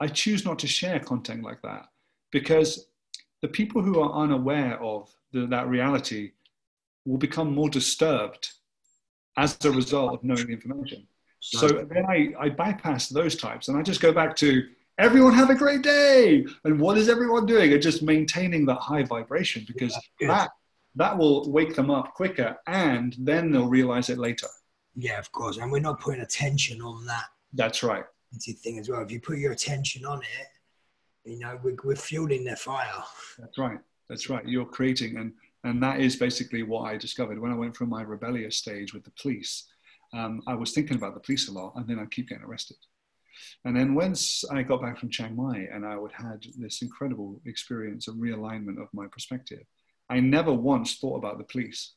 I 0.00 0.08
choose 0.08 0.44
not 0.44 0.58
to 0.60 0.66
share 0.66 0.98
content 0.98 1.44
like 1.44 1.62
that 1.62 1.86
because 2.32 2.86
the 3.40 3.48
people 3.48 3.82
who 3.82 4.00
are 4.00 4.12
unaware 4.12 4.82
of 4.82 5.14
the, 5.32 5.46
that 5.46 5.68
reality 5.68 6.32
will 7.04 7.18
become 7.18 7.54
more 7.54 7.68
disturbed 7.68 8.50
as 9.36 9.56
a 9.64 9.70
result 9.70 10.14
of 10.14 10.24
knowing 10.24 10.46
the 10.46 10.52
information. 10.52 11.06
So 11.40 11.66
then 11.66 12.06
I, 12.06 12.32
I 12.38 12.48
bypass 12.50 13.08
those 13.08 13.34
types 13.34 13.68
and 13.68 13.76
I 13.76 13.82
just 13.82 14.00
go 14.00 14.12
back 14.12 14.36
to 14.36 14.62
everyone 14.98 15.34
have 15.34 15.50
a 15.50 15.54
great 15.54 15.82
day. 15.82 16.46
And 16.64 16.78
what 16.78 16.96
is 16.96 17.08
everyone 17.08 17.46
doing? 17.46 17.72
And 17.72 17.82
just 17.82 18.02
maintaining 18.02 18.66
that 18.66 18.78
high 18.78 19.02
vibration 19.02 19.64
because 19.66 19.98
yeah, 20.20 20.28
that, 20.28 20.50
that 20.94 21.18
will 21.18 21.50
wake 21.50 21.74
them 21.74 21.90
up 21.90 22.14
quicker 22.14 22.56
and 22.66 23.16
then 23.18 23.50
they'll 23.50 23.68
realize 23.68 24.08
it 24.08 24.18
later. 24.18 24.46
Yeah, 24.94 25.18
of 25.18 25.32
course. 25.32 25.56
And 25.56 25.72
we're 25.72 25.80
not 25.80 25.98
putting 25.98 26.20
attention 26.20 26.80
on 26.82 27.06
that. 27.06 27.24
That's 27.54 27.82
right. 27.82 28.04
Thing 28.40 28.78
as 28.78 28.88
well. 28.88 29.02
If 29.02 29.10
you 29.10 29.20
put 29.20 29.38
your 29.38 29.52
attention 29.52 30.04
on 30.04 30.20
it, 30.20 31.30
you 31.30 31.38
know, 31.38 31.58
we're, 31.62 31.76
we're 31.84 31.96
fueling 31.96 32.44
their 32.44 32.56
fire. 32.56 33.02
That's 33.38 33.58
right. 33.58 33.78
That's 34.08 34.30
right. 34.30 34.46
You're 34.46 34.64
creating, 34.64 35.16
and 35.16 35.32
and 35.64 35.82
that 35.82 36.00
is 36.00 36.16
basically 36.16 36.62
what 36.62 36.82
I 36.82 36.96
discovered 36.96 37.38
when 37.38 37.52
I 37.52 37.56
went 37.56 37.76
from 37.76 37.88
my 37.88 38.02
rebellious 38.02 38.56
stage 38.56 38.92
with 38.92 39.04
the 39.04 39.12
police. 39.20 39.68
Um, 40.12 40.42
I 40.46 40.54
was 40.54 40.72
thinking 40.72 40.96
about 40.96 41.14
the 41.14 41.20
police 41.20 41.48
a 41.48 41.52
lot, 41.52 41.74
and 41.76 41.86
then 41.86 41.98
I'd 41.98 42.10
keep 42.10 42.28
getting 42.28 42.44
arrested. 42.44 42.76
And 43.64 43.76
then 43.76 43.94
once 43.94 44.44
I 44.50 44.62
got 44.62 44.82
back 44.82 44.98
from 44.98 45.10
Chiang 45.10 45.36
Mai, 45.36 45.68
and 45.72 45.86
I 45.86 45.96
would 45.96 46.12
had 46.12 46.44
this 46.58 46.82
incredible 46.82 47.40
experience 47.46 48.08
of 48.08 48.16
realignment 48.16 48.80
of 48.80 48.88
my 48.92 49.06
perspective, 49.06 49.64
I 50.10 50.20
never 50.20 50.52
once 50.52 50.96
thought 50.96 51.16
about 51.16 51.38
the 51.38 51.44
police, 51.44 51.94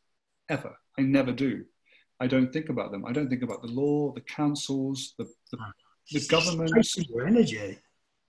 ever. 0.49 0.77
I 0.97 1.01
never 1.01 1.33
do. 1.33 1.65
I 2.21 2.27
don't 2.27 2.53
think 2.53 2.69
about 2.69 2.91
them. 2.91 3.05
I 3.05 3.11
don't 3.11 3.29
think 3.29 3.43
about 3.43 3.61
the 3.61 3.71
law, 3.71 4.13
the 4.13 4.21
councils, 4.21 5.15
the, 5.17 5.25
the, 5.51 5.57
the 6.11 6.25
government. 6.27 6.71
Your 7.09 7.27
energy 7.27 7.77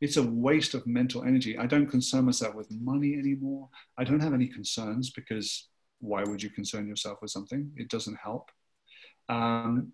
it's 0.01 0.17
a 0.17 0.23
waste 0.23 0.75
of 0.75 0.87
mental 0.87 1.25
energy. 1.25 1.57
I 1.57 1.67
don't 1.67 1.87
concern 1.87 2.27
myself 2.27 2.55
with 2.55 2.71
money 2.71 3.15
anymore. 3.15 3.69
I 3.97 4.05
don't 4.05 4.21
have 4.21 4.35
any 4.35 4.47
concerns 4.47 5.11
because 5.11 5.69
why 6.01 6.23
would 6.23 6.43
you 6.43 6.51
concern 6.51 6.87
yourself 6.87 7.19
with 7.23 7.31
something? 7.31 7.73
It 7.77 7.89
doesn't 7.89 8.19
help. 8.23 8.51
Um, 9.29 9.93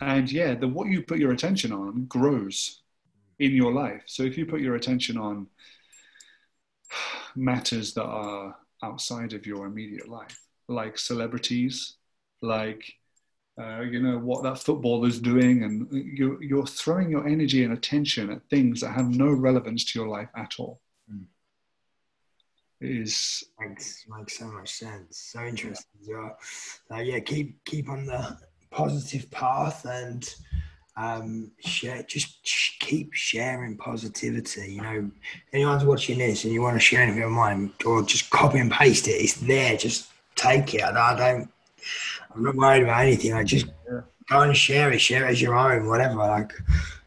and 0.00 0.30
yeah, 0.30 0.54
the 0.54 0.68
what 0.68 0.88
you 0.88 1.02
put 1.02 1.18
your 1.18 1.32
attention 1.32 1.72
on 1.72 2.04
grows 2.06 2.82
in 3.38 3.52
your 3.52 3.72
life. 3.72 4.02
So 4.06 4.22
if 4.22 4.38
you 4.38 4.46
put 4.46 4.60
your 4.60 4.76
attention 4.76 5.18
on 5.18 5.48
matters 7.36 7.94
that 7.94 8.04
are 8.04 8.56
outside 8.82 9.32
of 9.32 9.46
your 9.46 9.66
immediate 9.66 10.08
life, 10.08 10.40
like 10.68 10.98
celebrities, 10.98 11.96
like 12.40 12.84
uh, 13.58 13.80
you 13.80 14.00
know 14.00 14.18
what 14.18 14.42
that 14.44 14.58
football 14.58 15.04
is 15.04 15.18
doing, 15.18 15.64
and 15.64 15.88
you're 15.90 16.42
you're 16.42 16.66
throwing 16.66 17.10
your 17.10 17.26
energy 17.26 17.64
and 17.64 17.72
attention 17.72 18.30
at 18.30 18.48
things 18.48 18.80
that 18.80 18.92
have 18.92 19.08
no 19.08 19.30
relevance 19.30 19.84
to 19.84 19.98
your 19.98 20.08
life 20.08 20.28
at 20.36 20.54
all. 20.58 20.80
Mm. 21.12 21.24
Is 22.80 23.42
makes 23.58 24.04
makes 24.08 24.38
so 24.38 24.46
much 24.46 24.70
sense. 24.70 25.18
So 25.32 25.44
interesting. 25.44 26.00
Yeah, 26.02 26.30
uh, 26.92 27.00
yeah. 27.00 27.18
Keep 27.18 27.64
keep 27.64 27.88
on 27.88 28.06
the 28.06 28.38
positive 28.70 29.28
path 29.32 29.84
and 29.84 30.32
um, 30.96 31.50
share. 31.58 32.04
Just 32.04 32.46
sh- 32.46 32.78
keep 32.78 33.12
sharing 33.12 33.76
positivity. 33.76 34.74
You 34.74 34.82
know, 34.82 35.10
anyone's 35.52 35.84
watching 35.84 36.18
this 36.18 36.44
and 36.44 36.52
you 36.52 36.62
want 36.62 36.76
to 36.76 36.80
share 36.80 37.02
anything 37.02 37.24
of 37.24 37.32
mine, 37.32 37.72
or 37.84 38.04
just 38.04 38.30
copy 38.30 38.60
and 38.60 38.70
paste 38.70 39.08
it. 39.08 39.12
It's 39.12 39.34
there. 39.34 39.76
Just 39.76 40.10
take 40.36 40.74
it. 40.74 40.82
I 40.82 41.16
don't 41.16 41.50
I'm 42.34 42.42
not 42.42 42.56
worried 42.56 42.82
about 42.82 43.02
anything. 43.02 43.32
I 43.32 43.44
just 43.44 43.66
yeah. 43.90 44.00
go 44.28 44.40
and 44.40 44.56
share 44.56 44.92
it, 44.92 45.00
share 45.00 45.26
it 45.26 45.30
as 45.30 45.42
your 45.42 45.54
own, 45.54 45.86
whatever. 45.86 46.16
Like, 46.16 46.52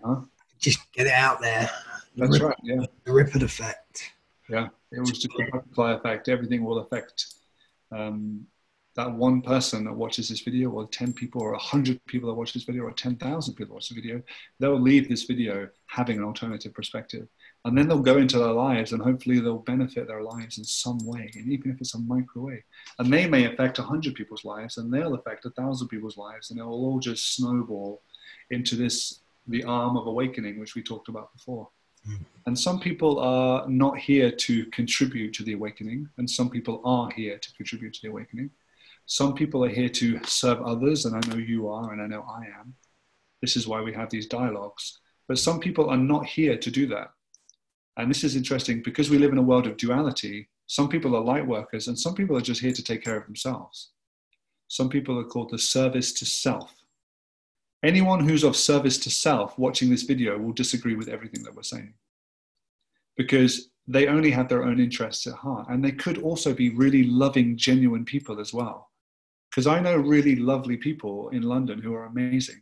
huh? 0.04 0.22
just 0.60 0.80
get 0.94 1.08
it 1.08 1.14
out 1.14 1.42
there. 1.42 1.70
That's 2.16 2.40
the 2.40 2.48
right. 2.48 2.58
Yeah. 2.64 2.86
The 3.06 3.14
ripple 3.14 3.44
effect. 3.44 4.12
Yeah, 4.50 4.68
it 4.92 5.00
was 5.00 5.12
just 5.12 5.26
a 5.26 5.52
butterfly 5.52 5.94
effect. 5.94 6.28
Everything 6.28 6.64
will 6.64 6.80
affect 6.80 7.34
um, 7.92 8.46
that 8.96 9.12
one 9.12 9.42
person 9.42 9.86
that 9.86 9.94
watches 9.94 10.28
this 10.28 10.42
video, 10.42 10.70
or 10.70 10.88
10 10.88 11.14
people, 11.14 11.42
or 11.42 11.52
100 11.52 12.04
people 12.06 12.30
that 12.30 12.36
watch 12.36 12.54
this 12.54 12.64
video, 12.64 12.84
or 12.84 12.92
10,000 12.92 13.54
people 13.54 13.76
watch 13.76 13.90
the 13.90 13.96
video. 13.96 14.22
They'll 14.60 14.80
leave 14.80 15.08
this 15.08 15.24
video 15.24 15.70
having 15.88 16.18
an 16.18 16.26
alternative 16.26 16.74
perspective 16.74 17.28
and 17.64 17.78
then 17.78 17.88
they'll 17.88 18.00
go 18.00 18.18
into 18.18 18.40
their 18.40 18.54
lives 18.54 18.92
and 18.92 19.02
hopefully 19.02 19.40
they'll 19.40 19.60
benefit 19.60 20.08
their 20.08 20.24
lives 20.24 20.58
in 20.58 20.64
some 20.64 20.98
way 21.06 21.32
and 21.36 21.52
even 21.52 21.72
if 21.72 21.80
it's 21.80 21.94
a 21.94 22.00
micro 22.00 22.44
way. 22.44 22.64
And 22.98 23.14
they 23.14 23.28
may 23.28 23.46
affect 23.46 23.78
100 23.78 24.16
people's 24.16 24.44
lives 24.44 24.78
and 24.78 24.92
they'll 24.92 25.14
affect 25.14 25.46
1000 25.46 25.88
people's 25.88 26.18
lives 26.18 26.50
and 26.50 26.60
it 26.60 26.64
will 26.64 26.74
all 26.74 27.00
just 27.00 27.36
snowball 27.36 28.02
into 28.50 28.76
this 28.76 29.20
the 29.48 29.64
arm 29.64 29.98
of 29.98 30.08
awakening 30.08 30.60
which 30.60 30.76
we 30.76 30.82
talked 30.82 31.10
about 31.10 31.34
before. 31.34 31.70
Mm. 32.10 32.26
and 32.48 32.58
some 32.58 32.80
people 32.80 33.20
are 33.20 33.70
not 33.70 33.96
here 33.96 34.32
to 34.32 34.66
contribute 34.68 35.34
to 35.36 35.44
the 35.44 35.54
awakening 35.54 36.10
and 36.18 36.28
some 36.28 36.50
people 36.50 36.82
are 36.84 37.12
here 37.12 37.38
to 37.38 37.54
contribute 37.54 37.94
to 37.94 38.02
the 38.02 38.08
awakening. 38.08 38.50
Some 39.06 39.36
people 39.36 39.64
are 39.64 39.70
here 39.70 39.90
to 39.90 40.20
serve 40.24 40.62
others 40.64 41.06
and 41.06 41.16
i 41.16 41.30
know 41.30 41.38
you 41.38 41.68
are 41.68 41.94
and 41.94 42.02
i 42.02 42.08
know 42.08 42.26
i 42.28 42.46
am. 42.60 42.74
This 43.40 43.56
is 43.56 43.68
why 43.68 43.82
we 43.82 43.94
have 43.94 44.10
these 44.10 44.26
dialogues. 44.26 45.00
But 45.28 45.38
some 45.38 45.60
people 45.60 45.92
are 45.92 45.98
not 45.98 46.26
here 46.26 46.58
to 46.58 46.72
do 46.72 46.88
that 46.88 47.12
and 48.02 48.10
this 48.10 48.24
is 48.24 48.36
interesting 48.36 48.82
because 48.82 49.12
we 49.12 49.20
live 49.20 49.32
in 49.32 49.38
a 49.38 49.44
world 49.44 49.68
of 49.68 49.78
duality. 49.78 50.50
Some 50.66 50.90
people 50.90 51.16
are 51.16 51.22
light 51.22 51.46
workers 51.46 51.88
and 51.88 51.98
some 51.98 52.16
people 52.16 52.36
are 52.36 52.42
just 52.42 52.60
here 52.60 52.74
to 52.74 52.84
take 52.84 53.04
care 53.04 53.16
of 53.16 53.26
themselves. 53.26 53.92
Some 54.70 54.90
people 54.90 55.20
are 55.20 55.24
called 55.24 55.52
the 55.52 55.60
service 55.60 56.12
to 56.14 56.26
self. 56.26 56.74
Anyone 57.84 58.28
who's 58.28 58.44
of 58.44 58.56
service 58.56 58.98
to 59.00 59.12
self 59.12 59.58
watching 59.60 59.92
this 59.92 60.02
video 60.02 60.40
will 60.40 60.52
disagree 60.52 60.96
with 60.96 61.10
everything 61.10 61.44
that 61.44 61.56
we're 61.56 61.62
saying 61.62 61.94
because 63.18 63.70
they 63.88 64.08
only 64.08 64.32
have 64.32 64.50
their 64.50 64.64
own 64.64 64.80
interests 64.80 65.28
at 65.28 65.36
heart. 65.36 65.68
And 65.70 65.86
they 65.86 65.92
could 65.92 66.18
also 66.18 66.56
be 66.56 66.70
really 66.70 67.04
loving, 67.04 67.56
genuine 67.56 68.06
people 68.06 68.40
as 68.40 68.52
well. 68.52 68.90
Because 69.52 69.68
I 69.68 69.80
know 69.80 69.96
really 69.96 70.38
lovely 70.38 70.78
people 70.78 71.30
in 71.30 71.44
London 71.44 71.80
who 71.80 71.94
are 71.94 72.06
amazing. 72.06 72.62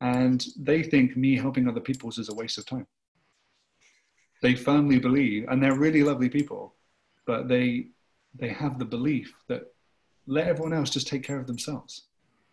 And 0.00 0.42
they 0.56 0.82
think 0.82 1.18
me 1.18 1.36
helping 1.36 1.68
other 1.68 1.80
people 1.80 2.08
is 2.08 2.30
a 2.30 2.34
waste 2.34 2.56
of 2.56 2.64
time 2.64 2.86
they 4.42 4.54
firmly 4.54 4.98
believe, 4.98 5.46
and 5.48 5.62
they're 5.62 5.74
really 5.74 6.02
lovely 6.02 6.28
people, 6.28 6.74
but 7.26 7.48
they 7.48 7.88
they 8.34 8.48
have 8.48 8.78
the 8.78 8.84
belief 8.84 9.34
that 9.48 9.72
let 10.26 10.46
everyone 10.46 10.72
else 10.72 10.90
just 10.90 11.08
take 11.08 11.22
care 11.22 11.40
of 11.40 11.46
themselves. 11.46 12.04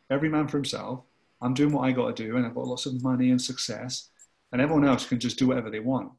Every 0.10 0.30
man 0.30 0.48
for 0.48 0.58
himself. 0.58 1.04
I'm 1.42 1.54
doing 1.54 1.74
what 1.74 1.84
I 1.84 1.92
got 1.92 2.16
to 2.16 2.24
do, 2.24 2.38
and 2.38 2.46
I've 2.46 2.56
got 2.56 2.68
lots 2.68 2.86
of 2.86 3.04
money 3.04 3.30
and 3.30 3.42
success, 3.42 4.10
and 4.52 4.62
everyone 4.62 4.88
else 4.88 5.06
can 5.06 5.20
just 5.20 5.38
do 5.38 5.48
whatever 5.48 5.70
they 5.70 5.82
want. 5.82 6.12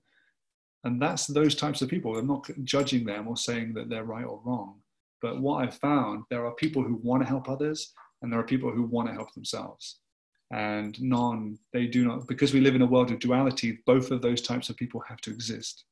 And 0.84 1.00
that's 1.00 1.26
those 1.26 1.54
types 1.54 1.82
of 1.82 1.88
people. 1.88 2.16
I'm 2.16 2.26
not 2.26 2.48
judging 2.64 3.04
them 3.04 3.26
or 3.26 3.36
saying 3.36 3.74
that 3.74 3.88
they're 3.88 4.04
right 4.04 4.26
or 4.26 4.40
wrong. 4.44 4.76
But 5.22 5.40
what 5.40 5.64
I've 5.64 5.74
found, 5.74 6.24
there 6.30 6.46
are 6.46 6.54
people 6.54 6.82
who 6.82 7.00
want 7.02 7.22
to 7.22 7.28
help 7.28 7.48
others, 7.48 7.92
and 8.20 8.30
there 8.30 8.38
are 8.38 8.44
people 8.44 8.70
who 8.70 8.82
want 8.82 9.08
to 9.08 9.14
help 9.14 9.32
themselves 9.32 9.98
and 10.52 11.00
non 11.02 11.58
they 11.72 11.86
do 11.86 12.04
not 12.04 12.26
because 12.28 12.54
we 12.54 12.60
live 12.60 12.76
in 12.76 12.82
a 12.82 12.86
world 12.86 13.10
of 13.10 13.18
duality 13.18 13.80
both 13.84 14.12
of 14.12 14.22
those 14.22 14.40
types 14.40 14.68
of 14.68 14.76
people 14.76 15.00
have 15.00 15.20
to 15.20 15.30
exist 15.30 15.84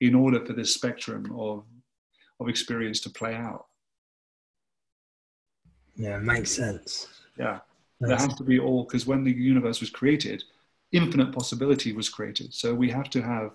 in 0.00 0.14
order 0.14 0.44
for 0.44 0.52
this 0.52 0.72
spectrum 0.72 1.30
of 1.38 1.64
of 2.40 2.48
experience 2.48 3.00
to 3.00 3.10
play 3.10 3.34
out. 3.34 3.66
Yeah 5.96 6.18
makes 6.18 6.50
sense. 6.50 7.08
Yeah. 7.38 7.60
Makes 8.00 8.08
there 8.08 8.28
has 8.28 8.36
to 8.36 8.44
be 8.44 8.58
all 8.58 8.84
because 8.84 9.06
when 9.06 9.22
the 9.24 9.32
universe 9.32 9.80
was 9.80 9.90
created 9.90 10.42
infinite 10.92 11.32
possibility 11.32 11.92
was 11.92 12.08
created. 12.08 12.54
So 12.54 12.74
we 12.74 12.90
have 12.90 13.10
to 13.10 13.22
have 13.22 13.50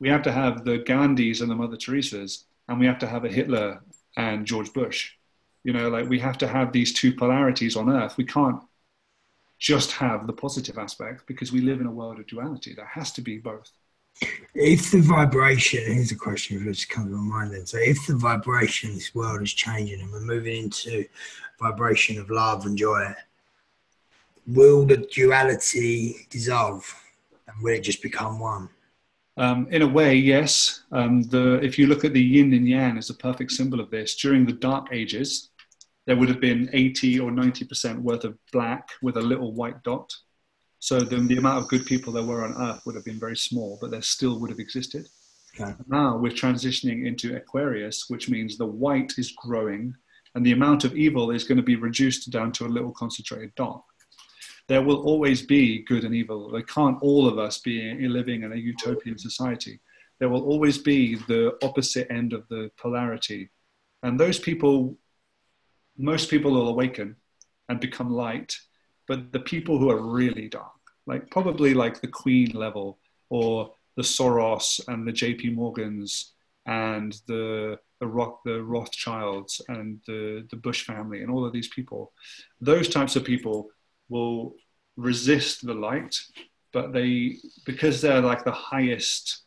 we 0.00 0.08
have 0.08 0.22
to 0.22 0.32
have 0.32 0.64
the 0.64 0.78
gandhis 0.78 1.40
and 1.40 1.50
the 1.50 1.56
mother 1.56 1.76
teresas 1.76 2.44
and 2.68 2.78
we 2.78 2.86
have 2.86 2.98
to 3.00 3.06
have 3.06 3.24
a 3.24 3.28
hitler 3.28 3.82
and 4.16 4.46
george 4.46 4.72
bush. 4.72 5.12
You 5.64 5.72
know 5.72 5.88
like 5.88 6.08
we 6.08 6.18
have 6.20 6.38
to 6.38 6.48
have 6.48 6.72
these 6.72 6.92
two 6.92 7.12
polarities 7.12 7.76
on 7.76 7.90
earth. 7.90 8.16
We 8.16 8.24
can't 8.24 8.62
just 9.58 9.92
have 9.92 10.26
the 10.26 10.32
positive 10.32 10.78
aspect 10.78 11.26
because 11.26 11.52
we 11.52 11.60
live 11.60 11.80
in 11.80 11.86
a 11.86 11.90
world 11.90 12.18
of 12.18 12.26
duality. 12.26 12.74
There 12.74 12.86
has 12.86 13.12
to 13.12 13.20
be 13.20 13.38
both. 13.38 13.70
If 14.54 14.90
the 14.90 15.00
vibration, 15.00 15.92
here's 15.92 16.10
a 16.10 16.16
question 16.16 16.64
which 16.66 16.88
comes 16.88 17.10
to 17.10 17.16
my 17.16 17.38
mind 17.38 17.54
then. 17.54 17.66
So, 17.66 17.78
if 17.78 18.06
the 18.06 18.16
vibration, 18.16 18.94
this 18.94 19.14
world 19.14 19.42
is 19.42 19.52
changing 19.52 20.00
and 20.00 20.10
we're 20.10 20.20
moving 20.20 20.64
into 20.64 21.04
vibration 21.60 22.18
of 22.18 22.30
love 22.30 22.66
and 22.66 22.76
joy, 22.76 23.14
will 24.46 24.84
the 24.84 24.96
duality 24.96 26.26
dissolve 26.30 26.92
and 27.46 27.62
will 27.62 27.74
it 27.74 27.82
just 27.82 28.02
become 28.02 28.40
one? 28.40 28.68
Um, 29.36 29.68
in 29.70 29.82
a 29.82 29.86
way, 29.86 30.16
yes. 30.16 30.82
Um, 30.90 31.22
the, 31.22 31.60
if 31.62 31.78
you 31.78 31.86
look 31.86 32.04
at 32.04 32.12
the 32.12 32.22
yin 32.22 32.52
and 32.54 32.68
yang 32.68 32.98
as 32.98 33.10
a 33.10 33.14
perfect 33.14 33.52
symbol 33.52 33.78
of 33.78 33.90
this, 33.90 34.16
during 34.16 34.44
the 34.44 34.52
dark 34.52 34.88
ages, 34.90 35.47
there 36.08 36.16
would 36.16 36.30
have 36.30 36.40
been 36.40 36.70
80 36.72 37.20
or 37.20 37.30
90% 37.30 37.98
worth 37.98 38.24
of 38.24 38.38
black 38.50 38.88
with 39.02 39.18
a 39.18 39.20
little 39.20 39.52
white 39.52 39.82
dot. 39.82 40.10
So 40.78 41.00
then 41.00 41.28
the 41.28 41.36
amount 41.36 41.62
of 41.62 41.68
good 41.68 41.84
people 41.84 42.14
there 42.14 42.22
were 42.22 42.46
on 42.46 42.56
earth 42.62 42.80
would 42.86 42.94
have 42.94 43.04
been 43.04 43.20
very 43.20 43.36
small, 43.36 43.76
but 43.78 43.90
there 43.90 44.00
still 44.00 44.40
would 44.40 44.48
have 44.48 44.58
existed. 44.58 45.06
Okay. 45.60 45.74
Now 45.86 46.16
we're 46.16 46.32
transitioning 46.32 47.04
into 47.04 47.36
Aquarius, 47.36 48.06
which 48.08 48.30
means 48.30 48.56
the 48.56 48.64
white 48.64 49.18
is 49.18 49.32
growing 49.32 49.94
and 50.34 50.46
the 50.46 50.52
amount 50.52 50.84
of 50.84 50.96
evil 50.96 51.30
is 51.30 51.44
going 51.44 51.58
to 51.58 51.62
be 51.62 51.76
reduced 51.76 52.30
down 52.30 52.52
to 52.52 52.64
a 52.64 52.74
little 52.74 52.92
concentrated 52.92 53.54
dot. 53.54 53.84
There 54.66 54.80
will 54.80 55.02
always 55.02 55.42
be 55.42 55.82
good 55.82 56.04
and 56.04 56.14
evil. 56.14 56.50
They 56.50 56.62
can't 56.62 57.02
all 57.02 57.28
of 57.28 57.38
us 57.38 57.58
be 57.58 58.08
living 58.08 58.44
in 58.44 58.52
a 58.52 58.56
utopian 58.56 59.18
society. 59.18 59.78
There 60.20 60.30
will 60.30 60.44
always 60.44 60.78
be 60.78 61.16
the 61.16 61.58
opposite 61.62 62.10
end 62.10 62.32
of 62.32 62.48
the 62.48 62.70
polarity. 62.80 63.50
And 64.02 64.18
those 64.18 64.38
people 64.38 64.96
most 65.98 66.30
people 66.30 66.52
will 66.52 66.68
awaken 66.68 67.16
and 67.68 67.80
become 67.80 68.10
light, 68.10 68.56
but 69.06 69.32
the 69.32 69.40
people 69.40 69.78
who 69.78 69.90
are 69.90 70.00
really 70.00 70.48
dark, 70.48 70.72
like 71.06 71.30
probably 71.30 71.74
like 71.74 72.00
the 72.00 72.08
Queen 72.08 72.50
level 72.54 72.98
or 73.28 73.72
the 73.96 74.02
Soros 74.02 74.80
and 74.88 75.06
the 75.06 75.12
JP 75.12 75.54
Morgans 75.54 76.34
and 76.66 77.20
the 77.26 77.78
the, 78.00 78.06
Rock, 78.06 78.40
the 78.44 78.62
Rothschilds 78.62 79.60
and 79.68 80.00
the, 80.06 80.46
the 80.50 80.56
Bush 80.56 80.84
family 80.84 81.22
and 81.22 81.30
all 81.32 81.44
of 81.44 81.52
these 81.52 81.68
people, 81.68 82.12
those 82.60 82.88
types 82.88 83.16
of 83.16 83.24
people 83.24 83.70
will 84.08 84.54
resist 84.96 85.66
the 85.66 85.74
light, 85.74 86.16
but 86.72 86.92
they 86.92 87.36
because 87.64 88.00
they're 88.00 88.20
like 88.20 88.44
the 88.44 88.52
highest 88.52 89.42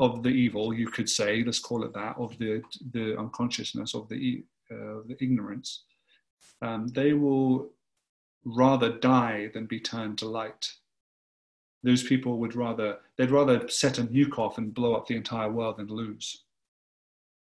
of 0.00 0.22
the 0.22 0.30
evil, 0.30 0.74
you 0.74 0.88
could 0.88 1.08
say, 1.08 1.44
let's 1.44 1.60
call 1.60 1.84
it 1.84 1.92
that, 1.94 2.16
of 2.18 2.36
the 2.38 2.62
the 2.92 3.16
unconsciousness 3.18 3.94
of 3.94 4.08
the 4.08 4.16
uh, 4.70 5.02
the 5.06 5.16
ignorance, 5.20 5.84
um, 6.62 6.88
they 6.88 7.12
will 7.12 7.70
rather 8.44 8.90
die 8.90 9.50
than 9.54 9.66
be 9.66 9.80
turned 9.80 10.18
to 10.18 10.28
light. 10.28 10.72
Those 11.82 12.02
people 12.02 12.38
would 12.38 12.54
rather 12.54 12.98
they'd 13.16 13.30
rather 13.30 13.68
set 13.68 13.98
a 13.98 14.04
nuke 14.04 14.38
off 14.38 14.58
and 14.58 14.72
blow 14.72 14.94
up 14.94 15.06
the 15.06 15.16
entire 15.16 15.50
world 15.50 15.76
than 15.76 15.88
lose, 15.88 16.44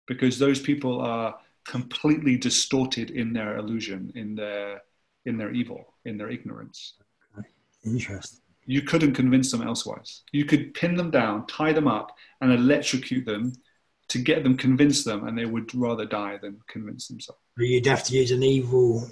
because 0.07 0.39
those 0.39 0.61
people 0.61 1.01
are 1.01 1.39
completely 1.67 2.37
distorted 2.37 3.11
in 3.11 3.33
their 3.33 3.57
illusion, 3.57 4.13
in 4.15 4.35
their 4.35 4.83
in 5.27 5.37
their 5.37 5.53
evil, 5.53 5.95
in 6.05 6.17
their 6.17 6.31
ignorance. 6.31 6.95
Interesting. 7.85 8.39
You 8.65 8.83
couldn't 8.83 9.15
convince 9.15 9.51
them 9.51 9.63
elsewise. 9.63 10.23
You 10.31 10.45
could 10.45 10.73
pin 10.75 10.97
them 10.97 11.11
down, 11.11 11.47
tie 11.47 11.73
them 11.73 11.89
up, 11.89 12.17
and 12.41 12.53
electrocute 12.53 13.27
them 13.27 13.53
to 14.09 14.19
get 14.19 14.43
them, 14.43 14.57
convince 14.57 15.05
them, 15.05 15.27
and 15.27 15.37
they 15.39 15.47
would 15.47 15.75
rather 15.75 16.05
die 16.05 16.39
than 16.41 16.61
convince 16.69 17.09
themselves. 17.09 17.41
You'd 17.57 17.87
have 17.87 18.05
to 18.05 18.15
use 18.15 18.31
an 18.31 18.43
evil, 18.43 19.09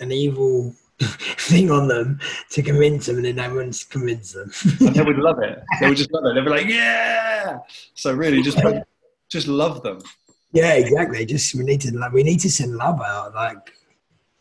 an 0.00 0.12
evil 0.12 0.74
thing 1.00 1.70
on 1.70 1.88
them 1.88 2.20
to 2.50 2.62
convince 2.62 3.06
them, 3.06 3.16
and 3.16 3.24
then 3.24 3.36
they 3.36 3.48
wouldn't 3.48 3.84
convince 3.90 4.32
them. 4.32 4.52
and 4.80 4.94
they 4.94 5.02
would 5.02 5.18
love 5.18 5.38
it. 5.40 5.62
They 5.80 5.88
would 5.88 5.96
just 5.96 6.12
love 6.12 6.24
it. 6.26 6.34
They'd 6.34 6.44
be 6.44 6.50
like, 6.50 6.66
"Yeah!" 6.66 7.58
So 7.94 8.12
really, 8.12 8.42
just 8.42 8.58
just 9.28 9.48
love 9.48 9.82
them. 9.82 9.98
Yeah, 10.52 10.74
exactly. 10.74 11.24
Just 11.24 11.54
we 11.54 11.64
need 11.64 11.80
to 11.82 12.10
we 12.12 12.22
need 12.22 12.40
to 12.40 12.50
send 12.50 12.76
love 12.76 13.00
out, 13.00 13.34
like. 13.34 13.72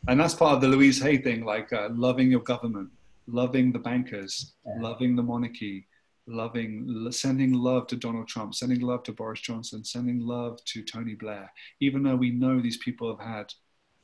And 0.08 0.20
that's 0.20 0.34
part 0.34 0.56
of 0.56 0.62
the 0.62 0.68
Louise 0.68 1.00
Hay 1.02 1.18
thing, 1.18 1.46
like 1.46 1.72
uh, 1.72 1.90
loving 1.92 2.32
your 2.32 2.40
government, 2.42 2.90
loving 3.28 3.72
the 3.72 3.80
bankers, 3.80 4.54
yeah. 4.66 4.74
loving 4.82 5.16
the 5.16 5.22
monarchy, 5.22 5.86
loving, 6.32 7.08
sending 7.12 7.54
love 7.54 7.88
to 7.88 7.96
Donald 7.96 8.28
Trump, 8.28 8.56
sending 8.56 8.82
love 8.82 9.04
to 9.04 9.14
Boris 9.14 9.42
Johnson, 9.42 9.84
sending 9.84 10.20
love 10.20 10.64
to 10.66 10.84
Tony 10.84 11.16
Blair. 11.16 11.52
Even 11.80 12.04
though 12.04 12.16
we 12.16 12.32
know 12.32 12.60
these 12.60 12.78
people 12.78 13.16
have 13.16 13.26
had 13.26 13.54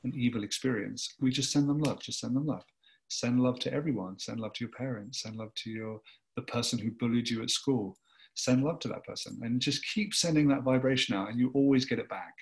an 0.03 0.13
evil 0.15 0.43
experience, 0.43 1.15
we 1.19 1.31
just 1.31 1.51
send 1.51 1.67
them 1.69 1.79
love. 1.79 1.99
Just 1.99 2.19
send 2.19 2.35
them 2.35 2.45
love. 2.45 2.63
Send 3.09 3.39
love 3.39 3.59
to 3.59 3.73
everyone. 3.73 4.19
Send 4.19 4.39
love 4.39 4.53
to 4.53 4.65
your 4.65 4.73
parents. 4.77 5.21
Send 5.23 5.37
love 5.37 5.53
to 5.55 5.69
your 5.69 6.01
the 6.35 6.41
person 6.43 6.77
who 6.77 6.91
bullied 6.91 7.29
you 7.29 7.41
at 7.41 7.49
school. 7.49 7.97
Send 8.35 8.63
love 8.63 8.79
to 8.79 8.87
that 8.89 9.03
person, 9.03 9.39
and 9.41 9.59
just 9.59 9.83
keep 9.93 10.13
sending 10.13 10.47
that 10.49 10.61
vibration 10.61 11.15
out, 11.15 11.29
and 11.29 11.39
you 11.39 11.51
always 11.55 11.85
get 11.85 11.97
it 11.97 12.07
back. 12.09 12.33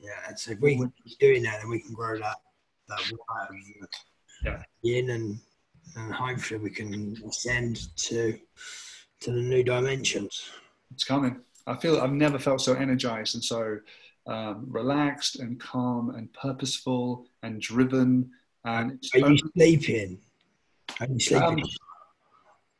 Yeah, 0.00 0.34
so 0.34 0.52
if 0.52 0.60
we 0.60 0.76
keep 0.76 1.18
doing 1.18 1.42
that, 1.42 1.60
then 1.60 1.68
we 1.68 1.80
can 1.80 1.92
grow 1.92 2.18
that 2.18 2.36
that 2.88 3.00
yeah. 4.44 4.62
in 4.84 5.10
and 5.10 5.38
and 5.96 6.12
hopefully 6.12 6.60
we 6.60 6.70
can 6.70 7.16
ascend 7.28 7.96
to 7.96 8.38
to 9.20 9.30
the 9.32 9.40
new 9.40 9.62
dimensions. 9.62 10.50
It's 10.92 11.04
coming. 11.04 11.40
I 11.66 11.74
feel 11.74 12.00
I've 12.00 12.12
never 12.12 12.38
felt 12.38 12.60
so 12.60 12.74
energized 12.74 13.34
and 13.34 13.42
so 13.44 13.78
um, 14.26 14.66
relaxed 14.68 15.40
and 15.40 15.58
calm 15.58 16.10
and 16.10 16.32
purposeful 16.32 17.26
and 17.42 17.60
driven. 17.60 18.30
And 18.64 19.04
are 19.14 19.30
you 19.30 19.38
sleeping? 19.54 20.18
Are 21.00 21.06
you 21.06 21.18
sleeping? 21.18 21.48
Um, 21.48 21.62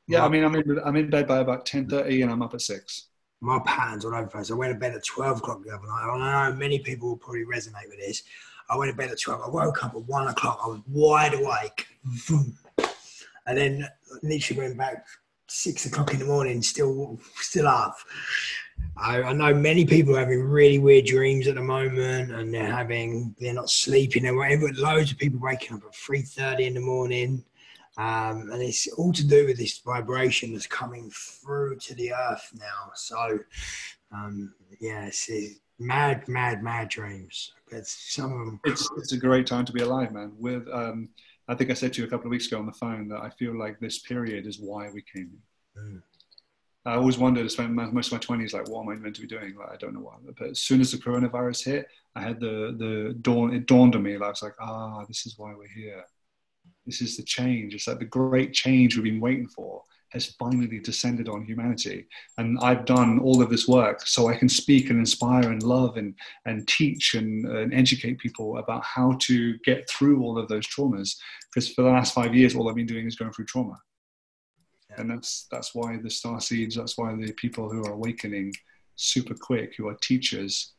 yeah, 0.09 0.25
I 0.25 0.29
mean, 0.29 0.45
I'm 0.45 0.55
in, 0.55 0.81
I'm 0.85 0.97
in 0.97 1.11
bed 1.11 1.27
by 1.27 1.39
about 1.39 1.67
ten 1.67 1.89
thirty, 1.89 2.23
and 2.23 2.31
I'm 2.31 2.43
up 2.43 2.55
at 2.55 2.61
six. 2.61 3.07
My 3.41 3.61
patterns 3.67 4.05
all 4.05 4.15
over 4.15 4.23
the 4.23 4.29
place. 4.29 4.51
I 4.51 4.55
went 4.55 4.73
to 4.73 4.79
bed 4.79 4.95
at 4.95 5.05
twelve 5.05 5.39
o'clock 5.39 5.65
the 5.65 5.71
other 5.71 5.87
night. 5.87 6.11
I 6.13 6.51
know 6.51 6.57
many 6.57 6.79
people 6.79 7.09
will 7.09 7.17
probably 7.17 7.45
resonate 7.45 7.89
with 7.89 7.99
this. 7.99 8.23
I 8.71 8.77
went 8.77 8.91
to 8.91 8.97
bed 8.97 9.11
at 9.11 9.21
twelve. 9.21 9.43
I 9.43 9.49
woke 9.49 9.85
up 9.85 9.95
at 9.95 10.03
one 10.03 10.29
o'clock. 10.29 10.61
I 10.63 10.69
was 10.69 10.81
wide 10.89 11.35
awake, 11.35 11.89
and 13.47 13.59
then 13.59 13.89
literally 14.23 14.63
went 14.63 14.79
back 14.79 15.05
six 15.49 15.87
o'clock 15.87 16.13
in 16.13 16.21
the 16.21 16.27
morning, 16.27 16.63
still 16.63 17.19
still 17.37 17.69
up. 17.69 17.97
I, 18.97 19.23
I, 19.23 19.33
know 19.33 19.55
many 19.55 19.85
people 19.85 20.17
are 20.17 20.21
having 20.21 20.43
really 20.43 20.79
weird 20.79 21.07
dreams 21.07 21.47
at 21.47 21.55
the 21.55 21.63
moment, 21.63 22.33
and 22.33 22.53
they're 22.53 22.71
having 22.71 23.35
they're 23.39 23.55
not 23.55 23.71
sleeping. 23.71 24.23
They're 24.23 24.35
whatever. 24.35 24.71
Loads 24.75 25.13
of 25.13 25.19
people 25.19 25.41
waking 25.41 25.77
up 25.77 25.85
at 25.85 25.95
three 25.95 26.23
thirty 26.23 26.67
in 26.67 26.75
the 26.75 26.81
morning, 26.81 27.45
um, 27.97 28.51
and 28.53 28.63
it's 28.63 28.87
all 28.97 29.13
to 29.13 29.27
do 29.27 29.47
with 29.47 29.59
this 29.59 29.79
vibration 29.79 30.53
that's 30.53 30.67
coming 30.67 31.11
through 31.11 31.79
to 31.81 31.95
the 31.95 32.13
earth 32.13 32.51
now. 32.55 32.91
So, 32.95 33.39
um, 34.13 34.55
yeah, 34.81 35.07
it's, 35.07 35.29
it's 35.29 35.61
mad, 35.79 36.27
mad, 36.29 36.63
mad 36.63 36.89
dreams. 36.89 37.53
It's 37.71 38.15
some 38.15 38.33
of 38.33 38.47
them. 38.47 38.61
It's 38.65 38.89
it's 38.97 39.13
a 39.13 39.19
great 39.19 39.47
time 39.47 39.65
to 39.65 39.73
be 39.73 39.83
alive, 39.83 40.13
man. 40.13 40.33
With 40.39 40.69
um, 40.73 41.09
I 41.49 41.55
think 41.55 41.71
I 41.71 41.75
said 41.75 41.93
to 41.93 42.01
you 42.01 42.07
a 42.07 42.11
couple 42.11 42.27
of 42.27 42.31
weeks 42.31 42.47
ago 42.47 42.59
on 42.59 42.67
the 42.67 42.73
phone 42.73 43.09
that 43.09 43.21
I 43.21 43.31
feel 43.31 43.57
like 43.57 43.79
this 43.79 44.01
period 44.01 44.47
is 44.47 44.59
why 44.59 44.91
we 44.91 45.03
came 45.03 45.31
here. 45.31 45.85
Mm. 45.85 46.03
I 46.85 46.95
always 46.95 47.19
wondered, 47.19 47.51
spent 47.51 47.73
most 47.73 48.09
of 48.09 48.13
my 48.13 48.19
twenties 48.19 48.53
like, 48.53 48.69
what 48.69 48.83
am 48.83 48.91
I 48.91 48.95
meant 48.95 49.17
to 49.17 49.21
be 49.21 49.27
doing? 49.27 49.57
Like, 49.57 49.73
I 49.73 49.77
don't 49.77 49.95
know 49.95 50.01
why. 50.01 50.15
But 50.39 50.51
as 50.51 50.61
soon 50.61 50.81
as 50.81 50.93
the 50.93 50.99
coronavirus 50.99 51.65
hit, 51.65 51.89
I 52.15 52.21
had 52.23 52.39
the 52.39 52.77
the 52.79 53.17
dawn. 53.21 53.53
It 53.53 53.67
dawned 53.67 53.97
on 53.97 54.05
me. 54.05 54.17
Like, 54.17 54.27
I 54.27 54.31
was 54.31 54.43
like, 54.43 54.55
ah, 54.61 55.05
this 55.07 55.27
is 55.27 55.37
why 55.37 55.53
we're 55.53 55.67
here. 55.67 56.05
This 56.85 57.03
is 57.03 57.17
the 57.17 57.25
change. 57.25 57.75
It's 57.75 57.89
like 57.89 57.99
the 57.99 58.05
great 58.05 58.53
change 58.53 58.97
we've 58.97 59.05
been 59.05 59.21
waiting 59.21 59.49
for 59.49 59.83
has 60.11 60.35
finally 60.39 60.79
descended 60.81 61.29
on 61.29 61.45
humanity. 61.45 62.07
And 62.39 62.59
I've 62.61 62.85
done 62.85 63.19
all 63.19 63.43
of 63.43 63.51
this 63.51 63.67
work 63.67 64.07
so 64.07 64.29
I 64.29 64.37
can 64.37 64.49
speak 64.49 64.91
and 64.91 64.99
inspire 64.99 65.51
and 65.51 65.63
love 65.63 65.97
and, 65.97 66.15
and 66.45 66.67
teach 66.69 67.15
and, 67.15 67.45
and 67.47 67.75
educate 67.75 68.19
people 68.19 68.59
about 68.59 68.85
how 68.85 69.17
to 69.23 69.59
get 69.59 69.89
through 69.89 70.23
all 70.23 70.39
of 70.39 70.49
those 70.49 70.67
traumas. 70.67 71.17
Because 71.53 71.73
for 71.73 71.83
the 71.83 71.91
last 71.91 72.15
five 72.15 72.35
years, 72.35 72.55
all 72.55 72.69
I've 72.69 72.77
been 72.77 72.87
doing 72.87 73.07
is 73.07 73.17
going 73.17 73.33
through 73.33 73.47
trauma. 73.47 73.77
And 74.97 75.11
that's, 75.11 75.47
that's 75.51 75.75
why 75.75 75.99
the 75.99 76.11
star 76.11 76.41
seeds, 76.41 76.77
that's 76.77 76.97
why 76.97 77.15
the 77.15 77.33
people 77.33 77.71
who 77.71 77.85
are 77.85 77.93
awakening 77.93 78.53
super 78.95 79.35
quick, 79.35 79.75
who 79.77 79.89
are 79.89 79.97
teachers, 80.01 80.73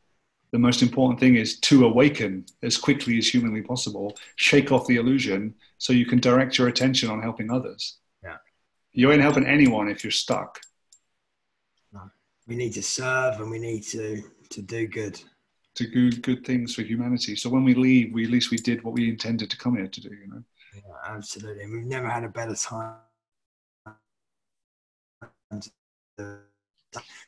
the 0.50 0.58
most 0.58 0.82
important 0.82 1.20
thing 1.20 1.36
is 1.36 1.60
to 1.60 1.84
awaken 1.84 2.46
as 2.62 2.78
quickly 2.78 3.18
as 3.18 3.28
humanly 3.28 3.60
possible, 3.60 4.16
shake 4.36 4.72
off 4.72 4.86
the 4.86 4.96
illusion 4.96 5.54
so 5.76 5.92
you 5.92 6.06
can 6.06 6.18
direct 6.18 6.56
your 6.56 6.68
attention 6.68 7.10
on 7.10 7.22
helping 7.22 7.50
others 7.50 7.98
you 8.92 9.12
ain't 9.12 9.22
helping 9.22 9.46
anyone 9.46 9.88
if 9.88 10.02
you're 10.02 10.10
stuck. 10.10 10.60
No. 11.92 12.10
We 12.46 12.56
need 12.56 12.72
to 12.74 12.82
serve 12.82 13.40
and 13.40 13.50
we 13.50 13.58
need 13.58 13.82
to, 13.84 14.22
to 14.50 14.62
do 14.62 14.86
good. 14.86 15.20
To 15.76 15.86
do 15.86 16.10
good 16.10 16.44
things 16.44 16.74
for 16.74 16.82
humanity. 16.82 17.36
So 17.36 17.48
when 17.50 17.64
we 17.64 17.74
leave, 17.74 18.12
we 18.12 18.24
at 18.24 18.30
least 18.30 18.50
we 18.50 18.56
did 18.56 18.82
what 18.82 18.94
we 18.94 19.08
intended 19.08 19.50
to 19.50 19.56
come 19.56 19.76
here 19.76 19.86
to 19.86 20.00
do, 20.00 20.08
you 20.08 20.28
know? 20.28 20.42
Yeah, 20.74 21.14
absolutely. 21.14 21.66
we've 21.66 21.84
never 21.84 22.08
had 22.08 22.24
a 22.24 22.28
better 22.28 22.54
time. 22.54 22.96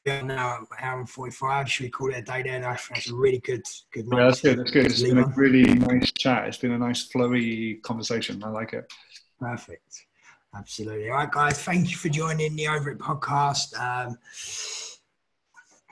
We 0.07 0.13
are 0.13 0.23
now 0.23 0.67
hour 0.81 1.01
and 1.01 1.09
45. 1.09 1.71
Should 1.71 1.85
we 1.85 1.91
call 1.91 2.11
it 2.11 2.17
a 2.17 2.23
day 2.23 2.43
there? 2.43 2.61
That's 2.61 3.11
a 3.11 3.15
really 3.15 3.39
good, 3.39 3.63
good. 3.93 4.07
Yeah, 4.11 4.25
that's 4.25 4.41
good. 4.41 4.59
That's 4.59 4.71
good. 4.71 4.87
It's 4.87 5.03
been 5.03 5.19
a 5.19 5.33
really 5.37 5.75
nice 5.75 6.11
chat. 6.13 6.49
It's 6.49 6.57
been 6.57 6.73
a 6.73 6.79
nice 6.79 7.09
flowy 7.09 7.81
conversation. 7.83 8.43
I 8.43 8.49
like 8.49 8.73
it. 8.73 8.91
Perfect. 9.39 10.07
Absolutely. 10.55 11.11
All 11.11 11.17
right, 11.17 11.31
guys. 11.31 11.63
Thank 11.63 11.91
you 11.91 11.97
for 11.97 12.09
joining 12.09 12.57
the 12.57 12.67
Over 12.67 12.91
It 12.91 12.99
podcast. 12.99 13.79
Um, 13.79 14.19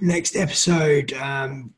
next 0.01 0.35
episode, 0.35 1.13
um, 1.13 1.73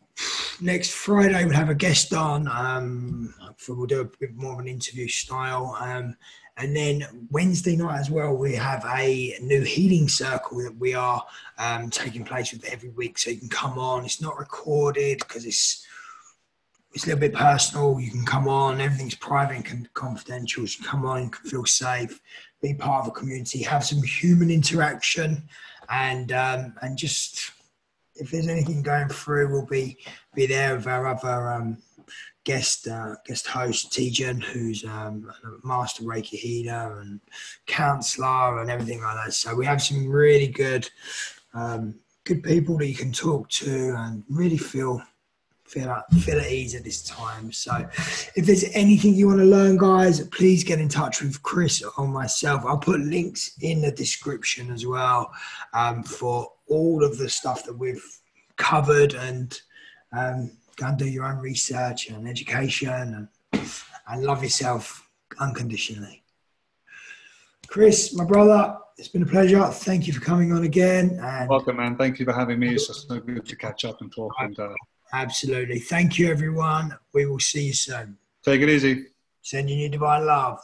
next 0.62 0.92
Friday, 0.92 1.44
we'll 1.44 1.54
have 1.54 1.68
a 1.68 1.74
guest 1.74 2.14
on. 2.14 2.48
Um, 2.48 3.34
we'll 3.68 3.86
do 3.86 4.00
a 4.00 4.04
bit 4.04 4.34
more 4.34 4.54
of 4.54 4.60
an 4.60 4.68
interview 4.68 5.08
style. 5.08 5.76
Um, 5.78 6.16
and 6.56 6.74
then 6.74 7.28
Wednesday 7.30 7.76
night 7.76 8.00
as 8.00 8.10
well, 8.10 8.34
we 8.34 8.54
have 8.54 8.84
a 8.96 9.36
new 9.42 9.62
healing 9.62 10.08
circle 10.08 10.62
that 10.62 10.76
we 10.76 10.94
are 10.94 11.24
um, 11.58 11.90
taking 11.90 12.24
place 12.24 12.52
with 12.52 12.64
every 12.64 12.90
week. 12.90 13.18
So 13.18 13.30
you 13.30 13.38
can 13.38 13.48
come 13.50 13.78
on. 13.78 14.06
It's 14.06 14.22
not 14.22 14.38
recorded 14.38 15.18
because 15.18 15.44
it's 15.44 15.86
it's 16.92 17.04
a 17.04 17.08
little 17.08 17.20
bit 17.20 17.34
personal. 17.34 18.00
You 18.00 18.10
can 18.10 18.24
come 18.24 18.48
on. 18.48 18.80
Everything's 18.80 19.14
private 19.14 19.70
and 19.70 19.92
confidential. 19.94 20.66
So 20.66 20.84
come 20.84 21.06
on. 21.06 21.24
You 21.24 21.30
can 21.30 21.50
feel 21.50 21.64
safe 21.64 22.20
be 22.62 22.74
part 22.74 23.02
of 23.02 23.08
a 23.08 23.18
community, 23.18 23.62
have 23.62 23.84
some 23.84 24.02
human 24.02 24.50
interaction, 24.50 25.42
and 25.88 26.32
um, 26.32 26.74
and 26.82 26.96
just 26.96 27.52
if 28.14 28.30
there's 28.30 28.48
anything 28.48 28.82
going 28.82 29.08
through, 29.08 29.50
we'll 29.50 29.66
be 29.66 29.98
be 30.34 30.46
there 30.46 30.76
with 30.76 30.86
our 30.86 31.06
other 31.06 31.48
um, 31.48 31.78
guest 32.44 32.86
uh, 32.86 33.14
guest 33.26 33.46
host 33.46 33.92
Tijan, 33.92 34.42
who's 34.42 34.84
um, 34.84 35.32
a 35.44 35.66
master 35.66 36.04
Reiki 36.04 36.38
healer 36.38 37.00
and 37.00 37.20
counselor 37.66 38.60
and 38.60 38.70
everything 38.70 39.00
like 39.00 39.16
that. 39.24 39.32
So 39.32 39.54
we 39.54 39.66
have 39.66 39.82
some 39.82 40.08
really 40.08 40.48
good 40.48 40.88
um, 41.54 41.94
good 42.24 42.42
people 42.42 42.76
that 42.78 42.86
you 42.86 42.94
can 42.94 43.12
talk 43.12 43.48
to 43.48 43.94
and 43.96 44.22
really 44.28 44.58
feel 44.58 45.02
feel 45.70 45.88
at, 45.88 46.12
feel 46.14 46.40
at 46.40 46.50
ease 46.50 46.74
at 46.74 46.82
this 46.82 47.02
time. 47.02 47.52
So, 47.52 47.72
if 48.34 48.44
there's 48.44 48.64
anything 48.72 49.14
you 49.14 49.28
want 49.28 49.38
to 49.38 49.44
learn, 49.44 49.76
guys, 49.76 50.26
please 50.28 50.64
get 50.64 50.80
in 50.80 50.88
touch 50.88 51.22
with 51.22 51.42
Chris 51.42 51.82
or 51.96 52.08
myself. 52.08 52.64
I'll 52.66 52.78
put 52.78 53.00
links 53.00 53.56
in 53.60 53.80
the 53.80 53.92
description 53.92 54.70
as 54.72 54.84
well 54.84 55.32
um, 55.72 56.02
for 56.02 56.52
all 56.68 57.04
of 57.04 57.18
the 57.18 57.28
stuff 57.28 57.64
that 57.64 57.78
we've 57.78 58.04
covered 58.56 59.14
and 59.14 59.60
um, 60.12 60.50
go 60.76 60.86
and 60.86 60.98
do 60.98 61.08
your 61.08 61.24
own 61.24 61.38
research 61.38 62.08
and 62.08 62.28
education 62.28 63.28
and, 63.52 63.62
and 64.08 64.22
love 64.24 64.42
yourself 64.42 65.08
unconditionally. 65.38 66.22
Chris, 67.68 68.12
my 68.16 68.24
brother, 68.24 68.76
it's 68.98 69.08
been 69.08 69.22
a 69.22 69.26
pleasure. 69.26 69.64
Thank 69.66 70.08
you 70.08 70.12
for 70.12 70.20
coming 70.20 70.52
on 70.52 70.64
again. 70.64 71.20
And 71.22 71.48
Welcome, 71.48 71.76
man. 71.76 71.96
Thank 71.96 72.18
you 72.18 72.24
for 72.24 72.32
having 72.32 72.58
me. 72.58 72.74
It's 72.74 72.88
just 72.88 73.06
so 73.06 73.20
good 73.20 73.46
to 73.46 73.56
catch 73.56 73.84
up 73.84 74.00
and 74.00 74.12
talk. 74.12 74.32
And 74.40 74.58
uh, 74.58 74.74
absolutely. 75.12 75.78
Thank 75.78 76.18
you, 76.18 76.30
everyone. 76.30 76.96
We 77.12 77.26
will 77.26 77.40
see 77.40 77.66
you 77.66 77.72
soon. 77.74 78.18
take 78.44 78.60
it 78.60 78.68
easy. 78.68 79.06
Sending 79.42 79.78
you 79.78 79.88
divine 79.88 80.26
love. 80.26 80.58